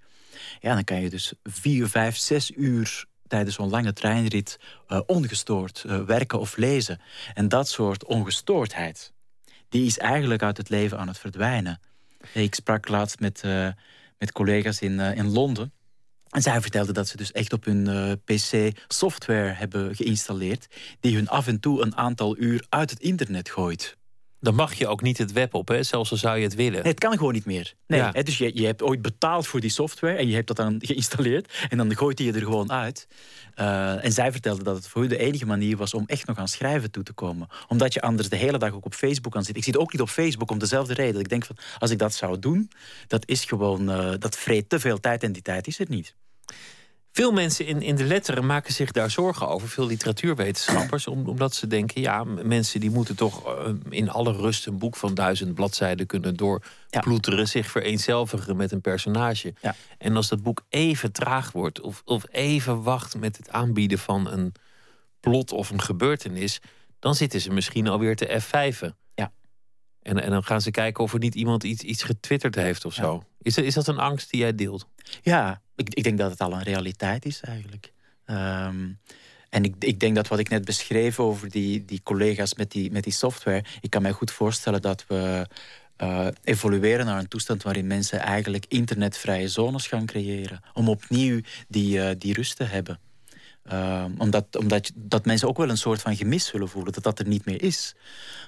Ja, 0.60 0.74
dan 0.74 0.84
kan 0.84 1.00
je 1.00 1.10
dus 1.10 1.32
vier, 1.42 1.88
vijf, 1.88 2.16
zes 2.16 2.50
uur 2.56 3.04
tijdens 3.28 3.54
zo'n 3.54 3.70
lange 3.70 3.92
treinrit 3.92 4.58
uh, 4.88 5.00
ongestoord 5.06 5.84
uh, 5.86 6.04
werken 6.04 6.38
of 6.40 6.56
lezen. 6.56 7.00
En 7.34 7.48
dat 7.48 7.68
soort 7.68 8.04
ongestoordheid, 8.04 9.12
die 9.68 9.86
is 9.86 9.98
eigenlijk 9.98 10.42
uit 10.42 10.56
het 10.56 10.68
leven 10.68 10.98
aan 10.98 11.08
het 11.08 11.18
verdwijnen. 11.18 11.80
Ik 12.32 12.54
sprak 12.54 12.88
laatst 12.88 13.20
met, 13.20 13.42
uh, 13.44 13.68
met 14.18 14.32
collega's 14.32 14.80
in, 14.80 15.00
in 15.00 15.28
Londen. 15.28 15.72
En 16.28 16.42
zij 16.42 16.60
vertelden 16.60 16.94
dat 16.94 17.08
ze 17.08 17.16
dus 17.16 17.32
echt 17.32 17.52
op 17.52 17.64
hun 17.64 18.20
PC 18.24 18.70
software 18.88 19.52
hebben 19.52 19.94
geïnstalleerd... 19.96 20.66
die 21.00 21.14
hun 21.14 21.28
af 21.28 21.46
en 21.46 21.60
toe 21.60 21.82
een 21.82 21.96
aantal 21.96 22.38
uur 22.38 22.66
uit 22.68 22.90
het 22.90 23.00
internet 23.00 23.50
gooit 23.50 23.96
dan 24.42 24.54
mag 24.54 24.74
je 24.74 24.86
ook 24.86 25.02
niet 25.02 25.18
het 25.18 25.32
web 25.32 25.54
op, 25.54 25.68
hè? 25.68 25.82
zelfs 25.82 26.10
al 26.10 26.16
zou 26.16 26.36
je 26.36 26.42
het 26.42 26.54
willen. 26.54 26.82
Nee, 26.82 26.92
het 26.92 26.98
kan 26.98 27.12
gewoon 27.12 27.32
niet 27.32 27.44
meer. 27.44 27.74
Nee, 27.86 28.00
ja. 28.00 28.10
hè, 28.12 28.22
dus 28.22 28.38
je, 28.38 28.50
je 28.54 28.66
hebt 28.66 28.82
ooit 28.82 29.02
betaald 29.02 29.46
voor 29.46 29.60
die 29.60 29.70
software 29.70 30.16
en 30.16 30.28
je 30.28 30.34
hebt 30.34 30.46
dat 30.46 30.56
dan 30.56 30.76
geïnstalleerd 30.86 31.52
en 31.68 31.76
dan 31.76 31.96
gooit 31.96 32.18
hij 32.18 32.26
je 32.26 32.32
er 32.32 32.40
gewoon 32.42 32.72
uit. 32.72 33.08
Uh, 33.56 34.04
en 34.04 34.12
zij 34.12 34.32
vertelde 34.32 34.62
dat 34.62 34.76
het 34.76 34.88
voor 34.88 35.04
u 35.04 35.06
de 35.06 35.18
enige 35.18 35.46
manier 35.46 35.76
was 35.76 35.94
om 35.94 36.04
echt 36.06 36.26
nog 36.26 36.38
aan 36.38 36.48
schrijven 36.48 36.90
toe 36.90 37.02
te 37.02 37.12
komen. 37.12 37.48
Omdat 37.68 37.92
je 37.92 38.00
anders 38.00 38.28
de 38.28 38.36
hele 38.36 38.58
dag 38.58 38.72
ook 38.72 38.84
op 38.84 38.94
Facebook 38.94 39.32
kan 39.32 39.44
zitten. 39.44 39.62
Ik 39.62 39.72
zit 39.72 39.76
ook 39.76 39.92
niet 39.92 40.00
op 40.00 40.08
Facebook 40.08 40.50
om 40.50 40.58
dezelfde 40.58 40.94
reden. 40.94 41.20
Ik 41.20 41.28
denk 41.28 41.44
van, 41.44 41.56
als 41.78 41.90
ik 41.90 41.98
dat 41.98 42.14
zou 42.14 42.38
doen, 42.38 42.70
dat 43.06 43.28
is 43.28 43.44
gewoon, 43.44 43.90
uh, 43.90 44.12
dat 44.18 44.36
vreet 44.36 44.68
te 44.68 44.80
veel 44.80 45.00
tijd 45.00 45.22
en 45.22 45.32
die 45.32 45.42
tijd 45.42 45.66
is 45.66 45.78
er 45.78 45.86
niet. 45.88 46.14
Veel 47.12 47.32
mensen 47.32 47.66
in, 47.66 47.82
in 47.82 47.96
de 47.96 48.04
letteren 48.04 48.46
maken 48.46 48.72
zich 48.72 48.92
daar 48.92 49.10
zorgen 49.10 49.48
over. 49.48 49.68
Veel 49.68 49.86
literatuurwetenschappers. 49.86 51.06
omdat 51.06 51.54
ze 51.54 51.66
denken, 51.66 52.00
ja, 52.00 52.24
mensen 52.24 52.80
die 52.80 52.90
moeten 52.90 53.16
toch 53.16 53.46
uh, 53.46 53.74
in 53.88 54.10
alle 54.10 54.32
rust 54.32 54.66
een 54.66 54.78
boek 54.78 54.96
van 54.96 55.14
duizend 55.14 55.54
bladzijden 55.54 56.06
kunnen 56.06 56.36
doorploeteren. 56.36 57.38
Ja. 57.38 57.44
Zich 57.44 57.70
vereenzelvigen 57.70 58.56
met 58.56 58.72
een 58.72 58.80
personage. 58.80 59.54
Ja. 59.60 59.74
En 59.98 60.16
als 60.16 60.28
dat 60.28 60.42
boek 60.42 60.62
even 60.68 61.12
traag 61.12 61.52
wordt, 61.52 61.80
of, 61.80 62.02
of 62.04 62.24
even 62.30 62.82
wacht 62.82 63.16
met 63.18 63.36
het 63.36 63.50
aanbieden 63.50 63.98
van 63.98 64.30
een 64.30 64.52
plot 65.20 65.52
of 65.52 65.70
een 65.70 65.82
gebeurtenis, 65.82 66.60
dan 66.98 67.14
zitten 67.14 67.40
ze 67.40 67.52
misschien 67.52 67.88
alweer 67.88 68.16
te 68.16 68.42
F5'en. 68.42 69.01
En, 70.02 70.22
en 70.22 70.30
dan 70.30 70.44
gaan 70.44 70.60
ze 70.60 70.70
kijken 70.70 71.04
of 71.04 71.12
er 71.12 71.18
niet 71.18 71.34
iemand 71.34 71.64
iets, 71.64 71.82
iets 71.82 72.02
getwitterd 72.02 72.54
heeft 72.54 72.84
of 72.84 72.94
zo. 72.94 73.24
Is, 73.42 73.54
dat, 73.54 73.64
is 73.64 73.74
dat 73.74 73.86
een 73.86 73.98
angst 73.98 74.30
die 74.30 74.40
jij 74.40 74.54
deelt? 74.54 74.86
Ja, 75.22 75.62
ik, 75.76 75.94
ik 75.94 76.02
denk 76.02 76.18
dat 76.18 76.30
het 76.30 76.40
al 76.40 76.52
een 76.52 76.62
realiteit 76.62 77.24
is 77.24 77.40
eigenlijk. 77.40 77.92
Um, 78.26 78.98
en 79.50 79.64
ik, 79.64 79.74
ik, 79.78 80.00
denk 80.00 80.14
dat 80.14 80.28
wat 80.28 80.38
ik 80.38 80.48
net 80.48 80.64
beschreef 80.64 81.20
over 81.20 81.50
die, 81.50 81.84
die 81.84 82.00
collega's 82.02 82.54
met 82.54 82.70
die, 82.70 82.90
met 82.90 83.04
die 83.04 83.12
software, 83.12 83.64
ik 83.80 83.90
kan 83.90 84.02
mij 84.02 84.12
goed 84.12 84.30
voorstellen 84.30 84.82
dat 84.82 85.04
we 85.08 85.46
uh, 86.02 86.26
evolueren 86.44 87.06
naar 87.06 87.18
een 87.18 87.28
toestand 87.28 87.62
waarin 87.62 87.86
mensen 87.86 88.18
eigenlijk 88.18 88.64
internetvrije 88.68 89.48
zones 89.48 89.86
gaan 89.86 90.06
creëren. 90.06 90.60
Om 90.72 90.88
opnieuw 90.88 91.40
die, 91.68 91.98
uh, 91.98 92.10
die 92.18 92.34
rust 92.34 92.56
te 92.56 92.64
hebben. 92.64 92.98
Uh, 93.72 94.04
omdat 94.18 94.56
omdat 94.56 94.90
dat 94.94 95.24
mensen 95.24 95.48
ook 95.48 95.56
wel 95.56 95.68
een 95.68 95.76
soort 95.76 96.00
van 96.00 96.16
gemis 96.16 96.46
zullen 96.46 96.68
voelen, 96.68 96.92
dat 96.92 97.02
dat 97.02 97.18
er 97.18 97.26
niet 97.26 97.44
meer 97.44 97.62
is. 97.62 97.94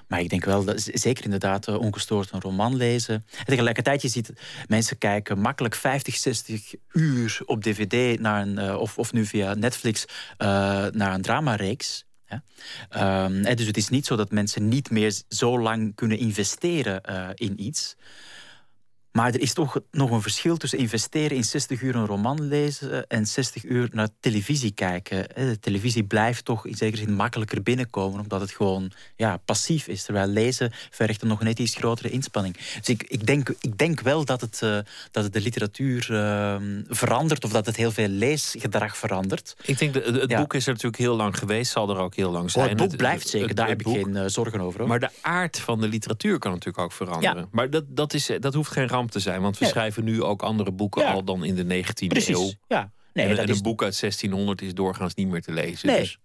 Maar 0.07 0.19
ik 0.19 0.29
denk 0.29 0.45
wel, 0.45 0.63
dat, 0.63 0.89
zeker 0.93 1.23
inderdaad, 1.23 1.67
uh, 1.67 1.79
ongestoord 1.79 2.31
een 2.31 2.41
roman 2.41 2.75
lezen. 2.75 3.25
En 3.37 3.45
tegelijkertijd, 3.45 4.01
je 4.01 4.07
ziet 4.07 4.33
mensen 4.67 4.97
kijken 4.97 5.39
makkelijk 5.39 5.75
50, 5.75 6.15
60 6.15 6.73
uur 6.91 7.41
op 7.45 7.63
dvd 7.63 8.19
naar 8.19 8.41
een, 8.41 8.59
uh, 8.59 8.75
of, 8.79 8.97
of 8.97 9.13
nu 9.13 9.25
via 9.25 9.53
Netflix 9.53 10.05
naar 10.37 11.13
een 11.13 11.21
dramareeks. 11.21 12.05
Ja. 12.27 12.43
Um, 13.25 13.55
dus 13.55 13.65
het 13.65 13.77
is 13.77 13.89
niet 13.89 14.05
zo 14.05 14.15
dat 14.15 14.31
mensen 14.31 14.67
niet 14.67 14.89
meer 14.89 15.21
zo 15.27 15.59
lang 15.59 15.95
kunnen 15.95 16.17
investeren 16.17 17.01
in 17.35 17.63
iets. 17.63 17.95
Maar 19.15 19.33
er 19.33 19.41
is 19.41 19.53
toch 19.53 19.79
nog 19.91 20.11
een 20.11 20.21
verschil 20.21 20.57
tussen 20.57 20.79
investeren 20.79 21.37
in 21.37 21.43
60 21.43 21.81
uur 21.81 21.95
een 21.95 22.05
roman 22.05 22.47
lezen 22.47 23.07
en 23.07 23.25
60 23.25 23.63
uur 23.63 23.89
naar 23.91 24.07
televisie 24.19 24.71
kijken. 24.71 25.27
De 25.35 25.59
televisie 25.59 26.03
blijft 26.03 26.45
toch 26.45 26.65
in 26.65 26.75
zekere 26.75 26.97
zin 27.05 27.13
makkelijker 27.13 27.63
binnenkomen, 27.63 28.19
omdat 28.19 28.41
het 28.41 28.51
gewoon 28.51 28.91
ja, 29.15 29.37
passief 29.37 29.87
is. 29.87 30.03
Terwijl 30.03 30.27
lezen 30.27 30.71
vergt 30.89 31.21
een 31.21 31.27
nog 31.27 31.41
net 31.41 31.59
iets 31.59 31.75
grotere 31.75 32.09
inspanning. 32.09 32.57
Dus 32.57 32.89
ik, 32.89 33.03
ik, 33.03 33.25
denk, 33.25 33.49
ik 33.59 33.77
denk 33.77 33.99
wel 33.99 34.25
dat 34.25 34.41
het, 34.41 34.61
uh, 34.63 34.77
dat 35.11 35.23
het 35.23 35.33
de 35.33 35.41
literatuur 35.41 36.07
uh, 36.11 36.55
verandert, 36.87 37.43
of 37.43 37.51
dat 37.51 37.65
het 37.65 37.75
heel 37.75 37.91
veel 37.91 38.07
leesgedrag 38.07 38.97
verandert. 38.97 39.55
Ik 39.65 39.77
denk, 39.79 39.93
dat 39.93 40.05
het 40.05 40.35
boek 40.35 40.53
is 40.53 40.65
er 40.65 40.73
natuurlijk 40.73 41.01
heel 41.01 41.15
lang 41.15 41.37
geweest, 41.37 41.71
zal 41.71 41.89
er 41.89 41.97
ook 41.97 42.15
heel 42.15 42.31
lang 42.31 42.51
zijn. 42.51 42.63
Oh, 42.63 42.69
het 42.69 42.79
boek 42.79 42.97
blijft 42.97 43.27
zeker, 43.27 43.47
het, 43.47 43.57
daar 43.57 43.67
heb 43.67 43.79
ik 43.79 43.87
geen 43.87 44.15
uh, 44.15 44.23
zorgen 44.25 44.61
over. 44.61 44.79
Hoor. 44.79 44.89
Maar 44.89 44.99
de 44.99 45.09
aard 45.21 45.59
van 45.59 45.81
de 45.81 45.87
literatuur 45.87 46.39
kan 46.39 46.51
natuurlijk 46.51 46.83
ook 46.83 46.91
veranderen. 46.91 47.37
Ja. 47.37 47.47
Maar 47.51 47.69
dat, 47.69 47.83
dat, 47.87 48.13
is, 48.13 48.29
dat 48.39 48.53
hoeft 48.53 48.71
geen 48.71 48.87
ramp 48.87 49.03
te 49.09 49.19
zijn. 49.19 49.41
Want 49.41 49.57
we 49.57 49.65
schrijven 49.65 50.03
nu 50.03 50.23
ook 50.23 50.43
andere 50.43 50.71
boeken 50.71 51.01
ja. 51.01 51.11
al 51.11 51.23
dan 51.23 51.43
in 51.43 51.55
de 51.55 51.83
19e 51.83 52.07
Precies. 52.07 52.37
eeuw. 52.37 52.51
Ja. 52.67 52.91
Nee, 53.13 53.25
en, 53.25 53.37
en 53.37 53.49
een 53.49 53.61
boek 53.61 53.83
uit 53.83 53.99
1600 53.99 54.61
is 54.61 54.73
doorgaans 54.73 55.13
niet 55.13 55.27
meer 55.27 55.41
te 55.41 55.51
lezen. 55.51 55.87
Nee. 55.87 55.99
Dus 55.99 56.19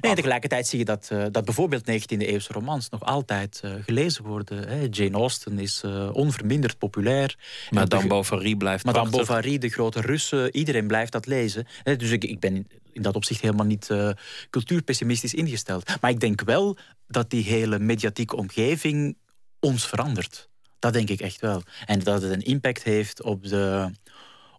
Nee, 0.00 0.14
tegelijkertijd 0.14 0.66
zie 0.66 0.78
je 0.78 0.84
dat, 0.84 1.08
uh, 1.12 1.24
dat 1.30 1.44
bijvoorbeeld 1.44 1.90
19e-eeuwse 1.90 2.52
romans 2.52 2.88
nog 2.88 3.04
altijd 3.04 3.60
uh, 3.64 3.74
gelezen 3.84 4.24
worden. 4.24 4.68
Hè. 4.68 4.86
Jane 4.90 5.16
Austen 5.16 5.58
is 5.58 5.82
uh, 5.84 6.10
onverminderd 6.12 6.78
populair. 6.78 7.36
Madame 7.70 8.06
Bovary 8.06 8.54
blijft 8.54 8.84
Madame 8.84 9.08
prachtig. 9.08 9.28
Bovary, 9.28 9.58
de 9.58 9.68
grote 9.68 10.00
Russen, 10.00 10.56
iedereen 10.56 10.86
blijft 10.86 11.12
dat 11.12 11.26
lezen. 11.26 11.66
Hè. 11.82 11.96
Dus 11.96 12.10
ik, 12.10 12.24
ik 12.24 12.40
ben 12.40 12.66
in 12.92 13.02
dat 13.02 13.14
opzicht 13.14 13.40
helemaal 13.40 13.66
niet 13.66 13.90
cultuurpessimistisch 14.50 15.34
ingesteld. 15.34 16.00
Maar 16.00 16.10
ik 16.10 16.20
denk 16.20 16.40
wel 16.40 16.76
dat 17.06 17.30
die 17.30 17.44
hele 17.44 17.78
mediatieke 17.78 18.36
omgeving 18.36 19.16
ons 19.60 19.86
verandert. 19.86 20.48
Dat 20.86 20.94
denk 20.94 21.10
ik 21.10 21.20
echt 21.20 21.40
wel. 21.40 21.62
En 21.86 21.98
dat 21.98 22.22
het 22.22 22.32
een 22.32 22.44
impact 22.44 22.82
heeft 22.82 23.22
op 23.22 23.48
de, 23.48 23.90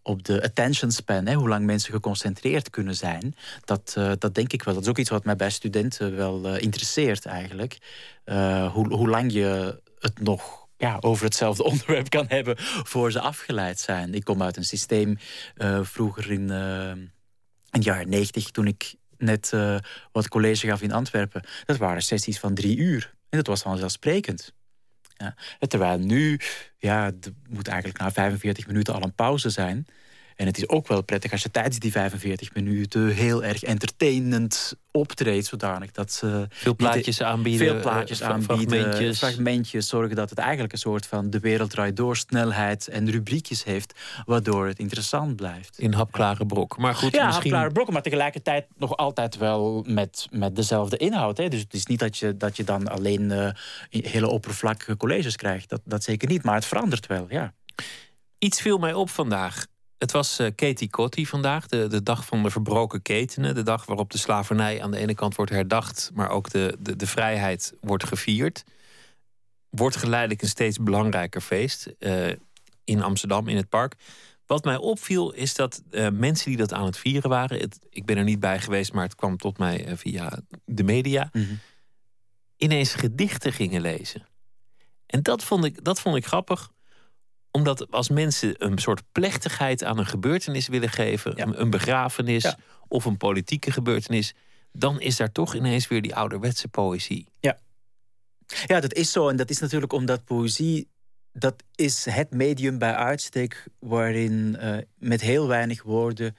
op 0.02 0.24
de 0.24 0.44
attention 0.44 0.91
span, 0.91 1.26
hè, 1.26 1.34
hoe 1.34 1.48
lang 1.48 1.66
mensen 1.66 1.94
geconcentreerd 1.94 2.70
kunnen 2.70 2.95
zijn, 2.95 3.36
dat, 3.66 3.95
uh, 3.98 4.12
dat 4.18 4.36
denk 4.36 4.54
ik 4.54 4.64
wel. 4.64 4.74
Dat 4.74 4.84
is 4.84 4.90
ook 4.90 4.98
iets 4.98 5.10
wat 5.10 5.26
mij 5.26 5.36
bij 5.36 5.49
studenten 5.49 6.16
wel 6.16 6.56
uh, 6.56 6.62
interesseert 6.62 7.26
eigenlijk. 7.26 7.78
Uh, 8.26 8.74
hoe, 8.74 8.94
hoe 8.94 9.10
lang 9.10 9.34
je 9.34 9.82
het 9.99 10.20
nog 10.20 10.68
ja, 10.78 10.98
over 10.99 11.26
hetzelfde 11.26 11.64
onderwerp 11.72 12.10
kan 12.10 12.26
hebben 12.28 12.56
voor 12.84 13.12
ze 13.12 13.20
afgeleid 13.20 13.80
zijn. 13.80 14.14
Ik 14.14 14.24
kom 14.24 14.44
uit 14.44 14.58
een 14.58 14.66
systeem 14.66 15.18
vroeger 15.82 16.32
in, 16.32 16.49
in 17.72 17.82
jaren 17.82 18.10
negentig, 18.10 18.52
toen 18.52 18.68
ik 18.68 18.95
net 19.18 19.54
wat 20.12 20.28
college 20.28 20.68
gaf 20.68 20.82
in 20.82 20.91
Antwerpen. 20.91 21.44
Dat 21.66 21.78
waren 21.78 22.02
sessies 22.02 22.40
van 22.40 22.54
drie 22.54 22.78
uur. 22.78 23.16
En 23.30 23.38
dat 23.38 23.48
was 23.48 23.62
vanzelfsprekend. 23.62 24.56
Ja. 25.18 25.35
Terwijl 25.68 25.99
nu, 25.99 26.39
ja, 26.77 27.06
het 27.06 27.31
moet 27.49 27.68
eigenlijk 27.68 27.99
na 27.99 28.11
45 28.11 28.68
minuten 28.68 28.94
al 28.94 29.03
een 29.03 29.15
pauze 29.15 29.49
zijn. 29.49 29.88
En 30.38 30.45
het 30.45 30.57
is 30.57 30.69
ook 30.69 30.88
wel 30.88 31.01
prettig 31.01 31.31
als 31.31 31.43
je 31.43 31.51
tijdens 31.51 31.80
die 31.80 31.91
45 31.91 32.53
minuten 32.53 33.07
heel 33.07 33.43
erg 33.43 33.64
entertainend 33.64 34.76
optreedt, 34.91 35.45
zodanig 35.45 35.91
dat 35.91 36.11
ze 36.11 36.47
veel 36.49 36.76
plaatjes 36.76 37.22
aanbieden, 37.22 37.68
veel 37.68 37.81
plaatjes 37.81 38.22
aanbieden, 38.23 38.68
fragmentjes. 38.68 39.18
fragmentjes, 39.18 39.88
zorgen 39.88 40.15
dat 40.15 40.30
het 40.30 40.39
eigenlijk 40.39 40.73
een 40.73 40.80
soort 40.80 41.05
van 41.05 41.30
de 41.30 41.39
wereld 41.39 41.69
draait 41.69 41.95
door 41.95 42.18
snelheid 42.18 42.88
en 42.88 43.11
rubriekjes 43.11 43.64
heeft, 43.64 43.93
waardoor 44.26 44.68
het 44.68 44.80
interessant 44.80 45.35
blijft. 45.35 45.80
In 45.80 45.93
hapklare 45.93 46.45
brok. 46.45 46.77
Maar 46.77 46.95
goed, 46.95 47.14
ja, 47.14 47.26
misschien... 47.26 47.51
hapklare 47.51 47.73
brokken, 47.73 47.93
maar 47.93 48.03
tegelijkertijd 48.03 48.65
nog 48.76 48.97
altijd 48.97 49.38
wel 49.38 49.84
met, 49.88 50.27
met 50.31 50.55
dezelfde 50.55 50.97
inhoud. 50.97 51.38
Hè. 51.38 51.47
Dus 51.47 51.61
het 51.61 51.73
is 51.73 51.85
niet 51.85 51.99
dat 51.99 52.18
je, 52.18 52.38
dat 52.38 52.57
je 52.57 52.64
dan 52.64 52.88
alleen 52.88 53.31
uh, 53.31 53.49
hele 53.89 54.27
oppervlakkige 54.27 54.97
colleges 54.97 55.35
krijgt. 55.35 55.69
Dat, 55.69 55.81
dat 55.84 56.03
zeker 56.03 56.27
niet, 56.27 56.43
maar 56.43 56.55
het 56.55 56.65
verandert 56.65 57.07
wel, 57.07 57.26
ja. 57.30 57.53
Iets 58.38 58.61
viel 58.61 58.77
mij 58.77 58.93
op 58.93 59.09
vandaag. 59.09 59.65
Het 59.98 60.11
was 60.11 60.40
uh, 60.40 60.48
Katie 60.56 60.90
Cotty 60.90 61.26
vandaag, 61.26 61.68
de, 61.68 61.88
de 61.88 62.03
dag 62.03 62.26
van 62.26 62.44
de 62.44 62.49
verbroken 62.49 63.02
ketenen. 63.02 63.56
De 63.56 63.64
dag 63.64 63.86
waarop 63.86 64.11
de 64.11 64.18
slavernij 64.18 64.82
aan 64.82 64.91
de 64.91 64.98
ene 64.98 65.14
kant 65.14 65.36
wordt 65.36 65.52
herdacht, 65.52 66.11
maar 66.14 66.30
ook 66.30 66.49
de, 66.49 66.78
de, 66.80 66.95
de 66.95 67.07
vrijheid 67.07 67.74
wordt 67.82 68.03
gevierd. 68.03 68.64
Wordt 69.69 69.95
geleidelijk 69.95 70.41
een 70.41 70.48
steeds 70.48 70.78
belangrijker 70.78 71.41
feest 71.41 71.94
uh, 71.99 72.28
in 72.84 73.02
Amsterdam, 73.02 73.48
in 73.48 73.56
het 73.56 73.69
park. 73.69 73.95
Wat 74.45 74.64
mij 74.64 74.76
opviel 74.76 75.32
is 75.32 75.56
dat 75.56 75.84
uh, 75.91 76.07
mensen 76.10 76.49
die 76.49 76.57
dat 76.57 76.74
aan 76.74 76.86
het 76.86 76.98
vieren 76.98 77.30
waren, 77.30 77.60
het, 77.60 77.80
ik 77.90 78.06
ben 78.06 78.18
er 78.18 78.24
niet 78.24 78.40
bij 78.40 78.60
geweest, 78.60 78.94
maar 78.94 79.03
het 79.03 79.15
kwam 79.15 79.38
tot 79.38 79.57
mij 79.57 79.98
via 79.98 80.40
de 80.65 80.84
media, 80.84 81.30
Mhm. 81.32 81.44
mm 81.44 81.48
-hmm. 81.49 81.60
ineens 82.57 82.94
gedichten 82.94 83.53
gingen 83.53 83.82
lezen. 83.82 84.28
En 85.06 85.22
dat 85.22 85.44
vond 85.44 85.65
ik, 85.65 85.84
dat 85.84 85.99
vond 85.99 86.15
ik 86.15 86.26
grappig 86.26 86.72
omdat 87.57 87.91
als 87.91 88.09
mensen 88.09 88.53
een 88.57 88.77
soort 88.77 89.03
plechtigheid 89.11 89.84
aan 89.84 89.97
een 89.97 90.05
gebeurtenis 90.05 90.67
willen 90.67 90.89
geven, 90.89 91.34
ja. 91.35 91.45
een, 91.45 91.61
een, 91.61 91.69
begrafenis 91.69 92.43
ja. 92.43 92.57
of 92.88 93.05
een 93.05 93.17
politieke 93.17 93.71
gebeurtenis, 93.71 94.34
dan 94.71 95.01
is 95.01 95.15
daar 95.15 95.31
toch 95.31 95.55
ineens 95.55 95.88
weer 95.88 96.01
die 96.01 96.15
ouderwetse 96.15 96.67
poëzie. 96.67 97.27
Ja. 97.39 97.57
ja, 98.65 98.79
dat 98.79 98.93
is 98.93 99.11
zo. 99.11 99.29
En 99.29 99.35
dat 99.35 99.49
is 99.49 99.59
natuurlijk 99.59 99.93
omdat 99.93 100.25
poëzie, 100.25 100.88
dat 101.31 101.63
is 101.75 102.05
het 102.05 102.31
medium 102.31 102.77
bij 102.77 102.95
uitstek 102.95 103.67
waarin 103.79 104.57
uh, 104.59 104.77
met 104.95 105.21
heel 105.21 105.47
weinig 105.47 105.84
woorden 105.84 106.35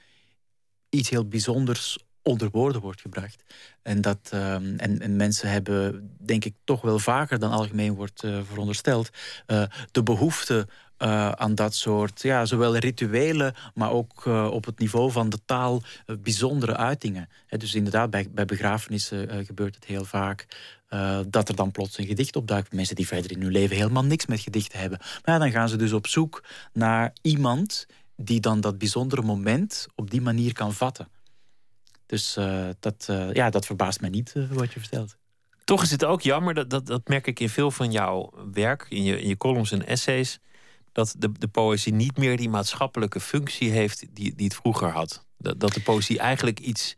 iets 0.88 1.08
heel 1.08 1.28
bijzonders 1.28 1.98
onder 2.22 2.48
woorden 2.50 2.80
wordt 2.80 3.00
gebracht. 3.00 3.42
En, 3.82 4.00
dat, 4.00 4.30
um, 4.34 4.76
en, 4.76 5.00
en, 5.00 5.16
mensen 5.16 5.50
hebben, 5.50 6.10
denk 6.20 6.44
ik, 6.44 6.54
toch 6.64 6.80
wel 6.80 6.98
vaker 6.98 7.38
dan 7.38 7.50
algemeen 7.50 7.94
wordt 7.94 8.22
uh, 8.22 8.40
verondersteld, 8.42 9.10
uh, 9.46 9.62
de 9.90 10.02
behoefte 10.02 10.68
uh, 10.98 11.30
aan 11.30 11.54
dat 11.54 11.74
soort, 11.74 12.22
ja, 12.22 12.44
zowel 12.44 12.76
rituele, 12.76 13.54
maar 13.74 13.90
ook 13.90 14.24
uh, 14.26 14.50
op 14.50 14.64
het 14.64 14.78
niveau 14.78 15.10
van 15.10 15.28
de 15.28 15.38
taal, 15.44 15.82
uh, 16.06 16.16
bijzondere 16.18 16.76
uitingen. 16.76 17.28
Dus 17.48 17.74
inderdaad, 17.74 18.10
bij, 18.10 18.28
bij 18.30 18.44
begrafenissen 18.44 19.46
gebeurt 19.46 19.74
het 19.74 19.84
heel 19.84 20.04
vaak 20.04 20.46
dat 21.26 21.48
er 21.48 21.56
dan 21.56 21.70
plots 21.70 21.98
een 21.98 22.06
gedicht 22.06 22.36
opduikt. 22.36 22.72
Mensen 22.72 22.96
die 22.96 23.06
verder 23.06 23.30
in 23.30 23.42
hun 23.42 23.50
leven 23.52 23.76
helemaal 23.76 24.04
niks 24.04 24.26
met 24.26 24.40
gedichten 24.40 24.78
hebben. 24.78 24.98
Maar 25.24 25.38
dan 25.38 25.50
gaan 25.50 25.68
ze 25.68 25.76
dus 25.76 25.92
op 25.92 26.06
zoek 26.06 26.44
naar 26.72 27.12
iemand 27.22 27.86
die 28.16 28.40
dan 28.40 28.60
dat 28.60 28.78
bijzondere 28.78 29.22
moment 29.22 29.86
op 29.94 30.10
die 30.10 30.20
manier 30.20 30.52
kan 30.52 30.72
vatten. 30.72 31.08
Dus 32.06 32.38
dat, 32.80 33.08
ja, 33.32 33.50
dat 33.50 33.66
verbaast 33.66 34.00
mij 34.00 34.10
niet 34.10 34.32
wat 34.50 34.72
je 34.72 34.80
vertelt. 34.80 35.16
Toch 35.64 35.82
is 35.82 35.90
het 35.90 36.04
ook 36.04 36.20
jammer, 36.20 36.54
dat, 36.54 36.70
dat, 36.70 36.86
dat 36.86 37.08
merk 37.08 37.26
ik 37.26 37.40
in 37.40 37.48
veel 37.48 37.70
van 37.70 37.90
jouw 37.90 38.32
werk, 38.52 38.86
in 38.88 39.02
je, 39.02 39.20
in 39.20 39.28
je 39.28 39.36
columns 39.36 39.72
en 39.72 39.86
essays 39.86 40.38
dat 40.98 41.14
de, 41.18 41.32
de 41.38 41.48
poëzie 41.48 41.92
niet 41.92 42.16
meer 42.16 42.36
die 42.36 42.48
maatschappelijke 42.48 43.20
functie 43.20 43.70
heeft 43.70 44.06
die, 44.12 44.34
die 44.34 44.44
het 44.44 44.54
vroeger 44.54 44.88
had. 44.88 45.24
Dat, 45.36 45.60
dat 45.60 45.72
de 45.72 45.80
poëzie 45.80 46.18
eigenlijk 46.18 46.60
iets 46.60 46.96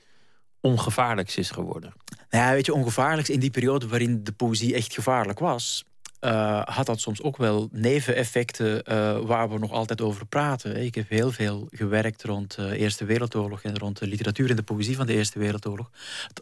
ongevaarlijks 0.60 1.36
is 1.36 1.50
geworden. 1.50 1.92
Nou 2.30 2.44
ja, 2.44 2.52
weet 2.52 2.66
je, 2.66 2.74
ongevaarlijks 2.74 3.30
in 3.30 3.40
die 3.40 3.50
periode 3.50 3.88
waarin 3.88 4.24
de 4.24 4.32
poëzie 4.32 4.74
echt 4.74 4.94
gevaarlijk 4.94 5.38
was. 5.38 5.84
Uh, 6.20 6.62
had 6.64 6.86
dat 6.86 7.00
soms 7.00 7.22
ook 7.22 7.36
wel 7.36 7.68
neveneffecten 7.72 8.82
uh, 8.88 9.18
waar 9.18 9.50
we 9.50 9.58
nog 9.58 9.72
altijd 9.72 10.00
over 10.00 10.26
praten. 10.26 10.76
Ik 10.76 10.94
heb 10.94 11.08
heel 11.08 11.32
veel 11.32 11.68
gewerkt 11.70 12.22
rond 12.22 12.56
de 12.56 12.76
Eerste 12.76 13.04
Wereldoorlog 13.04 13.62
en 13.62 13.78
rond 13.78 13.98
de 13.98 14.06
literatuur 14.06 14.50
en 14.50 14.56
de 14.56 14.62
poëzie 14.62 14.96
van 14.96 15.06
de 15.06 15.12
Eerste 15.12 15.38
Wereldoorlog. 15.38 15.90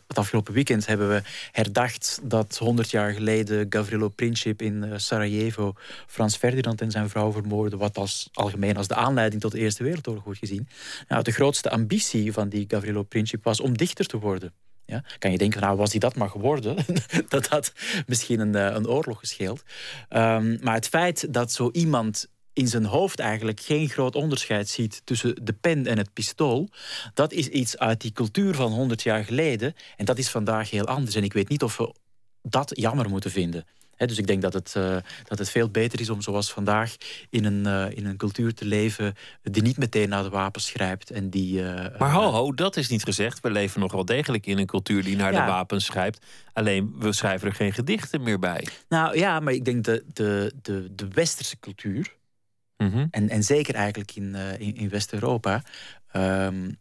Het 0.06 0.18
afgelopen 0.18 0.55
weekend 0.55 0.86
hebben 0.86 1.09
we 1.09 1.22
herdacht 1.52 2.20
dat 2.22 2.59
100 2.59 2.90
jaar 2.90 3.12
geleden 3.12 3.66
Gavrilo 3.70 4.09
Princip 4.09 4.62
in 4.62 5.00
Sarajevo 5.00 5.72
Frans 6.06 6.36
Ferdinand 6.36 6.80
en 6.80 6.90
zijn 6.90 7.09
vrouw 7.09 7.32
vermoordde, 7.32 7.76
wat 7.76 7.98
als 7.98 8.28
algemeen 8.32 8.76
als 8.76 8.88
de 8.88 8.94
aanleiding 8.94 9.42
tot 9.42 9.52
de 9.52 9.59
Eerste 9.59 9.82
Wereldoorlog 9.82 10.24
wordt 10.24 10.38
gezien. 10.38 10.68
Nou, 11.09 11.22
de 11.22 11.32
grootste 11.32 11.70
ambitie 11.70 12.32
van 12.32 12.48
die 12.48 12.64
Gavrilo 12.68 13.02
Princip 13.02 13.44
was 13.44 13.60
om 13.60 13.76
dichter 13.76 14.06
te 14.06 14.18
worden. 14.18 14.52
Ja? 14.89 15.02
Kan 15.19 15.31
je 15.31 15.39
denken, 15.39 15.60
nou 15.60 15.77
was 15.77 15.90
hij 15.90 16.01
dat 16.01 16.16
maar 16.16 16.31
geworden, 16.31 16.77
dat 17.28 17.47
had 17.47 17.73
misschien 18.06 18.40
een, 18.40 18.55
een 18.55 18.89
oorlog 18.89 19.19
gescheeld. 19.19 19.62
Um, 20.10 20.59
maar 20.62 20.74
het 20.74 20.89
feit 20.89 21.35
dat 21.35 21.52
zo 21.52 21.70
iemand 21.73 22.28
in 22.52 22.69
zijn 22.69 22.85
hoofd 22.85 23.19
eigenlijk 23.19 23.60
geen 23.60 23.89
groot 23.89 24.15
onderscheid 24.15 24.69
ziet 24.69 25.02
tussen 25.05 25.44
de 25.44 25.52
pen 25.52 25.86
en 25.86 25.98
het 25.98 26.12
pistool, 26.12 26.69
dat 27.15 27.32
is 27.32 27.48
iets 27.48 27.78
uit 27.78 28.01
die 28.01 28.12
cultuur 28.12 28.55
van 28.55 28.73
100 28.73 29.02
jaar 29.02 29.24
geleden. 29.24 29.74
En 29.97 30.05
dat 30.05 30.19
is 30.19 30.28
vandaag 30.28 30.70
heel 30.70 30.86
anders. 30.86 31.15
En 31.15 31.24
ik 31.24 31.32
weet 31.32 31.48
niet 31.48 31.62
of 31.62 31.77
we 31.77 31.94
dat 32.43 32.70
jammer 32.74 33.09
moeten 33.09 33.31
vinden. 33.31 33.65
He, 33.99 34.07
dus 34.07 34.19
ik 34.19 34.27
denk 34.27 34.43
dat 34.43 34.53
het, 34.53 34.75
uh, 34.77 34.97
dat 35.25 35.39
het 35.39 35.51
veel 35.51 35.70
beter 35.70 36.01
is 36.01 36.11
om 36.11 36.23
zoals 36.23 36.53
vandaag 36.53 36.97
in 37.31 37.45
een, 37.45 37.66
uh, 37.66 37.97
in 37.97 38.07
een 38.07 38.16
cultuur 38.16 38.55
te 38.55 38.65
leven 38.65 39.15
die 39.43 39.62
niet 39.62 39.77
meteen 39.77 40.09
naar 40.09 40.23
de 40.23 40.29
wapens 40.29 40.70
grijpt. 40.70 41.11
En 41.11 41.31
die, 41.31 41.61
uh, 41.61 41.87
maar 41.99 42.12
ho, 42.12 42.31
ho, 42.31 42.53
dat 42.53 42.77
is 42.77 42.89
niet 42.89 43.05
gezegd. 43.05 43.41
We 43.41 43.51
leven 43.51 43.81
nog 43.81 43.93
wel 43.93 44.05
degelijk 44.05 44.47
in 44.47 44.59
een 44.59 44.66
cultuur 44.66 45.03
die 45.03 45.16
naar 45.16 45.33
ja. 45.33 45.45
de 45.45 45.51
wapens 45.51 45.89
grijpt. 45.89 46.27
Alleen 46.53 46.95
we 46.99 47.12
schrijven 47.12 47.49
er 47.49 47.55
geen 47.55 47.73
gedichten 47.73 48.23
meer 48.23 48.39
bij. 48.39 48.66
Nou 48.89 49.19
ja, 49.19 49.41
maar 49.41 49.53
ik 49.53 49.65
denk 49.65 49.85
de, 49.85 50.05
de, 50.12 50.53
de, 50.62 50.89
de 50.95 51.09
westerse 51.09 51.59
cultuur, 51.59 52.16
mm 52.77 52.91
-hmm. 52.91 53.09
en, 53.11 53.29
en 53.29 53.43
zeker 53.43 53.75
eigenlijk 53.75 54.16
in, 54.16 54.35
in, 54.59 54.77
in 54.77 54.89
West-Europa. 54.89 55.62
Um, 56.16 56.79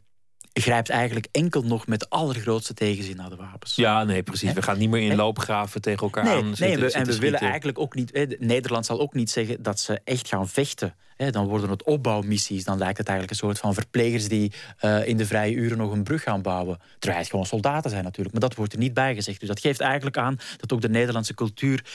grijpt 0.61 0.89
eigenlijk 0.89 1.27
enkel 1.31 1.61
nog 1.63 1.87
met 1.87 1.99
de 1.99 2.09
allergrootste 2.09 2.73
tegenzin 2.73 3.15
naar 3.15 3.29
de 3.29 3.35
wapens. 3.35 3.75
Ja, 3.75 4.03
nee, 4.03 4.23
precies. 4.23 4.53
We 4.53 4.61
gaan 4.61 4.77
niet 4.77 4.89
meer 4.89 5.11
in 5.11 5.15
loopgraven 5.15 5.81
tegen 5.81 6.01
elkaar 6.01 6.23
nee, 6.23 6.33
aan 6.33 6.43
Nee, 6.45 6.55
zitten, 6.55 6.73
en 6.73 6.79
we, 6.79 6.85
en 6.85 6.91
zitten 6.91 7.13
we 7.13 7.19
willen 7.19 7.27
schieten. 7.27 7.47
eigenlijk 7.47 7.79
ook 7.79 7.95
niet... 7.95 8.11
eh, 8.11 8.39
Nederland 8.39 8.85
zal 8.85 8.99
ook 8.99 9.13
niet 9.13 9.29
zeggen 9.29 9.63
dat 9.63 9.79
ze 9.79 9.99
echt 10.03 10.27
gaan 10.27 10.47
vechten. 10.47 10.95
Hè, 11.15 11.31
dan 11.31 11.47
worden 11.47 11.69
het 11.69 11.83
opbouwmissies. 11.83 12.63
Dan 12.63 12.77
lijkt 12.77 12.97
het 12.97 13.07
eigenlijk 13.07 13.39
een 13.39 13.47
soort 13.47 13.59
van 13.59 13.73
verplegers... 13.73 14.27
die 14.27 14.51
eh, 14.77 15.07
in 15.07 15.17
de 15.17 15.25
vrije 15.25 15.53
uren 15.55 15.77
nog 15.77 15.91
een 15.91 16.03
brug 16.03 16.23
gaan 16.23 16.41
bouwen. 16.41 16.79
Terwijl 16.99 17.21
het 17.21 17.29
gewoon 17.29 17.45
soldaten 17.45 17.89
zijn 17.89 18.03
natuurlijk. 18.03 18.31
Maar 18.31 18.47
dat 18.49 18.57
wordt 18.57 18.73
er 18.73 18.79
niet 18.79 18.93
bij 18.93 19.15
gezegd. 19.15 19.39
Dus 19.39 19.49
dat 19.49 19.59
geeft 19.59 19.79
eigenlijk 19.79 20.17
aan 20.17 20.37
dat 20.57 20.73
ook 20.73 20.81
de 20.81 20.89
Nederlandse 20.89 21.33
cultuur... 21.33 21.85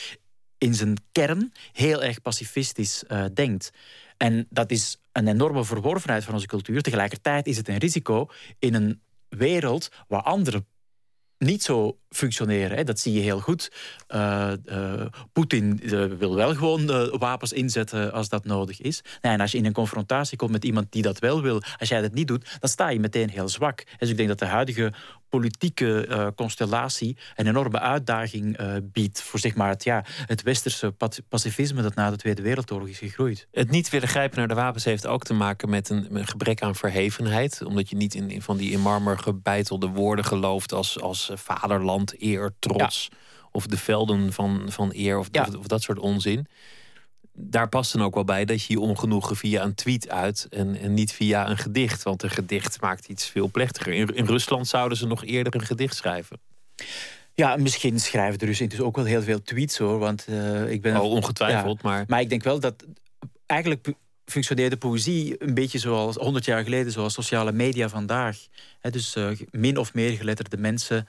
in 0.58 0.74
zijn 0.74 0.96
kern 1.12 1.52
heel 1.72 2.02
erg 2.02 2.22
pacifistisch 2.22 3.04
eh, 3.06 3.24
denkt. 3.34 3.70
En 4.16 4.46
dat 4.50 4.70
is 4.70 5.01
een 5.12 5.28
enorme 5.28 5.64
verworvenheid 5.64 6.24
van 6.24 6.34
onze 6.34 6.46
cultuur. 6.46 6.82
Tegelijkertijd 6.82 7.46
is 7.46 7.56
het 7.56 7.68
een 7.68 7.78
risico 7.78 8.28
in 8.58 8.74
een 8.74 9.00
wereld 9.28 9.88
waar 10.08 10.22
andere 10.22 10.64
niet 11.42 11.62
zo 11.62 11.98
functioneren. 12.08 12.76
Hè. 12.76 12.84
Dat 12.84 12.98
zie 12.98 13.12
je 13.12 13.20
heel 13.20 13.40
goed. 13.40 13.72
Uh, 14.08 14.52
uh, 14.64 15.06
Poetin 15.32 15.80
uh, 15.82 16.04
wil 16.04 16.34
wel 16.34 16.54
gewoon 16.54 16.86
wapens 17.18 17.52
inzetten 17.52 18.12
als 18.12 18.28
dat 18.28 18.44
nodig 18.44 18.80
is. 18.80 19.00
En 19.20 19.40
als 19.40 19.52
je 19.52 19.58
in 19.58 19.66
een 19.66 19.72
confrontatie 19.72 20.38
komt 20.38 20.50
met 20.50 20.64
iemand 20.64 20.92
die 20.92 21.02
dat 21.02 21.18
wel 21.18 21.42
wil, 21.42 21.62
als 21.78 21.88
jij 21.88 22.00
dat 22.00 22.12
niet 22.12 22.28
doet, 22.28 22.56
dan 22.60 22.68
sta 22.68 22.88
je 22.88 23.00
meteen 23.00 23.30
heel 23.30 23.48
zwak. 23.48 23.84
Dus 23.98 24.10
ik 24.10 24.16
denk 24.16 24.28
dat 24.28 24.38
de 24.38 24.46
huidige 24.46 24.92
politieke 25.38 26.32
constellatie 26.36 27.16
een 27.36 27.46
enorme 27.46 27.78
uitdaging 27.78 28.58
biedt 28.82 29.22
voor 29.22 29.40
zeg 29.40 29.54
maar, 29.54 29.68
het, 29.68 29.84
ja, 29.84 30.04
het 30.26 30.42
westerse 30.42 30.94
pacifisme 31.28 31.82
dat 31.82 31.94
na 31.94 32.10
de 32.10 32.16
Tweede 32.16 32.42
Wereldoorlog 32.42 32.88
is 32.88 32.98
gegroeid. 32.98 33.46
Het 33.52 33.70
niet 33.70 33.90
willen 33.90 34.08
grijpen 34.08 34.38
naar 34.38 34.48
de 34.48 34.54
wapens 34.54 34.84
heeft 34.84 35.06
ook 35.06 35.24
te 35.24 35.34
maken 35.34 35.70
met 35.70 35.88
een, 35.88 36.16
een 36.16 36.26
gebrek 36.26 36.62
aan 36.62 36.74
verhevenheid. 36.74 37.62
Omdat 37.64 37.90
je 37.90 37.96
niet 37.96 38.14
in, 38.14 38.30
in 38.30 38.42
van 38.42 38.56
die 38.56 38.70
in 38.70 38.80
marmer 38.80 39.18
gebeitelde 39.18 39.86
woorden 39.86 40.24
gelooft 40.24 40.72
als, 40.72 41.00
als 41.00 41.30
vaderland, 41.34 42.14
eer, 42.22 42.52
trots. 42.58 43.08
Ja. 43.10 43.16
Of 43.50 43.66
de 43.66 43.76
velden 43.76 44.32
van, 44.32 44.62
van 44.68 44.90
eer 44.94 45.18
of, 45.18 45.28
ja. 45.30 45.46
of, 45.48 45.56
of, 45.56 45.66
dat 45.66 45.82
soort 45.82 45.98
onzin. 45.98 46.46
Daar 47.34 47.68
past 47.68 47.92
dan 47.92 48.02
ook 48.02 48.14
wel 48.14 48.24
bij 48.24 48.44
dat 48.44 48.64
je 48.64 48.72
je 48.72 48.80
ongenoegen 48.80 49.36
via 49.36 49.62
een 49.62 49.74
tweet 49.74 50.08
uit 50.08 50.46
en, 50.50 50.76
en 50.76 50.94
niet 50.94 51.12
via 51.12 51.50
een 51.50 51.58
gedicht. 51.58 52.02
Want 52.02 52.22
een 52.22 52.30
gedicht 52.30 52.80
maakt 52.80 53.08
iets 53.08 53.26
veel 53.26 53.50
plechtiger. 53.50 53.92
In, 53.92 54.14
in 54.14 54.26
Rusland 54.26 54.68
zouden 54.68 54.98
ze 54.98 55.06
nog 55.06 55.24
eerder 55.24 55.54
een 55.54 55.66
gedicht 55.66 55.96
schrijven. 55.96 56.40
Ja, 57.34 57.56
misschien 57.56 58.00
schrijven 58.00 58.38
de 58.38 58.44
Russen 58.44 58.62
intussen 58.64 58.88
ook 58.88 58.96
wel 58.96 59.04
heel 59.04 59.22
veel 59.22 59.42
tweets 59.42 59.78
hoor. 59.78 59.98
Want 59.98 60.26
uh, 60.28 60.70
ik 60.70 60.82
ben. 60.82 60.96
Oh, 61.00 61.10
ongetwijfeld, 61.10 61.80
ja, 61.82 61.88
maar. 61.88 62.04
Maar 62.06 62.20
ik 62.20 62.28
denk 62.28 62.42
wel 62.42 62.60
dat 62.60 62.84
eigenlijk 63.46 63.92
functioneerde 64.24 64.76
poëzie 64.76 65.42
een 65.42 65.54
beetje 65.54 65.78
zoals 65.78 66.16
100 66.16 66.44
jaar 66.44 66.62
geleden, 66.62 66.92
zoals 66.92 67.14
sociale 67.14 67.52
media 67.52 67.88
vandaag. 67.88 68.38
He, 68.80 68.90
dus 68.90 69.16
uh, 69.16 69.28
min 69.50 69.76
of 69.76 69.94
meer 69.94 70.16
geletterde 70.16 70.56
mensen 70.56 71.08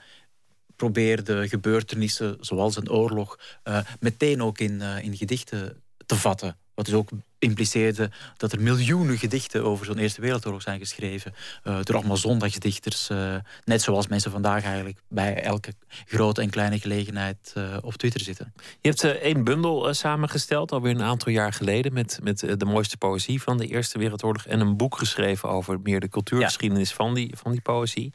probeerden 0.76 1.48
gebeurtenissen 1.48 2.36
zoals 2.40 2.76
een 2.76 2.90
oorlog 2.90 3.38
uh, 3.64 3.78
meteen 4.00 4.42
ook 4.42 4.58
in, 4.58 4.80
in 4.80 5.16
gedichten 5.16 5.83
te 6.06 6.16
vatten. 6.16 6.56
Wat 6.74 6.84
dus 6.84 6.94
ook 6.94 7.08
impliceerde 7.38 8.10
dat 8.36 8.52
er 8.52 8.60
miljoenen 8.60 9.18
gedichten 9.18 9.64
over 9.64 9.86
zo'n 9.86 9.98
Eerste 9.98 10.20
Wereldoorlog 10.20 10.62
zijn 10.62 10.78
geschreven. 10.78 11.34
Uh, 11.64 11.78
door 11.82 11.96
allemaal 11.96 12.16
zondagsdichters. 12.16 13.10
Uh, 13.10 13.36
net 13.64 13.82
zoals 13.82 14.06
mensen 14.06 14.30
vandaag 14.30 14.64
eigenlijk 14.64 14.98
bij 15.08 15.42
elke 15.42 15.72
grote 16.06 16.40
en 16.40 16.50
kleine 16.50 16.78
gelegenheid 16.78 17.52
uh, 17.56 17.76
op 17.82 17.94
Twitter 17.94 18.20
zitten. 18.20 18.52
Je 18.80 18.88
hebt 18.88 19.04
één 19.04 19.44
bundel 19.44 19.94
samengesteld, 19.94 20.72
alweer 20.72 20.94
een 20.94 21.02
aantal 21.02 21.32
jaar 21.32 21.52
geleden. 21.52 21.92
Met, 21.92 22.20
met 22.22 22.38
de 22.38 22.64
mooiste 22.64 22.96
poëzie 22.96 23.42
van 23.42 23.58
de 23.58 23.66
Eerste 23.66 23.98
Wereldoorlog. 23.98 24.46
En 24.46 24.60
een 24.60 24.76
boek 24.76 24.98
geschreven 24.98 25.48
over 25.48 25.80
meer 25.82 26.00
de 26.00 26.08
cultuurgeschiedenis 26.08 26.88
ja. 26.88 26.94
van, 26.94 27.14
die, 27.14 27.34
van 27.36 27.52
die 27.52 27.60
poëzie. 27.60 28.12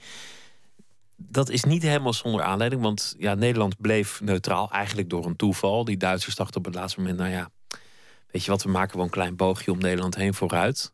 Dat 1.15 1.49
is 1.49 1.63
niet 1.63 1.81
helemaal 1.81 2.13
zonder 2.13 2.41
aanleiding, 2.41 2.81
want 2.81 3.15
ja, 3.17 3.33
Nederland 3.33 3.81
bleef 3.81 4.21
neutraal, 4.21 4.71
eigenlijk 4.71 5.09
door 5.09 5.25
een 5.25 5.35
toeval. 5.35 5.85
Die 5.85 5.97
Duitsers 5.97 6.35
dachten 6.35 6.57
op 6.57 6.65
het 6.65 6.75
laatste 6.75 6.99
moment, 6.99 7.17
nou 7.17 7.31
ja, 7.31 7.49
weet 8.31 8.43
je 8.43 8.51
wat, 8.51 8.63
we 8.63 8.69
maken 8.69 8.95
wel 8.95 9.05
een 9.05 9.11
klein 9.11 9.35
boogje 9.35 9.71
om 9.71 9.77
Nederland 9.77 10.15
heen 10.15 10.33
vooruit. 10.33 10.93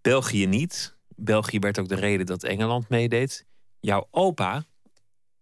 België 0.00 0.46
niet. 0.46 0.96
België 1.08 1.58
werd 1.58 1.78
ook 1.78 1.88
de 1.88 1.94
reden 1.94 2.26
dat 2.26 2.44
Engeland 2.44 2.88
meedeed. 2.88 3.44
Jouw 3.80 4.08
opa, 4.10 4.64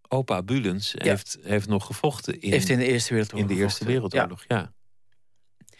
opa 0.08 0.42
Bulens, 0.42 0.92
ja. 0.92 1.04
heeft, 1.04 1.38
heeft 1.42 1.68
nog 1.68 1.86
gevochten 1.86 2.40
in, 2.40 2.52
heeft 2.52 2.68
in 2.68 2.78
de 2.78 2.86
Eerste 2.86 3.12
Wereldoorlog. 3.12 3.48
In 3.50 3.56
de 3.56 3.62
Eerste 3.62 3.84
Wereldoorlog, 3.84 4.44
ja. 4.48 4.56
ja. 4.56 4.72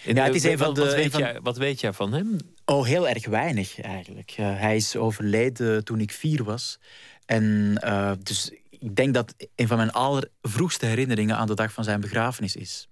En 0.05 0.15
ja, 0.15 0.25
het 0.25 0.35
is 0.35 0.45
een 0.45 0.59
van 0.59 0.75
de, 0.75 0.81
wat, 0.81 0.95
weet 0.95 1.11
van... 1.11 1.21
jij, 1.21 1.41
wat 1.41 1.57
weet 1.57 1.81
jij 1.81 1.93
van 1.93 2.13
hem? 2.13 2.39
Oh, 2.65 2.87
heel 2.87 3.09
erg 3.09 3.27
weinig 3.27 3.81
eigenlijk. 3.81 4.37
Uh, 4.41 4.59
hij 4.59 4.77
is 4.77 4.97
overleden 4.97 5.85
toen 5.85 6.01
ik 6.01 6.13
vier 6.13 6.45
was. 6.45 6.79
En 7.27 7.81
uh, 7.85 8.13
dus 8.23 8.51
ik 8.71 8.97
denk 8.97 9.15
dat 9.15 9.35
een 9.55 9.69
van 9.69 9.77
mijn 9.77 9.93
allervroegste 9.93 10.87
herinneringen 10.87 11.37
aan 11.37 11.47
de 11.47 11.55
dag 11.55 11.73
van 11.73 11.85
zijn 11.85 12.01
begrafenis 12.01 12.57
is. 12.57 12.89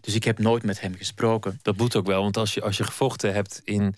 Dus 0.00 0.14
ik 0.14 0.24
heb 0.24 0.38
nooit 0.38 0.62
met 0.62 0.80
hem 0.80 0.94
gesproken. 0.94 1.58
Dat 1.62 1.76
moet 1.76 1.96
ook 1.96 2.06
wel, 2.06 2.22
want 2.22 2.36
als 2.36 2.54
je, 2.54 2.62
als 2.62 2.76
je 2.76 2.84
gevochten 2.84 3.32
hebt 3.32 3.60
in. 3.64 3.94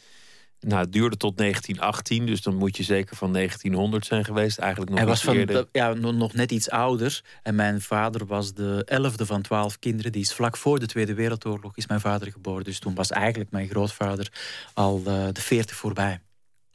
Nou, 0.61 0.81
het 0.81 0.93
duurde 0.93 1.17
tot 1.17 1.39
1918, 1.39 2.27
dus 2.27 2.43
dan 2.43 2.55
moet 2.55 2.77
je 2.77 2.83
zeker 2.83 3.17
van 3.17 3.33
1900 3.33 4.07
zijn 4.07 4.25
geweest. 4.25 4.59
Eigenlijk 4.59 4.91
nog 4.91 5.01
Hij 5.01 5.09
was 5.09 5.23
van, 5.23 5.37
eerder. 5.37 5.67
ja, 5.73 5.93
nog 5.93 6.33
net 6.33 6.53
iets 6.53 6.71
ouder. 6.71 7.23
En 7.43 7.55
mijn 7.55 7.81
vader 7.81 8.27
was 8.27 8.55
de 8.55 8.83
elfde 8.85 9.27
van 9.27 9.43
twaalf 9.43 9.79
kinderen. 9.79 10.13
Die 10.13 10.23
is 10.23 10.33
vlak 10.33 10.57
voor 10.57 10.79
de 10.79 10.87
Tweede 10.87 11.15
Wereldoorlog 11.15 11.77
is 11.77 11.87
mijn 11.87 12.01
vader 12.01 12.33
geboren. 12.33 12.65
Dus 12.65 12.79
toen 12.79 12.95
was 12.95 13.11
eigenlijk 13.11 13.51
mijn 13.51 13.69
grootvader 13.69 14.33
al 14.75 14.99
uh, 15.07 15.27
de 15.33 15.41
veertig 15.41 15.77
voorbij. 15.77 16.21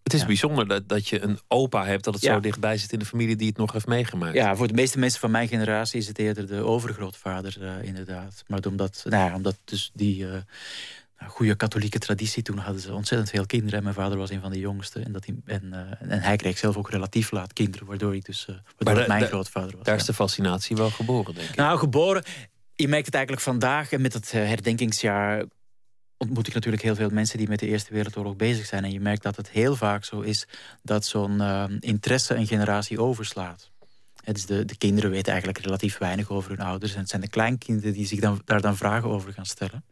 Het 0.08 0.16
is 0.16 0.22
ja. 0.22 0.28
bijzonder 0.28 0.68
dat, 0.68 0.90
dat 0.90 1.08
je 1.08 1.22
een 1.22 1.40
opa 1.48 1.86
hebt, 1.86 2.04
dat 2.04 2.14
het 2.14 2.24
ja. 2.24 2.34
zo 2.34 2.40
dichtbij 2.40 2.78
zit 2.78 2.94
in 2.94 3.00
de 3.00 3.06
familie 3.06 3.36
die 3.36 3.48
het 3.48 3.58
nog 3.58 3.72
heeft 3.72 3.88
meegemaakt. 3.88 4.34
Ja, 4.34 4.56
voor 4.56 4.68
de 4.68 4.74
meeste 4.74 5.00
mensen 5.00 5.20
van 5.20 5.32
mijn 5.32 5.48
generatie 5.48 6.00
is 6.00 6.08
het 6.08 6.20
eerder 6.20 6.48
de 6.48 6.62
overgrootvader, 6.62 7.58
uh, 7.62 7.84
inderdaad. 7.84 8.44
Maar 8.48 8.60
omdat, 8.68 9.04
nou 9.10 9.30
ja, 9.30 9.36
omdat 9.36 9.58
dus 9.66 9.92
die 9.94 10.24
uh, 10.24 10.34
goede 11.28 11.56
katholieke 11.56 12.00
traditie, 12.00 12.44
toen 12.44 12.58
hadden 12.58 12.82
ze 12.82 12.94
ontzettend 12.94 13.30
veel 13.30 13.46
kinderen. 13.46 13.78
En 13.78 13.84
mijn 13.84 13.96
vader 13.96 14.18
was 14.18 14.30
een 14.30 14.42
van 14.42 14.52
de 14.52 14.60
jongste. 14.60 15.00
En, 15.00 15.12
dat 15.12 15.26
hij, 15.26 15.36
en, 15.46 15.64
uh, 15.64 16.12
en 16.12 16.22
hij 16.22 16.36
kreeg 16.36 16.58
zelf 16.58 16.78
ook 16.78 16.90
relatief 16.90 17.32
laat 17.32 17.54
kinderen, 17.54 17.88
waardoor 17.88 18.16
ik 18.16 18.26
dus 18.26 18.48
waardoor 18.78 19.08
mijn 19.08 19.26
grootvader 19.26 19.76
was. 19.76 19.86
Daar 19.86 19.96
is 19.96 20.06
de 20.06 20.14
fascinatie 20.14 20.76
wel 20.76 20.90
geboren, 20.90 21.36
denk 21.36 21.50
ik. 21.50 21.56
Nou, 21.56 21.80
geboren. 21.80 22.24
Je 22.76 22.88
merkt 22.88 23.06
het 23.06 23.16
eigenlijk 23.16 23.46
vandaag 23.46 23.92
en 23.92 24.02
met 24.02 24.14
het 24.14 24.32
herdenkingsjaar 24.32 25.44
ontmoet 26.18 26.48
ik 26.48 26.54
natuurlijk 26.54 26.84
heel 26.84 26.96
veel 26.96 27.10
mensen 27.10 27.38
die 27.38 27.48
met 27.48 27.60
de 27.60 27.68
Eerste 27.68 27.94
Wereldoorlog 27.94 28.36
bezig 28.36 28.66
zijn. 28.66 28.84
En 28.84 28.92
je 28.92 29.00
merkt 29.00 29.24
dat 29.24 29.36
het 29.36 29.50
heel 29.50 29.76
vaak 29.76 30.06
zo 30.06 30.22
is 30.22 30.48
dat 30.84 31.06
zo'n 31.06 31.42
uh, 31.42 31.64
interesse 31.80 32.36
een 32.36 32.48
generatie 32.48 33.02
overslaat. 33.02 33.72
Dus 34.24 34.46
de, 34.46 34.66
de 34.66 34.78
kinderen 34.78 35.12
weten 35.12 35.32
eigenlijk 35.32 35.64
relatief 35.64 35.98
weinig 35.98 36.30
over 36.30 36.50
hun 36.50 36.66
ouders. 36.66 36.94
En 36.94 37.00
het 37.00 37.10
zijn 37.10 37.22
de 37.22 37.30
kleinkinderen 37.30 37.94
die 37.94 38.08
zich 38.08 38.20
dan, 38.20 38.42
daar 38.46 38.62
dan 38.62 38.78
vragen 38.78 39.10
over 39.10 39.34
gaan 39.34 39.46
stellen. 39.46 39.84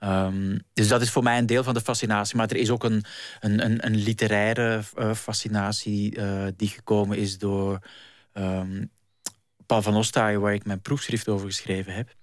Um, 0.00 0.62
dus 0.72 0.88
dat 0.88 1.02
is 1.02 1.10
voor 1.10 1.22
mij 1.22 1.38
een 1.38 1.46
deel 1.46 1.62
van 1.62 1.74
de 1.74 1.80
fascinatie. 1.80 2.36
Maar 2.36 2.48
er 2.48 2.56
is 2.56 2.70
ook 2.70 2.84
een, 2.84 3.04
een, 3.40 3.64
een, 3.64 3.86
een 3.86 3.96
literaire 3.96 4.82
uh, 4.98 5.14
fascinatie 5.14 6.16
uh, 6.16 6.46
die 6.56 6.68
gekomen 6.68 7.18
is 7.18 7.38
door 7.38 7.78
um, 8.34 8.90
Paul 9.66 9.82
van 9.82 9.96
Ostaaien, 9.96 10.40
waar 10.40 10.54
ik 10.54 10.64
mijn 10.64 10.80
proefschrift 10.80 11.28
over 11.28 11.46
geschreven 11.46 11.94
heb 11.94 12.16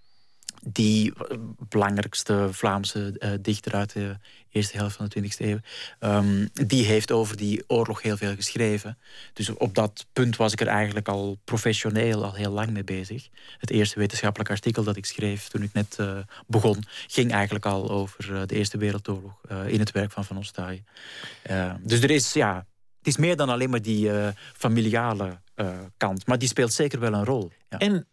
die 0.67 1.13
belangrijkste 1.69 2.47
Vlaamse 2.51 3.15
uh, 3.19 3.29
dichter 3.41 3.73
uit 3.73 3.93
de 3.93 4.17
eerste 4.51 4.77
helft 4.77 4.95
van 4.95 5.07
de 5.07 5.21
20e 5.21 5.37
eeuw, 5.37 5.59
um, 5.99 6.49
die 6.53 6.85
heeft 6.85 7.11
over 7.11 7.37
die 7.37 7.63
oorlog 7.67 8.01
heel 8.01 8.17
veel 8.17 8.35
geschreven. 8.35 8.97
Dus 9.33 9.49
op 9.49 9.75
dat 9.75 10.05
punt 10.13 10.35
was 10.35 10.53
ik 10.53 10.61
er 10.61 10.67
eigenlijk 10.67 11.07
al 11.07 11.37
professioneel 11.43 12.23
al 12.23 12.33
heel 12.33 12.51
lang 12.51 12.69
mee 12.69 12.83
bezig. 12.83 13.27
Het 13.57 13.69
eerste 13.69 13.99
wetenschappelijk 13.99 14.49
artikel 14.49 14.83
dat 14.83 14.95
ik 14.95 15.05
schreef 15.05 15.47
toen 15.47 15.63
ik 15.63 15.73
net 15.73 15.97
uh, 15.99 16.17
begon, 16.47 16.83
ging 17.07 17.31
eigenlijk 17.31 17.65
al 17.65 17.89
over 17.89 18.47
de 18.47 18.55
Eerste 18.55 18.77
Wereldoorlog 18.77 19.41
in 19.67 19.79
het 19.79 19.91
werk 19.91 20.11
van 20.11 20.25
Van 20.25 20.37
Ostaaien. 20.37 20.85
dus 21.79 22.01
er 22.01 22.11
is, 22.11 22.33
ja, 22.33 22.55
het 22.97 23.07
is 23.07 23.17
meer 23.17 23.35
dan 23.35 23.49
alleen 23.49 23.69
maar 23.69 23.81
die 23.81 24.11
familiale 24.53 25.39
kant, 25.97 26.27
maar 26.27 26.37
die 26.37 26.47
speelt 26.47 26.73
zeker 26.73 26.99
wel 26.99 27.13
een 27.13 27.25
rol. 27.25 27.51
En 27.69 28.07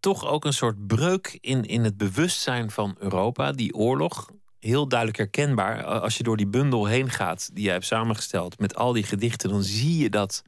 toch 0.00 0.26
ook 0.26 0.44
een 0.44 0.52
soort 0.52 0.86
breuk 0.86 1.38
in, 1.40 1.64
in 1.64 1.84
het 1.84 1.96
bewustzijn 1.96 2.70
van 2.70 2.96
Europa. 2.98 3.52
Die 3.52 3.74
oorlog, 3.74 4.30
heel 4.58 4.88
duidelijk 4.88 5.18
herkenbaar. 5.18 5.84
Als 5.84 6.16
je 6.16 6.22
door 6.22 6.36
die 6.36 6.46
bundel 6.46 6.86
heen 6.86 7.10
gaat 7.10 7.50
die 7.52 7.64
jij 7.64 7.72
hebt 7.72 7.86
samengesteld 7.86 8.58
met 8.58 8.74
al 8.76 8.92
die 8.92 9.02
gedichten, 9.02 9.50
dan 9.50 9.62
zie 9.62 9.98
je 9.98 10.10
dat. 10.10 10.42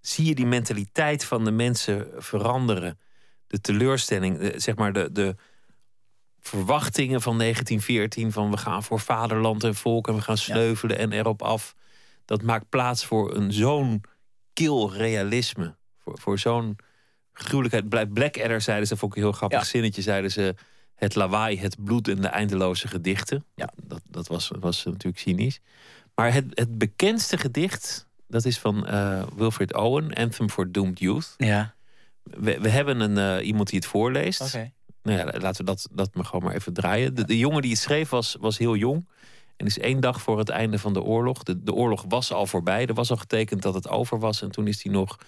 Zie 0.00 0.24
je 0.24 0.34
die 0.34 0.46
mentaliteit 0.46 1.24
van 1.24 1.44
de 1.44 1.50
mensen 1.50 2.08
veranderen. 2.16 2.98
De 3.46 3.60
teleurstelling, 3.60 4.38
de, 4.38 4.52
zeg 4.56 4.76
maar 4.76 4.92
de, 4.92 5.12
de 5.12 5.36
verwachtingen 6.40 7.20
van 7.20 7.38
1914: 7.38 8.32
van 8.32 8.50
we 8.50 8.56
gaan 8.56 8.82
voor 8.82 9.00
vaderland 9.00 9.64
en 9.64 9.74
volk 9.74 10.08
en 10.08 10.14
we 10.14 10.20
gaan 10.20 10.38
sleuvelen 10.38 10.96
ja. 10.96 11.02
en 11.02 11.12
erop 11.12 11.42
af. 11.42 11.74
Dat 12.24 12.42
maakt 12.42 12.68
plaats 12.68 13.04
voor 13.04 13.34
een 13.36 13.52
zo'n 13.52 14.04
kil 14.52 14.92
realisme. 14.92 15.76
Voor, 15.98 16.18
voor 16.18 16.38
zo'n 16.38 16.76
gruwelijkheid. 17.32 18.12
Blackadder 18.12 18.60
zeiden 18.60 18.86
ze, 18.86 18.96
vond 18.96 19.12
ik 19.12 19.18
een 19.18 19.24
heel 19.24 19.32
grappig 19.32 19.58
ja. 19.58 19.64
zinnetje, 19.64 20.02
zeiden 20.02 20.30
ze... 20.30 20.54
het 20.94 21.14
lawaai, 21.14 21.58
het 21.58 21.84
bloed 21.84 22.08
en 22.08 22.20
de 22.20 22.28
eindeloze 22.28 22.88
gedichten. 22.88 23.44
Ja. 23.54 23.68
Dat, 23.82 24.00
dat 24.10 24.28
was, 24.28 24.50
was 24.60 24.84
natuurlijk 24.84 25.18
cynisch. 25.18 25.60
Maar 26.14 26.32
het, 26.32 26.44
het 26.50 26.78
bekendste 26.78 27.38
gedicht 27.38 28.08
Dat 28.30 28.44
is 28.44 28.58
van 28.58 28.86
uh, 28.88 29.22
Wilfred 29.36 29.74
Owen, 29.74 30.14
Anthem 30.14 30.50
for 30.50 30.72
Doomed 30.72 30.98
Youth. 30.98 31.34
Ja. 31.36 31.74
We, 32.22 32.60
we 32.60 32.68
hebben 32.68 33.00
een, 33.00 33.40
uh, 33.40 33.46
iemand 33.46 33.68
die 33.68 33.78
het 33.78 33.88
voorleest. 33.88 34.40
Oké. 34.40 34.72
Nou 35.02 35.18
ja, 35.18 35.24
laten 35.24 35.64
we 35.64 35.70
dat, 35.70 35.88
dat 35.92 36.14
maar 36.14 36.24
gewoon 36.24 36.44
maar 36.44 36.54
even 36.54 36.72
draaien. 36.72 37.14
De, 37.14 37.24
de 37.24 37.38
jongen 37.38 37.62
die 37.62 37.70
het 37.70 37.80
schreef 37.80 38.08
was, 38.08 38.36
was 38.40 38.58
heel 38.58 38.76
jong. 38.76 39.08
En 39.56 39.66
is 39.66 39.78
één 39.78 40.00
dag 40.00 40.22
voor 40.22 40.38
het 40.38 40.48
einde 40.48 40.78
van 40.78 40.92
de 40.92 41.02
oorlog. 41.02 41.42
De, 41.42 41.62
de 41.62 41.72
oorlog 41.72 42.04
was 42.08 42.32
al 42.32 42.46
voorbij. 42.46 42.86
Er 42.86 42.94
was 42.94 43.10
al 43.10 43.16
getekend 43.16 43.62
dat 43.62 43.74
het 43.74 43.88
over 43.88 44.18
was. 44.18 44.42
En 44.42 44.50
toen 44.50 44.66
is 44.66 44.82
hij 44.82 44.92
nog 44.92 45.18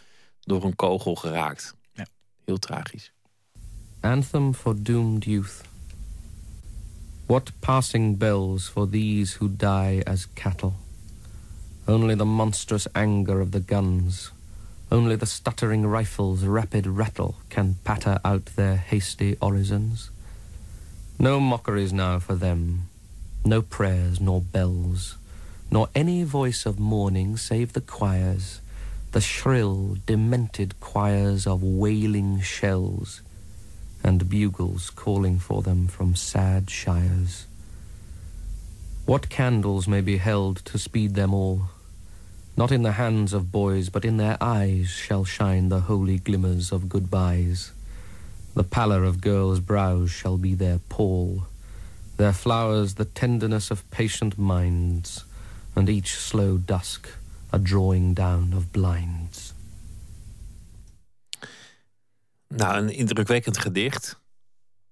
door 0.41 0.65
een 0.65 0.77
kogel 0.77 1.15
geraakt. 1.15 1.75
Heel 2.53 2.59
tragisch. 2.59 3.09
Anthem 4.05 4.53
for 4.53 4.75
doomed 4.75 5.27
youth. 5.27 5.67
What 7.27 7.51
passing 7.63 8.17
bells 8.17 8.69
for 8.69 8.87
these 8.87 9.33
who 9.35 9.49
die 9.49 10.03
as 10.07 10.27
cattle? 10.35 10.75
Only 11.89 12.15
the 12.15 12.27
monstrous 12.27 12.87
anger 12.95 13.41
of 13.41 13.53
the 13.53 13.61
guns, 13.61 14.33
only 14.91 15.17
the 15.17 15.25
stuttering 15.25 15.87
rifle's 15.87 16.45
rapid 16.45 16.87
rattle 16.87 17.37
can 17.49 17.77
patter 17.85 18.21
out 18.23 18.45
their 18.45 18.77
hasty 18.77 19.37
orisons. 19.37 20.11
No 21.19 21.41
mockeries 21.41 21.95
now 21.95 22.19
for 22.19 22.35
them, 22.35 22.91
no 23.47 23.63
prayers 23.63 24.21
nor 24.21 24.43
bells, 24.43 25.17
nor 25.71 25.89
any 25.95 26.23
voice 26.23 26.67
of 26.67 26.79
mourning 26.79 27.39
save 27.39 27.73
the 27.73 27.81
choirs, 27.81 28.61
the 29.13 29.21
shrill, 29.21 29.99
demented 30.07 30.81
choirs 30.81 31.47
of 31.47 31.63
wailing 31.63 32.41
shells, 32.41 33.21
and 34.03 34.29
bugles 34.29 34.89
calling 34.89 35.39
for 35.39 35.61
them 35.61 35.87
from 35.87 36.17
sad 36.17 36.71
shires. 36.71 37.47
What 39.05 39.29
candles 39.29 39.87
may 39.87 40.01
be 40.01 40.17
held 40.17 40.65
to 40.65 40.79
speed 40.79 41.15
them 41.15 41.35
all? 41.35 41.69
Not 42.57 42.73
in 42.73 42.83
the 42.83 42.93
hands 42.93 43.35
of 43.35 43.53
boys, 43.53 43.91
but 43.91 44.05
in 44.05 44.17
their 44.17 44.39
eyes 44.41 44.89
shall 44.89 45.25
shine 45.25 45.69
the 45.69 45.81
holy 45.81 46.19
glimmers 46.19 46.73
of 46.73 46.89
goodbyes. 46.89 47.73
The 48.55 48.65
pallor 48.65 49.05
of 49.05 49.21
girls' 49.21 49.61
brows 49.61 50.11
shall 50.11 50.39
be 50.39 50.55
their 50.55 50.79
pall, 50.89 51.45
their 52.17 52.33
flowers 52.33 52.95
the 52.95 53.05
tenderness 53.05 53.71
of 53.71 53.91
patient 53.91 54.39
minds, 54.39 55.25
and 55.77 55.91
each 55.91 56.15
slow 56.15 56.57
dusk 56.57 57.11
a 57.55 57.59
drawing 57.63 58.15
down 58.15 58.53
of 58.57 58.71
blinds. 58.71 59.55
Nou, 62.49 62.77
een 62.77 62.91
indrukwekkend 62.91 63.59
gedicht. 63.59 64.21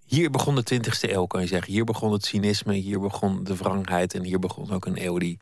Hier 0.05 0.31
begon 0.31 0.55
de 0.55 0.75
20e 0.75 1.11
eeuw, 1.11 1.27
kan 1.27 1.41
je 1.41 1.47
zeggen. 1.47 1.73
Hier 1.73 1.85
begon 1.85 2.13
het 2.13 2.25
cynisme, 2.25 2.75
hier 2.75 3.01
begon 3.01 3.45
de 3.45 3.57
wrangheid 3.57 4.15
en 4.15 4.25
hier 4.25 4.39
begon 4.39 4.71
ook 4.71 4.87
een 4.87 5.05
eeuw 5.05 5.19
die 5.19 5.39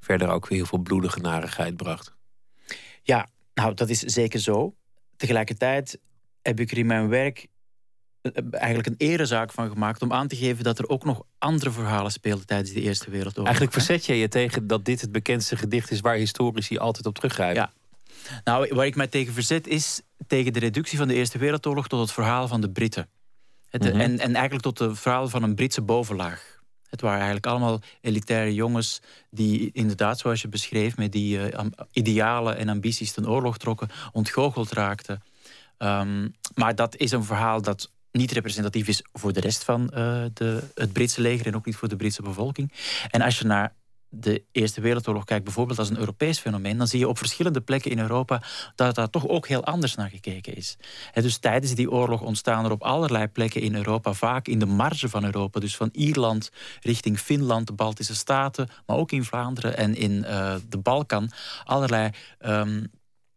verder 0.00 0.28
ook 0.28 0.48
weer 0.48 0.58
heel 0.58 0.66
veel 0.66 0.78
bloedige 0.78 1.20
narigheid 1.20 1.76
bracht. 1.76 2.14
Ja, 3.02 3.28
nou, 3.54 3.74
dat 3.74 3.88
is 3.88 3.98
zeker 3.98 4.40
zo. 4.40 4.74
Tegelijkertijd 5.16 5.98
heb 6.42 6.60
ik 6.60 6.70
er 6.70 6.78
in 6.78 6.86
mijn 6.86 7.08
werk 7.08 7.48
eigenlijk 8.50 8.86
een 8.86 9.08
erezaak 9.08 9.52
van 9.52 9.70
gemaakt 9.70 10.02
om 10.02 10.12
aan 10.12 10.28
te 10.28 10.36
geven 10.36 10.64
dat 10.64 10.78
er 10.78 10.88
ook 10.88 11.04
nog 11.04 11.22
andere 11.38 11.70
verhalen 11.70 12.12
speelden 12.12 12.46
tijdens 12.46 12.72
de 12.72 12.80
Eerste 12.80 13.10
Wereldoorlog. 13.10 13.44
Eigenlijk 13.44 13.72
verzet 13.72 14.06
je 14.06 14.14
je 14.14 14.28
tegen 14.28 14.66
dat 14.66 14.84
dit 14.84 15.00
het 15.00 15.12
bekendste 15.12 15.56
gedicht 15.56 15.90
is 15.90 16.00
waar 16.00 16.14
historici 16.14 16.78
altijd 16.78 17.06
op 17.06 17.14
teruggrijpen. 17.14 17.62
Ja. 17.62 17.72
Nou, 18.44 18.74
waar 18.74 18.86
ik 18.86 18.96
mij 18.96 19.06
tegen 19.06 19.32
verzet 19.32 19.66
is 19.66 20.00
tegen 20.26 20.52
de 20.52 20.58
reductie 20.58 20.98
van 20.98 21.08
de 21.08 21.14
Eerste 21.14 21.38
Wereldoorlog 21.38 21.88
tot 21.88 22.00
het 22.00 22.12
verhaal 22.12 22.48
van 22.48 22.60
de 22.60 22.70
Britten. 22.70 23.08
Het, 23.70 23.82
mhm. 23.82 24.00
en, 24.00 24.18
en 24.18 24.34
eigenlijk 24.34 24.62
tot 24.62 24.78
het 24.78 24.98
verhaal 24.98 25.28
van 25.28 25.42
een 25.42 25.54
Britse 25.54 25.82
bovenlaag. 25.82 26.60
Het 26.88 27.00
waren 27.00 27.16
eigenlijk 27.16 27.46
allemaal 27.46 27.80
elitaire 28.00 28.54
jongens 28.54 29.00
die 29.30 29.70
inderdaad, 29.72 30.18
zoals 30.18 30.42
je 30.42 30.48
beschreef, 30.48 30.96
met 30.96 31.12
die 31.12 31.38
uh, 31.38 31.64
idealen 31.92 32.56
en 32.56 32.68
ambities 32.68 33.12
ten 33.12 33.28
oorlog 33.28 33.58
trokken, 33.58 33.88
ontgoocheld 34.12 34.72
raakten. 34.72 35.22
Ehm, 35.78 36.28
maar 36.54 36.74
dat 36.74 36.96
is 36.96 37.10
een 37.10 37.24
verhaal 37.24 37.62
dat 37.62 37.90
niet 38.12 38.32
representatief 38.32 38.88
is 38.88 39.02
voor 39.12 39.32
de 39.32 39.40
rest 39.40 39.64
van 39.64 39.82
uh, 39.82 40.24
de, 40.32 40.62
het 40.74 40.92
Britse 40.92 41.20
leger 41.20 41.46
en 41.46 41.56
ook 41.56 41.66
niet 41.66 41.76
voor 41.76 41.88
de 41.88 41.96
Britse 41.96 42.22
bevolking. 42.22 42.72
En 43.10 43.20
als 43.20 43.38
je 43.38 43.44
naar 43.44 43.74
de 44.14 44.44
Eerste 44.52 44.80
Wereldoorlog 44.80 45.24
kijkt, 45.24 45.44
bijvoorbeeld 45.44 45.78
als 45.78 45.90
een 45.90 45.98
Europees 45.98 46.38
fenomeen, 46.38 46.78
dan 46.78 46.86
zie 46.86 46.98
je 46.98 47.08
op 47.08 47.18
verschillende 47.18 47.60
plekken 47.60 47.90
in 47.90 47.98
Europa 47.98 48.42
dat 48.74 48.94
daar 48.94 49.10
toch 49.10 49.28
ook 49.28 49.48
heel 49.48 49.64
anders 49.64 49.94
naar 49.94 50.10
gekeken 50.10 50.56
is. 50.56 50.76
dus 51.12 51.38
tijdens 51.38 51.74
die 51.74 51.90
oorlog 51.90 52.20
ontstaan 52.20 52.64
er 52.64 52.70
op 52.70 52.82
allerlei 52.82 53.26
plekken 53.26 53.60
in 53.60 53.74
Europa, 53.74 54.12
vaak 54.12 54.48
in 54.48 54.58
de 54.58 54.66
marge 54.66 55.08
van 55.08 55.24
Europa, 55.24 55.60
dus 55.60 55.76
van 55.76 55.88
Ierland 55.92 56.50
richting 56.80 57.18
Finland, 57.18 57.66
de 57.66 57.72
Baltische 57.72 58.14
Staten, 58.14 58.68
maar 58.86 58.96
ook 58.96 59.12
in 59.12 59.24
Vlaanderen 59.24 59.76
en 59.76 59.94
in 59.94 60.12
uh, 60.12 60.54
de 60.68 60.78
Balkan, 60.78 61.30
allerlei 61.64 62.10
um, 62.40 62.90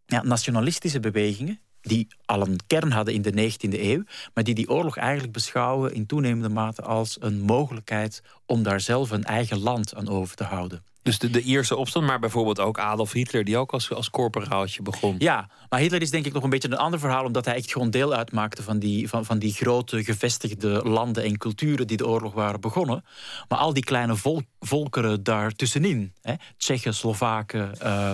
ja, 0.05 0.23
nationalistische 0.23 0.99
bewegingen 0.99 1.59
die 1.85 2.07
al 2.25 2.41
een 2.41 2.59
kern 2.67 2.91
hadden 2.91 3.13
in 3.13 3.21
de 3.21 3.51
19e 3.51 3.79
eeuw, 3.79 4.03
maar 4.33 4.43
die 4.43 4.55
die 4.55 4.69
oorlog 4.69 4.97
eigenlijk 4.97 5.33
beschouwen 5.33 5.93
in 5.93 6.05
toenemende 6.05 6.49
mate 6.49 6.81
als 6.81 7.17
een 7.19 7.41
mogelijkheid 7.41 8.21
om 8.45 8.63
daar 8.63 8.79
zelf 8.79 9.11
een 9.11 9.23
eigen 9.23 9.59
land 9.59 9.95
aan 9.95 10.09
over 10.09 10.35
te 10.35 10.43
houden. 10.43 10.83
Dus 11.05 11.19
de, 11.19 11.29
de 11.29 11.41
Ierse 11.41 11.75
opstand, 11.75 12.05
maar 12.05 12.19
bijvoorbeeld 12.19 12.59
ook 12.59 12.79
Adolf 12.79 13.11
Hitler, 13.11 13.43
die 13.43 13.57
ook 13.57 13.71
als, 13.71 13.91
als 13.91 14.09
corporaaltje 14.09 14.81
begon. 14.81 15.15
Ja, 15.17 15.49
maar 15.69 15.79
Hitler 15.79 16.01
is 16.01 16.09
denk 16.09 16.25
ik 16.25 16.33
nog 16.33 16.43
een 16.43 16.49
beetje 16.49 16.71
een 16.71 16.77
ander 16.77 16.99
verhaal, 16.99 17.25
omdat 17.25 17.45
hij 17.45 17.55
echt 17.55 17.71
gewoon 17.71 17.89
deel 17.89 18.13
uitmaakte 18.13 18.63
van 18.63 18.79
die, 18.79 19.09
van, 19.09 19.25
van 19.25 19.39
die 19.39 19.53
grote 19.53 20.03
gevestigde 20.03 20.69
landen 20.83 21.23
en 21.23 21.37
culturen 21.37 21.87
die 21.87 21.97
de 21.97 22.07
oorlog 22.07 22.33
waren 22.33 22.61
begonnen. 22.61 23.05
Maar 23.47 23.59
al 23.59 23.73
die 23.73 23.83
kleine 23.83 24.15
volkeren 24.59 25.23
daartussenin, 25.23 26.13
hè, 26.21 26.33
Tsjechen, 26.57 26.93
Slovaken, 26.93 27.71
uh, 27.83 28.11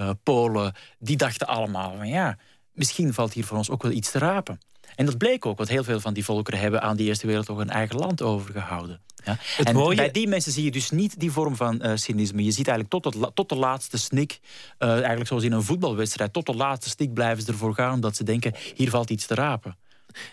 uh, 0.00 0.10
Polen, 0.22 0.74
die 0.98 1.16
dachten 1.16 1.46
allemaal 1.46 1.94
van 1.96 2.08
ja 2.08 2.38
misschien 2.76 3.14
valt 3.14 3.32
hier 3.32 3.44
voor 3.44 3.56
ons 3.56 3.70
ook 3.70 3.82
wel 3.82 3.92
iets 3.92 4.10
te 4.10 4.18
rapen. 4.18 4.60
En 4.94 5.06
dat 5.06 5.18
bleek 5.18 5.46
ook, 5.46 5.56
want 5.56 5.68
heel 5.68 5.84
veel 5.84 6.00
van 6.00 6.14
die 6.14 6.24
volkeren 6.24 6.60
hebben 6.60 6.82
aan 6.82 6.96
die 6.96 7.06
Eerste 7.06 7.26
Wereldoorlog 7.26 7.64
een 7.64 7.70
eigen 7.70 7.96
land 7.96 8.22
overgehouden. 8.22 9.00
Ja? 9.24 9.38
en 9.64 9.74
mooie... 9.74 9.96
bij 9.96 10.10
die 10.10 10.28
mensen 10.28 10.52
zie 10.52 10.64
je 10.64 10.70
dus 10.70 10.90
niet 10.90 11.20
die 11.20 11.32
vorm 11.32 11.56
van 11.56 11.86
uh, 11.86 11.92
cynisme. 11.94 12.44
Je 12.44 12.50
ziet 12.50 12.68
eigenlijk 12.68 13.02
tot, 13.02 13.14
het, 13.14 13.34
tot 13.34 13.48
de 13.48 13.54
laatste 13.54 13.98
snik, 13.98 14.38
uh, 14.78 14.90
eigenlijk 14.90 15.26
zoals 15.26 15.44
in 15.44 15.52
een 15.52 15.62
voetbalwedstrijd, 15.62 16.32
tot 16.32 16.46
de 16.46 16.54
laatste 16.54 16.88
snik 16.88 17.14
blijven 17.14 17.42
ze 17.42 17.52
ervoor 17.52 17.74
gaan 17.74 17.92
omdat 17.92 18.16
ze 18.16 18.24
denken, 18.24 18.54
hier 18.74 18.90
valt 18.90 19.10
iets 19.10 19.26
te 19.26 19.34
rapen. 19.34 19.76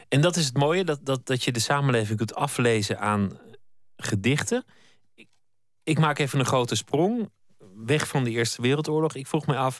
En 0.07 0.21
dat 0.21 0.35
is 0.35 0.45
het 0.45 0.57
mooie, 0.57 0.83
dat, 0.83 0.99
dat, 1.03 1.25
dat 1.25 1.43
je 1.43 1.51
de 1.51 1.59
samenleving 1.59 2.17
kunt 2.17 2.35
aflezen 2.35 2.99
aan 2.99 3.37
gedichten. 3.97 4.65
Ik, 5.15 5.27
ik 5.83 5.99
maak 5.99 6.19
even 6.19 6.39
een 6.39 6.45
grote 6.45 6.75
sprong, 6.75 7.29
weg 7.75 8.07
van 8.07 8.23
de 8.23 8.29
Eerste 8.29 8.61
Wereldoorlog. 8.61 9.15
Ik 9.15 9.27
vroeg 9.27 9.45
me 9.45 9.55
af, 9.55 9.79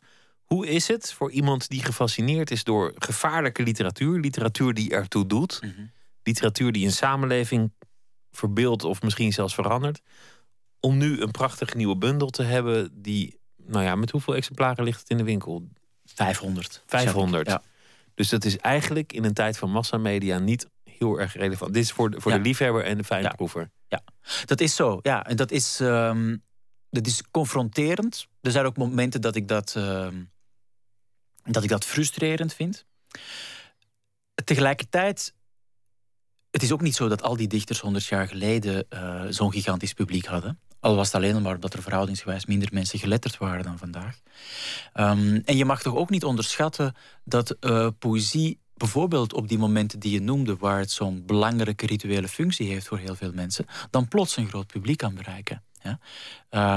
hoe 0.53 0.67
is 0.67 0.87
het 0.87 1.13
voor 1.13 1.31
iemand 1.31 1.69
die 1.69 1.83
gefascineerd 1.83 2.51
is 2.51 2.63
door 2.63 2.93
gevaarlijke 2.95 3.63
literatuur, 3.63 4.19
literatuur 4.19 4.73
die 4.73 4.91
ertoe 4.91 5.25
doet, 5.25 5.61
mhm. 5.61 5.85
literatuur 6.23 6.71
die 6.71 6.85
een 6.85 6.91
samenleving 6.91 7.71
verbeeldt 8.31 8.83
of 8.83 9.01
misschien 9.01 9.33
zelfs 9.33 9.53
verandert, 9.53 10.01
om 10.79 10.97
nu 10.97 11.21
een 11.21 11.31
prachtige 11.31 11.77
nieuwe 11.77 11.97
bundel 11.97 12.29
te 12.29 12.43
hebben 12.43 13.01
die, 13.01 13.39
nou 13.57 13.83
ja, 13.83 13.95
met 13.95 14.11
hoeveel 14.11 14.35
exemplaren 14.35 14.83
ligt 14.83 14.99
het 14.99 15.09
in 15.09 15.17
de 15.17 15.23
winkel? 15.23 15.67
500. 16.05 16.83
500. 16.85 17.47
Ja. 17.47 17.61
Dus 18.13 18.29
dat 18.29 18.45
is 18.45 18.57
eigenlijk 18.57 19.13
in 19.13 19.23
een 19.23 19.33
tijd 19.33 19.57
van 19.57 19.71
massamedia 19.71 20.39
niet 20.39 20.67
heel 20.83 21.19
erg 21.19 21.33
relevant. 21.33 21.73
Dit 21.73 21.83
is 21.83 21.91
voor 21.91 22.09
de, 22.09 22.21
voor 22.21 22.31
de 22.31 22.39
liefhebber 22.39 22.83
en 22.83 22.97
de 22.97 23.03
fijnproever. 23.03 23.71
Ja. 23.87 24.01
ja, 24.05 24.45
dat 24.45 24.61
is 24.61 24.75
zo. 24.75 24.99
Ja, 25.01 25.25
en 25.25 25.35
dat 25.35 25.51
is, 25.51 25.79
um, 25.79 26.43
dat 26.89 27.07
is 27.07 27.23
confronterend. 27.31 28.27
Er 28.41 28.51
zijn 28.51 28.65
ook 28.65 28.77
momenten 28.77 29.21
dat 29.21 29.35
ik 29.35 29.47
dat. 29.47 29.73
Ehm, 29.77 30.15
dat 31.43 31.63
ik 31.63 31.69
dat 31.69 31.85
frustrerend 31.85 32.53
vind. 32.53 32.85
Tegelijkertijd, 34.43 35.33
het 36.51 36.63
is 36.63 36.71
ook 36.71 36.81
niet 36.81 36.95
zo 36.95 37.07
dat 37.07 37.21
al 37.21 37.35
die 37.35 37.47
dichters 37.47 37.79
honderd 37.79 38.05
jaar 38.05 38.27
geleden 38.27 38.85
uh, 38.89 39.23
zo'n 39.29 39.51
gigantisch 39.51 39.93
publiek 39.93 40.25
hadden. 40.25 40.59
Al 40.79 40.95
was 40.95 41.05
het 41.05 41.15
alleen 41.15 41.41
maar 41.41 41.55
omdat 41.55 41.73
er 41.73 41.81
verhoudingsgewijs 41.81 42.45
minder 42.45 42.69
mensen 42.71 42.99
geletterd 42.99 43.37
waren 43.37 43.63
dan 43.63 43.77
vandaag. 43.77 44.19
Um, 44.93 45.41
en 45.45 45.57
je 45.57 45.65
mag 45.65 45.81
toch 45.81 45.95
ook 45.95 46.09
niet 46.09 46.23
onderschatten 46.23 46.95
dat 47.23 47.55
uh, 47.59 47.87
poëzie 47.99 48.59
bijvoorbeeld 48.73 49.33
op 49.33 49.47
die 49.47 49.57
momenten 49.57 49.99
die 49.99 50.11
je 50.11 50.21
noemde, 50.21 50.57
waar 50.57 50.79
het 50.79 50.91
zo'n 50.91 51.25
belangrijke 51.25 51.85
rituele 51.85 52.27
functie 52.27 52.67
heeft 52.67 52.87
voor 52.87 52.97
heel 52.97 53.15
veel 53.15 53.31
mensen, 53.33 53.65
dan 53.89 54.07
plots 54.07 54.37
een 54.37 54.47
groot 54.47 54.67
publiek 54.67 54.97
kan 54.97 55.15
bereiken. 55.15 55.63
Ja? 55.83 55.99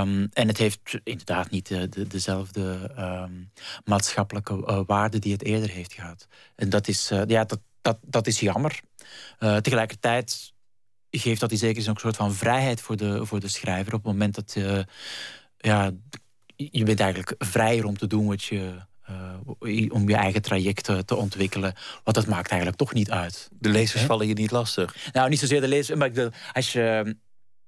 Um, 0.03 0.29
en 0.33 0.49
het 0.49 0.59
heeft 0.59 0.81
inderdaad 1.05 1.51
niet 1.51 1.69
de, 1.69 1.89
de, 1.89 2.07
dezelfde 2.07 2.91
um, 2.99 3.51
maatschappelijke 3.85 4.55
uh, 4.55 4.81
waarde 4.87 5.19
die 5.19 5.33
het 5.33 5.43
eerder 5.43 5.71
heeft 5.71 5.93
gehad. 5.93 6.27
En 6.55 6.69
dat 6.69 6.89
is, 6.89 7.11
uh, 7.13 7.23
ja, 7.27 7.45
dat, 7.45 7.61
dat, 7.81 7.99
dat 8.03 8.27
is 8.27 8.41
jammer. 8.41 8.81
Uh, 9.39 9.57
tegelijkertijd 9.57 10.55
geeft 11.11 11.41
dat 11.41 11.51
in 11.51 11.59
zekere 11.59 11.81
zin 11.81 11.91
ook 11.91 11.97
een 11.97 12.03
soort 12.03 12.17
van 12.17 12.35
vrijheid 12.35 12.81
voor 12.81 12.97
de, 12.97 13.27
voor 13.27 13.41
de 13.41 13.49
schrijver. 13.49 13.95
Op 13.95 14.05
het 14.05 14.13
moment 14.13 14.35
dat 14.35 14.57
ja, 15.57 15.91
je 16.57 16.85
bent 16.85 17.01
eigenlijk 17.01 17.35
vrijer 17.39 17.85
om 17.85 17.99
te 17.99 18.07
doen 18.07 18.27
wat 18.27 18.45
je. 18.45 18.75
om 19.89 20.09
je 20.09 20.17
eigen 20.17 20.43
traject 20.43 20.85
te 20.85 21.17
ontwikkelen. 21.17 21.75
Want 22.05 22.17
dat 22.17 22.27
maakt 22.27 22.51
eigenlijk 22.51 22.81
toch 22.81 22.93
niet 22.93 23.11
uit. 23.11 23.49
De 23.53 23.69
lezers 23.69 24.03
vallen 24.03 24.27
je 24.27 24.35
niet 24.35 24.51
lastig? 24.51 24.97
Nou, 25.13 25.29
niet 25.29 25.39
zozeer 25.39 25.61
de 25.61 25.69
lezers. 25.69 25.99
Maar 25.99 26.33
als 26.53 26.73
je 26.73 27.17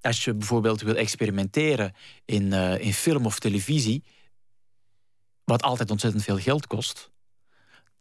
als 0.00 0.24
je 0.24 0.34
bijvoorbeeld 0.34 0.80
wil 0.80 0.94
experimenteren 0.94 1.92
in, 2.24 2.52
uh, 2.52 2.78
in 2.78 2.92
film 2.92 3.26
of 3.26 3.38
televisie, 3.38 4.04
wat 5.44 5.62
altijd 5.62 5.90
ontzettend 5.90 6.24
veel 6.24 6.38
geld 6.38 6.66
kost, 6.66 7.10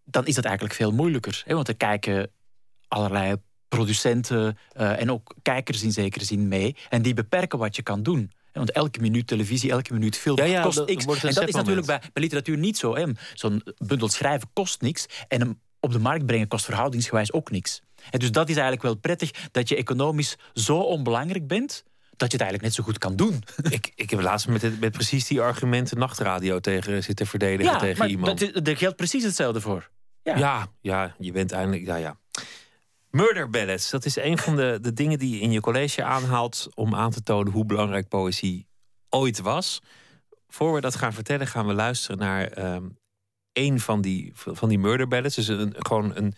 dan 0.03 0.25
is 0.25 0.35
dat 0.35 0.45
eigenlijk 0.45 0.75
veel 0.75 0.91
moeilijker. 0.91 1.43
Hè? 1.45 1.53
Want 1.53 1.67
er 1.67 1.77
kijken 1.77 2.31
allerlei 2.87 3.35
producenten 3.67 4.57
uh, 4.77 5.01
en 5.01 5.11
ook 5.11 5.35
kijkers 5.41 5.83
in 5.83 5.91
zekere 5.91 6.25
zin 6.25 6.47
mee. 6.47 6.75
En 6.89 7.01
die 7.01 7.13
beperken 7.13 7.59
wat 7.59 7.75
je 7.75 7.81
kan 7.81 8.03
doen. 8.03 8.31
Want 8.53 8.71
elke 8.71 8.99
minuut 8.99 9.27
televisie, 9.27 9.71
elke 9.71 9.93
minuut 9.93 10.17
film 10.17 10.61
kost 10.61 10.85
x. 10.85 11.05
En 11.05 11.33
dat 11.33 11.47
is 11.47 11.55
natuurlijk 11.55 11.87
bij, 11.87 11.99
bij, 11.99 12.23
literatuur 12.23 12.57
niet 12.57 12.77
zo. 12.77 12.95
Zo'n 13.33 13.63
bundel 13.77 14.09
schrijven 14.09 14.49
kost 14.53 14.81
niks. 14.81 15.05
En 15.27 15.39
hem 15.39 15.59
op 15.79 15.91
de 15.91 15.99
markt 15.99 16.25
brengen 16.25 16.47
kost 16.47 16.65
verhoudingsgewijs 16.65 17.31
ook 17.31 17.51
niks. 17.51 17.81
En 18.09 18.19
dus 18.19 18.31
dat 18.31 18.49
is 18.49 18.55
eigenlijk 18.55 18.83
wel 18.83 18.95
prettig 18.95 19.31
dat 19.51 19.69
je 19.69 19.75
economisch 19.75 20.35
zo 20.53 20.77
onbelangrijk 20.79 21.47
bent 21.47 21.83
dat 22.17 22.31
je 22.31 22.37
het 22.37 22.47
eigenlijk 22.47 22.63
net 22.63 22.73
zo 22.73 22.83
goed 22.83 22.97
kan 22.97 23.15
doen. 23.15 23.43
Ik, 23.77 23.91
ik 23.95 24.09
heb 24.09 24.21
laatst 24.21 24.47
met, 24.47 24.79
met 24.79 24.91
precies 24.91 25.27
die 25.27 25.41
argumenten 25.41 25.97
nachtradio 25.97 26.59
tegen 26.59 27.03
zitten 27.03 27.27
verdedigen 27.27 27.73
ja, 27.73 27.79
tegen 27.79 27.97
maar 27.97 28.07
iemand. 28.07 28.53
Dat, 28.53 28.67
er 28.67 28.77
geldt 28.77 28.95
precies 28.95 29.23
hetzelfde 29.23 29.61
voor. 29.61 29.89
Ja. 30.23 30.37
ja, 30.37 30.67
ja, 30.81 31.15
je 31.19 31.31
bent 31.31 31.51
eindelijk. 31.51 31.85
Ja, 31.85 31.95
ja. 31.95 32.17
Murder 33.11 33.49
ballads, 33.49 33.89
dat 33.89 34.05
is 34.05 34.15
een 34.15 34.37
van 34.37 34.55
de, 34.55 34.77
de 34.81 34.93
dingen 34.93 35.19
die 35.19 35.35
je 35.35 35.39
in 35.39 35.51
je 35.51 35.59
college 35.59 36.03
aanhaalt 36.03 36.67
om 36.73 36.95
aan 36.95 37.11
te 37.11 37.23
tonen 37.23 37.53
hoe 37.53 37.65
belangrijk 37.65 38.07
poëzie 38.07 38.67
ooit 39.09 39.41
was. 39.41 39.81
Voor 40.47 40.73
we 40.73 40.81
dat 40.81 40.95
gaan 40.95 41.13
vertellen, 41.13 41.47
gaan 41.47 41.67
we 41.67 41.73
luisteren 41.73 42.17
naar 42.17 42.73
um, 42.75 42.97
een 43.53 43.79
van 43.79 44.01
die, 44.01 44.31
van 44.33 44.69
die 44.69 44.79
murder 44.79 45.07
ballads. 45.07 45.35
Dus 45.35 45.47
een, 45.47 45.75
gewoon 45.77 46.15
een 46.15 46.33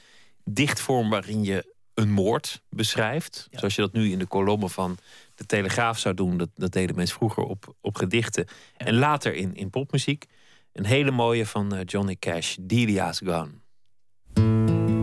dichtvorm 0.53 1.09
waarin 1.09 1.43
je 1.43 1.75
een 1.93 2.11
moord 2.11 2.61
beschrijft. 2.69 3.47
Zoals 3.51 3.75
je 3.75 3.81
dat 3.81 3.93
nu 3.93 4.11
in 4.11 4.19
de 4.19 4.25
kolommen 4.25 4.69
van 4.69 4.97
de 5.35 5.45
Telegraaf 5.45 5.99
zou 5.99 6.15
doen. 6.15 6.37
Dat, 6.37 6.49
dat 6.55 6.71
deden 6.71 6.95
mensen 6.95 7.15
vroeger 7.15 7.43
op, 7.43 7.75
op 7.81 7.95
gedichten. 7.95 8.45
En 8.77 8.95
later 8.95 9.33
in, 9.33 9.55
in 9.55 9.69
popmuziek. 9.69 10.25
Een 10.73 10.85
hele 10.85 11.11
mooie 11.11 11.45
van 11.45 11.75
uh, 11.75 11.79
Johnny 11.85 12.15
Cash, 12.19 12.55
Delia's 12.61 13.21
Gone. 13.25 13.51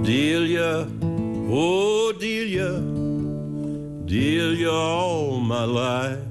Delia, 0.03 0.87
oh 1.49 2.19
Delia, 2.19 2.81
Delia 4.05 4.69
all 4.69 5.41
my 5.41 5.65
life. 5.65 6.23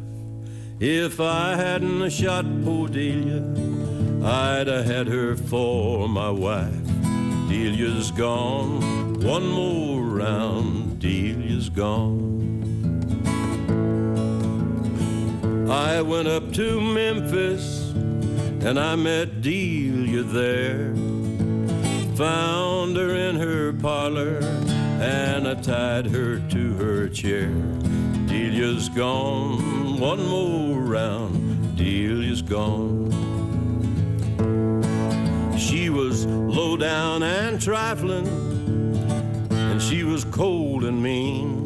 If 0.79 1.19
I 1.19 1.55
hadn't 1.55 2.11
shot 2.11 2.45
poor 2.63 2.89
Delia, 2.89 3.43
I'd 4.21 4.67
have 4.67 4.85
had 4.85 5.07
her 5.07 5.37
for 5.37 6.09
my 6.09 6.29
wife. 6.29 6.94
Delia's 7.55 8.11
gone, 8.11 9.13
one 9.21 9.47
more 9.47 10.01
round, 10.03 10.99
Delia's 10.99 11.69
gone. 11.69 12.51
I 15.71 16.01
went 16.01 16.27
up 16.27 16.51
to 16.51 16.81
Memphis 16.81 17.91
and 18.65 18.77
I 18.77 18.97
met 18.97 19.41
Delia 19.41 20.23
there. 20.23 20.93
Found 22.17 22.97
her 22.97 23.15
in 23.15 23.37
her 23.37 23.71
parlor 23.71 24.39
and 24.99 25.47
I 25.47 25.53
tied 25.55 26.07
her 26.07 26.39
to 26.39 26.73
her 26.73 27.07
chair. 27.07 27.53
Delia's 28.27 28.89
gone, 28.89 29.97
one 29.97 30.27
more 30.27 30.81
round, 30.81 31.77
Delia's 31.77 32.41
gone. 32.41 33.44
She 35.57 35.89
was 35.89 36.25
low 36.25 36.77
down 36.77 37.23
and 37.23 37.61
trifling, 37.61 38.27
and 39.51 39.81
she 39.81 40.03
was 40.03 40.23
cold 40.25 40.83
and 40.83 41.01
mean 41.01 41.65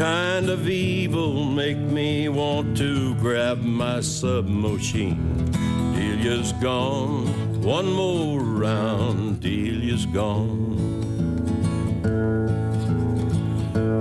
kind 0.00 0.48
of 0.48 0.66
evil 0.66 1.44
make 1.44 1.76
me 1.76 2.26
want 2.26 2.74
to 2.74 3.14
grab 3.16 3.58
my 3.58 4.00
submachine. 4.00 5.44
Delia's 5.94 6.54
gone, 6.54 7.26
one 7.60 7.92
more 7.92 8.40
round, 8.40 9.40
Delia's 9.40 10.06
gone. 10.06 10.78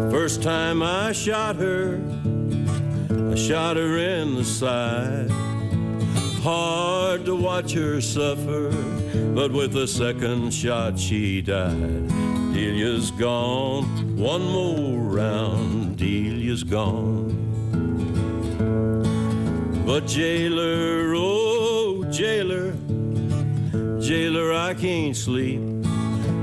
First 0.10 0.42
time 0.42 0.82
I 0.82 1.12
shot 1.12 1.58
her, 1.58 2.00
I 3.32 3.36
shot 3.36 3.76
her 3.76 3.98
in 3.98 4.36
the 4.36 4.46
side. 4.46 5.49
Hard 6.42 7.26
to 7.26 7.36
watch 7.36 7.74
her 7.74 8.00
suffer, 8.00 8.72
but 9.36 9.52
with 9.52 9.74
the 9.74 9.88
second 9.88 10.54
shot 10.54 10.98
she 10.98 11.42
died. 11.42 12.08
Delia's 12.54 13.12
gone, 13.12 14.16
one 14.16 14.44
more 14.44 15.00
round, 15.00 15.98
Delia's 15.98 16.64
gone. 16.64 17.36
But 19.86 20.08
jailer, 20.08 21.14
oh 21.16 22.06
jailer, 22.10 22.72
jailer, 24.00 24.54
I 24.54 24.74
can't 24.76 25.16
sleep. 25.16 25.62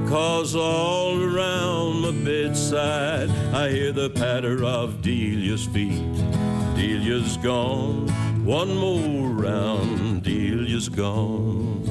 Cause 0.09 0.55
all 0.55 1.21
around 1.21 2.03
my 2.03 2.13
bedside 2.25 3.29
I 3.53 3.71
hear 3.71 3.93
the 3.93 4.11
patter 4.11 4.63
of 4.63 5.03
Delia's 5.03 5.65
feet. 5.67 6.01
Delia's 6.77 7.37
gone, 7.39 8.09
one 8.47 8.77
more 8.77 9.29
round, 9.31 10.23
Delia's 10.23 10.89
gone. 10.89 11.83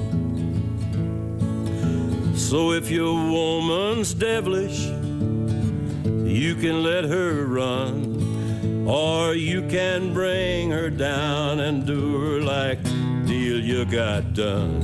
So 2.38 2.72
if 2.72 2.90
your 2.90 3.14
woman's 3.14 4.14
devilish, 4.14 4.86
you 4.86 6.56
can 6.56 6.82
let 6.82 7.03
her 7.03 7.45
run, 7.45 8.88
or 8.88 9.34
you 9.36 9.68
can 9.68 10.14
bring 10.14 10.72
her 10.72 10.90
down 10.90 11.60
and 11.60 11.86
do 11.86 12.22
her 12.22 12.40
like 12.40 12.82
Delia 13.26 13.84
got 13.84 14.34
done. 14.34 14.80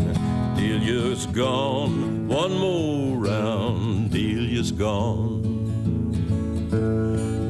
Delia's 0.57 1.25
gone, 1.27 2.27
one 2.27 2.51
more 2.51 3.17
round, 3.17 4.11
Delia's 4.11 4.73
gone. 4.73 5.39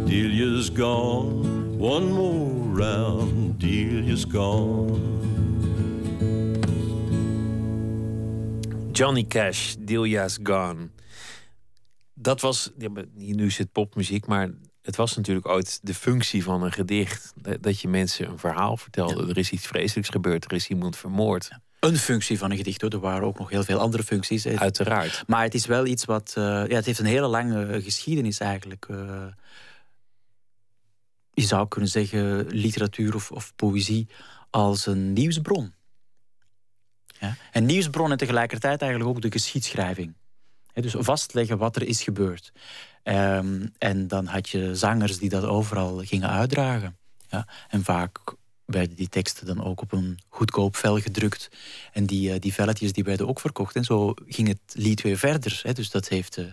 Delia's 0.06 0.70
gone, 0.70 1.80
one 1.80 2.12
more 2.12 2.52
round, 2.76 3.41
Delia's 4.12 4.32
gone. 4.32 5.00
Johnny 8.92 9.24
Cash, 9.24 9.76
Delia's 9.80 10.40
Gone. 10.44 10.90
Dat 12.14 12.42
was, 12.42 12.72
ja, 12.78 12.90
nu 13.14 13.46
is 13.46 13.58
het 13.58 13.72
popmuziek, 13.72 14.28
maar 14.28 14.50
het 14.82 14.96
was 14.96 15.16
natuurlijk 15.16 15.48
ooit 15.48 15.80
de 15.82 15.94
functie 15.94 16.44
van 16.44 16.64
een 16.64 16.72
gedicht. 16.72 17.34
Dat 17.60 17.80
je 17.80 17.88
mensen 17.88 18.30
een 18.30 18.40
verhaal 18.40 18.78
vertelde. 18.78 19.28
Er 19.30 19.38
is 19.38 19.52
iets 19.52 19.68
vreselijks 19.68 20.10
gebeurd, 20.10 20.46
er 20.46 20.54
is 20.54 20.68
iemand 20.68 20.98
vermoord. 20.98 21.50
Een 21.80 21.98
functie 21.98 22.38
van 22.38 22.52
een 22.52 22.58
gedicht, 22.58 22.82
hoor. 22.82 22.90
Er 22.90 23.00
waren 23.00 23.28
ook 23.28 23.40
nog 23.40 23.50
heel 23.50 23.64
veel 23.64 23.80
andere 23.80 24.04
functies. 24.04 24.48
Uiteraard. 24.48 25.24
Maar 25.28 25.44
het 25.44 25.54
is 25.54 25.66
wel 25.66 25.86
iets 25.86 26.06
wat... 26.06 26.34
Uh, 26.38 26.44
ja, 26.44 26.76
het 26.76 26.86
heeft 26.86 27.00
een 27.00 27.06
hele 27.06 27.28
lange 27.28 27.82
geschiedenis 27.82 28.40
eigenlijk. 28.40 28.88
Uh, 28.92 29.26
je 31.42 31.48
zou 31.48 31.68
kunnen 31.68 31.90
zeggen 31.90 32.48
literatuur 32.48 33.16
of, 33.16 33.32
of 33.32 33.56
poëzie 33.56 34.08
als 34.50 34.86
een 34.86 35.14
nieuwsbron. 35.14 35.74
Ja? 37.20 37.36
En 37.52 37.66
nieuwsbron 37.66 38.12
en 38.12 38.18
tegelijkertijd 38.18 38.82
eigenlijk 38.82 39.12
ook 39.12 39.22
de 39.22 39.32
geschiedschrijving. 39.32 40.16
dus 40.74 40.96
vastleggen 40.98 41.58
wat 41.58 41.76
er 41.76 41.88
is 41.88 42.04
gebeurd. 42.04 42.52
Um, 43.04 43.74
en 43.78 44.08
dan 44.08 44.26
had 44.26 44.50
je 44.50 44.76
zangers 44.76 45.18
die 45.18 45.30
dat 45.30 45.44
overal 45.44 45.98
gingen 45.98 46.30
uitdragen. 46.30 46.98
Ja? 47.30 47.48
En 47.70 47.84
vaak 47.84 48.20
werden 48.72 48.96
die 48.96 49.10
teksten 49.10 49.46
dan 49.46 49.64
ook 49.64 49.82
op 49.82 49.92
een 49.92 50.20
goedkoop 50.30 50.76
vel 50.76 51.00
gedrukt. 51.00 51.50
En 51.92 52.06
die, 52.06 52.34
uh, 52.34 52.40
die 52.40 52.54
velletjes 52.54 52.94
die 52.94 53.04
werden 53.04 53.28
ook 53.28 53.40
verkocht. 53.40 53.76
En 53.76 53.84
zo 53.84 54.14
ging 54.28 54.48
het 54.48 54.60
lied 54.74 55.02
weer 55.02 55.18
verder. 55.18 55.60
Hè. 55.64 55.74
Dus 55.74 55.90
dat 55.90 56.08
heeft 56.08 56.38
uh, 56.38 56.46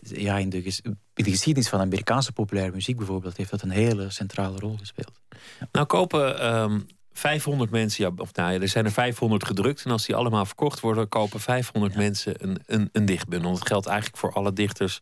ja, 0.00 0.38
in, 0.38 0.48
de 0.50 0.62
in 0.84 1.24
de 1.24 1.30
geschiedenis 1.30 1.68
van 1.68 1.80
Amerikaanse 1.80 2.32
populaire 2.32 2.72
muziek 2.72 2.96
bijvoorbeeld... 2.96 3.36
heeft 3.36 3.50
dat 3.50 3.62
een 3.62 3.70
hele 3.70 4.10
centrale 4.10 4.58
rol 4.58 4.76
gespeeld. 4.78 5.20
Ja. 5.60 5.68
Nou 5.72 5.86
kopen 5.86 6.54
um, 6.54 6.86
500 7.12 7.70
mensen, 7.70 8.04
ja, 8.04 8.10
of 8.16 8.34
nou 8.34 8.52
ja, 8.52 8.60
er 8.60 8.68
zijn 8.68 8.84
er 8.84 8.92
500 8.92 9.44
gedrukt. 9.44 9.84
En 9.84 9.90
als 9.90 10.06
die 10.06 10.14
allemaal 10.14 10.46
verkocht 10.46 10.80
worden, 10.80 11.08
kopen 11.08 11.40
500 11.40 11.94
mensen 11.94 12.34
een, 12.38 12.58
een, 12.66 12.88
een 12.92 13.04
dichtbundel. 13.04 13.52
Dat 13.52 13.66
geldt 13.66 13.86
eigenlijk 13.86 14.18
voor 14.18 14.32
alle 14.32 14.52
dichters 14.52 15.00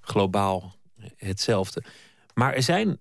globaal 0.00 0.74
hetzelfde. 1.16 1.82
Maar 2.34 2.54
er 2.54 2.62
zijn 2.62 2.98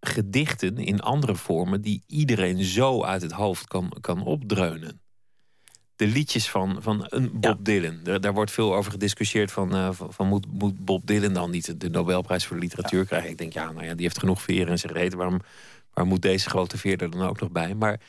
gedichten 0.00 0.76
in 0.78 1.00
andere 1.00 1.36
vormen 1.36 1.80
die 1.80 2.02
iedereen 2.06 2.64
zo 2.64 3.02
uit 3.02 3.22
het 3.22 3.32
hoofd 3.32 3.66
kan, 3.66 3.92
kan 4.00 4.22
opdreunen. 4.22 5.00
De 5.96 6.06
liedjes 6.06 6.50
van, 6.50 6.82
van 6.82 7.06
een 7.08 7.40
Bob 7.40 7.64
Dylan. 7.64 8.00
Daar, 8.02 8.20
daar, 8.20 8.32
wordt 8.32 8.50
veel 8.50 8.74
over 8.74 8.92
gediscussieerd 8.92 9.52
van, 9.52 9.76
uh, 9.76 9.92
van, 9.92 10.12
van, 10.12 10.26
moet, 10.26 10.46
moet 10.52 10.84
Bob 10.84 11.06
Dylan 11.06 11.32
dan 11.32 11.50
niet 11.50 11.80
de 11.80 11.90
Nobelprijs 11.90 12.46
voor 12.46 12.56
de 12.56 12.62
literatuur 12.62 13.04
krijgen? 13.04 13.30
Ik 13.30 13.38
denk, 13.38 13.52
ja, 13.52 13.72
nou 13.72 13.84
ja, 13.84 13.94
die 13.94 14.02
heeft 14.02 14.18
genoeg 14.18 14.42
veer 14.42 14.68
in 14.68 14.78
zijn 14.78 14.92
reet. 14.92 15.14
Waarom, 15.14 15.40
waar 15.92 16.06
moet 16.06 16.22
deze 16.22 16.48
grote 16.48 16.78
veer 16.78 17.02
er 17.02 17.10
dan 17.10 17.22
ook 17.22 17.40
nog 17.40 17.50
bij? 17.50 17.74
Maar 17.74 18.00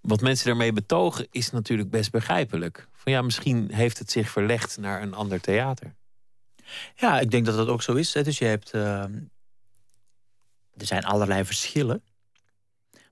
wat 0.00 0.20
mensen 0.20 0.46
daarmee 0.46 0.72
betogen 0.72 1.26
is 1.30 1.50
natuurlijk 1.50 1.90
best 1.90 2.10
begrijpelijk. 2.10 2.88
Van 2.92 3.12
ja, 3.12 3.22
misschien 3.22 3.72
heeft 3.72 3.98
het 3.98 4.10
zich 4.10 4.30
verlegd 4.30 4.78
naar 4.78 5.02
een 5.02 5.14
ander 5.14 5.40
theater. 5.40 5.94
Ja, 6.94 7.20
ik 7.20 7.30
denk 7.30 7.46
dat 7.46 7.56
dat 7.56 7.68
ook 7.68 7.82
zo 7.82 7.94
is. 7.94 8.14
Hè. 8.14 8.22
Dus 8.22 8.38
je 8.38 8.44
hebt. 8.44 8.74
Uh, 8.74 9.04
er 10.78 10.86
zijn 10.86 11.04
allerlei 11.04 11.44
verschillen. 11.44 12.02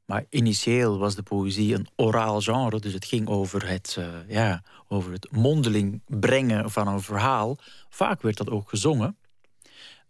Maar 0.05 0.25
initieel 0.29 0.99
was 0.99 1.15
de 1.15 1.23
poëzie 1.23 1.75
een 1.75 1.89
oraal 1.97 2.41
genre, 2.41 2.81
dus 2.81 2.93
het 2.93 3.05
ging 3.05 3.29
over 3.29 3.69
het, 3.69 3.97
uh, 3.99 4.09
ja, 4.29 4.63
over 4.89 5.13
het 5.13 5.29
mondeling 5.31 6.03
brengen 6.07 6.71
van 6.71 6.89
een 6.89 7.03
verhaal. 7.03 7.59
Vaak 7.89 8.23
werd 8.23 8.37
dat 8.37 8.51
ook 8.51 8.69
gezongen. 8.69 9.17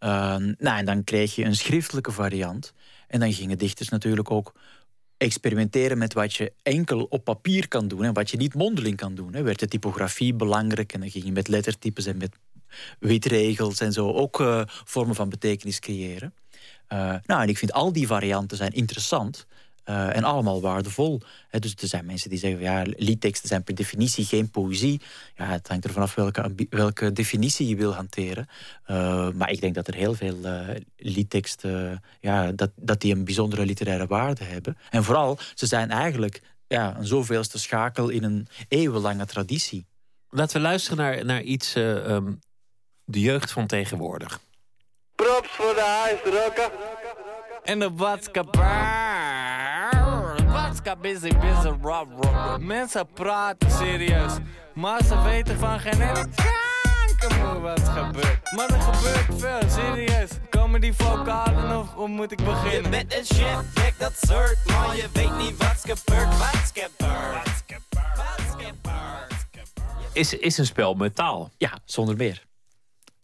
Uh, 0.00 0.36
nou, 0.36 0.78
en 0.78 0.84
dan 0.84 1.04
kreeg 1.04 1.34
je 1.34 1.44
een 1.44 1.56
schriftelijke 1.56 2.12
variant. 2.12 2.72
En 3.08 3.20
dan 3.20 3.32
gingen 3.32 3.58
dichters 3.58 3.88
natuurlijk 3.88 4.30
ook 4.30 4.52
experimenteren 5.16 5.98
met 5.98 6.12
wat 6.12 6.34
je 6.34 6.52
enkel 6.62 7.04
op 7.04 7.24
papier 7.24 7.68
kan 7.68 7.88
doen 7.88 8.04
en 8.04 8.12
wat 8.12 8.30
je 8.30 8.36
niet 8.36 8.54
mondeling 8.54 8.96
kan 8.96 9.14
doen. 9.14 9.34
Hè. 9.34 9.42
Werd 9.42 9.58
de 9.58 9.68
typografie 9.68 10.34
belangrijk 10.34 10.92
en 10.92 11.00
dan 11.00 11.10
ging 11.10 11.24
je 11.24 11.32
met 11.32 11.48
lettertypes 11.48 12.06
en 12.06 12.16
met 12.16 12.36
witregels 12.98 13.80
en 13.80 13.92
zo 13.92 14.12
ook 14.12 14.40
uh, 14.40 14.62
vormen 14.66 15.14
van 15.14 15.28
betekenis 15.28 15.78
creëren. 15.78 16.34
Uh, 16.92 17.14
nou, 17.26 17.42
en 17.42 17.48
ik 17.48 17.58
vind 17.58 17.72
al 17.72 17.92
die 17.92 18.06
varianten 18.06 18.56
zijn 18.56 18.72
interessant. 18.72 19.46
Uh, 19.88 20.16
en 20.16 20.24
allemaal 20.24 20.60
waardevol. 20.60 21.20
Dus 21.50 21.74
er 21.74 21.88
zijn 21.88 22.06
mensen 22.06 22.30
die 22.30 22.38
zeggen, 22.38 22.60
ja, 22.60 22.82
liedteksten 22.96 23.48
zijn 23.48 23.62
per 23.62 23.74
definitie 23.74 24.24
geen 24.24 24.50
poëzie. 24.50 25.00
Ja, 25.36 25.44
het 25.44 25.68
hangt 25.68 25.84
er 25.84 25.92
vanaf 25.92 26.14
welke, 26.14 26.54
welke 26.70 27.12
definitie 27.12 27.68
je 27.68 27.76
wil 27.76 27.94
hanteren. 27.94 28.48
Uh, 28.86 29.30
maar 29.30 29.50
ik 29.50 29.60
denk 29.60 29.74
dat 29.74 29.88
er 29.88 29.94
heel 29.94 30.14
veel 30.14 30.36
liedteksten, 30.96 32.02
ja, 32.20 32.52
dat, 32.52 32.70
dat 32.76 33.00
die 33.00 33.14
een 33.14 33.24
bijzondere 33.24 33.66
literaire 33.66 34.06
waarde 34.06 34.44
hebben. 34.44 34.76
En 34.90 35.04
vooral, 35.04 35.38
ze 35.54 35.66
zijn 35.66 35.90
eigenlijk 35.90 36.42
ja, 36.66 36.96
een 36.96 37.06
zoveelste 37.06 37.58
schakel 37.58 38.08
in 38.08 38.22
een 38.22 38.48
eeuwenlange 38.68 39.26
traditie. 39.26 39.86
Laten 40.28 40.56
we 40.56 40.62
luisteren 40.62 40.98
naar, 40.98 41.24
naar 41.24 41.42
iets, 41.42 41.74
um, 41.74 42.38
de 43.04 43.20
jeugd 43.20 43.52
van 43.52 43.66
tegenwoordig. 43.66 44.40
Props 45.16 45.48
voor 45.48 45.74
de 45.74 45.80
huisrokken. 45.80 46.70
En 47.64 47.78
de 47.78 47.90
watskapaar. 47.94 49.24
Watska 50.46 50.96
busy, 50.96 51.38
busy, 51.38 51.68
rob, 51.82 52.24
rob. 52.24 52.58
Mensen 52.58 53.06
praten 53.14 53.70
serieus, 53.70 54.32
maar 54.74 55.04
ze 55.04 55.22
weten 55.22 55.58
van 55.58 55.80
geen 55.80 56.00
ene 56.00 56.28
kanker 57.18 57.60
wat 57.60 57.88
gebeurt. 57.88 58.52
Maar 58.52 58.68
er 58.68 58.80
gebeurt 58.80 59.40
veel, 59.40 59.70
serieus. 59.70 60.30
Komen 60.50 60.80
die 60.80 60.92
vocalen 60.94 61.78
of 61.78 61.92
hoe 61.94 62.08
moet 62.08 62.32
ik 62.32 62.44
beginnen? 62.44 62.82
Je 62.82 62.88
bent 62.88 63.14
een 63.14 63.24
chef, 63.24 63.72
kijk 63.74 63.98
dat 63.98 64.12
soort, 64.20 64.58
maar 64.66 64.96
je 64.96 65.08
weet 65.12 65.36
niet 65.36 65.56
wat 65.56 65.80
gebeurt. 65.84 66.38
Wat 66.38 66.72
gebeurt? 66.74 67.54
Is, 70.12 70.34
is 70.34 70.58
een 70.58 70.66
spel 70.66 70.94
met 70.94 71.14
taal? 71.14 71.50
Ja, 71.56 71.78
zonder 71.84 72.16
meer. 72.16 72.44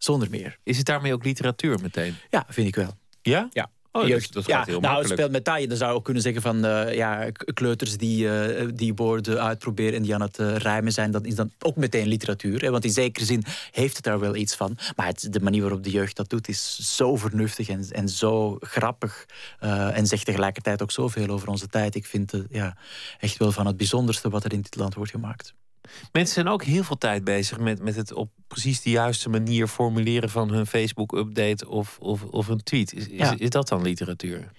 Zonder 0.03 0.31
meer. 0.31 0.59
Is 0.63 0.77
het 0.77 0.87
daarmee 0.87 1.13
ook 1.13 1.25
literatuur 1.25 1.79
meteen? 1.83 2.15
Ja, 2.31 2.47
vind 2.49 2.69
ik 2.69 2.75
wel. 2.75 2.95
Ja? 3.21 3.49
Ja. 3.53 3.71
Oh, 3.93 4.07
jeugd, 4.07 4.33
dat, 4.33 4.45
dat 4.45 4.55
gaat 4.55 4.67
heel 4.67 4.81
nou, 4.81 4.93
makkelijk. 4.93 5.21
spel 5.21 5.31
met 5.31 5.45
taal. 5.45 5.67
Dan 5.67 5.77
zou 5.77 5.91
je 5.91 5.97
ook 5.97 6.05
kunnen 6.05 6.23
zeggen 6.23 6.43
van 6.43 6.65
uh, 6.65 6.95
ja, 6.95 7.31
kleuters 7.31 7.97
die, 7.97 8.25
uh, 8.25 8.69
die 8.75 8.95
woorden 8.95 9.43
uitproberen 9.43 9.95
en 9.95 10.03
die 10.03 10.15
aan 10.15 10.21
het 10.21 10.39
uh, 10.39 10.57
rijmen 10.57 10.93
zijn, 10.93 11.11
dat 11.11 11.27
is 11.27 11.35
dan 11.35 11.51
ook 11.59 11.77
meteen 11.77 12.07
literatuur. 12.07 12.61
Hè? 12.61 12.71
Want 12.71 12.85
in 12.85 12.91
zekere 12.91 13.25
zin 13.25 13.45
heeft 13.71 13.97
het 13.97 14.05
daar 14.05 14.21
wel 14.21 14.37
iets 14.37 14.55
van. 14.55 14.77
Maar 14.97 15.07
het, 15.07 15.27
de 15.31 15.41
manier 15.41 15.61
waarop 15.61 15.85
de 15.85 15.91
jeugd 15.91 16.17
dat 16.17 16.31
doet 16.31 16.49
is 16.49 16.97
zo 16.97 17.17
vernuftig 17.17 17.69
en, 17.69 17.87
en 17.91 18.09
zo 18.09 18.57
grappig. 18.61 19.27
en 19.59 20.07
zegt 20.07 20.25
tegelijkertijd 20.25 20.83
ook 20.83 20.91
zoveel 20.91 21.29
over 21.29 21.49
onze 21.49 21.67
tijd. 21.67 21.95
Ik 21.95 22.07
vind 22.07 22.31
het 22.31 22.47
ja, 22.51 22.77
echt 23.19 23.37
wel 23.37 23.53
van 23.53 23.67
het 23.67 23.77
bijzonderste 23.77 24.29
wat 24.29 24.45
er 24.45 24.53
in 24.53 24.63
dit 24.63 24.77
land 24.77 24.95
wordt 24.95 25.11
gemaakt. 25.11 25.55
Mensen 26.13 26.35
zijn 26.35 26.49
ook 26.49 26.65
heel 26.65 26.85
veel 26.85 26.99
tijd 26.99 27.25
bezig 27.25 27.59
met, 27.59 27.83
met 27.83 27.97
het 27.97 28.13
op 28.13 28.31
precies 28.47 28.83
de 28.83 28.91
juiste 28.91 29.29
manier 29.29 29.67
formuleren 29.67 30.31
van 30.31 30.51
hun 30.51 30.67
Facebook-update 30.67 31.69
of, 31.69 31.99
of, 32.01 32.25
of 32.25 32.49
een 32.49 32.63
tweet. 32.63 32.95
Is, 32.95 33.09
is, 33.09 33.31
is, 33.37 33.51
dat 33.51 33.69
dan 33.69 33.83
literatuur? 33.83 34.51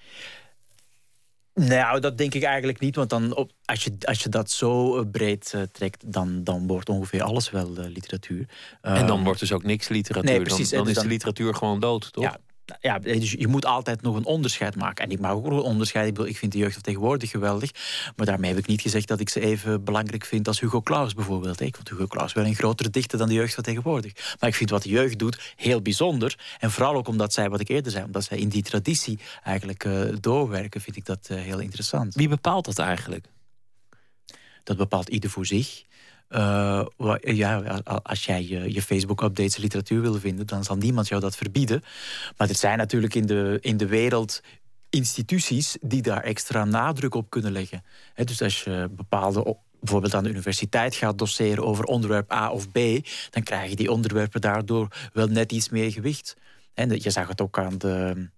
Nou, 1.54 2.00
dat 2.00 2.18
denk 2.18 2.34
ik 2.34 2.42
eigenlijk 2.42 2.80
niet. 2.80 2.96
Want 2.96 3.10
dan 3.10 3.36
op, 3.36 3.52
als, 3.64 3.84
je, 3.84 3.96
als 4.00 4.22
je 4.22 4.28
dat 4.28 4.50
zo 4.50 4.98
eh, 4.98 5.10
breed 5.10 5.52
uh, 5.54 5.62
trekt, 5.62 6.12
dan, 6.12 6.44
dan 6.44 6.66
wordt 6.66 6.88
ongeveer 6.88 7.22
alles 7.22 7.50
wel 7.50 7.78
uh, 7.78 7.84
literatuur. 7.86 8.48
en 8.80 9.06
dan 9.06 9.24
wordt 9.24 9.40
dus 9.40 9.52
ook 9.52 9.62
niks 9.62 9.88
literatuur. 9.88 10.30
Nee, 10.30 10.42
precies, 10.42 10.70
dan, 10.70 10.78
dan 10.78 10.88
is 10.88 10.98
de 10.98 11.08
literatuur 11.08 11.54
gewoon 11.54 11.80
dood, 11.80 12.12
toch? 12.12 12.24
Ja, 12.24 12.38
ja, 12.80 12.98
dus 12.98 13.32
je 13.32 13.48
moet 13.48 13.66
altijd 13.66 14.02
nog 14.02 14.16
een 14.16 14.24
onderscheid 14.24 14.76
maken. 14.76 15.04
En 15.04 15.10
ik 15.10 15.20
maak 15.20 15.32
ook 15.32 15.46
een 15.46 15.52
onderscheid. 15.52 16.18
Ik 16.18 16.36
vind 16.36 16.52
de 16.52 16.58
jeugd 16.58 16.72
van 16.72 16.82
tegenwoordig 16.82 17.30
geweldig. 17.30 17.70
Maar 18.16 18.26
daarmee 18.26 18.50
heb 18.50 18.58
ik 18.58 18.66
niet 18.66 18.80
gezegd 18.80 19.08
dat 19.08 19.20
ik 19.20 19.28
ze 19.28 19.40
even 19.40 19.84
belangrijk 19.84 20.24
vind 20.24 20.48
als 20.48 20.60
Hugo 20.60 20.80
Claus 20.80 21.14
bijvoorbeeld. 21.14 21.60
Ik 21.60 21.74
vond 21.74 21.88
Hugo 21.88 22.06
Claus 22.06 22.32
wel 22.32 22.44
een 22.44 22.54
grotere 22.54 22.90
dichter 22.90 23.18
dan 23.18 23.28
de 23.28 23.34
jeugd 23.34 23.54
van 23.54 23.62
tegenwoordig. 23.62 24.36
Maar 24.40 24.48
ik 24.48 24.54
vind 24.54 24.70
wat 24.70 24.82
de 24.82 24.88
jeugd 24.88 25.18
doet 25.18 25.52
heel 25.56 25.82
bijzonder. 25.82 26.38
En 26.58 26.70
vooral 26.70 26.94
ook 26.94 27.08
omdat 27.08 27.32
zij, 27.32 27.50
wat 27.50 27.60
ik 27.60 27.68
eerder 27.68 27.92
zei, 27.92 28.04
omdat 28.04 28.24
zij 28.24 28.38
in 28.38 28.48
die 28.48 28.62
traditie 28.62 29.18
eigenlijk 29.42 29.84
uh, 29.84 30.16
doorwerken, 30.20 30.80
vind 30.80 30.96
ik 30.96 31.04
dat 31.04 31.28
uh, 31.30 31.40
heel 31.40 31.58
interessant. 31.58 32.14
Wie 32.14 32.28
bepaalt 32.28 32.64
dat 32.64 32.78
eigenlijk? 32.78 33.26
Dat 34.64 34.76
bepaalt 34.76 35.08
ieder 35.08 35.30
voor 35.30 35.46
zich. 35.46 35.84
Uh, 36.30 36.84
ja, 37.20 37.80
als 38.02 38.24
jij 38.24 38.46
je, 38.46 38.82
Facebook-updates 38.82 39.56
literatuur 39.56 40.00
wil 40.00 40.18
vinden, 40.18 40.46
dan 40.46 40.64
zal 40.64 40.76
niemand 40.76 41.08
jou 41.08 41.20
dat 41.20 41.36
verbieden. 41.36 41.82
Maar 42.36 42.48
er 42.48 42.54
zijn 42.56 42.78
natuurlijk 42.78 43.14
in 43.14 43.26
de, 43.26 43.58
in 43.60 43.76
de 43.76 43.86
wereld 43.86 44.40
instituties 44.90 45.76
die 45.80 46.02
daar 46.02 46.22
extra 46.22 46.64
nadruk 46.64 47.14
op 47.14 47.30
kunnen 47.30 47.52
leggen. 47.52 47.84
Dus 48.14 48.42
als 48.42 48.64
je 48.64 48.88
bepaalde 48.90 49.56
bijvoorbeeld 49.80 50.14
aan 50.14 50.24
de 50.24 50.30
universiteit 50.30 50.94
gaat 50.94 51.18
doseren 51.18 51.64
over 51.64 51.84
onderwerp 51.84 52.32
A 52.32 52.50
of 52.50 52.70
B, 52.70 52.78
dan 53.30 53.42
krijgen 53.42 53.76
die 53.76 53.90
onderwerpen 53.90 54.40
daardoor 54.40 54.88
wel 55.12 55.26
net 55.26 55.52
iets 55.52 55.68
meer 55.68 55.92
gewicht. 55.92 56.36
Je 56.74 57.10
zag 57.10 57.28
het 57.28 57.40
ook 57.40 57.58
aan 57.58 57.78
de, 57.78 58.28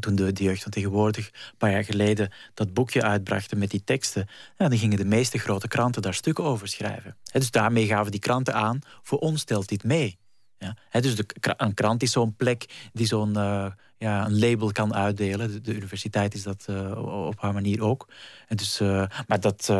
toen 0.00 0.14
de, 0.14 0.32
de, 0.32 0.44
jeugd 0.44 0.62
van 0.62 0.70
tegenwoordig, 0.70 1.26
een 1.26 1.56
paar 1.58 1.70
jaar 1.70 1.84
geleden, 1.84 2.32
dat 2.54 2.74
boekje 2.74 3.02
uitbrachten 3.02 3.58
met 3.58 3.70
die 3.70 3.84
teksten, 3.84 4.28
ja, 4.58 4.68
dan 4.68 4.78
gingen 4.78 4.96
de 4.96 5.04
meeste 5.04 5.38
grote 5.38 5.68
kranten 5.68 6.02
daar 6.02 6.14
stukken 6.14 6.44
over 6.44 6.68
schrijven. 6.68 7.16
dus 7.32 7.50
daarmee 7.50 7.86
gaven 7.86 8.10
die 8.10 8.20
kranten 8.20 8.54
aan, 8.54 8.78
voor 9.02 9.18
ons 9.18 9.40
stelt 9.40 9.68
dit 9.68 9.84
mee. 9.84 10.20
Ja. 10.58 11.00
dus 11.00 11.16
de, 11.16 11.26
een 11.56 11.74
krant 11.74 12.02
is 12.02 12.12
zo'n 12.12 12.36
plek 12.36 12.88
die 12.92 13.06
zo'n 13.06 13.28
uh, 13.28 13.66
ja, 13.98 14.26
een 14.26 14.38
label 14.38 14.72
kan 14.72 14.94
uitdelen. 14.94 15.62
De, 15.62 15.74
universiteit 15.74 16.34
is 16.34 16.42
dat 16.42 16.66
uh, 16.70 17.26
op 17.26 17.40
haar 17.40 17.52
manier 17.52 17.82
ook. 17.82 18.08
En 18.48 18.56
dus, 18.56 18.80
uh, 18.80 19.04
maar 19.26 19.40
dat 19.40 19.72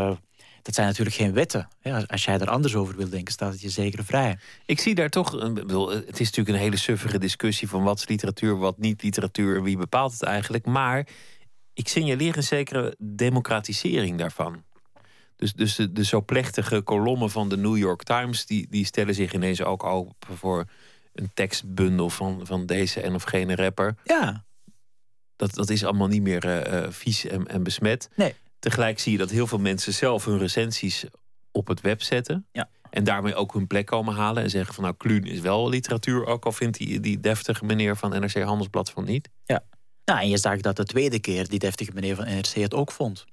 dat 0.62 0.74
zijn 0.74 0.86
natuurlijk 0.86 1.16
geen 1.16 1.32
wetten. 1.32 1.68
als 2.06 2.24
jij 2.24 2.39
er 2.39 2.51
anders 2.51 2.74
over 2.74 2.97
wil 2.97 3.09
denken, 3.09 3.32
staat 3.32 3.52
het 3.52 3.60
je 3.60 3.68
zeker 3.68 4.05
vrij. 4.05 4.39
Ik 4.66 4.80
zie 4.80 4.94
daar 4.94 5.09
toch, 5.09 5.30
het 5.30 6.20
is 6.20 6.26
natuurlijk 6.26 6.48
een 6.48 6.62
hele 6.62 6.76
suffige 6.76 7.18
discussie 7.18 7.68
van 7.68 7.82
wat 7.82 7.98
is 7.98 8.09
literatuur, 8.09 8.59
wat 8.59 8.78
niet 8.78 9.02
literatuur 9.02 9.56
en 9.56 9.62
wie 9.62 9.76
bepaalt 9.76 10.12
het 10.12 10.22
eigenlijk. 10.22 10.66
Maar 10.66 11.06
ik 11.74 11.89
signaleer 11.89 12.36
een 12.36 12.43
zekere 12.43 12.94
democratisering 12.98 14.18
daarvan. 14.18 14.62
Dus, 15.36 15.52
dus 15.52 15.74
de, 15.74 15.93
de 15.93 16.05
zo 16.05 16.22
plechtige 16.22 16.80
kolommen 16.80 17.30
van 17.30 17.48
de 17.48 17.56
New 17.56 17.76
York 17.76 18.02
Times, 18.02 18.47
die, 18.47 18.66
die 18.70 18.84
stellen 18.84 19.14
zich 19.14 19.32
ineens 19.32 19.62
ook 19.62 19.84
open 19.84 20.36
voor 20.36 20.64
een 21.12 21.30
tekstbundel 21.34 22.10
van, 22.10 22.40
van 22.47 22.66
deze 22.66 23.01
en 23.01 23.14
of 23.14 23.22
gene 23.22 23.56
rapper. 23.56 23.94
Ja. 24.05 24.44
Dat, 25.36 25.55
dat 25.55 25.70
is 25.70 25.84
allemaal 25.84 26.09
niet 26.09 26.22
meer 26.22 26.72
uh, 26.72 26.90
vies 26.90 27.26
en, 27.26 27.47
en 27.47 27.62
besmet. 27.62 28.09
Nee. 28.14 28.34
Tegelijk 28.62 28.98
zie 28.98 29.12
je 29.12 29.18
dat 29.18 29.30
heel 29.30 29.47
veel 29.47 29.59
mensen 29.59 29.93
zelf 29.93 30.24
hun 30.24 30.39
recensies 30.39 31.05
op 31.51 31.68
het 31.68 31.80
web 31.80 32.02
zetten. 32.02 32.47
Ja. 32.52 32.68
En 32.90 33.05
daarmee 33.05 33.34
ook 33.34 33.52
hun 33.52 33.66
plek 33.66 33.86
komen 33.86 34.14
halen. 34.14 34.43
En 34.43 34.51
zeggen 34.51 34.74
van 34.74 34.84
nou, 34.84 34.97
Kluun 34.97 35.24
is 35.24 35.40
wel 35.40 35.68
literatuur. 35.68 36.26
Ook 36.26 36.44
al 36.44 36.52
vindt 36.52 36.78
die, 36.78 37.01
die 37.01 37.20
deftige 37.20 37.64
meneer 37.64 37.97
van 37.97 38.10
NRC 38.10 38.43
Handelsblad 38.43 38.90
van 38.90 39.05
niet. 39.05 39.28
Ja. 39.44 39.64
Nou, 40.05 40.20
en 40.20 40.28
je 40.28 40.39
zag 40.39 40.60
dat 40.60 40.76
de 40.76 40.84
tweede 40.84 41.20
keer 41.20 41.48
die 41.48 41.59
deftige 41.59 41.90
meneer 41.94 42.16
van 42.16 42.24
NRC 42.24 42.55
het 42.55 42.74
ook 42.74 42.93
vond. 42.93 43.24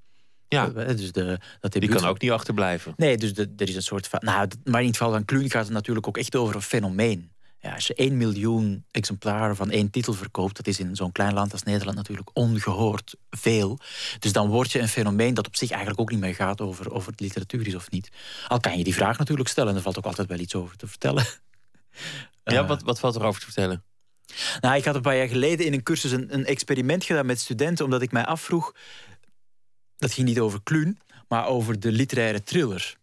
Ja, 0.47 0.67
dus 0.67 1.11
de, 1.11 1.39
dat 1.59 1.71
die 1.71 1.89
kan 1.89 2.05
ook 2.05 2.21
niet 2.21 2.31
achterblijven. 2.31 2.93
Nee, 2.95 3.17
dus 3.17 3.33
de, 3.33 3.53
er 3.57 3.69
is 3.69 3.75
een 3.75 3.81
soort 3.81 4.07
van... 4.07 4.19
Nou, 4.23 4.47
maar 4.63 4.81
in 4.81 4.87
het 4.87 4.97
geval 4.97 5.13
van 5.13 5.25
Kluun 5.25 5.49
gaat 5.49 5.63
het 5.63 5.73
natuurlijk 5.73 6.07
ook 6.07 6.17
echt 6.17 6.35
over 6.35 6.55
een 6.55 6.61
fenomeen. 6.61 7.31
Ja, 7.61 7.73
als 7.73 7.87
je 7.87 7.93
1 7.93 8.17
miljoen 8.17 8.85
exemplaren 8.91 9.55
van 9.55 9.69
één 9.71 9.89
titel 9.89 10.13
verkoopt, 10.13 10.55
dat 10.55 10.67
is 10.67 10.79
in 10.79 10.95
zo'n 10.95 11.11
klein 11.11 11.33
land 11.33 11.51
als 11.51 11.63
Nederland 11.63 11.97
natuurlijk 11.97 12.29
ongehoord 12.33 13.15
veel. 13.29 13.79
Dus 14.19 14.31
dan 14.31 14.47
word 14.47 14.71
je 14.71 14.79
een 14.79 14.87
fenomeen 14.87 15.33
dat 15.33 15.47
op 15.47 15.55
zich 15.55 15.69
eigenlijk 15.69 16.01
ook 16.01 16.09
niet 16.11 16.19
meer 16.19 16.35
gaat 16.35 16.61
over 16.61 16.91
of 16.91 17.05
het 17.05 17.19
literatuur 17.19 17.67
is 17.67 17.75
of 17.75 17.91
niet. 17.91 18.09
Al 18.47 18.59
kan 18.59 18.77
je 18.77 18.83
die 18.83 18.93
vraag 18.93 19.17
natuurlijk 19.17 19.49
stellen 19.49 19.69
en 19.69 19.75
er 19.75 19.81
valt 19.81 19.97
ook 19.97 20.05
altijd 20.05 20.27
wel 20.27 20.39
iets 20.39 20.55
over 20.55 20.77
te 20.77 20.87
vertellen. 20.87 21.25
Ja, 22.43 22.65
wat, 22.65 22.81
wat 22.81 22.99
valt 22.99 23.15
er 23.15 23.23
over 23.23 23.39
te 23.39 23.45
vertellen? 23.45 23.83
Nou, 24.61 24.75
ik 24.75 24.85
had 24.85 24.95
een 24.95 25.01
paar 25.01 25.17
jaar 25.17 25.27
geleden 25.27 25.65
in 25.65 25.73
een 25.73 25.83
cursus 25.83 26.11
een, 26.11 26.33
een 26.33 26.45
experiment 26.45 27.03
gedaan 27.03 27.25
met 27.25 27.39
studenten, 27.39 27.85
omdat 27.85 28.01
ik 28.01 28.11
mij 28.11 28.25
afvroeg. 28.25 28.73
Dat 29.97 30.11
ging 30.13 30.27
niet 30.27 30.39
over 30.39 30.63
Kluun, 30.63 30.99
maar 31.27 31.45
over 31.47 31.79
de 31.79 31.91
literaire 31.91 32.43
thriller. 32.43 32.97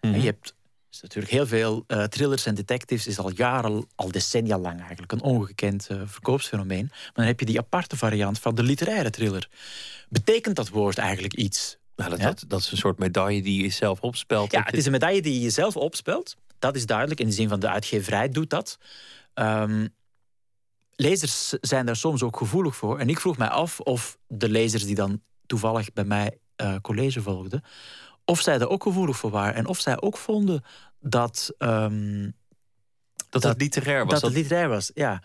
En 0.00 0.10
Mhm. 0.10 0.18
je 0.18 0.24
hebt 0.26 0.54
dus 0.94 1.02
natuurlijk 1.02 1.32
heel 1.32 1.46
veel 1.46 1.84
uh, 1.88 2.02
thrillers 2.02 2.46
en 2.46 2.54
detectives 2.54 3.06
is 3.06 3.18
al 3.18 3.30
jaren, 3.30 3.86
al 3.94 4.10
decennia 4.10 4.58
lang 4.58 4.78
eigenlijk 4.80 5.12
een 5.12 5.22
ongekend 5.22 5.88
uh, 5.90 6.00
verkoopsfenomeen. 6.04 6.86
Maar 6.90 7.12
dan 7.14 7.24
heb 7.24 7.40
je 7.40 7.46
die 7.46 7.58
aparte 7.58 7.96
variant 7.96 8.38
van 8.38 8.54
de 8.54 8.62
literaire 8.62 9.10
thriller. 9.10 9.48
Betekent 10.08 10.56
dat 10.56 10.68
woord 10.68 10.98
eigenlijk 10.98 11.34
iets? 11.34 11.76
Nou, 11.96 12.10
dat, 12.10 12.18
ja? 12.18 12.24
dat, 12.24 12.44
dat, 12.48 12.60
is 12.60 12.70
een 12.70 12.76
soort 12.76 12.98
medaille 12.98 13.42
die 13.42 13.62
je 13.62 13.68
zelf 13.68 14.00
opspelt. 14.00 14.52
Ja, 14.52 14.62
het 14.62 14.76
is 14.76 14.86
een 14.86 14.92
medaille 14.92 15.22
die 15.22 15.40
je 15.40 15.50
zelf 15.50 15.76
opspelt. 15.76 16.36
Dat 16.58 16.76
is 16.76 16.86
duidelijk. 16.86 17.20
In 17.20 17.26
de 17.26 17.32
zin 17.32 17.48
van 17.48 17.60
de 17.60 17.68
uitgeverij 17.68 18.28
doet 18.28 18.50
dat. 18.50 18.78
Um, 19.34 19.94
lezers 20.94 21.48
zijn 21.48 21.86
daar 21.86 21.96
soms 21.96 22.22
ook 22.22 22.36
gevoelig 22.36 22.76
voor. 22.76 22.98
En 22.98 23.08
ik 23.08 23.20
vroeg 23.20 23.36
mij 23.36 23.48
af 23.48 23.80
of 23.80 24.18
de 24.26 24.48
lezers 24.48 24.84
die 24.84 24.94
dan 24.94 25.22
toevallig 25.46 25.92
bij 25.92 26.04
mij 26.04 26.38
uh, 26.62 26.76
college 26.82 27.22
volgden, 27.22 27.64
of 28.24 28.40
zij 28.40 28.58
er 28.58 28.68
ook 28.68 28.82
gevoelig 28.82 29.16
voor 29.16 29.30
waren 29.30 29.54
en 29.54 29.66
of 29.66 29.80
zij 29.80 30.00
ook 30.00 30.16
vonden 30.16 30.64
dat. 31.00 31.54
Um, 31.58 32.34
dat, 33.30 33.42
het 33.42 33.60
literair 33.60 34.04
was. 34.04 34.12
Dat 34.12 34.22
het 34.22 34.32
literair 34.32 34.68
was, 34.68 34.90
ja. 34.94 35.22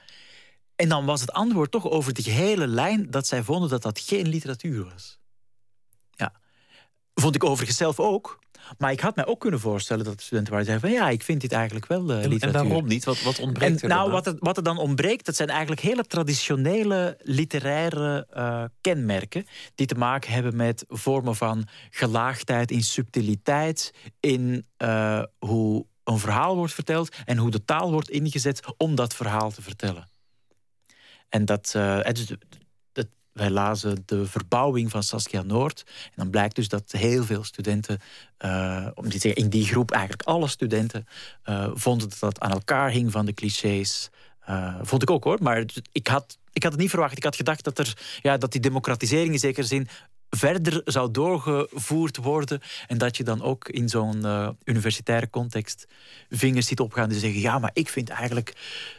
En 0.75 0.89
dan 0.89 1.05
was 1.05 1.21
het 1.21 1.31
antwoord 1.31 1.71
toch 1.71 1.89
over 1.89 2.13
die 2.13 2.31
hele 2.33 2.67
lijn 2.67 3.11
dat 3.11 3.27
zij 3.27 3.43
vonden 3.43 3.69
dat 3.69 3.81
dat 3.81 3.99
geen 3.99 4.27
literatuur 4.27 4.83
was. 4.83 5.19
Ja. 6.11 6.33
Vond 7.13 7.35
ik 7.35 7.43
overigens 7.43 7.77
zelf 7.77 7.99
ook. 7.99 8.39
Maar 8.77 8.91
ik 8.91 8.99
had 8.99 9.15
mij 9.15 9.25
ook 9.25 9.39
kunnen 9.39 9.59
voorstellen 9.59 10.05
dat 10.05 10.17
de 10.17 10.23
studenten 10.23 10.51
waren 10.51 10.67
zeggen 10.67 10.89
van 10.89 10.97
ja, 10.97 11.09
ik 11.09 11.23
vind 11.23 11.41
dit 11.41 11.51
eigenlijk 11.51 11.85
wel 11.85 12.01
uh, 12.01 12.07
literatuur. 12.07 12.61
En, 12.61 12.67
waarom 12.67 12.87
niet? 12.87 13.05
Wat, 13.05 13.21
wat 13.21 13.39
ontbreekt 13.39 13.83
en, 13.83 13.89
er 13.89 13.95
Nou, 13.95 14.11
wat, 14.11 14.25
het, 14.25 14.37
wat 14.39 14.57
er 14.57 14.63
dan 14.63 14.77
ontbreekt, 14.77 15.25
dat 15.25 15.35
zijn 15.35 15.49
eigenlijk 15.49 15.81
hele 15.81 16.03
traditionele 16.03 17.17
literaire 17.21 18.27
uh, 18.33 18.63
kenmerken 18.81 19.45
die 19.75 19.87
te 19.87 19.95
maken 19.95 20.31
hebben 20.31 20.55
met 20.55 20.85
vormen 20.87 21.35
van 21.35 21.67
gelaagdheid, 21.89 22.71
in 22.71 22.83
subtiliteit, 22.83 23.93
in 24.19 24.65
uh, 24.77 25.23
hoe 25.39 25.85
een 26.03 26.19
verhaal 26.19 26.55
wordt 26.55 26.73
verteld 26.73 27.15
en 27.25 27.37
hoe 27.37 27.51
de 27.51 27.65
taal 27.65 27.91
wordt 27.91 28.09
ingezet 28.09 28.73
om 28.77 28.95
dat 28.95 29.15
verhaal 29.15 29.51
te 29.51 29.61
vertellen. 29.61 30.07
En 31.29 31.45
dat, 31.45 31.73
uh, 31.75 32.01
dus 32.01 32.33
wij 33.39 33.49
lazen 33.49 34.03
de 34.05 34.25
verbouwing 34.25 34.91
van 34.91 35.03
Saskia 35.03 35.41
Noord. 35.41 35.83
En 36.05 36.13
dan 36.15 36.29
blijkt 36.29 36.55
dus 36.55 36.67
dat 36.67 36.91
heel 36.91 37.23
veel 37.23 37.43
studenten, 37.43 37.99
uh, 38.45 38.87
om 38.93 39.09
te 39.09 39.19
zeggen, 39.19 39.43
in 39.43 39.49
die 39.49 39.65
groep 39.65 39.91
eigenlijk 39.91 40.23
alle 40.23 40.47
studenten, 40.47 41.07
uh, 41.45 41.69
vonden 41.73 42.09
dat 42.09 42.19
dat 42.19 42.39
aan 42.39 42.51
elkaar 42.51 42.91
hing 42.91 43.11
van 43.11 43.25
de 43.25 43.33
clichés. 43.33 44.09
Uh, 44.49 44.75
vond 44.81 45.01
ik 45.01 45.09
ook 45.09 45.23
hoor, 45.23 45.37
maar 45.41 45.65
ik 45.91 46.07
had, 46.07 46.37
ik 46.53 46.63
had 46.63 46.71
het 46.71 46.81
niet 46.81 46.89
verwacht. 46.89 47.17
Ik 47.17 47.23
had 47.23 47.35
gedacht 47.35 47.63
dat, 47.63 47.79
er, 47.79 47.97
ja, 48.21 48.37
dat 48.37 48.51
die 48.51 48.61
democratisering 48.61 49.33
in 49.33 49.39
zekere 49.39 49.67
zin 49.67 49.87
verder 50.29 50.81
zou 50.85 51.11
doorgevoerd 51.11 52.17
worden. 52.17 52.61
En 52.87 52.97
dat 52.97 53.17
je 53.17 53.23
dan 53.23 53.41
ook 53.41 53.69
in 53.69 53.89
zo'n 53.89 54.25
universitaire 54.63 55.29
context 55.29 55.87
vingers 56.29 56.67
ziet 56.67 56.79
opgaan 56.79 57.09
die 57.09 57.19
zeggen: 57.19 57.39
Ja, 57.39 57.59
maar 57.59 57.71
ik 57.73 57.89
vind 57.89 58.09
eigenlijk 58.09 58.53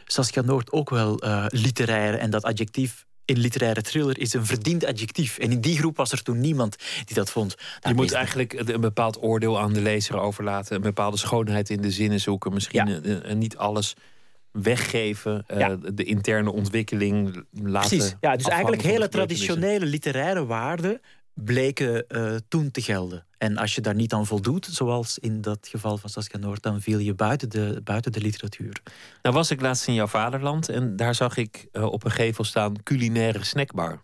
Saskia 0.05 0.41
Noord 0.41 0.71
ook 0.71 0.89
wel 0.89 1.23
uh, 1.23 1.45
literair. 1.49 2.17
En 2.17 2.29
dat 2.29 2.43
adjectief 2.43 3.05
in 3.31 3.39
literaire 3.39 3.81
thriller 3.81 4.19
is 4.19 4.33
een 4.33 4.45
verdiend 4.45 4.85
adjectief. 4.85 5.37
En 5.37 5.51
in 5.51 5.61
die 5.61 5.77
groep 5.77 5.97
was 5.97 6.11
er 6.11 6.23
toen 6.23 6.39
niemand 6.39 6.75
die 7.05 7.15
dat 7.15 7.31
vond. 7.31 7.55
je 7.81 7.93
moet 7.93 8.11
eigenlijk 8.11 8.53
een 8.53 8.81
bepaald 8.81 9.21
oordeel 9.23 9.59
aan 9.59 9.73
de 9.73 9.81
lezer 9.81 10.19
overlaten. 10.19 10.75
Een 10.75 10.81
bepaalde 10.81 11.17
schoonheid 11.17 11.69
in 11.69 11.81
de 11.81 11.91
zinnen 11.91 12.19
zoeken. 12.19 12.53
Misschien 12.53 13.01
ja. 13.03 13.33
niet 13.33 13.57
alles 13.57 13.95
weggeven. 14.51 15.45
Ja. 15.47 15.75
de 15.93 16.03
interne 16.03 16.51
ontwikkeling 16.51 17.45
laten. 17.51 17.97
Precies. 17.97 18.15
Ja, 18.21 18.35
dus 18.35 18.47
eigenlijk 18.47 18.81
hele 18.81 19.09
traditionele 19.09 19.85
literaire 19.85 20.45
waarden 20.45 21.01
bleken 21.33 22.05
uh, 22.07 22.35
toen 22.47 22.71
te 22.71 22.81
gelden. 22.81 23.25
En 23.37 23.57
als 23.57 23.75
je 23.75 23.81
daar 23.81 23.95
niet 23.95 24.13
aan 24.13 24.25
voldoet, 24.25 24.65
zoals 24.65 25.19
in 25.19 25.41
dat 25.41 25.67
geval 25.67 25.97
van 25.97 26.09
Saskia 26.09 26.39
Noord, 26.39 26.63
dan 26.63 26.81
viel 26.81 26.99
je 26.99 27.13
buiten 27.13 27.49
de, 27.49 27.81
buiten 27.83 28.11
de 28.11 28.21
literatuur. 28.21 28.81
Nou 29.21 29.35
was 29.35 29.51
ik 29.51 29.61
laatst 29.61 29.87
in 29.87 29.93
jouw 29.93 30.07
vaderland 30.07 30.69
en 30.69 30.95
daar 30.95 31.15
zag 31.15 31.37
ik 31.37 31.67
uh, 31.71 31.83
op 31.83 32.03
een 32.03 32.11
gevel 32.11 32.43
staan 32.43 32.83
culinaire 32.83 33.43
snackbar. 33.43 34.01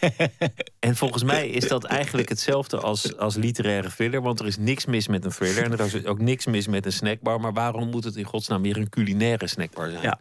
en 0.78 0.96
volgens 0.96 1.22
mij 1.22 1.48
is 1.48 1.68
dat 1.68 1.84
eigenlijk 1.84 2.28
hetzelfde 2.28 2.80
als, 2.80 3.16
als 3.16 3.34
literaire 3.34 3.88
thriller. 3.88 4.22
Want 4.22 4.40
er 4.40 4.46
is 4.46 4.56
niks 4.56 4.86
mis 4.86 5.08
met 5.08 5.24
een 5.24 5.30
thriller. 5.30 5.64
En 5.64 5.72
er 5.72 5.80
is 5.80 6.04
ook 6.04 6.20
niks 6.20 6.46
mis 6.46 6.66
met 6.66 6.86
een 6.86 6.92
snackbar. 6.92 7.40
Maar 7.40 7.52
waarom 7.52 7.90
moet 7.90 8.04
het 8.04 8.16
in 8.16 8.24
godsnaam 8.24 8.62
weer 8.62 8.76
een 8.76 8.88
culinaire 8.88 9.46
snackbar 9.46 9.90
zijn? 9.90 10.02
Ja, 10.02 10.20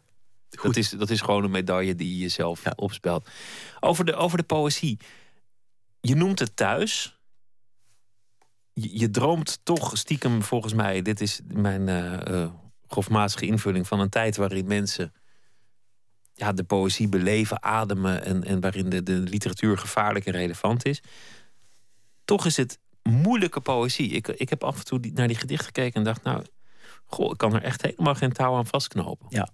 dat, 0.49 0.75
is, 0.75 0.89
dat 0.89 1.09
is 1.09 1.21
gewoon 1.21 1.43
een 1.43 1.51
medaille 1.51 1.95
die 1.95 2.09
je 2.09 2.17
jezelf 2.17 2.63
ja. 2.63 2.73
opspelt. 2.75 3.29
Over 3.79 4.05
de, 4.05 4.15
over 4.15 4.37
de 4.37 4.43
poëzie 4.43 4.97
je 6.07 6.15
noemt 6.15 6.39
het 6.39 6.55
thuis. 6.55 7.19
Je, 8.73 9.09
droomt 9.09 9.59
toch 9.63 9.97
stiekem, 9.97 10.43
volgens 10.43 10.73
mij, 10.73 11.01
dit 11.01 11.21
is 11.21 11.41
mijn 11.47 11.87
uh, 11.87 12.51
grofmatige 12.87 13.45
invulling 13.45 13.87
van 13.87 13.99
een 13.99 14.09
tijd 14.09 14.35
waarin 14.35 14.67
mensen 14.67 15.13
ja, 16.33 16.51
de 16.51 16.63
poëzie 16.63 17.09
beleven, 17.09 17.63
ademen 17.63 18.23
en, 18.23 18.43
en 18.43 18.59
waarin 18.59 18.89
de, 18.89 19.03
de 19.03 19.13
literatuur 19.13 19.77
gevaarlijk 19.77 20.25
en 20.25 20.31
relevant 20.31 20.85
is. 20.85 21.01
Toch 22.25 22.45
is 22.45 22.57
het 22.57 22.79
moeilijke 23.03 23.61
poëzie. 23.61 24.09
Ik, 24.09 24.27
ik 24.27 24.49
heb 24.49 24.63
af 24.63 24.77
en 24.77 24.85
toe 24.85 25.11
naar 25.13 25.27
die 25.27 25.37
gedichten 25.37 25.65
gekeken 25.65 25.93
en 25.93 26.03
dacht, 26.03 26.23
nou, 26.23 26.45
goh, 27.05 27.31
ik 27.31 27.37
kan 27.37 27.53
er 27.53 27.63
echt 27.63 27.81
helemaal 27.81 28.15
geen 28.15 28.31
touw 28.31 28.55
aan 28.55 28.67
vastknopen. 28.67 29.27
Ja. 29.29 29.49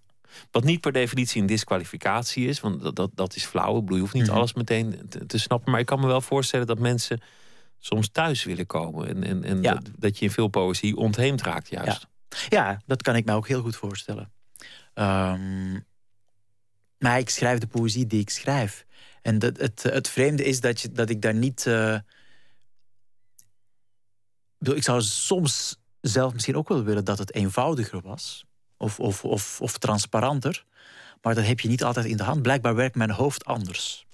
Wat 0.51 0.63
niet 0.63 0.81
per 0.81 0.91
definitie 0.91 1.41
een 1.41 1.47
disqualificatie 1.47 2.47
is, 2.47 2.59
want 2.59 2.81
dat, 2.81 2.95
dat, 2.95 3.11
dat 3.13 3.35
is 3.35 3.45
flauw. 3.45 3.75
Ik 3.75 3.81
bedoel, 3.81 3.95
je 3.95 4.01
hoeft 4.01 4.13
niet 4.13 4.27
mhm. 4.27 4.35
alles 4.35 4.53
meteen 4.53 5.09
te, 5.27 5.37
snappen. 5.37 5.71
Maar 5.71 5.79
ik 5.79 5.85
kan 5.85 5.99
me 5.99 6.07
wel 6.07 6.21
voorstellen 6.21 6.67
dat 6.67 6.79
mensen 6.79 7.21
soms 7.79 8.09
thuis 8.11 8.43
willen 8.43 8.65
komen. 8.65 9.07
En, 9.07 9.23
en, 9.23 9.43
en 9.43 9.61
dat, 9.61 9.89
dat, 9.97 10.17
je 10.17 10.25
in 10.25 10.31
veel 10.31 10.47
poëzie 10.47 10.95
ontheemd 10.95 11.41
raakt, 11.41 11.69
juist. 11.69 12.07
Ja. 12.29 12.37
ja, 12.49 12.81
dat 12.85 13.01
kan 13.01 13.15
ik 13.15 13.25
me 13.25 13.33
ook 13.33 13.47
heel 13.47 13.61
goed 13.61 13.75
voorstellen. 13.75 14.31
Um, 14.93 15.85
maar 16.97 17.19
ik 17.19 17.29
schrijf 17.29 17.59
de 17.59 17.67
poëzie 17.67 18.07
die 18.07 18.19
ik 18.19 18.29
schrijf. 18.29 18.85
En 19.21 19.39
dat, 19.39 19.57
het, 19.57 19.83
het 19.83 20.09
vreemde 20.09 20.43
is 20.43 20.59
dat, 20.59 20.81
je, 20.81 20.91
dat 20.91 21.09
ik 21.09 21.21
daar 21.21 21.33
niet. 21.33 21.65
Uh, 21.65 21.97
ik 24.59 24.83
zou 24.83 25.01
soms 25.01 25.75
zelf 26.01 26.33
misschien 26.33 26.55
ook 26.55 26.69
wel 26.69 26.83
willen 26.83 27.05
dat 27.05 27.17
het 27.17 27.33
eenvoudiger 27.33 28.01
was 28.01 28.45
of, 28.81 28.99
of, 28.99 29.25
of, 29.25 29.61
of 29.61 29.77
transparanter. 29.77 30.63
Maar 31.21 31.35
dat 31.35 31.45
heb 31.45 31.59
je 31.59 31.67
niet 31.67 31.83
altijd 31.83 32.05
in 32.05 32.17
de 32.17 32.23
hand. 32.23 32.41
Blijkbaar 32.41 32.75
werkt 32.75 32.95
mijn 32.95 33.11
hoofd 33.11 33.45
anders. 33.45 34.05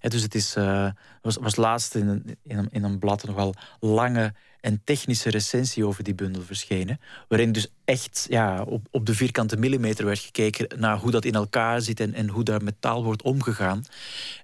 dus 0.00 0.22
het 0.22 0.34
is, 0.34 0.56
uh, 0.56 0.90
was, 1.22 1.36
was 1.36 1.56
laatst 1.56 1.94
in 1.94 2.08
een, 2.08 2.36
in, 2.42 2.68
in 2.70 2.84
een 2.84 2.98
blad 2.98 3.22
een 3.22 3.28
nogal 3.28 3.54
lange 3.80 4.34
en 4.60 4.80
technische 4.84 5.30
recensie 5.30 5.86
over 5.86 6.04
die 6.04 6.14
bundel 6.14 6.42
verschenen. 6.42 7.00
Waarin 7.28 7.52
dus 7.52 7.66
echt 7.84 8.26
ja, 8.28 8.62
op, 8.62 8.86
op 8.90 9.06
de 9.06 9.14
vierkante 9.14 9.56
millimeter 9.56 10.04
werd 10.04 10.18
gekeken 10.18 10.80
naar 10.80 10.96
hoe 10.96 11.10
dat 11.10 11.24
in 11.24 11.34
elkaar 11.34 11.80
zit 11.80 12.00
en, 12.00 12.14
en 12.14 12.28
hoe 12.28 12.44
daar 12.44 12.62
met 12.62 12.80
taal 12.80 13.04
wordt 13.04 13.22
omgegaan. 13.22 13.84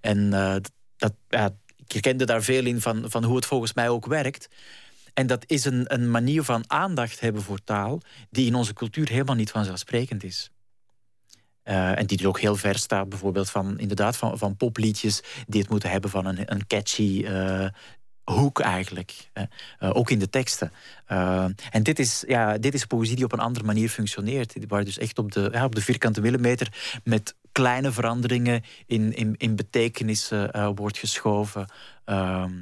En 0.01 0.18
uh, 0.18 0.56
dat, 0.96 1.12
ja, 1.28 1.51
ik 1.76 1.92
herkende 1.92 2.24
daar 2.24 2.42
veel 2.42 2.64
in 2.64 2.80
van, 2.80 3.05
van 3.10 3.24
hoe 3.24 3.36
het 3.36 3.46
volgens 3.46 3.72
mij 3.72 3.88
ook 3.88 4.06
werkt. 4.06 4.48
En 5.15 5.27
dat 5.27 5.45
is 5.47 5.65
een, 5.65 5.95
een 5.95 6.11
manier 6.11 6.43
van 6.43 6.65
aandacht 6.66 7.20
hebben 7.20 7.43
voor 7.43 7.65
taal 7.65 8.01
die 8.31 8.47
in 8.47 8.55
onze 8.55 8.73
cultuur 8.73 9.09
helemaal 9.09 9.35
niet 9.35 9.51
vanzelfsprekend 9.51 10.24
is. 10.24 10.51
Uh, 11.65 11.99
en 11.99 12.07
die 12.07 12.16
dus 12.16 12.27
ook 12.27 12.41
heel 12.41 12.57
ver 12.57 12.78
staat, 12.78 13.09
bijvoorbeeld 13.09 13.51
van, 13.51 13.78
inderdaad, 13.78 14.16
van, 14.16 14.39
van 14.39 14.57
popliedjes 14.57 15.23
die 15.47 15.61
het 15.61 15.70
moeten 15.70 15.91
hebben 15.91 16.11
van 16.11 16.27
een, 16.27 16.53
een 16.53 16.66
catchy 16.66 17.24
uh, 17.24 17.66
hoek 18.24 18.61
eigenlijk. 18.61 19.31
Uh, 19.35 19.45
ook 19.78 20.11
in 20.11 20.19
de 20.19 20.31
teksten. 20.31 20.73
en 21.70 21.82
dit 21.82 21.99
is, 21.99 22.24
ja, 22.27 22.59
dit 22.59 22.74
is 22.74 22.85
poëzie 22.85 23.16
die 23.16 23.24
op 23.24 23.32
een 23.32 23.39
andere 23.39 23.65
manier 23.65 23.89
functioneert. 23.89 24.55
Waar 24.69 24.85
dus 24.85 24.99
echt 24.99 25.19
op 25.19 25.32
de, 25.32 25.49
ja, 25.53 25.65
op 25.65 25.74
de 25.74 25.81
vierkante 25.81 26.20
millimeter 26.20 27.01
met 27.05 27.35
kleine 27.53 27.93
veranderingen 27.93 28.62
in, 28.86 29.15
in, 29.15 29.35
in 29.36 29.57
betekenissen 29.57 30.74
wordt 30.74 30.99
geschoven. 30.99 31.66
Ehm, 32.05 32.53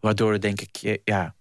waardoor 0.00 0.40
denk 0.40 0.60
ik, 0.60 1.00
ja, 1.04 1.34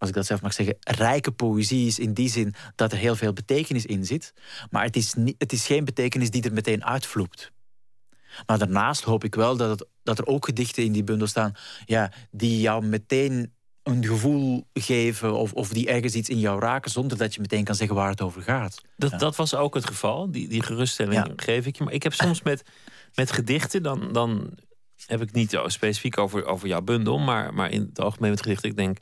als 0.00 0.08
ik 0.08 0.14
dat 0.14 0.26
zelf 0.26 0.42
mag 0.42 0.52
zeggen, 0.52 0.76
rijke 0.80 1.30
poëzie 1.30 1.86
is 1.86 1.98
in 1.98 2.12
die 2.12 2.28
zin 2.28 2.54
dat 2.74 2.92
er 2.92 2.98
heel 2.98 3.16
veel 3.16 3.32
betekenis 3.32 3.86
in 3.86 4.04
zit. 4.04 4.34
Maar 4.70 4.84
het 4.84 4.96
is, 4.96 5.14
niet, 5.14 5.34
het 5.38 5.52
is 5.52 5.66
geen 5.66 5.84
betekenis 5.84 6.30
die 6.30 6.42
er 6.42 6.52
meteen 6.52 6.84
uitvloept. 6.84 7.52
Maar 8.46 8.58
daarnaast 8.58 9.02
hoop 9.02 9.24
ik 9.24 9.34
wel 9.34 9.56
dat, 9.56 9.78
het, 9.78 9.88
dat 10.02 10.18
er 10.18 10.26
ook 10.26 10.44
gedichten 10.44 10.84
in 10.84 10.92
die 10.92 11.04
bundel 11.04 11.26
staan 11.26 11.52
ja, 11.84 12.12
die 12.30 12.60
jou 12.60 12.84
meteen 12.84 13.52
een 13.82 14.04
gevoel 14.04 14.66
geven 14.72 15.34
of, 15.34 15.52
of 15.52 15.68
die 15.68 15.88
ergens 15.88 16.14
iets 16.14 16.28
in 16.28 16.38
jou 16.38 16.60
raken 16.60 16.90
zonder 16.90 17.18
dat 17.18 17.34
je 17.34 17.40
meteen 17.40 17.64
kan 17.64 17.74
zeggen 17.74 17.96
waar 17.96 18.10
het 18.10 18.20
over 18.20 18.42
gaat. 18.42 18.80
Dat, 18.96 19.20
dat 19.20 19.36
was 19.36 19.54
ook 19.54 19.74
het 19.74 19.86
geval, 19.86 20.30
die, 20.30 20.48
die 20.48 20.62
geruststelling 20.62 21.32
geef 21.36 21.66
ik 21.66 21.76
je. 21.76 21.84
Maar 21.84 21.92
ik 21.92 22.02
heb 22.02 22.12
soms 22.12 22.42
met, 22.42 22.62
met 23.14 23.32
gedichten, 23.32 23.82
dan, 23.82 24.12
dan 24.12 24.54
heb 25.06 25.22
ik 25.22 25.32
niet 25.32 25.60
specifiek 25.66 26.18
over, 26.18 26.44
over 26.44 26.68
jouw 26.68 26.82
bundel, 26.82 27.18
maar, 27.18 27.54
maar 27.54 27.70
in 27.70 27.80
het 27.80 28.00
algemeen 28.00 28.30
met 28.30 28.42
gedichten, 28.42 28.70
ik 28.70 28.76
denk 28.76 28.98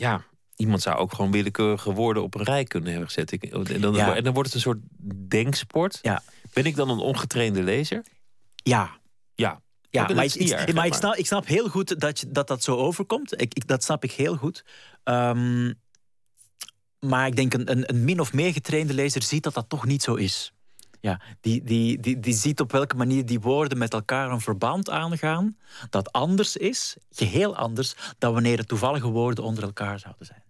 ja, 0.00 0.24
iemand 0.56 0.82
zou 0.82 0.96
ook 0.96 1.14
gewoon 1.14 1.30
willekeurige 1.30 1.92
woorden 1.92 2.22
op 2.22 2.34
een 2.34 2.42
rij 2.42 2.64
kunnen 2.64 2.90
hebben 2.90 3.08
gezet. 3.08 3.32
Ik, 3.32 3.44
en, 3.44 3.80
dan, 3.80 3.98
en 3.98 4.24
dan 4.24 4.34
wordt 4.34 4.48
het 4.48 4.54
een 4.54 4.60
soort 4.60 4.78
denksport. 5.28 5.98
Ja. 6.02 6.22
Ben 6.52 6.64
ik 6.64 6.76
dan 6.76 6.90
een 6.90 6.98
ongetrainde 6.98 7.62
lezer? 7.62 8.04
Ja. 8.54 8.98
Ja. 9.34 9.60
Ja, 9.90 10.02
maar, 10.02 10.24
ik, 10.24 10.72
maar, 10.74 10.86
ik, 10.86 10.94
snap, 10.94 11.14
ik 11.14 11.26
snap 11.26 11.46
heel 11.46 11.68
goed 11.68 12.00
dat 12.00 12.20
je, 12.20 12.30
dat, 12.30 12.48
dat 12.48 12.62
zo 12.62 12.76
overkomt. 12.76 13.40
Ik, 13.40 13.54
ik, 13.54 13.66
dat 13.66 13.84
snap 13.84 14.04
ik 14.04 14.12
heel 14.12 14.36
goed. 14.36 14.64
Um, 15.04 15.74
maar 17.00 17.26
ik 17.26 17.36
denk 17.36 17.54
een, 17.54 17.70
een, 17.70 17.88
een 17.90 18.04
min 18.04 18.20
of 18.20 18.32
meer 18.32 18.52
getrainde 18.52 18.94
lezer 18.94 19.22
ziet 19.22 19.42
dat 19.42 19.54
dat 19.54 19.68
toch 19.68 19.86
niet 19.86 20.02
zo 20.02 20.14
is. 20.14 20.52
Ja, 21.00 21.20
die, 21.40 21.62
die, 21.62 22.00
die, 22.00 22.20
die 22.20 22.34
ziet 22.34 22.60
op 22.60 22.72
welke 22.72 22.96
manier 22.96 23.26
die 23.26 23.40
woorden 23.40 23.78
met 23.78 23.92
elkaar 23.92 24.30
een 24.30 24.40
verband 24.40 24.90
aangaan. 24.90 25.56
Dat 25.90 26.12
anders 26.12 26.56
is, 26.56 26.96
geheel 27.10 27.56
anders, 27.56 27.94
dan 28.18 28.32
wanneer 28.32 28.56
de 28.56 28.64
toevallige 28.64 29.08
woorden 29.08 29.44
onder 29.44 29.64
elkaar 29.64 29.98
zouden 29.98 30.26
zijn. 30.26 30.42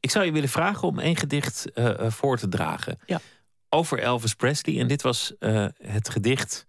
Ik 0.00 0.10
zou 0.10 0.24
je 0.24 0.32
willen 0.32 0.48
vragen 0.48 0.88
om 0.88 0.98
één 0.98 1.16
gedicht 1.16 1.66
uh, 1.74 2.10
voor 2.10 2.38
te 2.38 2.48
dragen. 2.48 2.98
Ja. 3.06 3.20
Over 3.68 3.98
Elvis 3.98 4.34
Presley. 4.34 4.80
En 4.80 4.88
dit 4.88 5.02
was 5.02 5.32
uh, 5.40 5.66
het 5.76 6.08
gedicht 6.08 6.66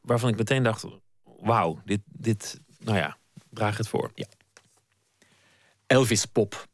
waarvan 0.00 0.28
ik 0.28 0.36
meteen 0.36 0.62
dacht: 0.62 0.84
wauw, 1.24 1.80
dit, 1.84 2.00
dit, 2.04 2.60
nou 2.78 2.98
ja, 2.98 3.16
draag 3.50 3.76
het 3.76 3.88
voor. 3.88 4.10
Ja. 4.14 4.26
Elvis 5.86 6.24
pop, 6.24 6.66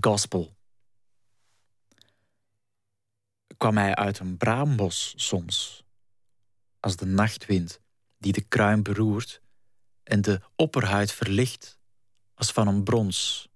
gospel. 0.00 0.56
Kwam 3.58 3.76
hij 3.76 3.94
uit 3.94 4.18
een 4.18 4.36
braambos 4.36 5.12
soms, 5.16 5.84
als 6.80 6.96
de 6.96 7.06
nachtwind 7.06 7.80
die 8.18 8.32
de 8.32 8.40
kruin 8.40 8.82
beroert 8.82 9.40
en 10.02 10.20
de 10.20 10.40
opperhuid 10.56 11.12
verlicht 11.12 11.78
als 12.34 12.52
van 12.52 12.68
een 12.68 12.84
brons. 12.84 13.48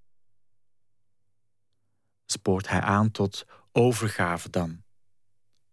Spoort 2.26 2.68
hij 2.68 2.80
aan 2.80 3.10
tot 3.10 3.46
overgave 3.72 4.50
dan, 4.50 4.82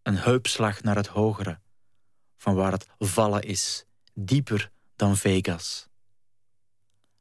een 0.02 0.18
heupslag 0.18 0.82
naar 0.82 0.96
het 0.96 1.08
hogere, 1.08 1.60
van 2.38 2.56
waar 2.56 2.72
het 2.72 2.88
vallen 2.98 3.42
is, 3.42 3.86
dieper 4.14 4.72
dan 4.96 5.18
Vegas. 5.18 5.88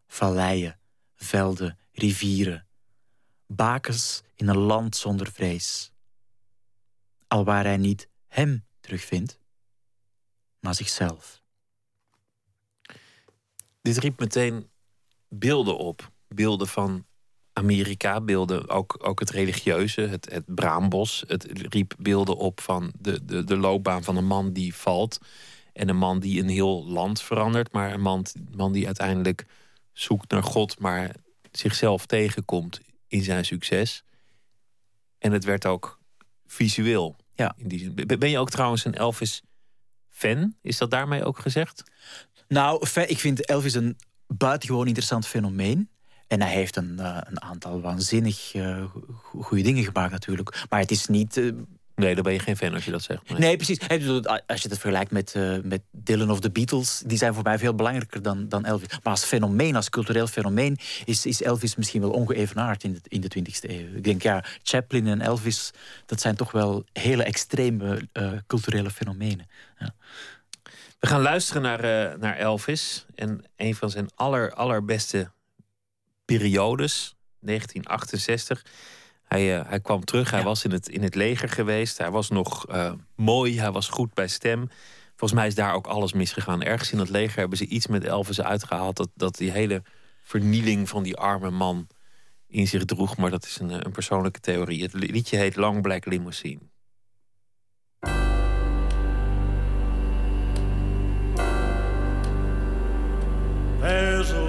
Valleien, 0.07 0.81
velden, 1.15 1.79
rivieren, 1.93 2.67
bakens 3.47 4.23
in 4.35 4.49
een 4.49 4.59
land 4.59 4.97
zonder 4.97 5.33
vrees. 5.33 5.93
Alwaar 7.29 7.65
hij 7.65 7.77
niet 7.77 8.09
hem 8.27 8.65
terugvindt, 8.81 9.39
maar 10.61 10.75
zichzelf. 10.75 11.43
Dit 13.83 13.97
riep 13.97 14.19
meteen 14.19 14.71
beelden 15.29 15.79
op. 15.79 16.11
Beelden 16.29 16.69
van 16.69 17.07
Amerika, 17.53 18.21
beelden 18.21 18.69
ook, 18.69 19.07
ook 19.07 19.21
het 19.21 19.31
religieuze, 19.31 20.01
het, 20.01 20.31
het 20.31 20.55
braambos. 20.55 21.25
Het 21.27 21.45
riep 21.53 21.95
beelden 21.99 22.37
op 22.37 22.61
van 22.61 22.93
de, 22.99 23.25
de, 23.25 23.45
de 23.45 23.57
loopbaan 23.57 24.05
van 24.05 24.17
een 24.17 24.27
man 24.27 24.53
die 24.53 24.75
valt. 24.75 25.19
En 25.73 25.89
een 25.89 25.97
man 25.97 26.19
die 26.19 26.41
een 26.41 26.49
heel 26.49 26.87
land 26.87 27.23
verandert. 27.23 27.73
Maar 27.73 27.93
een 27.93 28.01
man, 28.01 28.27
man 28.57 28.73
die 28.73 28.87
uiteindelijk 28.87 29.47
zoekt 29.93 30.31
naar 30.31 30.43
God, 30.43 30.79
maar 30.79 31.15
zichzelf 31.51 32.07
tegenkomt 32.07 32.81
in 33.07 33.23
zijn 33.23 33.45
succes. 33.45 34.05
En 35.19 35.33
het 35.33 35.45
werd 35.45 35.67
ook 35.67 35.98
visueel. 36.49 37.17
Ja. 37.35 37.55
In 37.57 37.69
die 37.69 37.79
zin. 37.79 38.19
Ben 38.19 38.31
je 38.31 38.39
ook 38.39 38.51
trouwens 38.51 38.85
een 38.85 38.95
Elvis-fan? 38.95 40.55
Is 40.63 40.79
dat 40.79 40.91
daarmee 40.91 41.25
ook 41.25 41.39
gezegd? 41.39 41.83
Nou, 42.49 42.87
ik 43.07 43.19
vind 43.19 43.47
Elvis 43.47 43.75
een 43.75 43.97
buitengewoon 44.27 44.87
interessant 44.87 45.27
fenomeen. 45.27 45.91
En 46.27 46.43
hij 46.43 46.53
heeft 46.53 46.77
een, 46.77 46.97
uh, 47.01 47.19
een 47.21 47.43
aantal 47.43 47.81
waanzinnig 47.81 48.55
uh, 48.55 48.85
goede 49.23 49.63
dingen 49.63 49.85
gemaakt 49.85 50.13
natuurlijk. 50.13 50.67
Maar 50.69 50.81
het 50.81 50.91
is 50.91 51.07
niet... 51.07 51.37
Uh, 51.37 51.53
nee, 51.99 52.15
dan 52.15 52.25
ben 52.25 52.33
je 52.33 52.39
geen 52.39 52.57
fan 52.57 52.75
als 52.75 52.85
je 52.85 52.91
dat 52.91 53.03
zegt. 53.03 53.29
Nee, 53.29 53.39
nee 53.39 53.57
precies. 53.57 53.81
Als 54.47 54.63
je 54.63 54.69
het 54.69 54.79
vergelijkt 54.79 55.11
met, 55.11 55.35
met 55.63 55.83
Dylan 55.91 56.31
of 56.31 56.41
the 56.41 56.51
Beatles... 56.51 57.03
die 57.07 57.19
zijn 57.19 57.35
voor 57.35 57.43
mij 57.43 57.59
veel 57.59 57.75
belangrijker 57.75 58.23
dan, 58.23 58.49
dan 58.49 58.65
Elvis. 58.65 58.89
Maar 58.89 59.13
als 59.13 59.25
fenomeen, 59.25 59.77
als 59.77 59.91
cultureel 59.91 60.27
fenomeen... 60.27 60.77
is, 61.05 61.27
is 61.27 61.43
Elvis 61.43 61.77
misschien 61.77 62.01
wel 62.01 62.11
ongeëvenaard 62.11 62.85
in 62.85 62.93
de, 62.93 63.01
in 63.03 63.21
de 63.21 63.31
20e 63.39 63.71
eeuw. 63.71 63.97
Ik 63.97 64.05
denk, 64.05 64.23
ja, 64.23 64.45
Chaplin 64.63 65.07
en 65.07 65.21
Elvis... 65.21 65.71
dat 66.07 66.21
zijn 66.21 66.37
toch 66.37 66.51
wel 66.51 66.85
hele 66.93 67.23
extreme 67.23 68.09
culturele 68.47 68.91
fenomenen. 68.91 69.47
Ja. 69.79 69.95
We 70.99 71.07
gaan 71.07 71.21
luisteren 71.21 71.63
naar, 71.63 71.85
uh, 71.85 72.19
naar 72.19 72.37
Elvis. 72.37 73.07
En 73.15 73.45
een 73.57 73.75
van 73.75 73.91
zijn 73.91 74.09
aller, 74.15 74.53
allerbeste 74.53 75.31
periodes, 76.25 77.17
1968. 77.41 78.65
Hij, 79.29 79.59
uh, 79.59 79.69
hij 79.69 79.81
kwam 79.81 80.05
terug, 80.05 80.31
hij 80.31 80.43
was 80.43 80.65
in 80.65 80.71
het, 80.71 80.89
in 80.89 81.03
het 81.03 81.15
leger 81.15 81.49
geweest. 81.49 81.99
Hij 81.99 82.11
was 82.11 82.29
nog 82.29 82.71
uh, 82.71 82.93
mooi, 83.17 83.61
hij 83.61 83.73
was 83.73 83.89
goed 83.89 84.15
bij 84.15 84.29
stem. 84.29 84.71
Volgens 85.17 85.41
mij 85.41 85.47
is 85.49 85.55
daar 85.55 85.75
ook 85.75 85.87
alles 85.87 86.13
misgegaan. 86.13 86.63
Ergens 86.63 86.93
in 86.93 86.99
het 86.99 87.09
leger 87.09 87.39
hebben 87.39 87.59
ze 87.59 87.67
iets 87.67 87.87
met 87.87 88.05
Elvis 88.05 88.41
uitgehaald... 88.41 88.97
dat, 88.97 89.09
dat 89.15 89.37
die 89.37 89.51
hele 89.51 89.83
vernieling 90.23 90.89
van 90.89 91.03
die 91.03 91.17
arme 91.17 91.51
man 91.51 91.87
in 92.47 92.69
zich 92.69 92.85
droeg. 92.85 93.17
Maar 93.17 93.31
dat 93.31 93.45
is 93.45 93.59
een, 93.59 93.87
een 93.87 93.93
persoonlijke 93.93 94.41
theorie. 94.41 94.83
Het 94.83 94.93
liedje 94.93 95.37
heet 95.37 95.57
Long 95.57 95.83
Black 95.83 96.05
Limousine. 96.05 96.61
There's 103.81 104.33
a 104.33 104.48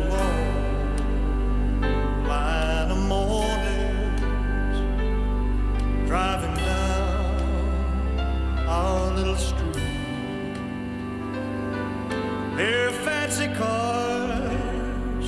Their 12.59 12.91
fancy 12.91 13.47
cars 13.55 15.27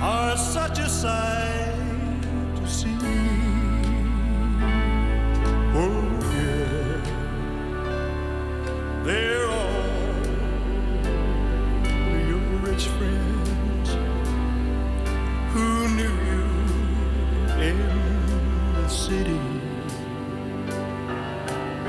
are 0.00 0.34
such 0.34 0.78
a 0.78 0.88
sight 0.88 2.22
to 2.56 2.66
see. 2.66 2.96
Oh, 5.74 6.08
yeah. 6.32 7.02
They're 9.04 9.46
all 9.46 10.24
your 12.30 12.48
rich 12.64 12.86
friends 12.96 13.88
who 15.52 15.66
knew 15.96 16.16
you 16.30 16.44
in 17.68 17.78
the 18.72 18.88
city. 18.88 19.40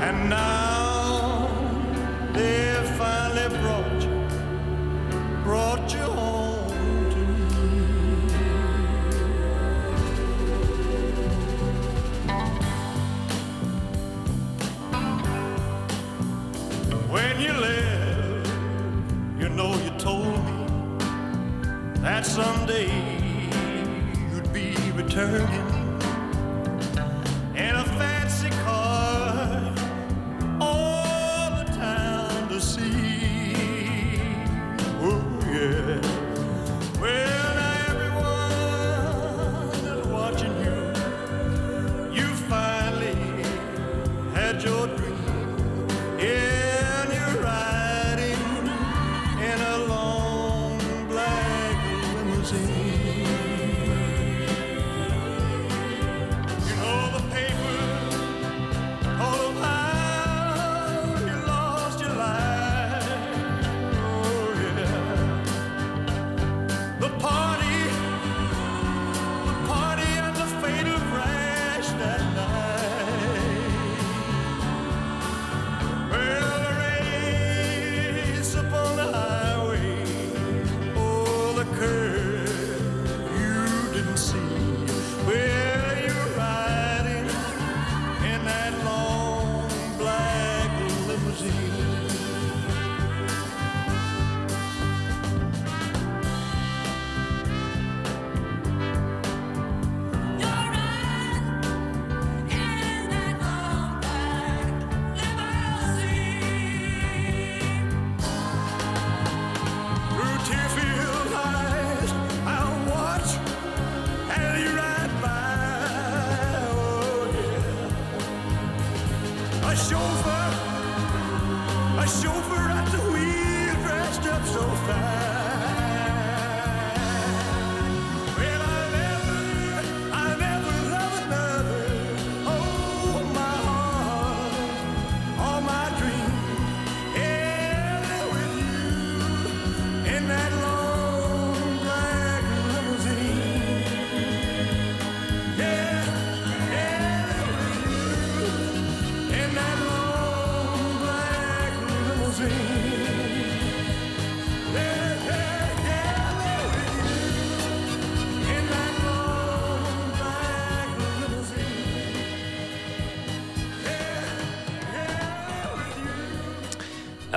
And 0.06 0.28
now 0.28 0.83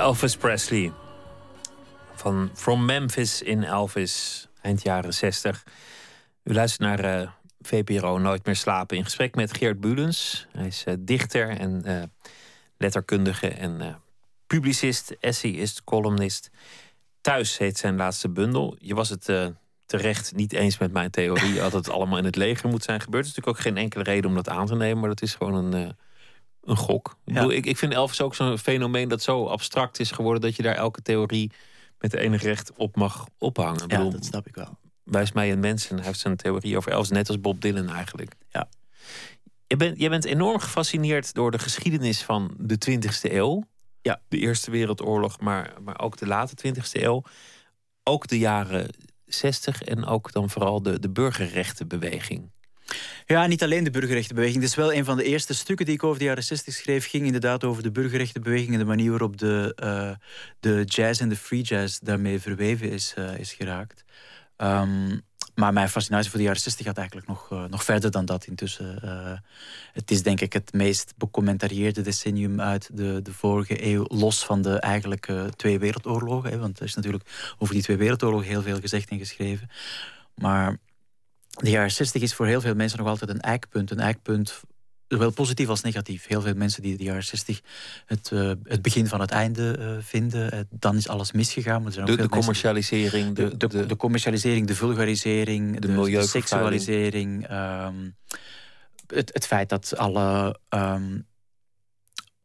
Elvis 0.08 0.36
Presley. 0.36 0.92
Van 2.14 2.50
From 2.54 2.84
Memphis 2.84 3.42
in 3.42 3.64
Elvis, 3.64 4.46
eind 4.60 4.82
jaren 4.82 5.14
60. 5.14 5.64
U 6.44 6.54
luistert 6.54 6.80
naar 6.80 7.20
uh, 7.20 7.30
VPRO 7.60 8.18
Nooit 8.18 8.46
meer 8.46 8.56
slapen 8.56 8.96
in 8.96 9.04
gesprek 9.04 9.34
met 9.34 9.56
Geert 9.56 9.80
Bulens. 9.80 10.46
Hij 10.52 10.66
is 10.66 10.84
uh, 10.88 10.94
dichter 10.98 11.48
en 11.48 11.82
uh, 11.86 12.02
letterkundige 12.76 13.48
en 13.48 14.02
publicist, 14.46 15.16
essayist, 15.20 15.84
columnist. 15.84 16.50
Thuis 17.20 17.58
heet 17.58 17.78
zijn 17.78 17.96
laatste 17.96 18.28
bundel. 18.28 18.76
Je 18.78 18.94
was 18.94 19.08
het 19.08 19.52
terecht 19.86 20.34
niet 20.34 20.52
eens 20.52 20.78
met 20.78 20.92
mijn 20.92 21.10
theorie 21.10 21.54
dat 21.70 21.72
het 21.72 21.88
allemaal 21.88 22.18
in 22.18 22.24
het 22.24 22.36
leger 22.36 22.68
moet 22.68 22.84
zijn 22.84 23.00
gebeurd. 23.00 23.24
Er 23.24 23.30
is 23.30 23.36
natuurlijk 23.36 23.58
ook 23.58 23.72
geen 23.72 23.82
enkele 23.82 24.04
reden 24.04 24.30
om 24.30 24.36
dat 24.36 24.48
aan 24.48 24.66
te 24.66 24.76
nemen, 24.76 24.98
maar 24.98 25.08
dat 25.08 25.22
is 25.22 25.34
gewoon 25.34 25.72
een 25.74 25.96
een 26.68 26.76
gok. 26.76 27.16
Ik, 27.24 27.34
bedoel, 27.34 27.52
ik, 27.52 27.66
ik 27.66 27.76
vind 27.76 27.92
Elvis 27.92 28.20
ook 28.20 28.34
zo'n 28.34 28.58
fenomeen 28.58 29.08
dat 29.08 29.22
zo 29.22 29.46
abstract 29.46 30.00
is 30.00 30.10
geworden 30.10 30.42
dat 30.42 30.56
je 30.56 30.62
daar 30.62 30.74
elke 30.74 31.02
theorie 31.02 31.52
met 31.98 32.14
enig 32.14 32.42
recht 32.42 32.72
op 32.76 32.96
mag 32.96 33.28
ophangen. 33.38 33.80
Ja, 33.80 33.86
bedoel, 33.86 34.10
dat 34.10 34.24
snap 34.24 34.46
ik 34.46 34.54
wel. 34.54 34.78
Wijs 35.02 35.32
mij 35.32 35.52
een 35.52 35.60
mens 35.60 35.90
en 35.90 35.96
hij 35.96 36.06
heeft 36.06 36.18
zijn 36.18 36.36
theorie 36.36 36.76
over 36.76 36.92
Elvis, 36.92 37.10
net 37.10 37.28
als 37.28 37.40
Bob 37.40 37.60
Dylan 37.60 37.88
eigenlijk. 37.88 38.34
Ja. 38.48 38.68
Je 39.66 39.76
bent, 39.76 40.00
je 40.00 40.08
bent 40.08 40.24
enorm 40.24 40.58
gefascineerd 40.58 41.34
door 41.34 41.50
de 41.50 41.58
geschiedenis 41.58 42.22
van 42.22 42.54
de 42.58 42.78
20e 42.90 43.32
eeuw. 43.32 43.64
Ja. 44.02 44.20
De 44.28 44.38
Eerste 44.38 44.70
Wereldoorlog, 44.70 45.40
maar, 45.40 45.72
maar 45.82 46.00
ook 46.00 46.16
de 46.16 46.26
late 46.26 46.74
20e 46.74 46.80
eeuw. 46.92 47.22
Ook 48.02 48.26
de 48.26 48.38
jaren 48.38 48.90
60 49.24 49.82
en 49.82 50.04
ook 50.04 50.32
dan 50.32 50.50
vooral 50.50 50.82
de, 50.82 51.00
de 51.00 51.10
burgerrechtenbeweging. 51.10 52.50
Ja, 53.26 53.46
niet 53.46 53.62
alleen 53.62 53.84
de 53.84 53.90
burgerrechtenbeweging. 53.90 54.60
Het 54.60 54.70
is 54.70 54.76
wel 54.76 54.92
een 54.92 55.04
van 55.04 55.16
de 55.16 55.24
eerste 55.24 55.54
stukken 55.54 55.86
die 55.86 55.94
ik 55.94 56.02
over 56.02 56.18
de 56.18 56.24
jaren 56.24 56.44
60 56.44 56.74
schreef. 56.74 57.08
ging 57.08 57.24
inderdaad 57.24 57.64
over 57.64 57.82
de 57.82 57.90
burgerrechtenbeweging 57.90 58.72
en 58.72 58.78
de 58.78 58.84
manier 58.84 59.10
waarop 59.10 59.38
de, 59.38 59.76
uh, 59.82 60.10
de 60.60 60.84
jazz 60.84 61.20
en 61.20 61.28
de 61.28 61.36
free 61.36 61.62
jazz 61.62 61.98
daarmee 61.98 62.40
verweven 62.40 62.90
is, 62.90 63.14
uh, 63.18 63.38
is 63.38 63.52
geraakt. 63.52 64.04
Um, 64.56 65.20
maar 65.54 65.72
mijn 65.72 65.88
fascinatie 65.88 66.30
voor 66.30 66.38
de 66.38 66.44
jaren 66.44 66.60
60 66.60 66.86
gaat 66.86 66.96
eigenlijk 66.98 67.26
nog, 67.26 67.50
uh, 67.52 67.64
nog 67.64 67.84
verder 67.84 68.10
dan 68.10 68.24
dat 68.24 68.46
intussen. 68.46 68.98
het 69.92 70.10
is 70.10 70.22
denk 70.22 70.40
ik 70.40 70.52
het 70.52 70.72
meest 70.72 71.14
becommentarieerde 71.16 72.00
decennium 72.00 72.60
uit 72.60 72.90
de, 72.92 73.22
de 73.22 73.32
vorige 73.32 73.86
eeuw. 73.86 74.04
Los 74.08 74.44
van 74.44 74.62
de 74.62 74.78
eigenlijke 74.78 75.50
twee 75.56 75.78
wereldoorlogen. 75.78 76.50
Hè, 76.50 76.58
want 76.58 76.78
er 76.78 76.84
is 76.84 76.94
natuurlijk 76.94 77.54
over 77.58 77.74
die 77.74 77.82
twee 77.82 77.96
wereldoorlogen 77.96 78.46
heel 78.46 78.62
veel 78.62 78.80
gezegd 78.80 79.08
en 79.08 79.18
geschreven. 79.18 79.70
Maar 80.34 80.78
de 81.58 81.70
jaren 81.70 81.90
60 81.90 82.22
is 82.22 82.34
voor 82.34 82.46
heel 82.46 82.60
veel 82.60 82.74
mensen 82.74 82.98
nog 82.98 83.08
altijd 83.08 83.30
een 83.30 83.40
eikpunt. 83.40 83.90
Een 83.90 84.00
eikpunt, 84.00 84.60
zowel 85.08 85.30
positief 85.30 85.68
als 85.68 85.82
negatief. 85.82 86.26
Heel 86.26 86.40
veel 86.40 86.54
mensen 86.54 86.82
die 86.82 86.96
de 86.96 87.04
jaren 87.04 87.24
60 87.24 87.60
het, 88.06 88.30
uh, 88.32 88.52
het 88.62 88.82
begin 88.82 89.06
van 89.06 89.20
het 89.20 89.30
einde 89.30 89.76
uh, 89.78 89.90
vinden. 90.00 90.54
Uh, 90.54 90.60
dan 90.70 90.96
is 90.96 91.08
alles 91.08 91.32
misgegaan. 91.32 91.78
Maar 91.78 91.86
er 91.86 91.92
zijn 91.92 92.06
de, 92.06 92.12
ook 92.12 92.18
de 92.18 92.28
commercialisering. 92.28 93.34
De, 93.34 93.56
de, 93.56 93.66
de, 93.66 93.86
de, 93.86 93.96
commercialisering, 93.96 94.66
de 94.66 94.74
vulgarisering, 94.74 95.80
de, 95.80 96.10
de 96.10 96.26
seksualisering. 96.26 97.50
Um, 97.50 98.16
het, 99.06 99.30
het 99.32 99.46
feit 99.46 99.68
dat 99.68 99.96
alle, 99.96 100.58
um, 100.68 101.26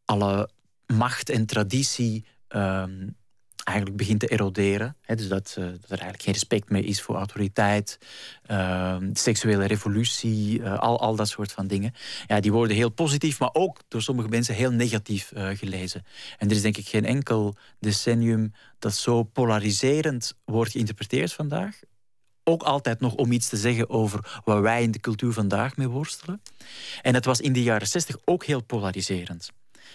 alle 0.05 0.49
macht 0.85 1.29
en 1.29 1.45
traditie 1.45 2.25
um, 2.49 3.15
eigenlijk 3.63 3.97
begint 3.97 4.19
te 4.19 4.27
eroderen. 4.27 4.95
Hè, 5.01 5.15
dus 5.15 5.27
dat, 5.27 5.55
uh, 5.59 5.65
dat, 5.65 5.83
er 5.83 5.89
eigenlijk 5.89 6.21
geen 6.21 6.33
respect 6.33 6.69
meer 6.69 6.85
is 6.85 7.01
voor 7.01 7.15
autoriteit, 7.15 7.99
uh, 8.51 8.97
seksuele 9.13 9.65
revolutie, 9.65 10.59
uh, 10.59 10.79
al, 10.79 10.99
al 10.99 11.15
dat 11.15 11.27
soort 11.27 11.51
van 11.51 11.67
dingen. 11.67 11.93
Ja, 12.27 12.39
die 12.39 12.51
worden 12.51 12.75
heel 12.75 12.89
positief, 12.89 13.39
maar 13.39 13.49
ook 13.53 13.79
door 13.87 14.01
sommige 14.01 14.29
mensen 14.29 14.55
heel 14.55 14.71
negatief 14.71 15.31
gelezen. 15.35 16.05
En 16.37 16.49
er 16.49 16.55
is 16.55 16.61
denk 16.61 16.77
ik 16.77 16.87
geen 16.87 17.05
enkel 17.05 17.55
decennium 17.79 18.53
dat 18.79 18.93
zo 18.93 19.23
polariserend 19.23 20.33
wordt 20.45 20.71
geïnterpreteerd 20.71 21.33
vandaag. 21.33 21.79
Ook 22.43 22.63
altijd 22.63 22.99
nog 22.99 23.15
om 23.15 23.31
iets 23.31 23.49
te 23.49 23.57
zeggen 23.57 23.89
over 23.89 24.41
waar 24.45 24.61
wij 24.61 24.83
in 24.83 24.91
de 24.91 24.99
cultuur 24.99 25.33
vandaag 25.33 25.77
mee 25.77 25.87
worstelen. 25.87 26.41
En 27.01 27.13
het 27.13 27.25
was 27.25 27.41
in 27.41 27.53
de 27.53 27.63
jaren 27.63 27.87
60 27.87 28.17
ook 28.25 28.45
heel 28.45 28.63
polariserend. 28.63 29.51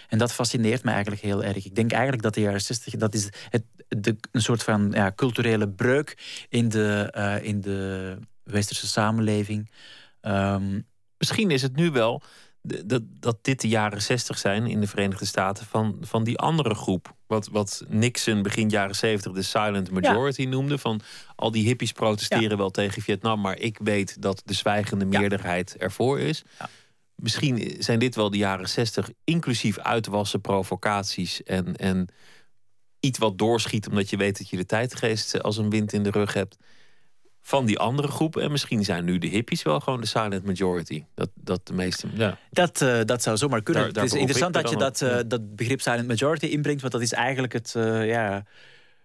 En 0.09 0.19
dat 0.19 0.33
fascineert 0.33 0.85
me 0.85 0.91
eigenlijk 0.91 1.23
heel 1.23 1.45
erg. 1.45 1.65
Ik 1.65 1.75
denk 1.75 1.93
eigenlijk 1.93 2.23
dat 2.23 2.35
de 2.35 2.41
jaren 2.41 2.61
60, 2.61 2.97
dat 2.97 3.15
is 3.15 3.29
het, 3.51 3.65
de, 3.89 4.17
een 4.33 4.43
soort 4.43 4.63
van 4.63 4.91
ja, 4.95 5.13
culturele 5.13 5.69
breuk 5.69 6.47
in 6.49 6.69
de, 6.69 7.15
uh, 7.17 7.45
in 7.45 7.61
de 7.61 8.17
westerse 8.43 8.87
samenleving. 8.87 9.71
Um, 10.23 10.87
Misschien 11.19 11.51
is 11.51 11.63
het 11.63 11.77
nu 11.77 11.91
wel 11.91 12.23
dat, 12.63 13.03
dat 13.21 13.39
dit 13.43 13.61
de 13.61 13.69
jaren 13.69 14.03
60 14.03 14.39
zijn 14.39 14.67
in 14.67 14.81
de 14.81 14.87
Verenigde 14.87 15.25
Staten 15.25 15.67
van, 15.67 15.97
van 16.01 16.25
die 16.25 16.39
andere 16.39 16.75
groep. 16.75 17.17
Wat, 17.27 17.49
wat 17.49 17.85
Nixon 17.89 18.43
begin 18.43 18.69
jaren 18.69 18.97
70 18.97 19.33
de 19.33 19.43
silent 19.43 19.91
majority 19.91 20.43
ja. 20.43 20.49
noemde. 20.49 20.79
Van 20.79 21.01
al 21.37 21.51
die 21.51 21.67
hippies 21.67 21.93
protesteren 21.93 22.51
ja. 22.51 22.57
wel 22.57 22.71
tegen 22.71 23.03
Vietnam, 23.03 23.41
maar 23.41 23.59
ik 23.59 23.79
weet 23.83 24.23
dat 24.23 24.43
de 24.45 24.55
zwijgende 24.55 25.05
meerderheid 25.05 25.75
ja. 25.79 25.85
ervoor 25.85 26.21
is 26.21 26.45
misschien 27.23 27.77
zijn 27.79 27.99
dit 27.99 28.15
wel 28.15 28.31
de 28.31 28.37
jaren 28.37 28.69
zestig, 28.69 29.11
inclusief 29.25 29.79
uitwassen, 29.79 30.41
provocaties 30.41 31.43
en, 31.43 31.77
en 31.77 32.09
iets 33.01 33.19
wat 33.19 33.39
doorschiet 33.39 33.89
omdat 33.89 34.11
je 34.11 34.17
weet 34.17 34.39
dat 34.39 34.49
je 34.49 34.57
de 34.57 34.67
tijdgeest 34.67 35.35
eh, 35.35 35.41
als 35.41 35.57
een 35.57 35.71
wind 35.71 35.93
in 35.93 36.03
de 36.03 36.11
rug 36.11 36.35
hebt 36.35 36.57
van 37.41 37.67
die 37.67 37.79
andere 37.79 38.09
groep. 38.09 38.37
En 38.37 38.51
misschien 38.51 38.85
zijn 38.85 39.05
nu 39.05 39.19
de 39.19 39.27
hippies 39.27 39.63
wel 39.63 39.81
gewoon 39.81 40.01
de 40.01 40.07
silent 40.07 40.45
majority. 40.45 41.05
Dat, 41.15 41.31
dat 41.35 41.67
de 41.67 41.73
meeste. 41.73 42.09
Ja. 42.15 42.39
Dat, 42.51 42.81
uh, 42.81 43.01
dat 43.05 43.23
zou 43.23 43.37
zomaar 43.37 43.63
kunnen. 43.63 43.83
Daar, 43.83 43.93
daar 43.93 44.05
het 44.05 44.13
is 44.13 44.19
interessant 44.19 44.55
dat 44.55 44.71
je 44.71 44.77
dat, 44.77 45.01
uh, 45.01 45.19
dat 45.27 45.57
begrip 45.57 45.81
silent 45.81 46.09
majority 46.09 46.47
inbrengt, 46.47 46.81
want 46.81 46.93
dat 46.93 47.03
is 47.03 47.13
eigenlijk 47.13 47.53
het. 47.53 47.75
Uh, 47.77 48.07
ja, 48.07 48.45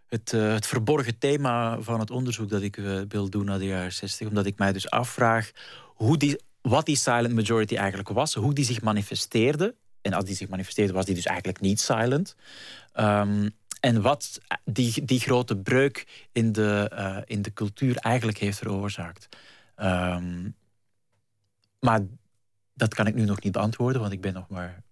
het, 0.09 0.31
het, 0.31 0.67
verborgen 0.67 1.17
thema 1.17 1.81
van 1.81 1.99
het 1.99 2.11
onderzoek 2.11 2.49
dat 2.49 2.61
ik 2.61 2.81
wil 3.07 3.29
doen 3.29 3.45
naar 3.45 3.59
de 3.59 3.65
jaren 3.65 3.93
60. 3.93 4.27
Omdat 4.27 4.45
ik 4.45 4.57
mij 4.57 4.73
dus 4.73 4.89
afvraag 4.89 5.51
hoe 5.83 6.17
die 6.17 6.39
wat 6.63 6.85
die 6.85 6.95
silent 6.95 7.33
majority 7.33 7.75
eigenlijk 7.75 8.09
was, 8.09 8.33
hoe 8.33 8.53
die 8.53 8.65
zich 8.65 8.81
manifesteerde. 8.81 9.75
En 10.01 10.13
als 10.13 10.25
die 10.25 10.35
zich 10.35 10.49
manifesteerde, 10.49 10.93
was 10.93 11.05
die 11.05 11.15
dus 11.15 11.25
eigenlijk 11.25 11.59
niet 11.59 11.79
silent. 11.79 12.35
Um, 12.95 13.51
en 13.79 14.01
wat 14.01 14.39
die, 14.65 15.05
die 15.05 15.19
grote 15.19 15.57
breuk 15.57 16.27
in 16.31 16.51
de, 16.51 16.91
uh, 16.93 17.17
in 17.25 17.41
de 17.41 17.53
cultuur 17.53 17.97
eigenlijk 17.97 18.37
heeft 18.37 18.57
veroorzaakt. 18.57 19.37
Um, 19.77 20.55
maar 21.79 22.01
dat 22.73 22.93
kan 22.93 23.07
ik 23.07 23.15
nu 23.15 23.25
nog 23.25 23.41
niet 23.41 23.51
beantwoorden, 23.51 24.01
want 24.01 24.13
ik 24.13 24.21
ben 24.21 24.33
nog 24.33 24.47
maar 24.47 24.82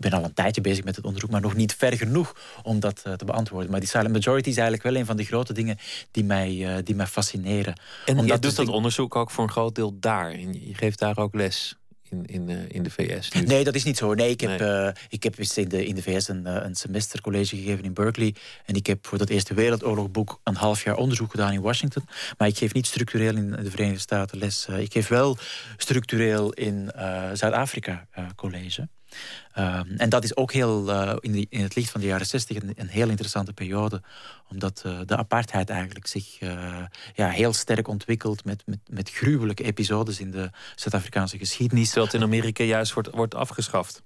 ben 0.00 0.12
al 0.12 0.24
een 0.24 0.34
tijdje 0.34 0.60
bezig 0.60 0.84
met 0.84 0.96
het 0.96 1.04
onderzoek, 1.04 1.30
maar 1.30 1.40
nog 1.40 1.54
niet 1.54 1.74
ver 1.74 1.96
genoeg 1.96 2.36
om 2.62 2.80
dat 2.80 3.02
uh, 3.06 3.12
te 3.12 3.24
beantwoorden. 3.24 3.70
Maar 3.70 3.80
die 3.80 3.88
silent 3.88 4.12
majority 4.12 4.48
is 4.48 4.56
eigenlijk 4.56 4.82
wel 4.82 4.96
een 4.96 5.06
van 5.06 5.16
de 5.16 5.24
grote 5.24 5.52
dingen 5.52 5.78
die 6.10 6.24
mij, 6.24 6.52
uh, 6.52 6.74
die 6.84 6.94
mij 6.94 7.06
fascineren. 7.06 7.80
En 8.06 8.18
Omdat 8.18 8.34
je 8.34 8.38
doet 8.38 8.56
dat 8.56 8.68
onderzoek 8.68 9.16
ook 9.16 9.30
voor 9.30 9.44
een 9.44 9.50
groot 9.50 9.74
deel 9.74 9.96
daar. 10.00 10.30
En 10.30 10.52
je 10.52 10.74
geeft 10.74 10.98
daar 10.98 11.18
ook 11.18 11.34
les 11.34 11.76
in, 12.08 12.26
in, 12.26 12.50
uh, 12.50 12.58
in 12.68 12.82
de 12.82 12.90
VS? 12.90 13.30
Nu? 13.30 13.42
Nee, 13.42 13.64
dat 13.64 13.74
is 13.74 13.84
niet 13.84 13.96
zo. 13.96 14.14
Nee, 14.14 14.30
ik 14.30 14.40
heb, 14.40 14.60
nee. 14.60 14.92
ik 15.08 15.22
heb 15.22 15.38
in, 15.38 15.68
de, 15.68 15.86
in 15.86 15.94
de 15.94 16.02
VS 16.02 16.28
een, 16.28 16.64
een 16.64 16.74
semestercollege 16.74 17.56
gegeven 17.56 17.84
in 17.84 17.92
Berkeley. 17.92 18.34
En 18.66 18.74
ik 18.74 18.86
heb 18.86 19.06
voor 19.06 19.18
dat 19.18 19.28
Eerste 19.28 19.54
Wereldoorlogboek 19.54 20.40
een 20.44 20.56
half 20.56 20.84
jaar 20.84 20.96
onderzoek 20.96 21.30
gedaan 21.30 21.52
in 21.52 21.60
Washington. 21.60 22.04
Maar 22.38 22.48
ik 22.48 22.58
geef 22.58 22.74
niet 22.74 22.86
structureel 22.86 23.36
in 23.36 23.50
de 23.50 23.70
Verenigde 23.70 24.00
Staten 24.00 24.38
les. 24.38 24.66
ik 24.66 24.92
geef 24.92 25.08
wel 25.08 25.38
structureel 25.76 26.52
in 26.52 26.90
Zuid-Afrika 27.32 28.06
college. 28.36 28.88
Um, 29.58 29.94
en 29.96 30.08
dat 30.08 30.24
is 30.24 30.36
ook 30.36 30.52
heel, 30.52 30.88
uh, 30.88 31.12
in, 31.20 31.32
die, 31.32 31.46
in, 31.50 31.62
het 31.62 31.74
licht 31.74 31.90
van 31.90 32.00
de 32.00 32.06
jaren 32.06 32.26
60 32.26 32.56
een, 32.56 32.72
een 32.76 32.88
heel 32.88 33.08
interessante 33.08 33.52
periode. 33.52 34.02
Omdat 34.48 34.82
uh, 34.86 35.00
de 35.06 35.16
apartheid 35.16 35.70
eigenlijk 35.70 36.06
zich 36.06 36.40
uh, 36.40 36.82
ja, 37.14 37.28
heel 37.28 37.52
sterk 37.52 37.88
ontwikkelt 37.88 38.44
met, 38.44 38.62
met, 38.66 38.78
met 38.90 39.10
gruwelijke 39.10 39.64
episodes 39.64 40.20
in 40.20 40.30
de 40.30 40.50
Zuid-Afrikaanse 40.74 41.38
geschiedenis. 41.38 41.86
Terwijl 41.86 42.06
het 42.06 42.14
in 42.14 42.22
Amerika 42.22 42.64
juist 42.64 42.92
wordt, 42.92 43.10
wordt 43.10 43.34
afgeschaft. 43.34 44.02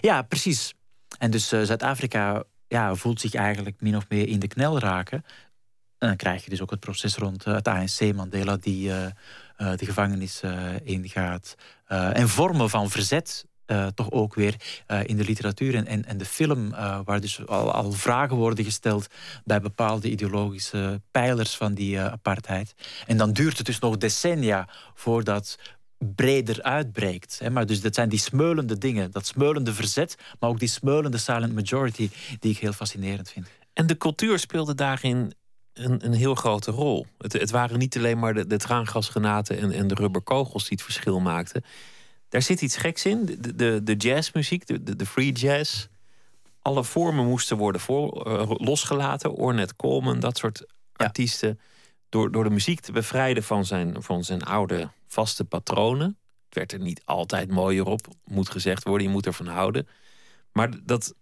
Ja, 0.00 0.22
precies. 0.22 0.74
En 1.18 1.30
dus 1.30 1.48
Zuid-Afrika 1.48 2.44
ja, 2.68 2.94
voelt 2.94 3.20
zich 3.20 3.34
eigenlijk 3.34 3.80
min 3.80 3.96
of 3.96 4.08
meer 4.08 4.28
in 4.28 4.38
de 4.38 4.48
knel 4.48 4.78
raken. 4.78 5.24
En 5.98 6.08
dan 6.08 6.16
krijg 6.16 6.44
je 6.44 6.50
dus 6.50 6.60
ook 6.60 6.70
het 6.70 6.80
proces 6.80 7.16
rond 7.16 7.44
het 7.44 7.68
ANC, 7.68 8.14
Mandela, 8.14 8.56
die 8.56 8.88
de 9.56 9.84
gevangenis 9.84 10.42
ingaat. 10.82 11.54
en 11.86 12.28
vormen 12.28 12.70
van 12.70 12.90
verzet 12.90 13.46
uh, 13.66 13.86
toch 13.86 14.10
ook 14.10 14.34
weer 14.34 14.54
uh, 14.88 15.00
in 15.04 15.16
de 15.16 15.24
literatuur 15.24 15.74
en, 15.74 15.86
en, 15.86 16.04
en 16.04 16.18
de 16.18 16.24
film, 16.24 16.66
uh, 16.66 17.00
waar 17.04 17.20
dus 17.20 17.46
al, 17.46 17.72
al, 17.72 17.92
vragen 17.92 18.36
worden 18.36 18.64
gesteld 18.64 19.06
bij 19.44 19.60
bepaalde 19.60 20.10
ideologische 20.10 21.00
pijlers 21.10 21.56
van 21.56 21.74
die 21.74 22.00
apartheid. 22.00 22.74
En 23.06 23.16
dan 23.16 23.32
duurt 23.32 23.56
het 23.56 23.66
dus 23.66 23.78
nog 23.78 23.96
decennia 23.96 24.68
voordat 24.94 25.58
breder 25.98 26.62
uitbreekt. 26.62 27.38
Hè. 27.38 27.50
Maar 27.50 27.66
dus 27.66 27.80
dat 27.80 27.94
zijn 27.94 28.08
die 28.08 28.18
smeulende 28.18 28.78
dingen, 28.78 29.10
dat 29.10 29.26
smeulende 29.26 29.72
verzet, 29.72 30.16
maar 30.40 30.50
ook 30.50 30.58
die 30.58 30.68
smeulende 30.68 31.18
silent 31.18 31.54
majority, 31.54 32.10
die 32.38 32.50
ik 32.50 32.58
heel 32.58 32.72
fascinerend 32.72 33.30
vind. 33.30 33.46
En 33.72 33.86
de 33.86 33.96
cultuur 33.96 34.38
speelde 34.38 34.74
daarin 34.74 35.32
een, 35.72 36.04
een 36.04 36.12
heel 36.12 36.34
grote 36.34 36.70
rol. 36.70 37.06
Het, 37.18 37.32
het 37.32 37.50
waren 37.50 37.78
niet 37.78 37.96
alleen 37.96 38.18
maar 38.18 38.34
de, 38.34 38.46
de 38.46 38.56
traangasgranaten 38.56 39.58
en, 39.58 39.72
en 39.72 39.88
de 39.88 39.94
rubberkogels 39.94 40.62
die 40.62 40.72
het 40.76 40.82
verschil 40.82 41.20
maakten. 41.20 41.64
Daar 42.32 42.42
zit 42.42 42.62
iets 42.62 42.76
geks 42.76 43.04
in. 43.04 43.24
De, 43.24 43.54
de, 43.54 43.80
de 43.82 43.94
jazzmuziek, 43.94 44.66
de, 44.66 44.96
de, 44.96 45.06
free 45.06 45.32
jazz. 45.32 45.86
alle 46.62 46.84
vormen 46.84 47.26
moesten 47.26 47.56
worden 47.56 47.80
voor, 47.80 48.26
eh, 48.26 48.50
losgelaten. 48.56 49.32
Ornette 49.32 49.76
Coleman, 49.76 50.20
dat 50.20 50.36
soort 50.36 50.66
artiesten. 50.92 51.60
Door, 52.08 52.32
door 52.32 52.44
de 52.44 52.50
muziek 52.50 52.80
te 52.80 52.92
bevrijden 52.92 53.42
van 53.42 53.64
zijn, 53.64 54.02
van 54.02 54.24
zijn 54.24 54.42
oude 54.42 54.90
vaste 55.06 55.44
patronen. 55.44 56.18
Het 56.44 56.54
werd 56.54 56.72
er 56.72 56.78
niet 56.78 57.02
altijd 57.04 57.50
mooier 57.50 57.86
op, 57.86 58.06
moet 58.24 58.50
gezegd 58.50 58.84
worden. 58.84 59.06
Je 59.06 59.12
moet 59.12 59.26
ervan 59.26 59.46
houden. 59.46 59.88
Maar 60.52 60.70
dat 60.84 61.14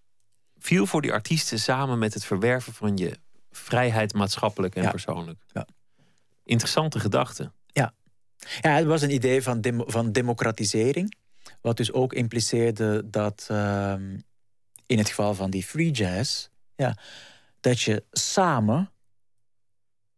viel 0.59 0.87
voor 0.87 1.03
die 1.03 1.13
artiesten 1.13 1.59
samen 1.59 1.99
met 1.99 2.15
het 2.15 2.25
verwerven 2.25 2.73
van 2.73 2.97
je 2.97 3.19
vrijheid 3.51 4.15
maatschappelijk 4.15 4.75
en 4.77 4.91
persoonlijk. 4.91 5.43
Ja. 5.53 5.67
Interessante 6.45 7.01
gedachte. 7.01 7.53
Ja. 8.61 8.75
het 8.77 8.87
was 8.87 9.03
een 9.03 9.15
idee 9.15 9.43
van, 9.43 9.65
van 9.87 10.13
democratisering. 10.13 11.17
Wat 11.61 11.77
dus 11.77 11.93
ook 11.93 12.13
impliceerde 12.13 13.11
dat 13.11 13.47
ehm, 13.49 14.19
in 14.87 14.99
het 14.99 15.09
geval 15.09 15.35
van 15.35 15.51
die 15.51 15.65
free 15.65 15.91
jazz, 15.91 16.49
ja, 16.77 16.97
dat 17.61 17.81
je 17.81 18.05
samen 18.11 18.91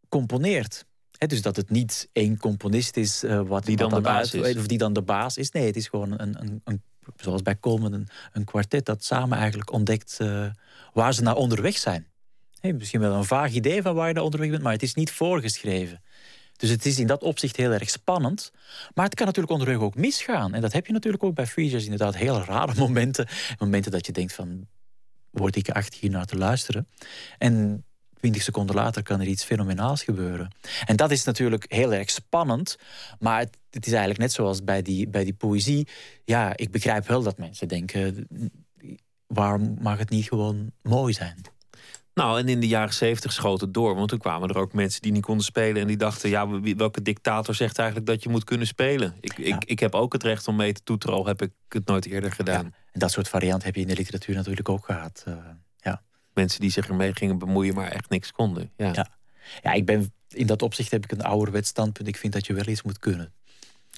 componeert. 0.09 0.85
dus 1.19 1.43
dat 1.43 1.57
het 1.57 1.71
niet 1.71 2.09
één 2.13 2.39
componist 2.39 2.97
is 2.97 3.25
uh, 3.25 3.41
wat 3.41 3.65
die 3.65 3.77
dan, 3.77 3.91
de 3.91 4.01
baas 4.01 4.35
is. 4.35 4.57
Of 4.57 4.67
die 4.67 4.79
dan 4.79 4.93
de 4.93 5.03
baas 5.03 5.37
is. 5.37 5.51
Nee, 5.51 5.67
het 5.67 5.77
is 5.77 5.89
gewoon 5.89 6.21
een, 6.21 6.41
een, 6.41 6.61
een 6.65 6.83
zoals 7.17 7.43
bij 7.43 7.59
Coleman, 7.59 7.93
een, 7.93 8.09
een 8.33 8.45
kwartet 8.45 8.85
dat 8.85 9.05
samen 9.05 9.39
eigenlijk 9.39 9.73
ontdekt 9.73 10.19
uh, 10.23 10.47
waar 10.93 11.15
ze 11.15 11.23
naar 11.23 11.37
onderweg 11.37 11.79
zijn. 11.79 12.07
Hey, 12.61 12.73
misschien 12.73 13.01
wel 13.01 13.15
een 13.15 13.25
vaag 13.25 13.53
idee 13.53 13.83
van 13.83 13.95
waar 13.95 14.09
je 14.09 14.15
naar 14.15 14.23
onderweg 14.23 14.51
bent, 14.51 14.63
maar 14.63 14.73
het 14.73 14.83
is 14.83 14.95
niet 14.95 15.11
voorgeschreven. 15.11 16.03
Dus 16.63 16.71
het 16.71 16.87
is 16.87 16.99
in 16.99 17.07
dat 17.07 17.23
opzicht 17.23 17.57
heel 17.57 17.73
erg 17.73 17.91
spannend. 17.91 18.53
Maar 18.95 19.05
het 19.05 19.15
kan 19.15 19.27
natuurlijk 19.27 19.53
onderweg 19.53 19.79
ook 19.81 19.95
misgaan. 19.95 20.55
En 20.55 20.61
dat 20.61 20.73
heb 20.73 20.87
je 20.87 20.93
natuurlijk 20.93 21.23
ook 21.23 21.35
bij 21.35 21.47
freezers. 21.47 21.85
Inderdaad, 21.85 22.17
heel 22.17 22.41
rare 22.41 22.75
momenten. 22.75 23.29
Momenten 23.59 23.91
dat 23.91 24.07
je 24.07 24.13
denkt 24.13 24.33
van, 24.33 24.67
word 25.31 25.57
ik 25.57 25.71
acht 25.71 25.95
hier 25.95 26.11
naar 26.11 26.27
te 26.27 26.37
luisteren? 26.37 26.89
En 27.39 27.85
20 28.15 28.43
seconden 28.43 28.75
later 28.75 29.03
kan 29.03 29.21
er 29.21 29.27
iets 29.27 29.45
fenomenaals 29.45 30.03
gebeuren. 30.03 30.55
En 30.85 30.97
dat 30.97 31.11
is 31.11 31.25
natuurlijk 31.25 31.65
heel 31.69 31.93
erg 31.93 32.11
spannend. 32.11 32.79
Maar 33.19 33.39
het, 33.39 33.59
het, 33.71 33.87
is 33.87 33.93
eigenlijk 33.93 34.21
net 34.21 34.33
zoals 34.33 34.65
bij 34.65 34.83
die, 34.83 35.09
bij 35.09 35.25
die 35.25 35.35
poëzie. 35.35 35.89
Ja, 36.25 36.57
ik 36.57 36.71
begrijp 36.71 37.07
wel 37.07 37.23
dat 37.23 37.39
mensen 37.39 37.69
denken... 37.69 38.29
waarom 39.27 39.77
mag 39.81 39.99
het 39.99 40.11
niet 40.11 40.29
gewoon 40.29 40.73
mooi 40.83 41.13
zijn? 41.13 41.41
Nou, 42.15 42.39
en 42.39 42.49
in 42.49 42.61
de 42.61 42.67
jaren 42.67 42.95
zeventig 42.95 43.33
schoot 43.33 43.61
het 43.61 43.75
door. 43.75 43.95
Want 43.95 44.09
toen 44.09 44.19
kwamen 44.19 44.49
er 44.49 44.59
ook 44.59 44.73
mensen 44.73 45.03
die 45.03 45.13
niet 45.13 45.25
konden 45.25 45.45
spelen. 45.45 45.83
En 45.83 45.87
die 45.87 45.97
dachten, 45.97 46.31
ja, 46.31 46.61
welke 46.77 47.03
dictator 47.03 47.55
zegt 47.55 47.79
eigenlijk 47.79 48.09
dat 48.09 48.23
je 48.23 48.29
moet 48.29 48.45
kunnen 48.45 48.67
spelen? 48.67 49.15
Ik, 49.21 49.39
ik, 49.39 49.65
ik 49.65 49.79
heb 49.81 49.95
ook 49.95 50.13
het 50.13 50.23
recht 50.23 50.49
om 50.49 50.57
mee 50.57 50.73
te 50.73 50.83
toeteren, 50.85 51.17
al 51.17 51.27
heb 51.27 51.43
ik 51.43 51.51
het 51.69 51.87
nooit 51.87 52.07
eerder 52.07 52.33
gedaan. 52.33 52.75
En 52.93 53.01
dat 53.01 53.11
soort 53.11 53.29
varianten 53.29 53.67
heb 53.67 53.75
je 53.75 53.81
in 53.81 53.87
de 53.87 53.95
literatuur 53.95 54.35
natuurlijk 54.35 54.69
ook 54.69 54.85
gehad. 54.85 55.25
Uh, 55.29 55.35
ja. 55.77 56.03
Mensen 56.35 56.61
die 56.61 56.71
zich 56.71 56.89
ermee 56.89 57.15
gingen 57.15 57.39
bemoeien, 57.39 57.75
maar 57.75 57.91
echt 57.91 58.11
niks 58.11 58.33
konden. 58.33 58.71
Ja. 58.77 58.93
ja. 58.93 59.09
Ja. 59.63 59.73
ik 59.73 59.87
ben 59.87 60.13
in 60.29 60.47
dat 60.47 60.63
opzicht 60.63 60.91
heb 60.91 61.05
ik 61.05 61.13
een 61.13 61.23
ouderwets 61.23 61.69
standpunt. 61.69 62.09
Ik 62.09 62.17
vind 62.17 62.33
dat 62.33 62.47
je 62.47 62.55
wel 62.55 62.67
iets 62.67 62.83
moet 62.83 62.99
kunnen. 62.99 63.33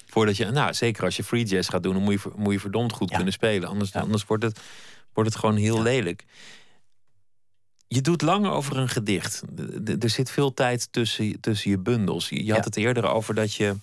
Voordat 0.05 0.37
je, 0.37 0.45
nou, 0.45 0.73
zeker 0.73 1.03
als 1.03 1.15
je 1.15 1.23
free 1.23 1.45
jazz 1.45 1.69
gaat 1.69 1.83
doen, 1.83 1.93
dan 1.93 2.03
moet 2.03 2.21
je, 2.21 2.31
moet 2.35 2.53
je 2.53 2.59
verdomd 2.59 2.91
goed 2.93 3.11
kunnen 3.11 3.33
spelen. 3.33 3.69
Anders, 3.69 3.93
anders 3.93 4.25
wordt, 4.25 4.43
het, 4.43 4.59
wordt 5.13 5.29
het 5.29 5.39
gewoon 5.39 5.55
heel 5.55 5.81
lelijk. 5.81 6.25
Je 7.95 8.01
doet 8.01 8.21
lang 8.21 8.47
over 8.47 8.77
een 8.77 8.89
gedicht. 8.89 9.41
Er 9.99 10.09
zit 10.09 10.31
veel 10.31 10.53
tijd 10.53 10.87
tussen, 10.91 11.39
tussen 11.39 11.71
je 11.71 11.77
bundels. 11.77 12.29
Je 12.29 12.53
had 12.53 12.65
het 12.65 12.75
eerder 12.75 13.05
over 13.07 13.35
dat 13.35 13.53
je 13.53 13.75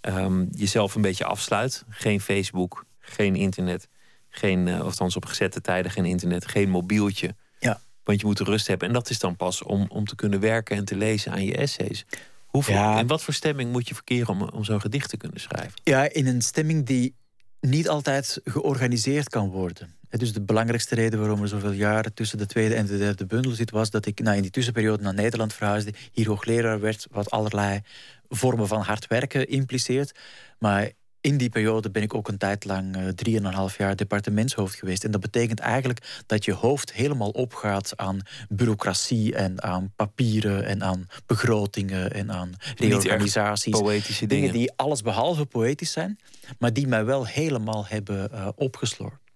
ehm, 0.00 0.44
jezelf 0.50 0.94
een 0.94 1.02
beetje 1.02 1.24
afsluit. 1.24 1.84
Geen 1.88 2.20
Facebook, 2.20 2.84
geen 3.00 3.36
internet. 3.36 3.88
Geen, 4.28 4.66
uh, 4.66 4.80
althans 4.80 5.16
op 5.16 5.24
gezette 5.24 5.60
tijden 5.60 5.90
geen 5.90 6.04
internet. 6.04 6.46
Geen 6.46 6.70
mobieltje. 6.70 7.34
Ja. 7.58 7.80
Want 8.04 8.20
je 8.20 8.26
moet 8.26 8.40
rust 8.40 8.66
hebben. 8.66 8.88
En 8.88 8.94
dat 8.94 9.10
is 9.10 9.18
dan 9.18 9.36
pas 9.36 9.62
om, 9.62 9.86
om 9.88 10.04
te 10.04 10.14
kunnen 10.14 10.40
werken 10.40 10.76
en 10.76 10.84
te 10.84 10.96
lezen 10.96 11.32
aan 11.32 11.44
je 11.44 11.56
essays. 11.56 12.06
Hoeveel, 12.46 12.74
ja. 12.74 12.98
In 12.98 13.06
wat 13.06 13.22
voor 13.22 13.34
stemming 13.34 13.72
moet 13.72 13.88
je 13.88 13.94
verkeren 13.94 14.28
om, 14.28 14.42
om 14.42 14.64
zo'n 14.64 14.80
gedicht 14.80 15.08
te 15.08 15.16
kunnen 15.16 15.40
schrijven? 15.40 15.80
Ja, 15.84 16.12
in 16.12 16.26
een 16.26 16.42
stemming 16.42 16.86
die 16.86 17.14
niet 17.60 17.88
altijd 17.88 18.40
georganiseerd 18.44 19.28
kan 19.28 19.50
worden. 19.50 19.96
Dus 20.10 20.32
de 20.32 20.40
belangrijkste 20.40 20.94
reden 20.94 21.18
waarom 21.18 21.42
er 21.42 21.48
zoveel 21.48 21.72
jaren 21.72 22.14
tussen 22.14 22.38
de 22.38 22.46
tweede 22.46 22.74
en 22.74 22.86
de 22.86 22.98
derde 22.98 23.26
bundel 23.26 23.52
zit, 23.52 23.70
was 23.70 23.90
dat 23.90 24.06
ik 24.06 24.20
nou, 24.20 24.36
in 24.36 24.42
die 24.42 24.50
tussenperiode 24.50 25.02
naar 25.02 25.14
Nederland 25.14 25.52
verhuisde, 25.52 25.92
hier 26.12 26.26
hoogleraar 26.28 26.80
werd, 26.80 27.06
wat 27.10 27.30
allerlei 27.30 27.80
vormen 28.28 28.68
van 28.68 28.80
hard 28.80 29.06
werken 29.06 29.48
impliceert. 29.48 30.18
Maar 30.58 30.90
in 31.20 31.36
die 31.36 31.48
periode 31.48 31.90
ben 31.90 32.02
ik 32.02 32.14
ook 32.14 32.28
een 32.28 32.38
tijd 32.38 32.64
lang 32.64 32.96
uh, 32.96 33.08
drieënhalf 33.08 33.78
jaar 33.78 33.96
departementshoofd 33.96 34.74
geweest. 34.74 35.04
En 35.04 35.10
dat 35.10 35.20
betekent 35.20 35.58
eigenlijk 35.58 36.22
dat 36.26 36.44
je 36.44 36.52
hoofd 36.52 36.92
helemaal 36.92 37.30
opgaat 37.30 37.96
aan 37.96 38.20
bureaucratie 38.48 39.34
en 39.34 39.62
aan 39.62 39.92
papieren 39.96 40.64
en 40.64 40.82
aan 40.82 41.06
begrotingen 41.26 42.12
en 42.12 42.32
aan 42.32 42.54
reorganisaties. 42.76 43.78
Poëtische 43.78 44.26
dingen. 44.26 44.52
die 44.52 44.72
alles 44.76 45.02
behalve 45.02 45.46
poëtisch 45.46 45.92
zijn, 45.92 46.18
maar 46.58 46.72
die 46.72 46.86
mij 46.86 47.04
wel 47.04 47.26
helemaal 47.26 47.86
hebben 47.86 48.30
uh, 48.32 48.48
opgesloord. 48.54 49.26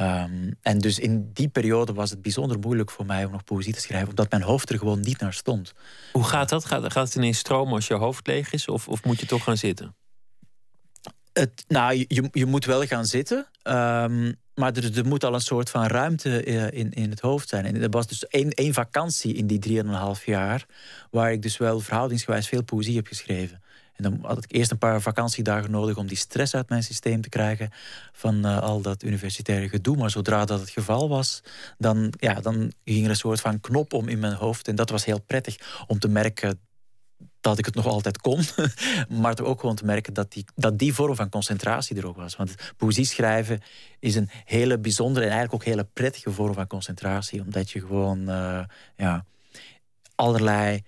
Um, 0.00 0.56
en 0.62 0.78
dus 0.78 0.98
in 0.98 1.30
die 1.32 1.48
periode 1.48 1.92
was 1.92 2.10
het 2.10 2.22
bijzonder 2.22 2.58
moeilijk 2.58 2.90
voor 2.90 3.06
mij 3.06 3.24
om 3.24 3.32
nog 3.32 3.44
poëzie 3.44 3.72
te 3.72 3.80
schrijven, 3.80 4.08
omdat 4.08 4.30
mijn 4.30 4.42
hoofd 4.42 4.70
er 4.70 4.78
gewoon 4.78 5.00
niet 5.00 5.20
naar 5.20 5.32
stond. 5.32 5.72
Hoe 6.12 6.24
gaat 6.24 6.48
dat? 6.48 6.64
Gaat, 6.64 6.92
gaat 6.92 7.06
het 7.06 7.14
ineens 7.14 7.38
stromen 7.38 7.74
als 7.74 7.86
je 7.86 7.94
hoofd 7.94 8.26
leeg 8.26 8.52
is, 8.52 8.68
of, 8.68 8.88
of 8.88 9.04
moet 9.04 9.20
je 9.20 9.26
toch 9.26 9.42
gaan 9.44 9.56
zitten? 9.56 9.96
Nou, 11.68 12.04
je, 12.08 12.28
je 12.32 12.46
moet 12.46 12.64
wel 12.64 12.86
gaan 12.86 13.06
zitten. 13.06 13.46
Um, 13.62 14.36
maar 14.58 14.72
er, 14.76 15.06
moet 15.06 15.24
al 15.24 15.34
een 15.34 15.40
soort 15.40 15.70
van 15.70 15.86
ruimte 15.86 16.42
eh, 16.42 16.78
in, 16.78 16.92
in 16.92 17.10
het 17.10 17.20
hoofd 17.20 17.48
zijn. 17.48 17.64
En 17.64 17.82
er 17.82 17.90
was 17.90 18.06
dus 18.06 18.26
één, 18.26 18.50
één 18.50 18.74
vakantie 18.74 19.34
in 19.34 19.46
die 19.46 19.58
drieënhalf 19.58 20.26
jaar... 20.26 20.66
waar 21.10 21.32
ik 21.32 21.42
dus 21.42 21.56
wel 21.56 21.80
verhoudingsgewijs 21.80 22.48
veel 22.48 22.62
poëzie 22.62 22.96
heb 22.96 23.06
geschreven. 23.06 23.62
En 23.98 24.04
dan 24.04 24.18
had 24.22 24.44
ik 24.44 24.52
eerst 24.52 24.70
een 24.70 24.78
paar 24.78 25.00
vakantiedagen 25.00 25.70
nodig 25.70 25.96
om 25.96 26.06
die 26.06 26.16
stress 26.16 26.54
uit 26.54 26.68
mijn 26.68 26.82
systeem 26.82 27.20
te 27.20 27.28
krijgen 27.28 27.70
van 28.12 28.46
uh, 28.46 28.60
al 28.62 28.80
dat 28.80 29.02
universitaire 29.02 29.68
gedoe. 29.68 29.96
Maar 29.96 30.10
zodra 30.10 30.44
dat 30.44 30.60
het 30.60 30.70
geval 30.70 31.08
was, 31.08 31.42
dan, 31.78 32.12
ja, 32.18 32.34
dan 32.34 32.72
ging 32.84 33.04
er 33.04 33.10
een 33.10 33.16
soort 33.16 33.40
van 33.40 33.60
knop 33.60 33.92
om 33.92 34.08
in 34.08 34.18
mijn 34.18 34.32
hoofd. 34.32 34.68
En 34.68 34.74
dat 34.74 34.90
was 34.90 35.04
heel 35.04 35.20
prettig 35.20 35.84
om 35.86 35.98
te 35.98 36.08
merken 36.08 36.60
dat 37.48 37.58
ik 37.58 37.64
het 37.64 37.74
nog 37.74 37.86
altijd 37.86 38.18
kon. 38.18 38.40
maar 39.22 39.40
ook 39.42 39.60
gewoon 39.60 39.74
te 39.74 39.84
merken 39.84 40.14
dat 40.14 40.32
die, 40.32 40.44
die 40.74 40.94
vorm 40.94 41.14
van 41.14 41.28
concentratie 41.28 41.96
er 41.96 42.06
ook 42.06 42.16
was. 42.16 42.36
Want 42.36 42.54
poëzie 42.76 43.04
schrijven 43.04 43.60
is 43.98 44.14
een 44.14 44.28
hele 44.44 44.78
bijzondere 44.78 45.26
en 45.26 45.32
eigenlijk 45.32 45.62
ook 45.62 45.68
hele 45.68 45.88
prettige 45.92 46.30
vorm 46.30 46.54
van 46.54 46.66
concentratie. 46.66 47.40
Omdat 47.40 47.70
je 47.70 47.80
gewoon 47.80 48.30
uh, 48.30 48.60
ja, 48.96 49.24
allerlei 50.14 50.82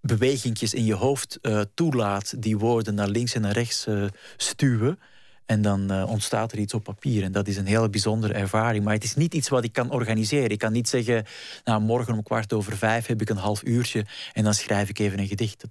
bewegingjes 0.00 0.74
in 0.74 0.84
je 0.84 0.94
hoofd 0.94 1.38
uh, 1.42 1.60
toelaat 1.74 2.42
die 2.42 2.58
woorden 2.58 2.94
naar 2.94 3.08
links 3.08 3.34
en 3.34 3.40
naar 3.40 3.52
rechts 3.52 3.86
uh, 3.86 4.04
stuwen. 4.36 4.98
En 5.46 5.62
dan 5.62 6.04
ontstaat 6.04 6.52
er 6.52 6.58
iets 6.58 6.74
op 6.74 6.84
papier. 6.84 7.22
En 7.22 7.32
dat 7.32 7.48
is 7.48 7.56
een 7.56 7.66
hele 7.66 7.90
bijzondere 7.90 8.32
ervaring. 8.32 8.84
Maar 8.84 8.94
het 8.94 9.04
is 9.04 9.14
niet 9.14 9.34
iets 9.34 9.48
wat 9.48 9.64
ik 9.64 9.72
kan 9.72 9.90
organiseren. 9.90 10.50
Ik 10.50 10.58
kan 10.58 10.72
niet 10.72 10.88
zeggen, 10.88 11.24
nou, 11.64 11.80
morgen 11.80 12.14
om 12.14 12.22
kwart 12.22 12.52
over 12.52 12.76
vijf 12.76 13.06
heb 13.06 13.20
ik 13.20 13.28
een 13.30 13.36
half 13.36 13.64
uurtje 13.64 14.04
en 14.32 14.44
dan 14.44 14.54
schrijf 14.54 14.88
ik 14.88 14.98
even 14.98 15.18
een 15.18 15.26
gedicht. 15.26 15.64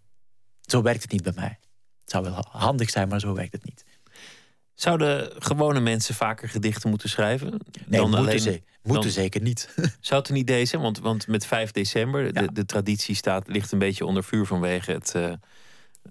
Zo 0.65 0.81
werkt 0.81 1.01
het 1.01 1.11
niet 1.11 1.23
bij 1.23 1.33
mij. 1.35 1.59
Het 2.01 2.11
zou 2.11 2.23
wel 2.23 2.45
handig 2.49 2.89
zijn, 2.89 3.07
maar 3.07 3.19
zo 3.19 3.33
werkt 3.33 3.51
het 3.51 3.65
niet. 3.65 3.85
Zouden 4.75 5.31
gewone 5.41 5.79
mensen 5.79 6.15
vaker 6.15 6.49
gedichten 6.49 6.89
moeten 6.89 7.09
schrijven? 7.09 7.49
Nee, 7.49 7.59
dan 7.99 8.09
moeten, 8.09 8.19
alleen, 8.19 8.39
ze, 8.39 8.61
moeten 8.81 9.11
zeker 9.11 9.41
niet. 9.41 9.69
Zou 9.99 10.21
het 10.21 10.29
een 10.29 10.35
idee 10.35 10.65
zijn? 10.65 10.81
Want, 10.81 10.99
want 10.99 11.27
met 11.27 11.45
5 11.45 11.71
december, 11.71 12.33
de, 12.33 12.49
de 12.53 12.65
traditie 12.65 13.15
staat, 13.15 13.47
ligt 13.47 13.71
een 13.71 13.79
beetje 13.79 14.05
onder 14.05 14.23
vuur 14.23 14.45
vanwege 14.45 14.91
het, 14.91 15.13
uh, 15.15 15.33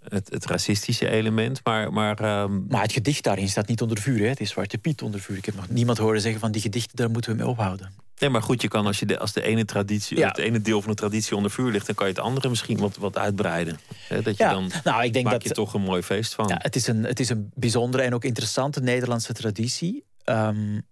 het, 0.09 0.31
het, 0.31 0.47
racistische 0.47 1.09
element. 1.09 1.61
Maar, 1.65 1.93
maar, 1.93 2.43
um... 2.43 2.67
maar 2.69 2.83
het 2.83 2.93
gedicht 2.93 3.25
daarin 3.25 3.49
staat 3.49 3.69
niet 3.69 3.83
onder 3.83 3.99
vuur. 3.99 4.19
Hè? 4.19 4.29
Het 4.29 4.41
is 4.41 4.51
Zwarte 4.51 4.79
Piet 4.79 5.03
onder 5.03 5.21
vuur. 5.21 5.37
Ik 5.37 5.45
heb 5.45 5.55
nog 5.55 5.69
niemand 5.69 5.99
horen 5.99 6.21
zeggen 6.21 6.41
van 6.41 6.53
die 6.53 6.61
gedichten, 6.61 6.97
daar 6.97 7.11
moeten 7.11 7.31
we 7.31 7.37
mee 7.37 7.47
ophouden. 7.47 7.93
Nee, 8.19 8.31
maar 8.31 8.43
goed, 8.43 8.63
je 8.63 8.69
kan 8.69 8.87
als, 8.87 8.99
je 8.99 9.07
de, 9.07 9.19
als 9.19 9.33
de 9.33 9.43
ene 9.43 9.65
traditie, 9.65 10.19
ja. 10.19 10.29
het 10.29 10.39
ene 10.39 10.61
deel 10.61 10.81
van 10.81 10.91
de 10.91 10.97
traditie 10.97 11.37
onder 11.37 11.51
vuur 11.51 11.71
ligt, 11.71 11.87
dan 11.87 11.95
kan 11.95 12.07
je 12.07 12.13
het 12.13 12.23
andere 12.23 12.49
misschien 12.49 12.79
wat, 12.79 12.97
wat 12.97 13.19
uitbreiden. 13.19 13.79
dat 14.09 14.25
je 14.25 14.45
ja, 14.45 14.51
dan 14.51 14.71
nou, 14.85 15.05
ik 15.05 15.13
denk 15.13 15.25
maak 15.25 15.35
dat, 15.35 15.43
je 15.43 15.51
toch 15.51 15.75
een 15.75 15.81
mooi 15.81 16.03
feest 16.03 16.35
van. 16.35 16.49
Ja, 16.49 16.57
het, 16.59 16.77
is 16.77 16.87
een, 16.87 17.05
het 17.05 17.21
is 17.21 17.29
een 17.29 17.51
bijzondere 17.55 18.03
en 18.03 18.15
ook 18.15 18.25
interessante 18.25 18.81
Nederlandse 18.81 19.33
traditie. 19.33 20.05
Um, 20.25 20.83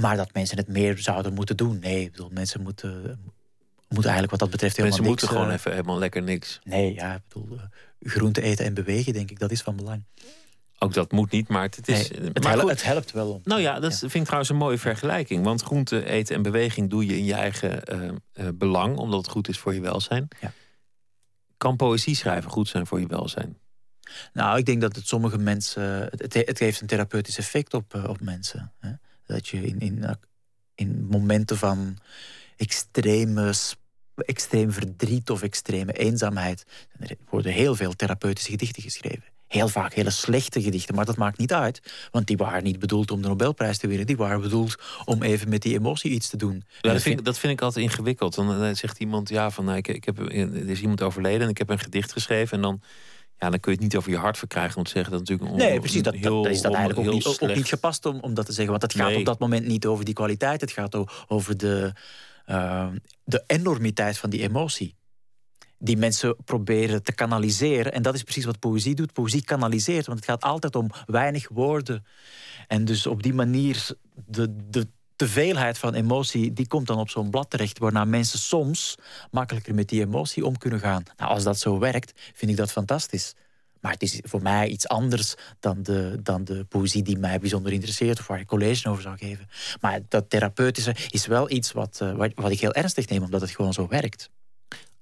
maar 0.00 0.16
dat 0.16 0.32
mensen 0.32 0.56
het 0.56 0.68
meer 0.68 0.98
zouden 0.98 1.34
moeten 1.34 1.56
doen. 1.56 1.78
Nee, 1.78 2.02
ik 2.02 2.10
bedoel, 2.10 2.30
mensen 2.32 2.62
moeten, 2.62 3.02
moeten 3.88 4.10
eigenlijk 4.10 4.30
wat 4.30 4.40
dat 4.40 4.50
betreft 4.50 4.76
helemaal 4.76 4.98
mensen 4.98 5.10
niks... 5.10 5.22
moeten 5.22 5.28
gewoon 5.28 5.52
uh, 5.52 5.58
even 5.58 5.70
helemaal 5.70 5.98
lekker 5.98 6.22
niks. 6.22 6.60
Nee, 6.64 6.94
ja, 6.94 7.14
ik 7.14 7.22
bedoel, 7.28 7.56
uh, 7.56 7.62
groente 8.00 8.42
eten 8.42 8.64
en 8.64 8.74
bewegen, 8.74 9.12
denk 9.12 9.30
ik, 9.30 9.38
dat 9.38 9.50
is 9.50 9.62
van 9.62 9.76
belang. 9.76 10.04
Ook 10.78 10.94
dat 10.94 11.12
moet 11.12 11.30
niet, 11.30 11.48
maar 11.48 11.62
het, 11.62 11.88
is. 11.88 12.10
Nee, 12.10 12.20
het, 12.22 12.42
maar 12.42 12.52
helpt, 12.52 12.70
het, 12.70 12.82
helpt 12.82 13.12
wel 13.12 13.32
om. 13.32 13.40
Nou 13.44 13.60
ja, 13.60 13.80
dat 13.80 13.98
vind 13.98 14.14
ik 14.14 14.22
trouwens 14.22 14.50
een 14.50 14.56
mooie 14.56 14.78
vergelijking. 14.78 15.44
Want 15.44 15.62
groente 15.62 16.04
eten 16.04 16.34
en 16.34 16.42
beweging 16.42 16.90
doe 16.90 17.06
je 17.06 17.16
in 17.16 17.24
je 17.24 17.34
eigen 17.34 17.82
uh, 18.34 18.48
belang, 18.54 18.96
omdat 18.96 19.20
het 19.20 19.30
goed 19.30 19.48
is 19.48 19.58
voor 19.58 19.74
je 19.74 19.80
welzijn. 19.80 20.28
Ja. 20.40 20.52
Kan 21.56 21.76
poëzie 21.76 22.14
schrijven 22.14 22.50
goed 22.50 22.68
zijn 22.68 22.86
voor 22.86 23.00
je 23.00 23.06
welzijn? 23.06 23.58
Nou, 24.32 24.58
ik 24.58 24.66
denk 24.66 24.80
dat 24.80 24.96
het 24.96 25.06
sommige 25.06 25.38
mensen. 25.38 26.08
Het, 26.16 26.34
het 26.34 26.58
heeft 26.58 26.80
een 26.80 26.86
therapeutisch 26.86 27.38
effect 27.38 27.74
op, 27.74 27.94
op 28.06 28.20
mensen. 28.20 28.72
Hè? 28.78 28.90
Dat 29.26 29.48
je 29.48 29.66
in, 29.66 29.78
in 29.78 30.18
in 30.78 31.06
momenten 31.10 31.56
van 31.56 31.98
extreme, 32.56 33.52
extreem 34.24 34.72
verdriet 34.72 35.30
of 35.30 35.42
extreme 35.42 35.92
eenzaamheid. 35.92 36.64
Er 37.00 37.16
worden 37.30 37.52
heel 37.52 37.74
veel 37.74 37.92
therapeutische 37.92 38.50
gedichten 38.50 38.82
geschreven. 38.82 39.24
Heel 39.48 39.68
vaak 39.68 39.94
hele 39.94 40.10
slechte 40.10 40.62
gedichten, 40.62 40.94
maar 40.94 41.04
dat 41.04 41.16
maakt 41.16 41.38
niet 41.38 41.52
uit. 41.52 41.82
Want 42.10 42.26
die 42.26 42.36
waren 42.36 42.62
niet 42.64 42.78
bedoeld 42.78 43.10
om 43.10 43.22
de 43.22 43.28
Nobelprijs 43.28 43.78
te 43.78 43.86
winnen. 43.86 44.06
Die 44.06 44.16
waren 44.16 44.40
bedoeld 44.40 44.76
om 45.04 45.22
even 45.22 45.48
met 45.48 45.62
die 45.62 45.74
emotie 45.74 46.10
iets 46.10 46.28
te 46.28 46.36
doen. 46.36 46.64
Ja, 46.80 46.92
dat, 46.92 47.02
vind, 47.02 47.18
ik, 47.18 47.24
dat 47.24 47.38
vind 47.38 47.52
ik 47.52 47.60
altijd 47.60 47.84
ingewikkeld. 47.84 48.34
Dan 48.34 48.62
eh, 48.62 48.74
zegt 48.74 48.98
iemand, 48.98 49.28
ja, 49.28 49.50
van, 49.50 49.64
nou, 49.64 49.76
ik, 49.76 49.88
ik 49.88 50.04
heb, 50.04 50.18
er 50.18 50.68
is 50.68 50.80
iemand 50.80 51.02
overleden 51.02 51.40
en 51.40 51.48
ik 51.48 51.58
heb 51.58 51.70
een 51.70 51.78
gedicht 51.78 52.12
geschreven. 52.12 52.56
En 52.56 52.62
dan, 52.62 52.80
ja, 53.38 53.50
dan 53.50 53.60
kun 53.60 53.72
je 53.72 53.78
het 53.78 53.86
niet 53.86 53.96
over 53.96 54.10
je 54.10 54.16
hart 54.16 54.38
verkrijgen 54.38 54.76
om 54.76 54.84
te 54.84 54.90
zeggen 54.90 55.10
dat 55.12 55.20
natuurlijk 55.20 55.50
een 55.50 55.56
Nee, 55.56 55.80
precies. 55.80 56.02
Dat, 56.02 56.22
dat, 56.22 56.46
is 56.46 56.62
dat 56.62 56.74
eigenlijk 56.74 57.08
ook 57.08 57.14
niet, 57.14 57.26
ook 57.26 57.54
niet, 57.54 57.68
gepast 57.68 58.06
om, 58.06 58.18
om 58.20 58.34
dat 58.34 58.46
te 58.46 58.52
zeggen. 58.52 58.70
Want 58.70 58.92
het 58.92 59.02
gaat 59.02 59.16
op 59.16 59.24
dat 59.24 59.38
moment 59.38 59.66
niet 59.66 59.86
over 59.86 60.04
die 60.04 60.14
kwaliteit. 60.14 60.60
Het 60.60 60.72
gaat 60.72 61.04
over 61.28 61.56
de, 61.56 61.92
uh, 62.50 62.88
de 63.24 63.44
enormiteit 63.46 64.18
van 64.18 64.30
die 64.30 64.42
emotie 64.42 64.96
die 65.78 65.96
mensen 65.96 66.36
proberen 66.44 67.02
te 67.02 67.12
kanaliseren. 67.12 67.92
En 67.92 68.02
dat 68.02 68.14
is 68.14 68.22
precies 68.22 68.44
wat 68.44 68.58
poëzie 68.58 68.94
doet. 68.94 69.12
Poëzie 69.12 69.44
kanaliseert, 69.44 70.06
want 70.06 70.18
het 70.18 70.28
gaat 70.28 70.42
altijd 70.42 70.76
om 70.76 70.90
weinig 71.06 71.48
woorden. 71.48 72.04
En 72.66 72.84
dus 72.84 73.06
op 73.06 73.22
die 73.22 73.34
manier, 73.34 73.90
de, 74.26 74.56
de 74.70 74.88
teveelheid 75.16 75.78
van 75.78 75.94
emotie, 75.94 76.52
die 76.52 76.66
komt 76.66 76.86
dan 76.86 76.98
op 76.98 77.10
zo'n 77.10 77.30
blad 77.30 77.50
terecht, 77.50 77.78
waarna 77.78 78.04
mensen 78.04 78.38
soms 78.38 78.94
makkelijker 79.30 79.74
met 79.74 79.88
die 79.88 80.00
emotie 80.00 80.44
om 80.46 80.58
kunnen 80.58 80.80
gaan. 80.80 81.02
Nou, 81.16 81.30
als 81.30 81.42
dat 81.44 81.58
zo 81.58 81.78
werkt, 81.78 82.12
vind 82.34 82.50
ik 82.50 82.56
dat 82.56 82.72
fantastisch. 82.72 83.34
Maar 83.80 83.92
het 83.92 84.02
is 84.02 84.20
voor 84.22 84.42
mij 84.42 84.68
iets 84.68 84.88
anders 84.88 85.34
dan 85.60 85.82
de, 85.82 86.20
dan 86.22 86.44
de 86.44 86.64
poëzie 86.64 87.02
die 87.02 87.18
mij 87.18 87.38
bijzonder 87.38 87.72
interesseert 87.72 88.18
of 88.18 88.26
waar 88.26 88.40
ik 88.40 88.46
college 88.46 88.88
over 88.88 89.02
zou 89.02 89.16
geven. 89.16 89.48
Maar 89.80 90.00
dat 90.08 90.30
therapeutische 90.30 90.96
is 91.10 91.26
wel 91.26 91.50
iets 91.50 91.72
wat, 91.72 91.98
uh, 92.02 92.12
wat, 92.12 92.30
wat 92.34 92.50
ik 92.50 92.60
heel 92.60 92.72
ernstig 92.72 93.08
neem, 93.08 93.22
omdat 93.22 93.40
het 93.40 93.50
gewoon 93.50 93.72
zo 93.72 93.88
werkt. 93.88 94.30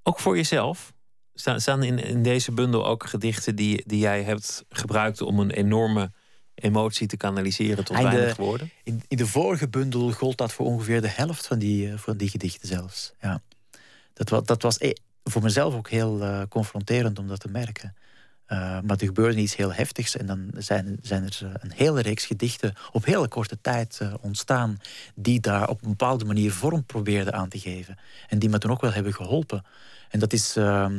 Ook 0.03 0.19
voor 0.19 0.35
jezelf? 0.35 0.93
Staan 1.33 1.83
in, 1.83 1.99
in 1.99 2.23
deze 2.23 2.51
bundel 2.51 2.87
ook 2.87 3.07
gedichten 3.09 3.55
die, 3.55 3.83
die 3.85 3.99
jij 3.99 4.23
hebt 4.23 4.65
gebruikt 4.69 5.21
om 5.21 5.39
een 5.39 5.51
enorme 5.51 6.11
emotie 6.55 7.07
te 7.07 7.17
kanaliseren 7.17 7.85
tot 7.85 7.97
weinig 7.97 8.35
woorden? 8.35 8.71
In, 8.83 9.01
in, 9.07 9.17
de 9.17 9.27
vorige 9.27 9.67
bundel 9.67 10.11
gold 10.11 10.37
dat 10.37 10.53
voor 10.53 10.65
ongeveer 10.65 11.01
de 11.01 11.09
helft 11.09 11.47
van 11.47 11.59
die, 11.59 11.87
uh, 11.87 11.97
van 11.97 12.17
die 12.17 12.29
gedichten 12.29 12.67
zelfs. 12.67 13.13
Ja. 13.21 13.41
Dat, 14.13 14.29
was, 14.29 14.43
dat 14.43 14.61
was 14.61 14.77
eh, 14.77 14.91
voor 15.23 15.41
mezelf 15.41 15.75
ook 15.75 15.89
heel 15.89 16.21
uh, 16.21 16.41
confronterend 16.49 17.19
om 17.19 17.27
dat 17.27 17.39
te 17.39 17.49
merken. 17.49 17.95
Uh, 18.47 18.57
maar 18.59 18.97
er 18.97 19.05
gebeurde 19.05 19.41
iets 19.41 19.55
heel 19.55 19.73
heftigs 19.73 20.17
en 20.17 20.25
dan 20.25 20.51
zijn, 20.57 20.97
zijn 21.01 21.23
er 21.23 21.51
een 21.59 21.71
hele 21.71 22.01
reeks 22.01 22.25
gedichten 22.25 22.73
op 22.91 23.05
hele 23.05 23.27
korte 23.27 23.61
tijd 23.61 24.01
ontstaan 24.21 24.77
die 25.15 25.39
daar 25.39 25.69
op 25.69 25.81
een 25.81 25.89
bepaalde 25.89 26.25
manier 26.25 26.51
vorm 26.51 26.85
probeerden 26.85 27.33
aan 27.33 27.49
te 27.49 27.59
geven. 27.59 27.97
En 28.27 28.39
die 28.39 28.49
me 28.49 28.57
toen 28.57 28.71
ook 28.71 28.81
wel 28.81 28.93
hebben 28.93 29.13
geholpen. 29.13 29.65
En 30.09 30.19
dat 30.19 30.33
is, 30.33 30.57
uh, 30.57 30.89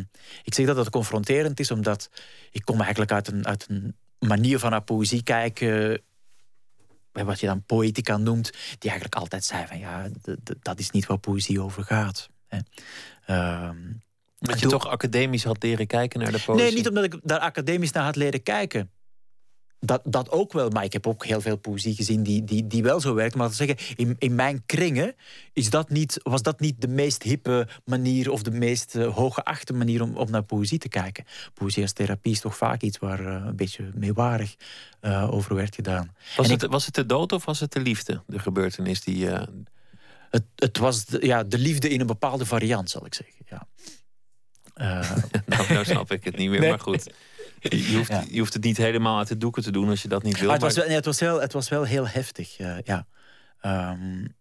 ik 0.42 0.54
zeg 0.54 0.66
dat 0.66 0.76
dat 0.76 0.90
confronterend 0.90 1.60
is, 1.60 1.70
omdat 1.70 2.10
ik 2.50 2.64
kom 2.64 2.80
eigenlijk 2.80 3.12
uit 3.12 3.28
een, 3.28 3.46
uit 3.46 3.66
een 3.68 3.96
manier 4.18 4.58
van 4.58 4.70
naar 4.70 4.82
poëzie 4.82 5.22
kijken 5.22 6.02
wat 7.12 7.40
je 7.40 7.46
dan 7.46 7.62
poëtica 7.62 8.16
noemt, 8.16 8.50
die 8.78 8.90
eigenlijk 8.90 9.20
altijd 9.20 9.44
zei 9.44 9.66
van 9.66 9.78
ja, 9.78 10.08
dat 10.62 10.78
is 10.78 10.90
niet 10.90 11.06
waar 11.06 11.18
poëzie 11.18 11.62
over 11.62 11.84
gaat. 11.84 12.28
Hè. 12.46 12.58
Uh, 13.30 13.70
dat 14.38 14.60
je 14.60 14.66
toch 14.66 14.88
academisch 14.88 15.44
had 15.44 15.62
leren 15.62 15.86
kijken 15.86 16.20
naar 16.20 16.32
de 16.32 16.42
poëzie? 16.44 16.64
Nee, 16.64 16.74
niet 16.74 16.88
omdat 16.88 17.04
ik 17.04 17.20
daar 17.22 17.38
academisch 17.38 17.92
naar 17.92 18.04
had 18.04 18.16
leren 18.16 18.42
kijken. 18.42 18.90
Dat, 19.80 20.02
dat 20.04 20.30
ook 20.30 20.52
wel, 20.52 20.68
maar 20.68 20.84
ik 20.84 20.92
heb 20.92 21.06
ook 21.06 21.24
heel 21.24 21.40
veel 21.40 21.56
poëzie 21.56 21.94
gezien 21.94 22.22
die, 22.22 22.44
die, 22.44 22.66
die 22.66 22.82
wel 22.82 23.00
zo 23.00 23.14
werkt. 23.14 23.34
Maar 23.34 23.48
te 23.48 23.54
zeggen, 23.54 23.76
in, 23.96 24.16
in 24.18 24.34
mijn 24.34 24.62
kringen 24.66 25.14
is 25.52 25.70
dat 25.70 25.90
niet, 25.90 26.20
was 26.22 26.42
dat 26.42 26.60
niet 26.60 26.80
de 26.80 26.88
meest 26.88 27.22
hippe 27.22 27.68
manier 27.84 28.30
of 28.30 28.42
de 28.42 28.50
meest 28.50 28.94
uh, 28.96 29.14
hooggeachte 29.14 29.72
manier 29.72 30.02
om, 30.02 30.16
om 30.16 30.30
naar 30.30 30.42
poëzie 30.42 30.78
te 30.78 30.88
kijken. 30.88 31.24
Poëzie 31.54 31.82
als 31.82 31.92
therapie 31.92 32.32
is 32.32 32.40
toch 32.40 32.56
vaak 32.56 32.82
iets 32.82 32.98
waar 32.98 33.20
uh, 33.20 33.42
een 33.46 33.56
beetje 33.56 33.90
meewarig 33.94 34.56
uh, 35.00 35.34
over 35.34 35.54
werd 35.54 35.74
gedaan. 35.74 36.14
Was 36.36 36.48
het, 36.48 36.66
was 36.66 36.86
het 36.86 36.94
de 36.94 37.06
dood 37.06 37.32
of 37.32 37.44
was 37.44 37.60
het 37.60 37.72
de 37.72 37.80
liefde, 37.80 38.22
de 38.26 38.38
gebeurtenis 38.38 39.00
die. 39.00 39.26
Het, 40.30 40.44
het 40.54 40.78
was 40.78 41.04
de, 41.04 41.26
ja, 41.26 41.44
de 41.44 41.58
liefde 41.58 41.88
in 41.88 42.00
een 42.00 42.06
bepaalde 42.06 42.46
variant, 42.46 42.90
zal 42.90 43.06
ik 43.06 43.14
zeggen. 43.14 43.36
Ja. 43.50 43.66
Nou, 44.78 45.04
nou 45.72 45.84
snap 45.84 46.12
ik 46.12 46.24
het 46.24 46.36
niet 46.36 46.50
meer, 46.50 46.68
maar 46.68 46.80
goed. 46.80 47.10
Je 47.60 47.96
hoeft, 47.96 48.30
je 48.30 48.38
hoeft 48.38 48.52
het 48.52 48.64
niet 48.64 48.76
helemaal 48.76 49.18
uit 49.18 49.28
de 49.28 49.36
doeken 49.36 49.62
te 49.62 49.70
doen 49.70 49.88
als 49.88 50.02
je 50.02 50.08
dat 50.08 50.22
niet 50.22 50.38
wil. 50.38 50.44
Maar 50.46 50.54
het, 50.54 50.64
was 50.64 50.74
wel, 50.74 50.86
nee, 50.86 50.96
het, 50.96 51.04
was 51.04 51.20
wel, 51.20 51.40
het 51.40 51.52
was 51.52 51.68
wel 51.68 51.84
heel 51.84 52.08
heftig, 52.08 52.58
uh, 52.58 52.76
ja. 52.84 53.06
Um, 53.62 54.36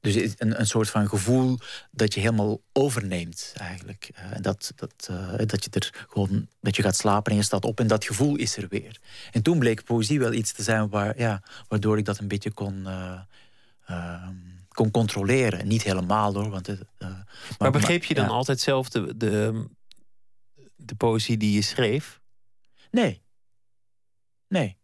dus 0.00 0.34
een, 0.36 0.60
een 0.60 0.66
soort 0.66 0.90
van 0.90 1.08
gevoel 1.08 1.58
dat 1.90 2.14
je 2.14 2.20
helemaal 2.20 2.60
overneemt, 2.72 3.52
eigenlijk. 3.56 4.10
Uh, 4.14 4.38
dat, 4.40 4.72
dat, 4.76 5.08
uh, 5.10 5.46
dat 5.46 5.64
je 5.64 5.70
er 5.70 6.06
gewoon 6.08 6.48
dat 6.60 6.76
je 6.76 6.82
gaat 6.82 6.96
slapen 6.96 7.32
en 7.32 7.38
je 7.38 7.44
staat 7.44 7.64
op 7.64 7.80
en 7.80 7.86
dat 7.86 8.04
gevoel 8.04 8.36
is 8.36 8.56
er 8.56 8.66
weer. 8.68 9.00
En 9.30 9.42
toen 9.42 9.58
bleek 9.58 9.84
poëzie 9.84 10.18
wel 10.18 10.32
iets 10.32 10.52
te 10.52 10.62
zijn 10.62 10.88
waar, 10.88 11.18
ja, 11.18 11.42
waardoor 11.68 11.98
ik 11.98 12.04
dat 12.04 12.18
een 12.18 12.28
beetje 12.28 12.52
kon, 12.52 12.86
ehm, 13.86 14.34
kon 14.76 14.90
controleren. 14.90 15.68
Niet 15.68 15.82
helemaal 15.82 16.34
hoor. 16.34 16.50
Want, 16.50 16.68
maar, 16.98 17.26
maar, 17.58 17.70
begreep 17.70 18.04
je 18.04 18.14
dan 18.14 18.24
ja. 18.24 18.30
altijd 18.30 18.60
zelf 18.60 18.88
de, 18.88 19.16
de, 19.16 19.66
de 20.76 20.94
poëzie 20.94 21.36
die 21.36 21.52
je 21.52 21.62
schreef? 21.62 22.20
Nee. 22.90 23.22
Nee. 24.48 24.76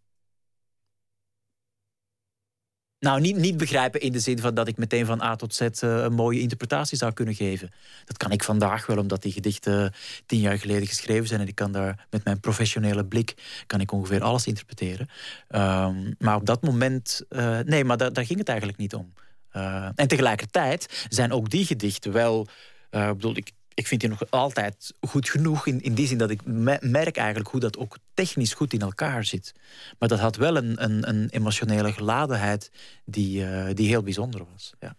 Nou, 2.99 3.21
niet, 3.21 3.37
niet 3.37 3.57
begrijpen 3.57 4.01
in 4.01 4.13
de 4.13 4.21
zin 4.21 4.39
van 4.39 4.55
dat 4.55 4.69
ik 4.69 4.77
meteen 4.77 5.07
van 5.07 5.23
A 5.23 5.37
tot 5.37 5.55
Z 5.55 5.61
uh, 5.61 5.69
een 5.81 6.13
mooie 6.13 6.41
interpretatie 6.41 6.99
zou 6.99 7.13
kunnen 7.13 7.35
geven. 7.35 7.71
Dat 8.05 8.17
kan 8.17 8.31
ik 8.31 8.45
vandaag 8.45 8.87
wel, 8.87 8.99
omdat 8.99 9.23
die 9.23 9.33
gedichten 9.33 9.93
tien 10.27 10.41
jaar 10.41 10.59
geleden 10.59 10.87
geschreven 10.87 11.27
zijn. 11.27 11.41
En 11.41 11.49
ik 11.49 11.55
kan 11.55 11.73
daar 11.73 12.07
met 12.11 12.25
mijn 12.25 12.41
professionele 12.41 13.07
blik 13.07 13.63
kan 13.67 13.81
ik 13.81 13.93
ongeveer 13.93 14.23
alles 14.23 14.47
interpreteren. 14.47 15.09
Um, 15.49 16.15
maar 16.19 16.37
op 16.37 16.47
dat 16.47 16.63
moment, 16.63 17.23
uh, 17.29 17.59
nee, 17.59 17.85
maar 17.85 17.97
da 17.97 18.11
daar 18.11 18.27
ging 18.27 18.39
het 18.39 18.49
eigenlijk 18.49 18.79
niet 18.79 18.95
om. 18.95 19.13
Uh, 19.57 19.89
en 19.95 20.09
tegelijkertijd 20.09 21.07
zijn 21.09 21.33
ook 21.33 21.51
die 21.51 21.67
gedichten 21.67 22.13
wel. 22.13 22.47
bedoel, 22.91 23.37
ik, 23.37 23.53
ik 23.75 23.87
vind 23.87 24.01
die 24.01 24.11
nog 24.11 24.31
altijd 24.31 24.95
goed 25.01 25.29
genoeg. 25.29 25.67
In, 25.67 25.81
in 25.83 25.95
die 25.95 26.07
zin 26.07 26.19
dat 26.19 26.31
ik 26.31 26.41
merk 26.81 27.17
eigenlijk 27.17 27.49
hoe 27.49 27.61
dat 27.61 27.79
ook 27.79 27.97
technisch 28.15 28.55
goed 28.55 28.73
in 28.73 28.81
elkaar 28.81 29.25
zit. 29.25 29.53
Maar 29.99 30.09
dat 30.09 30.19
had 30.19 30.37
wel 30.37 30.57
een, 30.57 30.83
een, 30.83 31.09
een 31.09 31.29
emotionele 31.29 31.93
geladenheid 31.93 32.71
die, 33.05 33.45
uh, 33.45 33.67
die 33.75 33.89
heel 33.89 34.03
bijzonder 34.03 34.45
was. 34.53 34.73
Ja. 34.81 34.97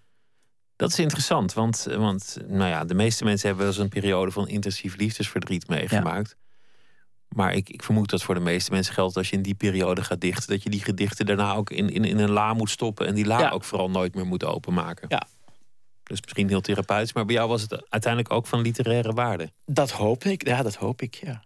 Dat 0.76 0.92
is 0.92 1.00
interessant, 1.00 1.54
want, 1.54 1.84
want 1.90 2.38
nou 2.48 2.70
ja, 2.70 2.86
de 2.86 2.94
meeste 2.94 3.24
mensen 3.24 3.48
hebben 3.48 3.66
wel 3.66 3.74
eens 3.74 3.84
een 3.84 3.90
periode 3.90 4.32
van 4.32 4.48
intensief 4.48 4.96
liefdesverdriet 4.96 5.68
meegemaakt. 5.68 6.36
Maar 7.34 7.54
ik, 7.54 7.70
ik 7.70 7.84
vermoed 7.84 8.10
dat 8.10 8.24
voor 8.24 8.36
de 8.36 8.42
meeste 8.42 8.72
mensen 8.72 8.94
geldt 8.94 9.18
als 9.18 9.30
je 9.30 9.36
in 9.36 9.42
die 9.42 9.56
periode 9.56 10.04
gaat 10.04 10.22
dichten, 10.22 10.50
dat 10.50 10.64
je 10.64 10.70
die 10.70 10.84
gedichten 10.84 11.26
daarna 11.26 11.56
ook 11.56 11.70
in, 11.70 11.90
in, 11.90 12.06
in 12.06 12.20
een 12.20 12.32
la 12.32 12.54
moet 12.54 12.70
stoppen 12.70 13.08
en 13.08 13.16
die 13.16 13.26
la 13.26 13.40
ja. 13.40 13.50
ook 13.50 13.64
vooral 13.64 13.90
nooit 13.90 14.16
meer 14.16 14.26
moet 14.26 14.46
openmaken. 14.46 15.06
Ja, 15.10 15.28
dus 16.04 16.22
misschien 16.22 16.48
heel 16.48 16.62
therapeutisch, 16.62 17.14
maar 17.14 17.26
bij 17.26 17.36
jou 17.36 17.50
was 17.50 17.62
het 17.62 17.72
uiteindelijk 17.90 18.34
ook 18.34 18.48
van 18.48 18.62
literaire 18.62 19.14
waarde. 19.14 19.52
Dat 19.66 19.92
hoop 19.92 20.24
ik, 20.24 20.48
ja, 20.48 20.64
dat 20.64 20.76
hoop 20.76 21.02
ik, 21.02 21.16
ja. 21.16 21.32
ja 21.32 21.44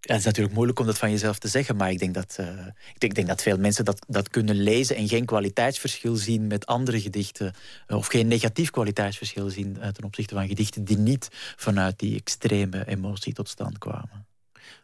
het 0.00 0.18
is 0.18 0.24
natuurlijk 0.24 0.54
moeilijk 0.54 0.78
om 0.78 0.86
dat 0.86 0.98
van 0.98 1.10
jezelf 1.10 1.38
te 1.38 1.48
zeggen, 1.48 1.76
maar 1.76 1.90
ik 1.90 1.98
denk 1.98 2.14
dat, 2.14 2.36
uh, 2.40 2.46
ik 2.46 3.00
denk, 3.00 3.02
ik 3.02 3.14
denk, 3.14 3.28
dat 3.28 3.42
veel 3.42 3.58
mensen 3.58 3.84
dat, 3.84 4.04
dat 4.08 4.28
kunnen 4.28 4.56
lezen 4.56 4.96
en 4.96 5.08
geen 5.08 5.24
kwaliteitsverschil 5.24 6.16
zien 6.16 6.46
met 6.46 6.66
andere 6.66 7.00
gedichten, 7.00 7.54
uh, 7.88 7.96
of 7.96 8.06
geen 8.06 8.28
negatief 8.28 8.70
kwaliteitsverschil 8.70 9.50
zien 9.50 9.76
uh, 9.80 9.88
ten 9.88 10.04
opzichte 10.04 10.34
van 10.34 10.48
gedichten 10.48 10.84
die 10.84 10.98
niet 10.98 11.28
vanuit 11.56 11.98
die 11.98 12.16
extreme 12.16 12.86
emotie 12.86 13.32
tot 13.32 13.48
stand 13.48 13.78
kwamen. 13.78 14.26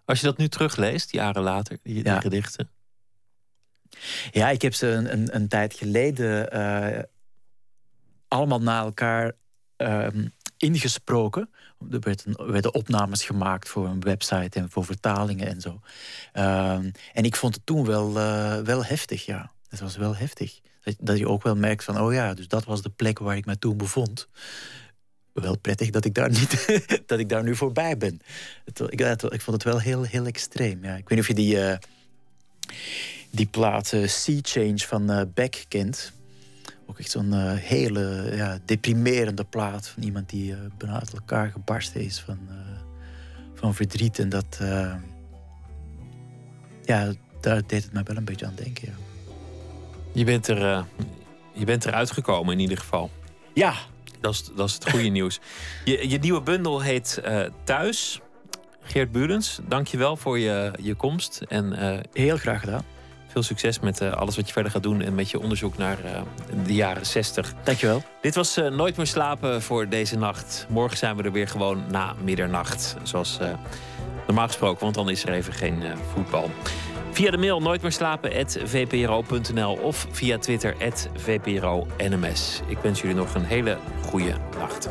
Als 0.05 0.21
je 0.21 0.27
dat 0.27 0.37
nu 0.37 0.49
terugleest, 0.49 1.13
jaren 1.13 1.43
later, 1.43 1.79
die, 1.83 2.21
gedichten. 2.21 2.71
Ja, 4.31 4.49
ik 4.49 4.63
heb 4.63 4.75
ze 4.75 4.87
een, 4.87 5.13
een, 5.13 5.35
een 5.35 5.49
tijd 5.49 5.75
geleden 5.75 6.49
allemaal 8.29 8.61
na 8.61 8.81
elkaar 8.81 9.33
um, 9.77 10.33
ingesproken. 10.57 11.51
Er 11.91 12.01
werden, 12.01 12.51
werden, 12.51 12.75
opnames 12.75 13.25
gemaakt 13.25 13.69
voor 13.69 13.87
een 13.87 14.01
website 14.01 14.59
en 14.59 14.71
voor 14.71 14.85
vertalingen 14.85 15.47
en 15.47 15.61
zo. 15.61 15.81
Um, 16.33 16.93
en 17.13 17.25
ik 17.25 17.37
vond 17.37 17.55
het 17.55 17.67
toen 17.67 17.85
wel, 17.85 18.17
uh, 18.17 18.59
wel 18.59 18.85
heftig, 18.85 19.27
ja. 19.27 19.53
Het 19.69 19.81
was 19.81 19.97
wel 19.97 20.17
heftig. 20.17 20.61
Dat, 20.83 20.95
dat, 20.99 21.19
je 21.19 21.29
ook 21.29 21.43
wel 21.43 21.57
merkt 21.57 21.85
van, 21.85 22.01
oh 22.01 22.13
ja, 22.13 22.35
dus 22.35 22.49
dat 22.49 22.65
was 22.65 22.83
de 22.83 22.91
plek 22.91 23.19
waar 23.19 23.37
ik 23.37 23.47
me 23.47 23.59
toen 23.59 23.77
bevond. 23.77 24.29
Wel 25.40 25.59
prettig 25.59 25.90
dat 25.90 26.05
ik 26.05 26.15
daar, 26.15 26.31
niet, 26.31 26.82
dat 27.06 27.19
ik 27.19 27.28
daar 27.28 27.43
nu 27.43 27.56
voorbij 27.56 27.97
ben. 27.97 28.20
Het, 28.65 28.81
ik, 28.89 28.98
het, 28.98 29.23
ik, 29.23 29.40
vond 29.40 29.56
het 29.56 29.62
wel 29.62 29.81
heel, 29.81 30.02
heel 30.02 30.27
extreem. 30.27 30.85
Ja. 30.85 30.97
Ik 30.97 31.09
weet 31.09 31.10
niet 31.10 31.20
of 31.20 31.28
je 31.28 31.35
die, 31.35 31.56
uh, 31.56 31.77
die 33.31 33.47
plaat 33.47 33.93
uh, 33.93 34.06
Sea 34.06 34.39
Change 34.43 34.78
van 34.78 35.31
Beck 35.35 35.65
kent. 35.69 36.12
Ook 36.90 36.98
echt 36.98 37.10
zo'n 37.10 37.32
uh, 37.32 37.52
hele 37.55 38.32
ja, 38.35 38.59
deprimerende 38.65 39.44
plaat 39.44 39.89
van 39.89 40.02
iemand 40.02 40.28
die 40.28 40.51
uh, 40.51 40.59
bijna 40.78 40.98
uit 41.01 41.12
elkaar 41.12 41.51
gebarsten 41.51 42.01
is 42.01 42.20
van, 42.20 42.39
uh, 42.51 42.55
van 43.55 43.74
verdriet. 43.74 44.19
En 44.19 44.28
dat, 44.28 44.59
ja, 46.85 47.12
daar 47.40 47.66
deed 47.66 47.82
het 47.82 47.93
mij 47.93 48.02
wel 48.02 48.16
een 48.16 48.24
beetje 48.24 48.47
aan 48.47 48.55
denken. 48.55 48.89
Ja. 48.89 48.94
Je 50.12 50.24
bent 50.24 50.48
er 50.48 50.85
Je 51.52 51.65
bent 51.65 51.85
eruit 51.85 52.10
gekomen 52.10 52.52
in 52.52 52.60
ieder 52.60 52.78
geval. 52.78 53.10
Ja. 53.55 53.74
Dat 54.20 54.32
is, 54.32 54.51
dat 54.55 54.69
is 54.69 54.74
het 54.74 54.90
goede 54.90 55.09
nieuws. 55.09 55.40
Je, 55.85 56.09
je 56.09 56.19
nieuwe 56.19 56.40
bundel 56.40 56.81
heet 56.81 57.20
eh, 57.24 57.40
Thuis. 57.65 58.20
Geert 58.82 59.12
Burens, 59.12 59.61
dank 59.69 59.86
je 59.86 59.97
wel 59.97 60.16
voor 60.16 60.39
je, 60.39 60.73
je 60.81 60.95
komst. 60.95 61.43
En, 61.49 61.73
eh, 61.73 61.99
Heel 62.12 62.36
graag 62.36 62.61
gedaan. 62.61 62.85
Veel 63.27 63.43
succes 63.43 63.81
met 63.81 64.01
eh, 64.01 64.12
alles 64.12 64.36
wat 64.36 64.47
je 64.47 64.53
verder 64.53 64.73
gaat 64.73 64.82
doen 64.82 65.01
en 65.01 65.15
met 65.15 65.31
je 65.31 65.40
onderzoek 65.40 65.77
naar 65.77 65.99
de 66.65 66.74
jaren 66.74 67.07
60. 67.07 67.55
Dankjewel. 67.65 68.03
Dit 68.20 68.35
was 68.35 68.57
Nooit 68.70 68.97
meer 68.97 69.07
slapen 69.07 69.62
voor 69.62 69.89
deze 69.89 70.16
nacht. 70.16 70.66
Morgen 70.69 70.99
zijn 70.99 71.16
we 71.16 71.23
er 71.23 71.32
weer 71.32 71.49
gewoon 71.49 71.85
na 71.90 72.15
middernacht. 72.24 72.97
Zoals 73.03 73.39
normaal 74.27 74.47
gesproken, 74.47 74.82
want 74.82 74.95
dan 74.95 75.11
is 75.11 75.24
er 75.24 75.32
even 75.32 75.53
geen 75.53 75.82
voetbal. 76.15 76.51
Via 77.19 77.31
de 77.31 77.39
mail 77.39 77.61
nooit 77.61 77.82
meer 77.82 77.93
slapen 77.93 78.47
vpro.nl 78.65 79.78
of 79.82 80.07
via 80.11 80.39
Twitter 80.39 80.77
VPRO 81.16 81.86
NMS. 81.97 82.61
Ik 82.66 82.78
wens 82.78 83.01
jullie 83.01 83.16
nog 83.16 83.35
een 83.35 83.45
hele 83.45 83.78
goede 84.03 84.35
nacht. 84.59 84.89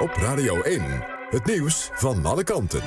Op 0.00 0.10
Radio 0.14 0.60
1, 0.60 0.82
het 1.30 1.44
nieuws 1.44 1.90
van 1.92 2.26
alle 2.26 2.44
kanten. 2.44 2.82